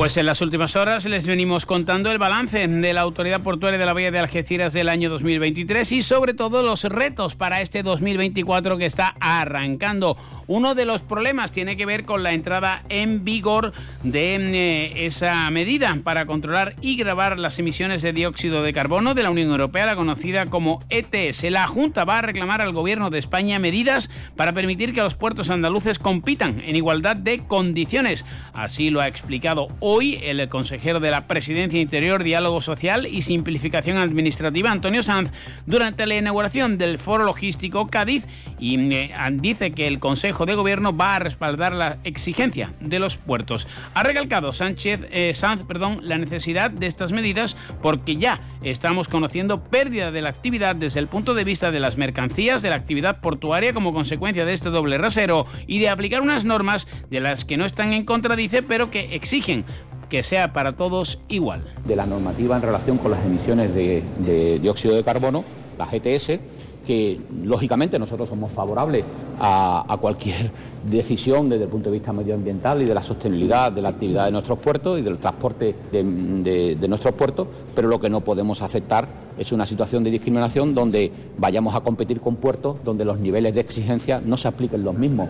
Pues 0.00 0.16
en 0.16 0.24
las 0.24 0.40
últimas 0.40 0.76
horas 0.76 1.04
les 1.04 1.26
venimos 1.26 1.66
contando 1.66 2.10
el 2.10 2.16
balance 2.16 2.66
de 2.66 2.92
la 2.94 3.02
Autoridad 3.02 3.42
Portuaria 3.42 3.78
de 3.78 3.84
la 3.84 3.92
Bahía 3.92 4.10
de 4.10 4.18
Algeciras 4.18 4.72
del 4.72 4.88
año 4.88 5.10
2023 5.10 5.92
y 5.92 6.00
sobre 6.00 6.32
todo 6.32 6.62
los 6.62 6.84
retos 6.84 7.36
para 7.36 7.60
este 7.60 7.82
2024 7.82 8.78
que 8.78 8.86
está 8.86 9.14
arrancando. 9.20 10.16
Uno 10.46 10.74
de 10.74 10.86
los 10.86 11.02
problemas 11.02 11.52
tiene 11.52 11.76
que 11.76 11.84
ver 11.84 12.06
con 12.06 12.22
la 12.22 12.32
entrada 12.32 12.82
en 12.88 13.24
vigor 13.24 13.74
de 14.02 14.36
eh, 14.36 15.06
esa 15.06 15.48
medida 15.50 15.94
para 16.02 16.24
controlar 16.24 16.76
y 16.80 16.96
grabar 16.96 17.38
las 17.38 17.58
emisiones 17.58 18.00
de 18.00 18.14
dióxido 18.14 18.62
de 18.62 18.72
carbono 18.72 19.12
de 19.12 19.22
la 19.22 19.30
Unión 19.30 19.50
Europea, 19.50 19.84
la 19.84 19.96
conocida 19.96 20.46
como 20.46 20.80
ETS. 20.88 21.42
La 21.50 21.66
Junta 21.66 22.06
va 22.06 22.20
a 22.20 22.22
reclamar 22.22 22.62
al 22.62 22.72
Gobierno 22.72 23.10
de 23.10 23.18
España 23.18 23.58
medidas 23.58 24.08
para 24.34 24.54
permitir 24.54 24.94
que 24.94 25.02
los 25.02 25.14
puertos 25.14 25.50
andaluces 25.50 25.98
compitan 25.98 26.58
en 26.64 26.74
igualdad 26.74 27.16
de 27.16 27.40
condiciones. 27.40 28.24
Así 28.54 28.88
lo 28.88 29.02
ha 29.02 29.06
explicado 29.06 29.68
hoy 29.80 29.89
el 29.98 30.48
consejero 30.48 31.00
de 31.00 31.10
la 31.10 31.26
Presidencia 31.26 31.80
Interior, 31.80 32.22
Diálogo 32.22 32.62
Social 32.62 33.06
y 33.06 33.22
Simplificación 33.22 33.96
Administrativa, 33.96 34.70
Antonio 34.70 35.02
Sanz, 35.02 35.32
durante 35.66 36.06
la 36.06 36.14
inauguración 36.14 36.78
del 36.78 36.96
Foro 36.96 37.24
Logístico 37.24 37.88
Cádiz 37.88 38.24
y 38.60 38.78
eh, 38.94 39.12
dice 39.32 39.72
que 39.72 39.88
el 39.88 39.98
Consejo 39.98 40.46
de 40.46 40.54
Gobierno 40.54 40.96
va 40.96 41.16
a 41.16 41.18
respaldar 41.18 41.72
la 41.72 41.98
exigencia 42.04 42.72
de 42.78 43.00
los 43.00 43.16
puertos. 43.16 43.66
Ha 43.94 44.04
recalcado 44.04 44.52
Sánchez, 44.52 45.08
eh, 45.10 45.32
Sanz 45.34 45.64
perdón, 45.66 45.98
la 46.02 46.18
necesidad 46.18 46.70
de 46.70 46.86
estas 46.86 47.10
medidas 47.10 47.56
porque 47.82 48.14
ya 48.14 48.40
estamos 48.62 49.08
conociendo 49.08 49.64
pérdida 49.64 50.12
de 50.12 50.22
la 50.22 50.28
actividad 50.28 50.76
desde 50.76 51.00
el 51.00 51.08
punto 51.08 51.34
de 51.34 51.42
vista 51.42 51.72
de 51.72 51.80
las 51.80 51.96
mercancías, 51.96 52.62
de 52.62 52.70
la 52.70 52.76
actividad 52.76 53.20
portuaria 53.20 53.72
como 53.72 53.92
consecuencia 53.92 54.44
de 54.44 54.52
este 54.52 54.70
doble 54.70 54.98
rasero 54.98 55.46
y 55.66 55.80
de 55.80 55.88
aplicar 55.88 56.20
unas 56.20 56.44
normas 56.44 56.86
de 57.10 57.18
las 57.18 57.44
que 57.44 57.56
no 57.56 57.64
están 57.64 57.92
en 57.92 58.04
contra, 58.04 58.36
dice, 58.36 58.62
pero 58.62 58.92
que 58.92 59.16
exigen 59.16 59.64
que 60.10 60.22
sea 60.22 60.52
para 60.52 60.72
todos 60.72 61.18
igual. 61.28 61.62
De 61.86 61.96
la 61.96 62.04
normativa 62.04 62.56
en 62.56 62.62
relación 62.62 62.98
con 62.98 63.12
las 63.12 63.24
emisiones 63.24 63.72
de, 63.74 64.58
dióxido 64.60 64.94
de 64.94 65.02
carbono, 65.02 65.44
la 65.78 65.86
GTS, 65.86 66.38
que 66.86 67.20
lógicamente 67.44 67.98
nosotros 67.98 68.28
somos 68.28 68.50
favorables 68.50 69.04
a, 69.38 69.96
cualquier 70.00 70.50
decisión 70.90 71.48
desde 71.48 71.64
el 71.64 71.70
punto 71.70 71.90
de 71.90 71.98
vista 71.98 72.12
medioambiental 72.12 72.82
y 72.82 72.86
de 72.86 72.94
la 72.94 73.02
sostenibilidad 73.02 73.70
de 73.70 73.80
la 73.80 73.90
actividad 73.90 74.26
de 74.26 74.32
nuestros 74.32 74.58
puertos 74.58 74.98
y 74.98 75.02
del 75.02 75.18
transporte 75.18 75.74
de, 75.92 76.88
nuestros 76.88 77.14
puertos, 77.14 77.46
pero 77.74 77.88
lo 77.88 78.00
que 78.00 78.10
no 78.10 78.20
podemos 78.22 78.60
aceptar 78.62 79.06
es 79.38 79.52
una 79.52 79.64
situación 79.64 80.02
de 80.02 80.10
discriminación 80.10 80.74
donde 80.74 81.10
vayamos 81.38 81.74
a 81.74 81.80
competir 81.80 82.20
con 82.20 82.36
puertos 82.36 82.76
donde 82.84 83.04
los 83.04 83.18
niveles 83.20 83.54
de 83.54 83.60
exigencia 83.60 84.20
no 84.24 84.36
se 84.36 84.48
apliquen 84.48 84.82
los 84.84 84.94
mismos. 84.94 85.28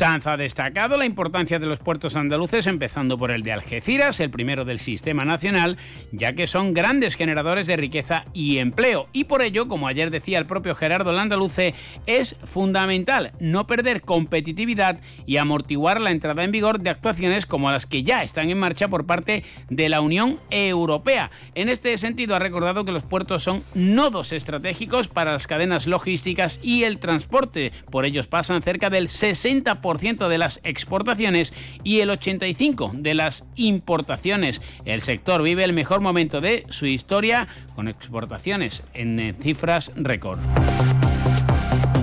Sanz 0.00 0.26
ha 0.26 0.38
destacado 0.38 0.96
la 0.96 1.04
importancia 1.04 1.58
de 1.58 1.66
los 1.66 1.78
puertos 1.78 2.16
andaluces, 2.16 2.66
empezando 2.66 3.18
por 3.18 3.30
el 3.30 3.42
de 3.42 3.52
Algeciras, 3.52 4.18
el 4.18 4.30
primero 4.30 4.64
del 4.64 4.78
sistema 4.78 5.26
nacional, 5.26 5.76
ya 6.10 6.32
que 6.32 6.46
son 6.46 6.72
grandes 6.72 7.16
generadores 7.16 7.66
de 7.66 7.76
riqueza 7.76 8.24
y 8.32 8.56
empleo. 8.56 9.08
Y 9.12 9.24
por 9.24 9.42
ello, 9.42 9.68
como 9.68 9.88
ayer 9.88 10.10
decía 10.10 10.38
el 10.38 10.46
propio 10.46 10.74
Gerardo 10.74 11.12
Landaluce, 11.12 11.74
es 12.06 12.34
fundamental 12.44 13.32
no 13.40 13.66
perder 13.66 14.00
competitividad 14.00 15.00
y 15.26 15.36
amortiguar 15.36 16.00
la 16.00 16.12
entrada 16.12 16.44
en 16.44 16.52
vigor 16.52 16.80
de 16.80 16.88
actuaciones 16.88 17.44
como 17.44 17.70
las 17.70 17.84
que 17.84 18.02
ya 18.02 18.22
están 18.22 18.48
en 18.48 18.56
marcha 18.56 18.88
por 18.88 19.04
parte 19.04 19.44
de 19.68 19.90
la 19.90 20.00
Unión 20.00 20.40
Europea. 20.48 21.30
En 21.54 21.68
este 21.68 21.98
sentido, 21.98 22.34
ha 22.34 22.38
recordado 22.38 22.86
que 22.86 22.92
los 22.92 23.02
puertos 23.02 23.42
son 23.42 23.62
nodos 23.74 24.32
estratégicos 24.32 25.08
para 25.08 25.32
las 25.32 25.46
cadenas 25.46 25.86
logísticas 25.86 26.58
y 26.62 26.84
el 26.84 27.00
transporte. 27.00 27.72
Por 27.90 28.06
ellos 28.06 28.26
pasan 28.26 28.62
cerca 28.62 28.88
del 28.88 29.08
60% 29.08 29.89
de 29.98 30.38
las 30.38 30.60
exportaciones 30.62 31.52
y 31.82 32.00
el 32.00 32.10
85% 32.10 32.92
de 32.92 33.14
las 33.14 33.44
importaciones. 33.56 34.62
El 34.84 35.02
sector 35.02 35.42
vive 35.42 35.64
el 35.64 35.72
mejor 35.72 36.00
momento 36.00 36.40
de 36.40 36.64
su 36.68 36.86
historia 36.86 37.48
con 37.74 37.88
exportaciones 37.88 38.82
en 38.94 39.34
cifras 39.40 39.92
récord 39.96 40.38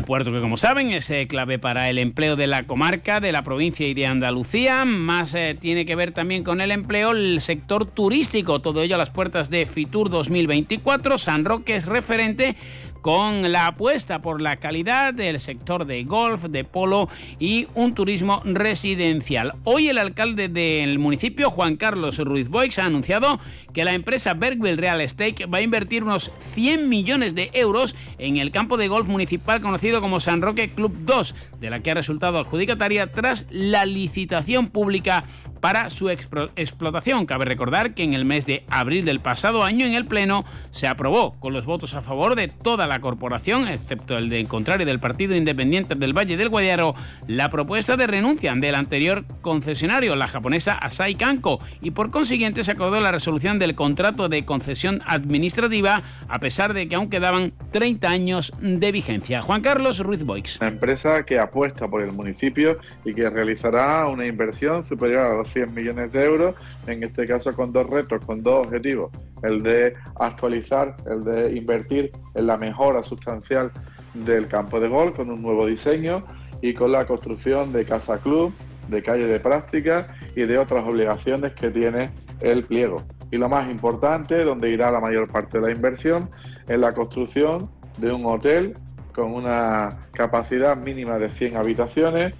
puerto 0.08 0.32
que, 0.32 0.40
como 0.40 0.56
saben, 0.56 0.92
es 0.92 1.10
eh, 1.10 1.28
clave 1.28 1.60
para 1.60 1.90
el 1.90 1.98
empleo 1.98 2.38
de 2.38 2.48
la 2.48 2.64
comarca, 2.64 3.20
de 3.20 3.34
la 3.34 3.44
provincia 3.44 3.86
y 3.86 3.94
de 3.94 4.06
Andalucía. 4.06 4.86
Más 4.86 5.36
eh, 5.36 5.58
tiene 5.60 5.86
que 5.86 5.98
ver 5.98 6.14
también 6.14 6.46
con 6.46 6.62
el 6.62 6.72
empleo 6.72 7.12
el 7.12 7.42
sector 7.42 7.86
turístico. 7.86 8.62
Todo 8.62 8.82
ello 8.82 8.96
a 8.96 8.98
las 8.98 9.10
puertas 9.10 9.50
de 9.50 9.66
Fitur 9.66 10.10
2024. 10.10 11.18
San 11.18 11.44
Roque 11.44 11.76
es 11.76 11.86
referente 11.86 12.56
con 13.02 13.52
la 13.52 13.68
apuesta 13.68 14.22
por 14.22 14.42
la 14.42 14.58
calidad 14.58 15.14
del 15.14 15.40
sector 15.40 15.86
de 15.86 16.04
golf, 16.04 16.44
de 16.44 16.64
polo 16.64 17.10
y 17.40 17.68
un 17.76 17.94
turismo 17.94 18.42
residencial. 18.46 19.54
Hoy 19.64 19.90
el 19.90 19.98
alcalde 19.98 20.50
del 20.50 21.00
municipio, 21.00 21.50
Juan 21.50 21.76
Carlos 21.76 22.18
Ruiz 22.20 22.50
Boix, 22.50 22.78
ha 22.80 22.86
anunciado 22.86 23.40
que 23.74 23.86
la 23.86 23.94
empresa 23.94 24.34
Bergville 24.34 24.78
Real 24.78 25.02
Estate 25.02 25.46
va 25.46 25.60
a 25.60 25.62
invertir 25.62 26.04
unos 26.04 26.32
100 26.54 26.90
millones 26.90 27.36
de 27.36 27.52
euros 27.54 27.96
en 28.18 28.38
el 28.38 28.52
campo 28.52 28.78
de 28.78 28.88
golf 28.88 29.08
municipal 29.08 29.62
conocido 29.62 30.02
como 30.02 30.20
San 30.20 30.42
Roque 30.42 30.70
Club 30.70 30.96
2, 31.02 31.36
de 31.60 31.70
la 31.70 31.82
que 31.82 31.92
ha 31.92 31.96
resultado 31.96 32.40
adjudicataria 32.40 33.12
tras 33.12 33.46
la 33.50 33.86
licitación 33.86 34.68
pública 34.68 35.24
para 35.60 35.90
su 35.90 36.10
explotación. 36.10 37.26
Cabe 37.26 37.46
recordar 37.46 37.94
que 37.94 38.04
en 38.04 38.14
el 38.14 38.26
mes 38.26 38.46
de 38.46 38.64
abril 38.70 39.06
del 39.06 39.20
pasado 39.20 39.64
año 39.64 39.86
en 39.86 39.94
el 39.94 40.06
Pleno 40.06 40.46
se 40.72 40.88
aprobó 40.88 41.40
con 41.40 41.54
los 41.54 41.66
votos 41.66 41.94
a 41.94 42.02
favor 42.02 42.36
de 42.36 42.48
toda 42.88 42.96
la 42.96 43.02
corporación, 43.02 43.68
excepto 43.68 44.18
el 44.18 44.30
de 44.30 44.46
contrario 44.46 44.86
del 44.86 45.00
Partido 45.00 45.36
Independiente 45.36 45.96
del 45.96 46.18
Valle 46.18 46.38
del 46.38 46.50
Guadiaro, 46.50 46.96
la 47.28 47.50
propuesta 47.50 47.98
de 47.98 48.08
renuncia 48.08 48.54
del 48.56 48.76
anterior 48.76 49.26
concesionario, 49.42 50.16
la 50.16 50.28
japonesa 50.28 50.74
Asai 50.74 51.16
Kanko, 51.16 51.60
y 51.82 51.92
por 51.92 52.12
consiguiente 52.12 52.64
se 52.64 52.72
acordó 52.72 53.02
la 53.02 53.12
resolución 53.12 53.60
del 53.60 53.76
contrato 53.76 54.30
de 54.30 54.46
concesión 54.46 55.02
administrativa, 55.06 56.02
a 56.30 56.40
pesar 56.40 56.74
de 56.74 56.88
que 56.88 56.96
aún 56.96 57.10
quedaban 57.10 57.52
30 57.72 58.10
años 58.10 58.54
de 58.62 58.92
vigencia. 58.92 59.42
Juan 59.42 59.62
Carlos 59.62 60.00
Ruiz 60.00 60.24
Boix. 60.24 60.58
Una 60.62 60.70
empresa 60.70 61.24
que 61.24 61.40
apuesta 61.40 61.88
por 61.88 62.02
el 62.02 62.14
municipio 62.14 62.78
y 63.04 63.14
que 63.14 63.30
realizará 63.30 64.08
una 64.08 64.26
inversión 64.26 64.86
superior 64.86 65.26
a 65.26 65.36
los 65.36 65.50
100 65.50 65.74
millones 65.74 66.14
de 66.14 66.24
euros, 66.24 66.56
en 66.86 67.04
este 67.04 67.28
caso 67.28 67.54
con 67.54 67.74
dos 67.74 67.90
retos, 67.90 68.24
con 68.26 68.42
dos 68.44 68.68
objetivos, 68.68 69.12
el 69.44 69.62
de 69.64 69.94
actualizar, 70.20 70.96
el 71.10 71.24
de 71.24 71.58
invertir 71.58 72.12
en 72.36 72.48
la 72.48 72.58
mejora 72.78 73.02
sustancial 73.02 73.72
del 74.14 74.48
campo 74.48 74.80
de 74.80 74.88
gol 74.88 75.14
con 75.16 75.32
un 75.32 75.42
nuevo 75.42 75.66
diseño 75.66 76.24
y 76.62 76.76
con 76.76 76.92
la 76.92 77.06
construcción 77.06 77.74
de 77.74 77.86
casa 77.86 78.20
club, 78.20 78.54
de 78.88 79.02
calle 79.02 79.26
de 79.26 79.40
práctica 79.40 80.16
y 80.36 80.44
de 80.44 80.60
otras 80.60 80.86
obligaciones 80.86 81.54
que 81.54 81.72
tiene 81.72 82.12
el 82.42 82.64
pliego. 82.66 83.02
Y 83.32 83.38
lo 83.38 83.50
más 83.50 83.70
importante, 83.70 84.44
donde 84.44 84.70
irá 84.70 84.92
la 84.92 85.00
mayor 85.00 85.28
parte 85.28 85.60
de 85.60 85.68
la 85.68 85.74
inversión, 85.74 86.30
es 86.68 86.80
la 86.80 86.94
construcción 86.94 87.70
de 87.98 88.12
un 88.12 88.26
hotel 88.26 88.78
con 89.14 89.34
una 89.34 90.08
capacidad 90.12 90.78
mínima 90.78 91.18
de 91.18 91.30
100 91.30 91.58
habitaciones 91.58 92.36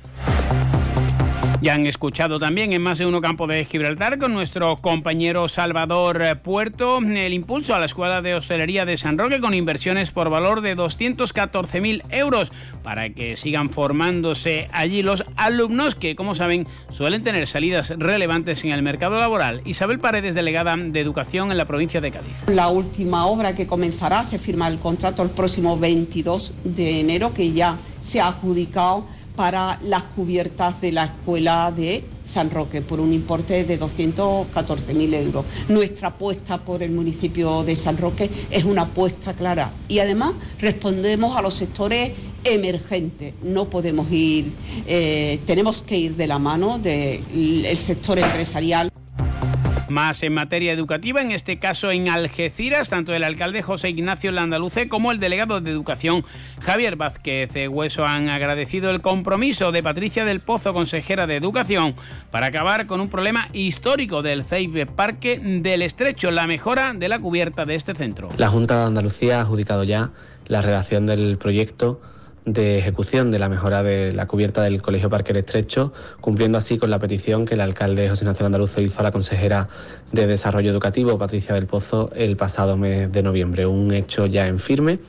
ya 1.62 1.74
han 1.74 1.86
escuchado 1.88 2.40
también 2.40 2.74
en 2.74 2.82
más 2.82 3.00
de 3.00 3.06
uno 3.06 3.22
campo 3.22 3.48
de 3.48 3.66
Gibraltar 3.66 4.20
con 4.20 4.34
nuestro 4.34 4.78
compañero 4.78 5.48
Salvador 5.48 6.22
Puerto 6.44 7.00
el 7.00 7.34
impulso 7.34 7.74
a 7.74 7.80
la 7.80 7.86
Escuela 7.86 8.22
de 8.22 8.36
Hostelería 8.36 8.86
de 8.86 8.98
San 8.98 9.18
Roque 9.18 9.40
con 9.40 9.54
inversiones 9.54 10.12
por 10.12 10.30
valor 10.30 10.62
de 10.62 10.76
214.000 10.76 12.04
euros 12.10 12.52
para 12.84 13.10
que 13.10 13.36
sigan 13.36 13.70
formándose 13.70 14.68
allí 14.72 15.02
los 15.02 15.24
alumnos 15.36 15.96
que, 15.96 16.16
como 16.16 16.36
saben, 16.36 16.68
suelen 16.90 17.24
tener 17.24 17.48
salidas 17.48 17.94
relevantes 17.98 18.64
en 18.64 18.72
el 18.72 18.82
mercado 18.82 19.18
laboral. 19.18 19.62
Isabel 19.66 20.00
Paredes, 20.00 20.36
delegada 20.36 20.76
de 20.78 21.00
Educación 21.00 21.52
en 21.52 21.58
la 21.58 21.66
provincia 21.66 22.02
de 22.02 22.12
Cádiz. 22.12 22.36
La 22.48 22.68
última 22.68 23.26
obra 23.26 23.56
que 23.56 23.68
comenzará, 23.68 24.24
se 24.24 24.38
firma 24.38 24.68
el 24.68 24.80
contrato 24.80 25.24
el 25.24 25.30
próximo 25.30 25.78
22 25.78 26.54
de 26.64 27.00
enero, 27.00 27.34
que 27.34 27.52
ya 27.52 27.78
se 28.02 28.22
ha 28.22 28.28
adjudicado 28.28 29.06
para 29.38 29.80
las 29.84 30.04
cubiertas 30.04 30.82
de 30.82 30.92
la 30.92 31.06
escuela 31.06 31.72
de 31.72 32.04
San 32.24 32.50
Roque 32.50 32.82
por 32.82 33.00
un 33.00 33.14
importe 33.14 33.64
de 33.64 33.80
214.000 33.80 35.14
euros. 35.14 35.46
Nuestra 35.70 36.10
apuesta 36.10 36.58
por 36.58 36.82
el 36.82 36.92
municipio 36.92 37.64
de 37.64 37.76
San 37.76 37.98
Roque 37.98 38.30
es 38.50 38.66
una 38.66 38.82
apuesta 38.82 39.34
clara 39.34 39.72
y 39.88 40.00
además 40.00 40.34
respondemos 40.60 41.38
a 41.38 41.42
los 41.44 41.54
sectores 41.54 42.12
emergentes. 42.44 43.36
No 43.44 43.70
podemos 43.70 44.12
ir, 44.12 44.52
eh, 44.88 45.40
tenemos 45.46 45.84
que 45.84 45.98
ir 45.98 46.16
de 46.16 46.28
la 46.28 46.40
mano 46.40 46.80
del 46.80 47.78
sector 47.78 48.18
empresarial. 48.18 48.92
Más 49.90 50.22
en 50.24 50.34
materia 50.34 50.74
educativa, 50.74 51.22
en 51.22 51.32
este 51.32 51.60
caso 51.60 51.92
en 51.92 52.10
Algeciras, 52.10 52.90
tanto 52.90 53.14
el 53.14 53.24
alcalde 53.24 53.62
José 53.62 53.90
Ignacio 53.90 54.32
Landaluce 54.32 54.90
como 54.90 55.12
el 55.12 55.20
delegado 55.20 55.62
de 55.62 55.72
Educación 55.72 56.26
Javier 56.62 56.98
Vázquez 56.98 57.52
Hueso 57.70 58.06
han 58.06 58.30
agradecido 58.30 58.90
el 58.90 59.02
compromiso 59.02 59.72
de 59.72 59.82
Patricia 59.84 60.26
del 60.26 60.42
Pozo, 60.42 60.74
consejera 60.74 61.26
de 61.26 61.38
Educación, 61.38 61.96
para 62.32 62.48
acabar 62.48 62.86
con 62.86 63.00
un 63.00 63.10
problema 63.10 63.48
histórico 63.54 64.22
del 64.22 64.44
CEIB 64.44 64.88
Parque 64.88 65.40
del 65.42 65.82
Estrecho, 65.82 66.32
la 66.32 66.48
mejora 66.48 66.94
de 66.94 67.08
la 67.08 67.20
cubierta 67.20 67.66
de 67.66 67.76
este 67.76 67.96
centro. 67.96 68.30
La 68.38 68.50
Junta 68.50 68.80
de 68.80 68.88
Andalucía 68.88 69.40
ha 69.40 69.42
adjudicado 69.42 69.84
ya 69.84 70.12
la 70.48 70.62
redacción 70.62 71.06
del 71.06 71.38
proyecto 71.38 72.02
de 72.48 72.80
ejecución 72.80 73.30
de 73.30 73.40
la 73.40 73.50
mejora 73.50 73.84
de 73.84 74.14
la 74.14 74.26
cubierta 74.26 74.64
del 74.64 74.82
Colegio 74.82 75.10
Parque 75.10 75.38
Estrecho, 75.38 75.92
cumpliendo 76.22 76.58
así 76.58 76.78
con 76.78 76.90
la 76.90 76.98
petición 76.98 77.46
que 77.46 77.56
el 77.56 77.62
alcalde 77.62 78.08
José 78.08 78.24
Ignacio 78.24 78.46
Andaluz 78.46 78.78
hizo 78.78 79.02
a 79.02 79.04
la 79.04 79.12
consejera 79.12 79.68
de 80.14 80.28
Desarrollo 80.28 80.72
Educativo, 80.72 81.18
Patricia 81.18 81.54
del 81.56 81.68
Pozo, 81.68 82.10
el 82.16 82.38
pasado 82.38 82.78
mes 82.78 83.12
de 83.12 83.22
noviembre. 83.22 83.66
Un 83.66 83.94
hecho 83.94 84.26
ya 84.28 84.48
en 84.48 84.60
firme 84.60 85.00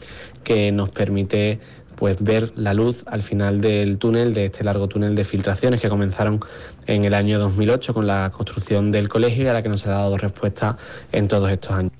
que 0.42 0.72
nos 0.72 0.90
permite 0.90 1.60
pues 1.94 2.16
ver 2.20 2.52
la 2.56 2.74
luz 2.74 3.04
al 3.06 3.22
final 3.22 3.60
del 3.60 3.98
túnel, 3.98 4.34
de 4.34 4.46
este 4.46 4.64
largo 4.64 4.88
túnel 4.88 5.14
de 5.14 5.22
filtraciones 5.22 5.80
que 5.80 5.88
comenzaron 5.88 6.40
en 6.86 7.04
el 7.04 7.14
año 7.14 7.38
2008 7.38 7.94
con 7.94 8.06
la 8.06 8.30
construcción 8.30 8.90
del 8.90 9.08
colegio 9.08 9.44
y 9.44 9.46
a 9.46 9.52
la 9.52 9.62
que 9.62 9.68
nos 9.68 9.86
ha 9.86 9.90
dado 9.90 10.16
respuesta 10.16 10.76
en 11.12 11.28
todos 11.28 11.50
estos 11.50 11.72
años. 11.72 11.92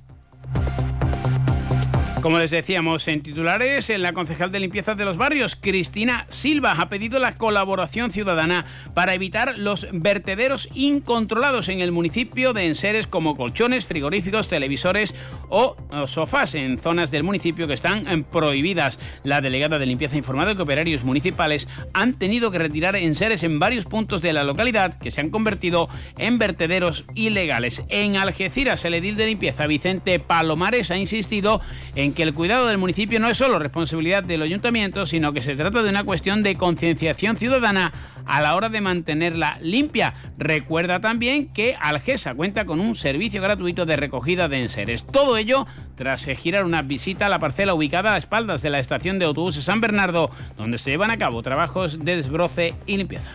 Como 2.22 2.40
les 2.40 2.50
decíamos 2.50 3.06
en 3.06 3.22
titulares, 3.22 3.88
la 3.96 4.12
concejal 4.12 4.50
de 4.50 4.58
limpieza 4.58 4.96
de 4.96 5.04
los 5.04 5.16
barrios, 5.16 5.54
Cristina 5.54 6.26
Silva, 6.30 6.72
ha 6.72 6.88
pedido 6.88 7.20
la 7.20 7.36
colaboración 7.36 8.10
ciudadana 8.10 8.66
para 8.92 9.14
evitar 9.14 9.56
los 9.56 9.86
vertederos 9.92 10.68
incontrolados 10.74 11.68
en 11.68 11.80
el 11.80 11.92
municipio 11.92 12.52
de 12.52 12.66
enseres 12.66 13.06
como 13.06 13.36
colchones, 13.36 13.86
frigoríficos, 13.86 14.48
televisores 14.48 15.14
o 15.48 15.76
sofás 16.06 16.56
en 16.56 16.78
zonas 16.78 17.12
del 17.12 17.22
municipio 17.22 17.68
que 17.68 17.74
están 17.74 18.08
eh, 18.08 18.24
prohibidas. 18.28 18.98
La 19.22 19.40
delegada 19.40 19.78
de 19.78 19.86
limpieza 19.86 20.16
ha 20.16 20.18
informado 20.18 20.56
que 20.56 20.62
operarios 20.62 21.04
municipales 21.04 21.68
han 21.94 22.14
tenido 22.14 22.50
que 22.50 22.58
retirar 22.58 22.96
enseres 22.96 23.44
en 23.44 23.60
varios 23.60 23.84
puntos 23.84 24.22
de 24.22 24.32
la 24.32 24.42
localidad 24.42 24.98
que 24.98 25.12
se 25.12 25.20
han 25.20 25.30
convertido 25.30 25.88
en 26.18 26.38
vertederos 26.38 27.04
ilegales. 27.14 27.84
En 27.88 28.16
Algeciras, 28.16 28.84
el 28.84 28.94
edil 28.94 29.14
de 29.14 29.26
limpieza 29.26 29.68
Vicente 29.68 30.18
Palomares 30.18 30.90
ha 30.90 30.96
insistido 30.96 31.60
en 31.94 32.07
que 32.12 32.22
el 32.22 32.34
cuidado 32.34 32.66
del 32.66 32.78
municipio 32.78 33.20
no 33.20 33.28
es 33.28 33.36
solo 33.36 33.58
responsabilidad 33.58 34.22
del 34.22 34.42
ayuntamiento, 34.42 35.06
sino 35.06 35.32
que 35.32 35.42
se 35.42 35.56
trata 35.56 35.82
de 35.82 35.90
una 35.90 36.04
cuestión 36.04 36.42
de 36.42 36.56
concienciación 36.56 37.36
ciudadana 37.36 37.92
a 38.26 38.40
la 38.40 38.54
hora 38.54 38.68
de 38.68 38.80
mantenerla 38.80 39.58
limpia. 39.62 40.14
Recuerda 40.38 41.00
también 41.00 41.48
que 41.48 41.76
Algesa 41.80 42.34
cuenta 42.34 42.64
con 42.64 42.80
un 42.80 42.94
servicio 42.94 43.40
gratuito 43.42 43.86
de 43.86 43.96
recogida 43.96 44.48
de 44.48 44.62
enseres. 44.62 45.04
Todo 45.04 45.36
ello 45.36 45.66
tras 45.96 46.24
girar 46.24 46.64
una 46.64 46.82
visita 46.82 47.26
a 47.26 47.28
la 47.28 47.38
parcela 47.38 47.74
ubicada 47.74 48.14
a 48.14 48.18
espaldas 48.18 48.62
de 48.62 48.70
la 48.70 48.78
estación 48.78 49.18
de 49.18 49.24
autobuses 49.24 49.64
San 49.64 49.80
Bernardo, 49.80 50.30
donde 50.56 50.78
se 50.78 50.90
llevan 50.90 51.10
a 51.10 51.18
cabo 51.18 51.42
trabajos 51.42 51.98
de 52.04 52.16
desbroce 52.16 52.74
y 52.86 52.96
limpieza. 52.96 53.30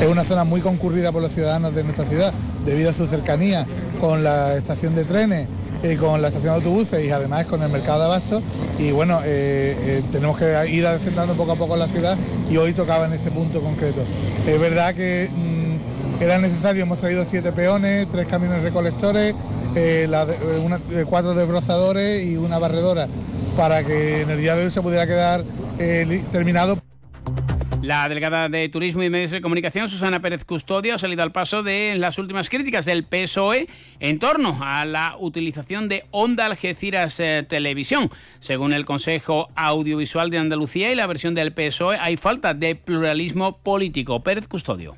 Es 0.00 0.08
una 0.08 0.24
zona 0.24 0.44
muy 0.44 0.60
concurrida 0.60 1.12
por 1.12 1.22
los 1.22 1.32
ciudadanos 1.32 1.74
de 1.74 1.84
nuestra 1.84 2.04
ciudad 2.06 2.32
debido 2.64 2.90
a 2.90 2.92
su 2.92 3.06
cercanía 3.06 3.66
con 4.00 4.24
la 4.24 4.56
estación 4.56 4.94
de 4.94 5.04
trenes 5.04 5.48
y 5.82 5.96
con 5.96 6.22
la 6.22 6.28
estación 6.28 6.52
de 6.52 6.56
autobuses 6.56 7.04
y 7.04 7.10
además 7.10 7.46
con 7.46 7.62
el 7.62 7.68
mercado 7.68 8.00
de 8.00 8.04
abastos. 8.06 8.42
Y 8.78 8.90
bueno, 8.90 9.20
eh, 9.24 9.76
eh, 9.78 10.02
tenemos 10.12 10.38
que 10.38 10.70
ir 10.70 10.86
asentando 10.86 11.34
poco 11.34 11.52
a 11.52 11.56
poco 11.56 11.76
la 11.76 11.88
ciudad 11.88 12.16
y 12.50 12.56
hoy 12.56 12.72
tocaba 12.72 13.06
en 13.06 13.14
este 13.14 13.30
punto 13.30 13.60
concreto. 13.60 14.02
Es 14.46 14.60
verdad 14.60 14.94
que 14.94 15.28
mm, 15.30 16.22
era 16.22 16.38
necesario, 16.38 16.82
hemos 16.82 16.98
traído 16.98 17.24
siete 17.28 17.52
peones, 17.52 18.06
tres 18.10 18.26
camiones 18.26 18.62
recolectores, 18.62 19.34
eh, 19.74 20.08
cuatro 21.08 21.34
desbrozadores 21.34 22.26
y 22.26 22.36
una 22.36 22.58
barredora 22.58 23.08
para 23.56 23.84
que 23.84 24.22
en 24.22 24.30
el 24.30 24.38
día 24.38 24.54
de 24.56 24.64
hoy 24.64 24.70
se 24.70 24.82
pudiera 24.82 25.06
quedar 25.06 25.44
terminado. 26.30 26.81
La 27.82 28.08
delegada 28.08 28.48
de 28.48 28.68
Turismo 28.68 29.02
y 29.02 29.10
Medios 29.10 29.32
de 29.32 29.40
Comunicación, 29.40 29.88
Susana 29.88 30.20
Pérez 30.20 30.44
Custodio, 30.44 30.94
ha 30.94 30.98
salido 30.98 31.24
al 31.24 31.32
paso 31.32 31.64
de 31.64 31.96
las 31.98 32.16
últimas 32.16 32.48
críticas 32.48 32.84
del 32.84 33.02
PSOE 33.02 33.66
en 33.98 34.20
torno 34.20 34.56
a 34.62 34.84
la 34.84 35.16
utilización 35.18 35.88
de 35.88 36.04
Onda 36.12 36.46
Algeciras 36.46 37.18
eh, 37.18 37.44
Televisión. 37.48 38.08
Según 38.38 38.72
el 38.72 38.84
Consejo 38.84 39.48
Audiovisual 39.56 40.30
de 40.30 40.38
Andalucía 40.38 40.92
y 40.92 40.94
la 40.94 41.08
versión 41.08 41.34
del 41.34 41.52
PSOE, 41.52 41.98
hay 42.00 42.16
falta 42.16 42.54
de 42.54 42.76
pluralismo 42.76 43.58
político. 43.58 44.22
Pérez 44.22 44.46
Custodio 44.46 44.96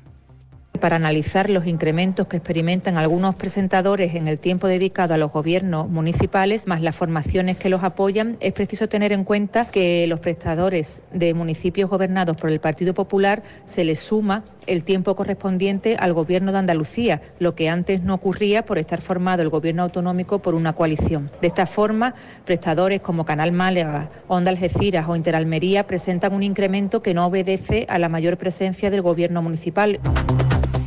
para 0.77 0.95
analizar 0.95 1.49
los 1.49 1.67
incrementos 1.67 2.27
que 2.27 2.37
experimentan 2.37 2.97
algunos 2.97 3.35
presentadores 3.35 4.15
en 4.15 4.27
el 4.27 4.39
tiempo 4.39 4.67
dedicado 4.67 5.13
a 5.13 5.17
los 5.17 5.31
gobiernos 5.31 5.89
municipales, 5.89 6.67
más 6.67 6.81
las 6.81 6.95
formaciones 6.95 7.57
que 7.57 7.69
los 7.69 7.83
apoyan, 7.83 8.37
es 8.39 8.53
preciso 8.53 8.87
tener 8.87 9.11
en 9.11 9.23
cuenta 9.23 9.65
que 9.65 10.05
los 10.07 10.19
prestadores 10.19 11.01
de 11.11 11.33
municipios 11.33 11.89
gobernados 11.89 12.37
por 12.37 12.49
el 12.49 12.59
Partido 12.59 12.93
Popular 12.93 13.43
se 13.65 13.83
les 13.83 13.99
suma 13.99 14.43
el 14.67 14.83
tiempo 14.83 15.15
correspondiente 15.15 15.95
al 15.99 16.13
Gobierno 16.13 16.51
de 16.51 16.59
Andalucía, 16.59 17.21
lo 17.39 17.55
que 17.55 17.69
antes 17.69 18.01
no 18.01 18.13
ocurría 18.13 18.65
por 18.65 18.77
estar 18.77 19.01
formado 19.01 19.41
el 19.41 19.49
Gobierno 19.49 19.83
autonómico 19.83 20.39
por 20.39 20.55
una 20.55 20.73
coalición. 20.73 21.31
De 21.41 21.47
esta 21.47 21.65
forma, 21.65 22.15
prestadores 22.45 23.01
como 23.01 23.25
Canal 23.25 23.51
Málaga, 23.51 24.09
Onda 24.27 24.51
Algeciras 24.51 25.07
o 25.07 25.15
Interalmería 25.15 25.87
presentan 25.87 26.33
un 26.33 26.43
incremento 26.43 27.01
que 27.01 27.13
no 27.13 27.25
obedece 27.25 27.85
a 27.89 27.99
la 27.99 28.09
mayor 28.09 28.37
presencia 28.37 28.89
del 28.89 29.01
Gobierno 29.01 29.41
municipal. 29.41 29.99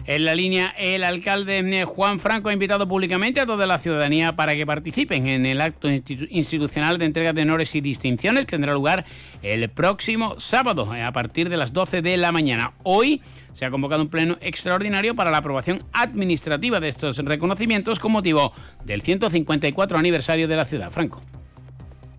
En 0.09 0.25
la 0.25 0.35
línea, 0.35 0.73
el 0.79 1.05
alcalde 1.05 1.59
eh, 1.59 1.85
Juan 1.85 2.19
Franco 2.19 2.49
ha 2.49 2.55
invitado 2.55 2.89
públicamente 2.89 3.43
a 3.43 3.47
toda 3.47 3.67
la 3.67 3.79
ciudadanía 3.79 4.35
para 4.35 4.55
que 4.55 4.65
participen 4.65 5.29
en 5.29 5.45
el 5.45 5.61
acto 5.61 5.87
institucional 5.91 6.97
de 6.97 7.05
entrega 7.05 7.35
de 7.35 7.43
honores 7.43 7.75
y 7.75 7.83
distinciones 7.83 8.47
que 8.47 8.53
tendrá 8.53 8.73
lugar 8.73 9.05
el 9.43 9.69
próximo 9.69 10.41
sábado 10.41 10.95
eh, 10.95 11.03
a 11.03 11.13
partir 11.13 11.51
de 11.51 11.59
las 11.59 11.75
12 11.75 12.01
de 12.01 12.17
la 12.17 12.33
mañana. 12.33 12.73
Hoy 12.85 13.21
se 13.53 13.67
ha 13.67 13.71
convocado 13.71 14.01
un 14.01 14.09
pleno 14.09 14.39
extraordinario 14.41 15.15
para 15.15 15.31
la 15.31 15.37
aprobación 15.37 15.85
administrativa 15.93 16.81
de 16.81 16.89
estos 16.89 17.19
reconocimientos 17.19 17.99
con 17.99 18.13
motivo 18.13 18.53
del 18.87 19.03
154 19.03 19.99
aniversario 19.99 20.49
de 20.49 20.57
la 20.57 20.65
ciudad. 20.65 20.91
Franco. 20.91 21.21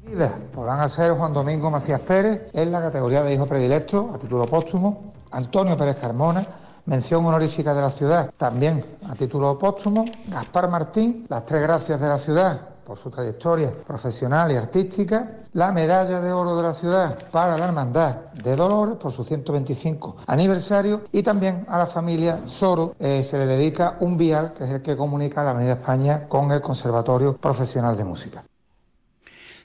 Pues 0.06 0.68
van 0.68 0.80
a 0.80 0.90
ser 0.90 1.14
Juan 1.14 1.34
Domingo 1.34 1.72
Macías 1.72 2.02
Pérez 2.02 2.52
en 2.54 2.72
la 2.72 2.82
categoría 2.82 3.24
de 3.24 3.34
hijo 3.34 3.48
predilecto 3.48 4.12
a 4.14 4.20
título 4.20 4.46
póstumo, 4.46 5.12
Antonio 5.32 5.76
Pérez 5.76 5.96
Carmona 6.00 6.46
Mención 6.90 7.24
honorífica 7.24 7.76
de 7.76 7.82
la 7.84 7.92
ciudad, 7.92 8.32
también 8.36 8.84
a 9.08 9.14
título 9.14 9.60
póstumo, 9.60 10.06
Gaspar 10.26 10.68
Martín, 10.72 11.28
las 11.30 11.46
tres 11.46 11.62
gracias 11.62 12.02
de 12.02 12.08
la 12.08 12.18
ciudad 12.18 12.60
por 12.84 12.98
su 12.98 13.12
trayectoria 13.12 13.72
profesional 13.86 14.52
y 14.52 14.56
artística, 14.56 15.44
la 15.54 15.72
medalla 15.72 16.20
de 16.20 16.32
oro 16.32 16.58
de 16.58 16.64
la 16.64 16.74
ciudad 16.74 17.16
para 17.30 17.56
la 17.60 17.66
Hermandad 17.66 18.32
de 18.34 18.56
Dolores 18.56 18.96
por 18.96 19.12
su 19.12 19.24
125 19.24 20.16
aniversario 20.26 21.02
y 21.12 21.22
también 21.22 21.64
a 21.70 21.78
la 21.78 21.86
familia 21.86 22.42
Soro 22.48 22.96
eh, 22.98 23.22
se 23.22 23.38
le 23.38 23.46
dedica 23.46 23.98
un 24.00 24.18
vial 24.18 24.54
que 24.54 24.64
es 24.64 24.72
el 24.72 24.82
que 24.82 24.98
comunica 24.98 25.44
la 25.44 25.52
Avenida 25.52 25.74
España 25.74 26.28
con 26.28 26.52
el 26.52 26.60
Conservatorio 26.60 27.38
Profesional 27.38 27.96
de 27.96 28.04
Música. 28.04 28.44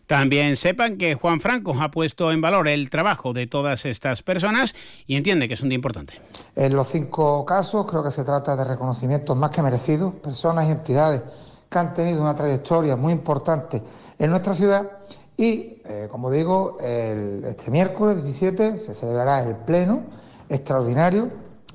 También 0.06 0.56
sepan 0.56 0.98
que 0.98 1.14
Juan 1.14 1.40
Franco 1.40 1.74
ha 1.81 1.90
puesto 1.90 2.31
en 2.31 2.40
valor 2.40 2.68
el 2.68 2.90
trabajo 2.90 3.32
de 3.32 3.47
todas 3.47 3.86
estas 3.86 4.22
personas 4.22 4.74
y 5.06 5.16
entiende 5.16 5.48
que 5.48 5.55
es 5.55 5.62
un 5.62 5.70
día 5.70 5.76
importante. 5.76 6.20
En 6.55 6.76
los 6.76 6.89
cinco 6.89 7.44
casos 7.47 7.86
creo 7.86 8.02
que 8.02 8.10
se 8.10 8.22
trata 8.22 8.55
de 8.55 8.64
reconocimientos 8.64 9.36
más 9.36 9.51
que 9.51 9.62
merecidos, 9.62 10.12
personas 10.14 10.68
y 10.68 10.72
entidades 10.72 11.22
que 11.70 11.78
han 11.78 11.94
tenido 11.94 12.20
una 12.20 12.35
trayectoria 12.35 12.97
muy 12.97 13.12
importante 13.12 13.82
en 14.18 14.31
nuestra 14.31 14.55
ciudad 14.55 14.90
y, 15.36 15.81
eh, 15.85 16.09
como 16.10 16.31
digo, 16.31 16.78
este 16.81 17.70
miércoles 17.70 18.22
17 18.22 18.78
se 18.78 18.94
celebrará 18.94 19.43
el 19.43 19.56
pleno 19.56 20.02
extraordinario, 20.48 21.31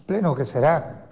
pleno 0.06 0.35
que 0.35 0.45
será 0.45 1.07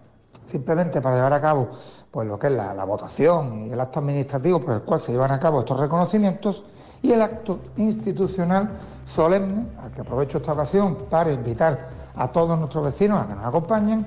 simplemente 0.45 1.01
para 1.01 1.15
llevar 1.15 1.33
a 1.33 1.41
cabo 1.41 1.71
pues 2.09 2.27
lo 2.27 2.39
que 2.39 2.47
es 2.47 2.53
la, 2.53 2.73
la 2.73 2.85
votación 2.85 3.67
y 3.67 3.71
el 3.71 3.79
acto 3.81 3.99
administrativo 3.99 4.61
por 4.61 4.75
el 4.75 4.81
cual 4.81 4.99
se 4.99 5.11
llevan 5.11 5.31
a 5.31 5.39
cabo 5.39 5.59
estos 5.59 5.77
reconocimientos 5.77 6.63
y 7.01 7.11
el 7.11 7.21
acto 7.21 7.59
institucional 7.77 8.71
solemne, 9.05 9.67
al 9.79 9.91
que 9.91 10.01
aprovecho 10.01 10.37
esta 10.37 10.53
ocasión 10.53 10.97
para 11.09 11.31
invitar 11.31 11.89
a 12.15 12.31
todos 12.31 12.57
nuestros 12.59 12.83
vecinos 12.85 13.21
a 13.21 13.27
que 13.27 13.35
nos 13.35 13.45
acompañen. 13.45 14.05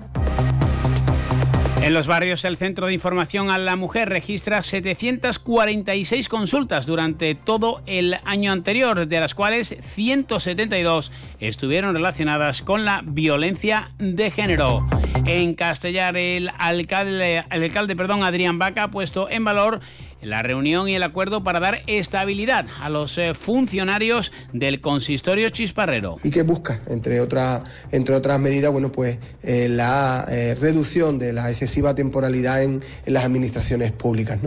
En 1.82 1.94
los 1.94 2.06
barrios, 2.06 2.44
el 2.44 2.58
Centro 2.58 2.88
de 2.88 2.92
Información 2.92 3.48
a 3.48 3.56
la 3.56 3.74
Mujer 3.74 4.10
registra 4.10 4.62
746 4.62 6.28
consultas 6.28 6.84
durante 6.84 7.34
todo 7.34 7.80
el 7.86 8.18
año 8.26 8.52
anterior, 8.52 9.06
de 9.06 9.18
las 9.18 9.34
cuales 9.34 9.74
172 9.94 11.10
estuvieron 11.40 11.94
relacionadas 11.94 12.60
con 12.60 12.84
la 12.84 13.00
violencia 13.02 13.92
de 13.98 14.30
género. 14.30 14.78
En 15.24 15.54
Castellar, 15.54 16.18
el 16.18 16.50
alcalde, 16.58 17.44
el 17.50 17.62
alcalde 17.62 17.96
perdón, 17.96 18.24
Adrián 18.24 18.58
Vaca 18.58 18.84
ha 18.84 18.90
puesto 18.90 19.30
en 19.30 19.44
valor 19.44 19.80
la 20.22 20.42
reunión 20.42 20.88
y 20.88 20.94
el 20.94 21.02
acuerdo 21.02 21.42
para 21.42 21.60
dar 21.60 21.82
estabilidad 21.86 22.66
a 22.80 22.88
los 22.88 23.16
eh, 23.18 23.34
funcionarios 23.34 24.32
del 24.52 24.80
consistorio 24.80 25.50
chisparrero. 25.50 26.18
¿Y 26.22 26.30
qué 26.30 26.42
busca? 26.42 26.80
Entre 26.86 27.20
otras, 27.20 27.62
entre 27.90 28.14
otras 28.14 28.40
medidas, 28.40 28.72
bueno, 28.72 28.92
pues 28.92 29.18
eh, 29.42 29.68
la 29.68 30.26
eh, 30.30 30.54
reducción 30.60 31.18
de 31.18 31.32
la 31.32 31.50
excesiva 31.50 31.94
temporalidad 31.94 32.62
en, 32.62 32.82
las 33.06 33.24
administraciones 33.24 33.92
públicas. 33.92 34.38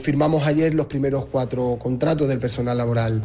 firmamos 0.00 0.46
ayer 0.46 0.74
los 0.74 0.86
primeros 0.86 1.26
cuatro 1.26 1.78
contratos 1.80 2.28
del 2.28 2.38
personal 2.38 2.76
laboral 2.76 3.22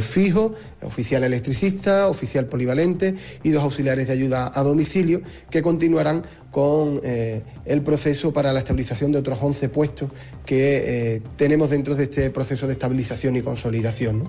fijo, 0.00 0.54
oficial 0.82 1.24
electricista, 1.24 2.08
oficial 2.08 2.46
polivalente 2.46 3.14
y 3.42 3.50
dos 3.50 3.64
auxiliares 3.64 4.06
de 4.06 4.12
ayuda 4.12 4.50
a 4.54 4.62
domicilio 4.62 5.22
que 5.50 5.62
continuarán 5.62 6.22
con 6.50 7.00
eh, 7.02 7.42
el 7.64 7.82
proceso 7.82 8.32
para 8.32 8.52
la 8.52 8.58
estabilización 8.58 9.12
de 9.12 9.18
otros 9.18 9.38
11 9.40 9.68
puestos 9.68 10.10
que 10.44 11.16
eh, 11.16 11.22
tenemos 11.36 11.70
dentro 11.70 11.94
de 11.94 12.04
este 12.04 12.30
proceso 12.30 12.66
de 12.66 12.72
estabilización 12.72 13.36
y 13.36 13.42
consolidación. 13.42 14.28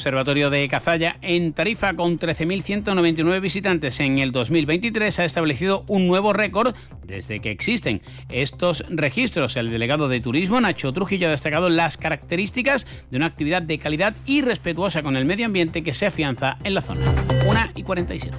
Observatorio 0.00 0.48
de 0.48 0.66
Cazalla 0.66 1.18
en 1.20 1.52
Tarifa 1.52 1.92
con 1.92 2.18
13.199 2.18 3.38
visitantes 3.38 4.00
en 4.00 4.18
el 4.18 4.32
2023 4.32 5.18
ha 5.18 5.26
establecido 5.26 5.84
un 5.88 6.06
nuevo 6.06 6.32
récord 6.32 6.74
desde 7.06 7.40
que 7.40 7.50
existen 7.50 8.00
estos 8.30 8.82
registros. 8.88 9.56
El 9.56 9.70
delegado 9.70 10.08
de 10.08 10.20
turismo 10.20 10.58
Nacho 10.58 10.94
Trujillo 10.94 11.28
ha 11.28 11.32
destacado 11.32 11.68
las 11.68 11.98
características 11.98 12.86
de 13.10 13.18
una 13.18 13.26
actividad 13.26 13.60
de 13.60 13.78
calidad 13.78 14.14
y 14.24 14.40
respetuosa 14.40 15.02
con 15.02 15.18
el 15.18 15.26
medio 15.26 15.44
ambiente 15.44 15.82
que 15.82 15.92
se 15.92 16.06
afianza 16.06 16.56
en 16.64 16.72
la 16.72 16.80
zona. 16.80 17.04
1 17.46 17.60
y 17.74 17.82
47. 17.82 18.38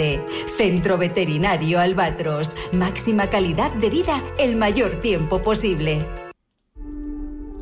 171407. 0.00 0.20
Centro 0.56 0.98
Veterinario 0.98 1.80
Albatros. 1.80 2.56
Máxima 2.72 3.28
calidad 3.28 3.72
de 3.74 3.90
vida 3.90 4.22
el 4.38 4.56
mayor 4.56 5.00
tiempo 5.00 5.42
posible. 5.42 6.04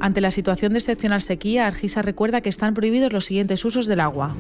Ante 0.01 0.21
la 0.21 0.31
situación 0.31 0.73
de 0.73 0.79
excepcional 0.79 1.23
sequía, 1.23 1.67
Argisa 1.67 2.03
recuerda 2.03 2.41
que 2.41 2.49
están 2.49 2.75
prohibidos 2.75 3.13
los 3.13 3.25
siguientes 3.25 3.65
usos 3.65 3.87
del 3.87 4.01
agua. 4.01 4.37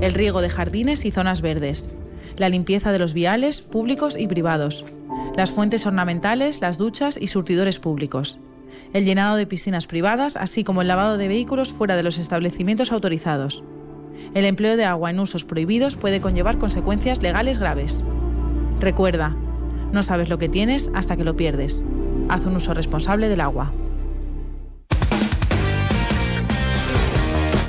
El 0.00 0.14
riego 0.14 0.40
de 0.40 0.50
jardines 0.50 1.04
y 1.04 1.10
zonas 1.10 1.40
verdes. 1.40 1.88
La 2.36 2.48
limpieza 2.48 2.92
de 2.92 3.00
los 3.00 3.12
viales 3.12 3.62
públicos 3.62 4.16
y 4.16 4.28
privados. 4.28 4.84
Las 5.36 5.50
fuentes 5.50 5.84
ornamentales, 5.86 6.60
las 6.60 6.78
duchas 6.78 7.18
y 7.20 7.26
surtidores 7.26 7.80
públicos. 7.80 8.38
El 8.92 9.04
llenado 9.04 9.36
de 9.36 9.46
piscinas 9.46 9.88
privadas, 9.88 10.36
así 10.36 10.62
como 10.62 10.82
el 10.82 10.88
lavado 10.88 11.18
de 11.18 11.26
vehículos 11.26 11.72
fuera 11.72 11.96
de 11.96 12.04
los 12.04 12.18
establecimientos 12.18 12.92
autorizados. 12.92 13.64
El 14.34 14.44
empleo 14.44 14.76
de 14.76 14.84
agua 14.84 15.10
en 15.10 15.20
usos 15.20 15.44
prohibidos 15.44 15.96
puede 15.96 16.20
conllevar 16.20 16.58
consecuencias 16.58 17.22
legales 17.22 17.58
graves. 17.58 18.04
Recuerda, 18.80 19.36
no 19.92 20.02
sabes 20.02 20.28
lo 20.28 20.38
que 20.38 20.48
tienes 20.48 20.90
hasta 20.94 21.16
que 21.16 21.24
lo 21.24 21.36
pierdes. 21.36 21.82
Haz 22.28 22.44
un 22.44 22.56
uso 22.56 22.74
responsable 22.74 23.28
del 23.28 23.40
agua. 23.40 23.72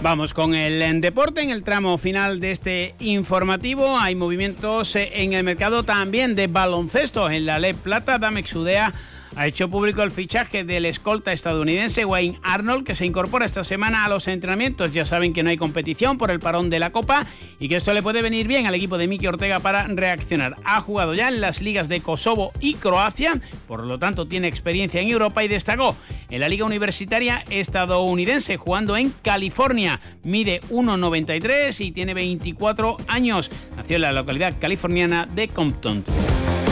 Vamos 0.01 0.33
con 0.33 0.53
el 0.53 1.01
deporte 1.01 1.41
en 1.41 1.49
el 1.49 1.63
tramo 1.63 1.97
final 1.97 2.39
de 2.39 2.51
este 2.51 2.95
informativo. 2.99 3.97
Hay 3.97 4.15
movimientos 4.15 4.95
en 4.95 5.33
el 5.33 5.43
mercado 5.43 5.83
también 5.83 6.35
de 6.35 6.47
baloncesto. 6.47 7.29
En 7.29 7.45
la 7.45 7.59
Le 7.59 7.73
Plata, 7.73 8.17
Damex 8.17 8.55
Udea 8.55 8.93
ha 9.35 9.47
hecho 9.47 9.69
público 9.69 10.03
el 10.03 10.11
fichaje 10.11 10.63
del 10.63 10.85
escolta 10.85 11.31
estadounidense 11.31 12.05
Wayne 12.05 12.39
Arnold, 12.43 12.85
que 12.85 12.95
se 12.95 13.05
incorpora 13.05 13.45
esta 13.45 13.63
semana 13.63 14.05
a 14.05 14.09
los 14.09 14.27
entrenamientos. 14.27 14.93
Ya 14.93 15.05
saben 15.05 15.33
que 15.33 15.43
no 15.43 15.49
hay 15.49 15.57
competición 15.57 16.17
por 16.17 16.31
el 16.31 16.39
parón 16.39 16.69
de 16.69 16.79
la 16.79 16.91
Copa 16.91 17.25
y 17.59 17.69
que 17.69 17.77
esto 17.77 17.93
le 17.93 18.01
puede 18.01 18.21
venir 18.21 18.47
bien 18.47 18.65
al 18.65 18.75
equipo 18.75 18.97
de 18.97 19.07
Miki 19.07 19.27
Ortega 19.27 19.59
para 19.59 19.87
reaccionar. 19.87 20.55
Ha 20.63 20.81
jugado 20.81 21.13
ya 21.13 21.27
en 21.27 21.41
las 21.41 21.61
ligas 21.61 21.89
de 21.89 22.01
Kosovo 22.01 22.51
y 22.59 22.75
Croacia, 22.75 23.39
por 23.67 23.85
lo 23.85 23.99
tanto 23.99 24.27
tiene 24.27 24.47
experiencia 24.47 25.01
en 25.01 25.09
Europa 25.09 25.43
y 25.43 25.47
destacó 25.47 25.95
en 26.29 26.39
la 26.39 26.49
Liga 26.49 26.65
Universitaria 26.65 27.43
estadounidense 27.49 28.57
jugando 28.57 28.97
en 28.97 29.13
California. 29.21 29.99
Mide 30.23 30.61
1,93 30.69 31.85
y 31.85 31.91
tiene 31.91 32.13
24 32.13 32.97
años. 33.07 33.49
Nació 33.75 33.97
en 33.97 34.03
la 34.03 34.11
localidad 34.11 34.55
californiana 34.59 35.25
de 35.25 35.47
Compton. 35.47 36.03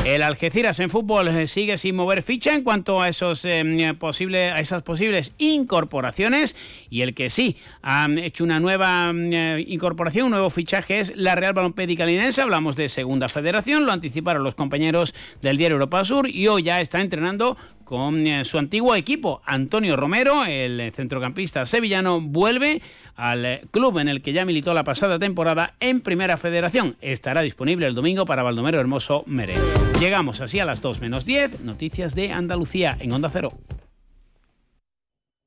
El 0.07 0.23
Algeciras 0.23 0.79
en 0.79 0.89
fútbol 0.89 1.27
eh, 1.27 1.47
sigue 1.47 1.77
sin 1.77 1.97
mover 1.97 2.23
ficha 2.23 2.53
en 2.55 2.63
cuanto 2.63 3.01
a, 3.01 3.09
esos, 3.09 3.43
eh, 3.43 3.61
a 3.61 4.59
esas 4.61 4.81
posibles 4.81 5.33
incorporaciones 5.37 6.55
y 6.89 7.01
el 7.01 7.13
que 7.13 7.29
sí 7.29 7.57
ha 7.81 8.07
hecho 8.15 8.45
una 8.45 8.61
nueva 8.61 9.11
mm, 9.11 9.33
eh, 9.33 9.65
incorporación, 9.67 10.27
un 10.27 10.31
nuevo 10.31 10.49
fichaje 10.49 11.01
es 11.01 11.13
la 11.17 11.35
Real 11.35 11.51
Balompédica 11.51 12.05
Linense. 12.05 12.41
Hablamos 12.41 12.77
de 12.77 12.87
Segunda 12.87 13.27
Federación, 13.27 13.85
lo 13.85 13.91
anticiparon 13.91 14.45
los 14.45 14.55
compañeros 14.55 15.13
del 15.41 15.57
diario 15.57 15.75
Europa 15.75 16.05
Sur 16.05 16.29
y 16.29 16.47
hoy 16.47 16.63
ya 16.63 16.79
está 16.79 17.01
entrenando 17.01 17.57
con 17.87 18.25
su 18.43 18.57
antiguo 18.57 18.95
equipo. 18.95 19.41
Antonio 19.45 19.95
Romero, 19.95 20.43
el 20.45 20.91
centrocampista 20.93 21.65
sevillano, 21.65 22.19
vuelve 22.19 22.81
al 23.15 23.61
club 23.71 23.99
en 23.99 24.09
el 24.09 24.21
que 24.21 24.33
ya 24.33 24.43
militó 24.43 24.73
la 24.73 24.83
pasada 24.83 25.17
temporada 25.19 25.75
en 25.79 26.01
Primera 26.01 26.35
Federación. 26.35 26.97
Estará 26.99 27.41
disponible 27.41 27.87
el 27.87 27.95
domingo 27.95 28.25
para 28.25 28.43
Baldomero 28.43 28.79
Hermoso 28.79 29.23
Mere. 29.25 29.55
Llegamos 30.01 30.41
así 30.41 30.59
a 30.59 30.65
las 30.65 30.81
2 30.81 30.99
menos 30.99 31.25
10, 31.25 31.61
noticias 31.61 32.13
de 32.13 32.33
Andalucía 32.33 32.97
en 32.99 33.13
Onda 33.13 33.29
Cero. 33.31 33.49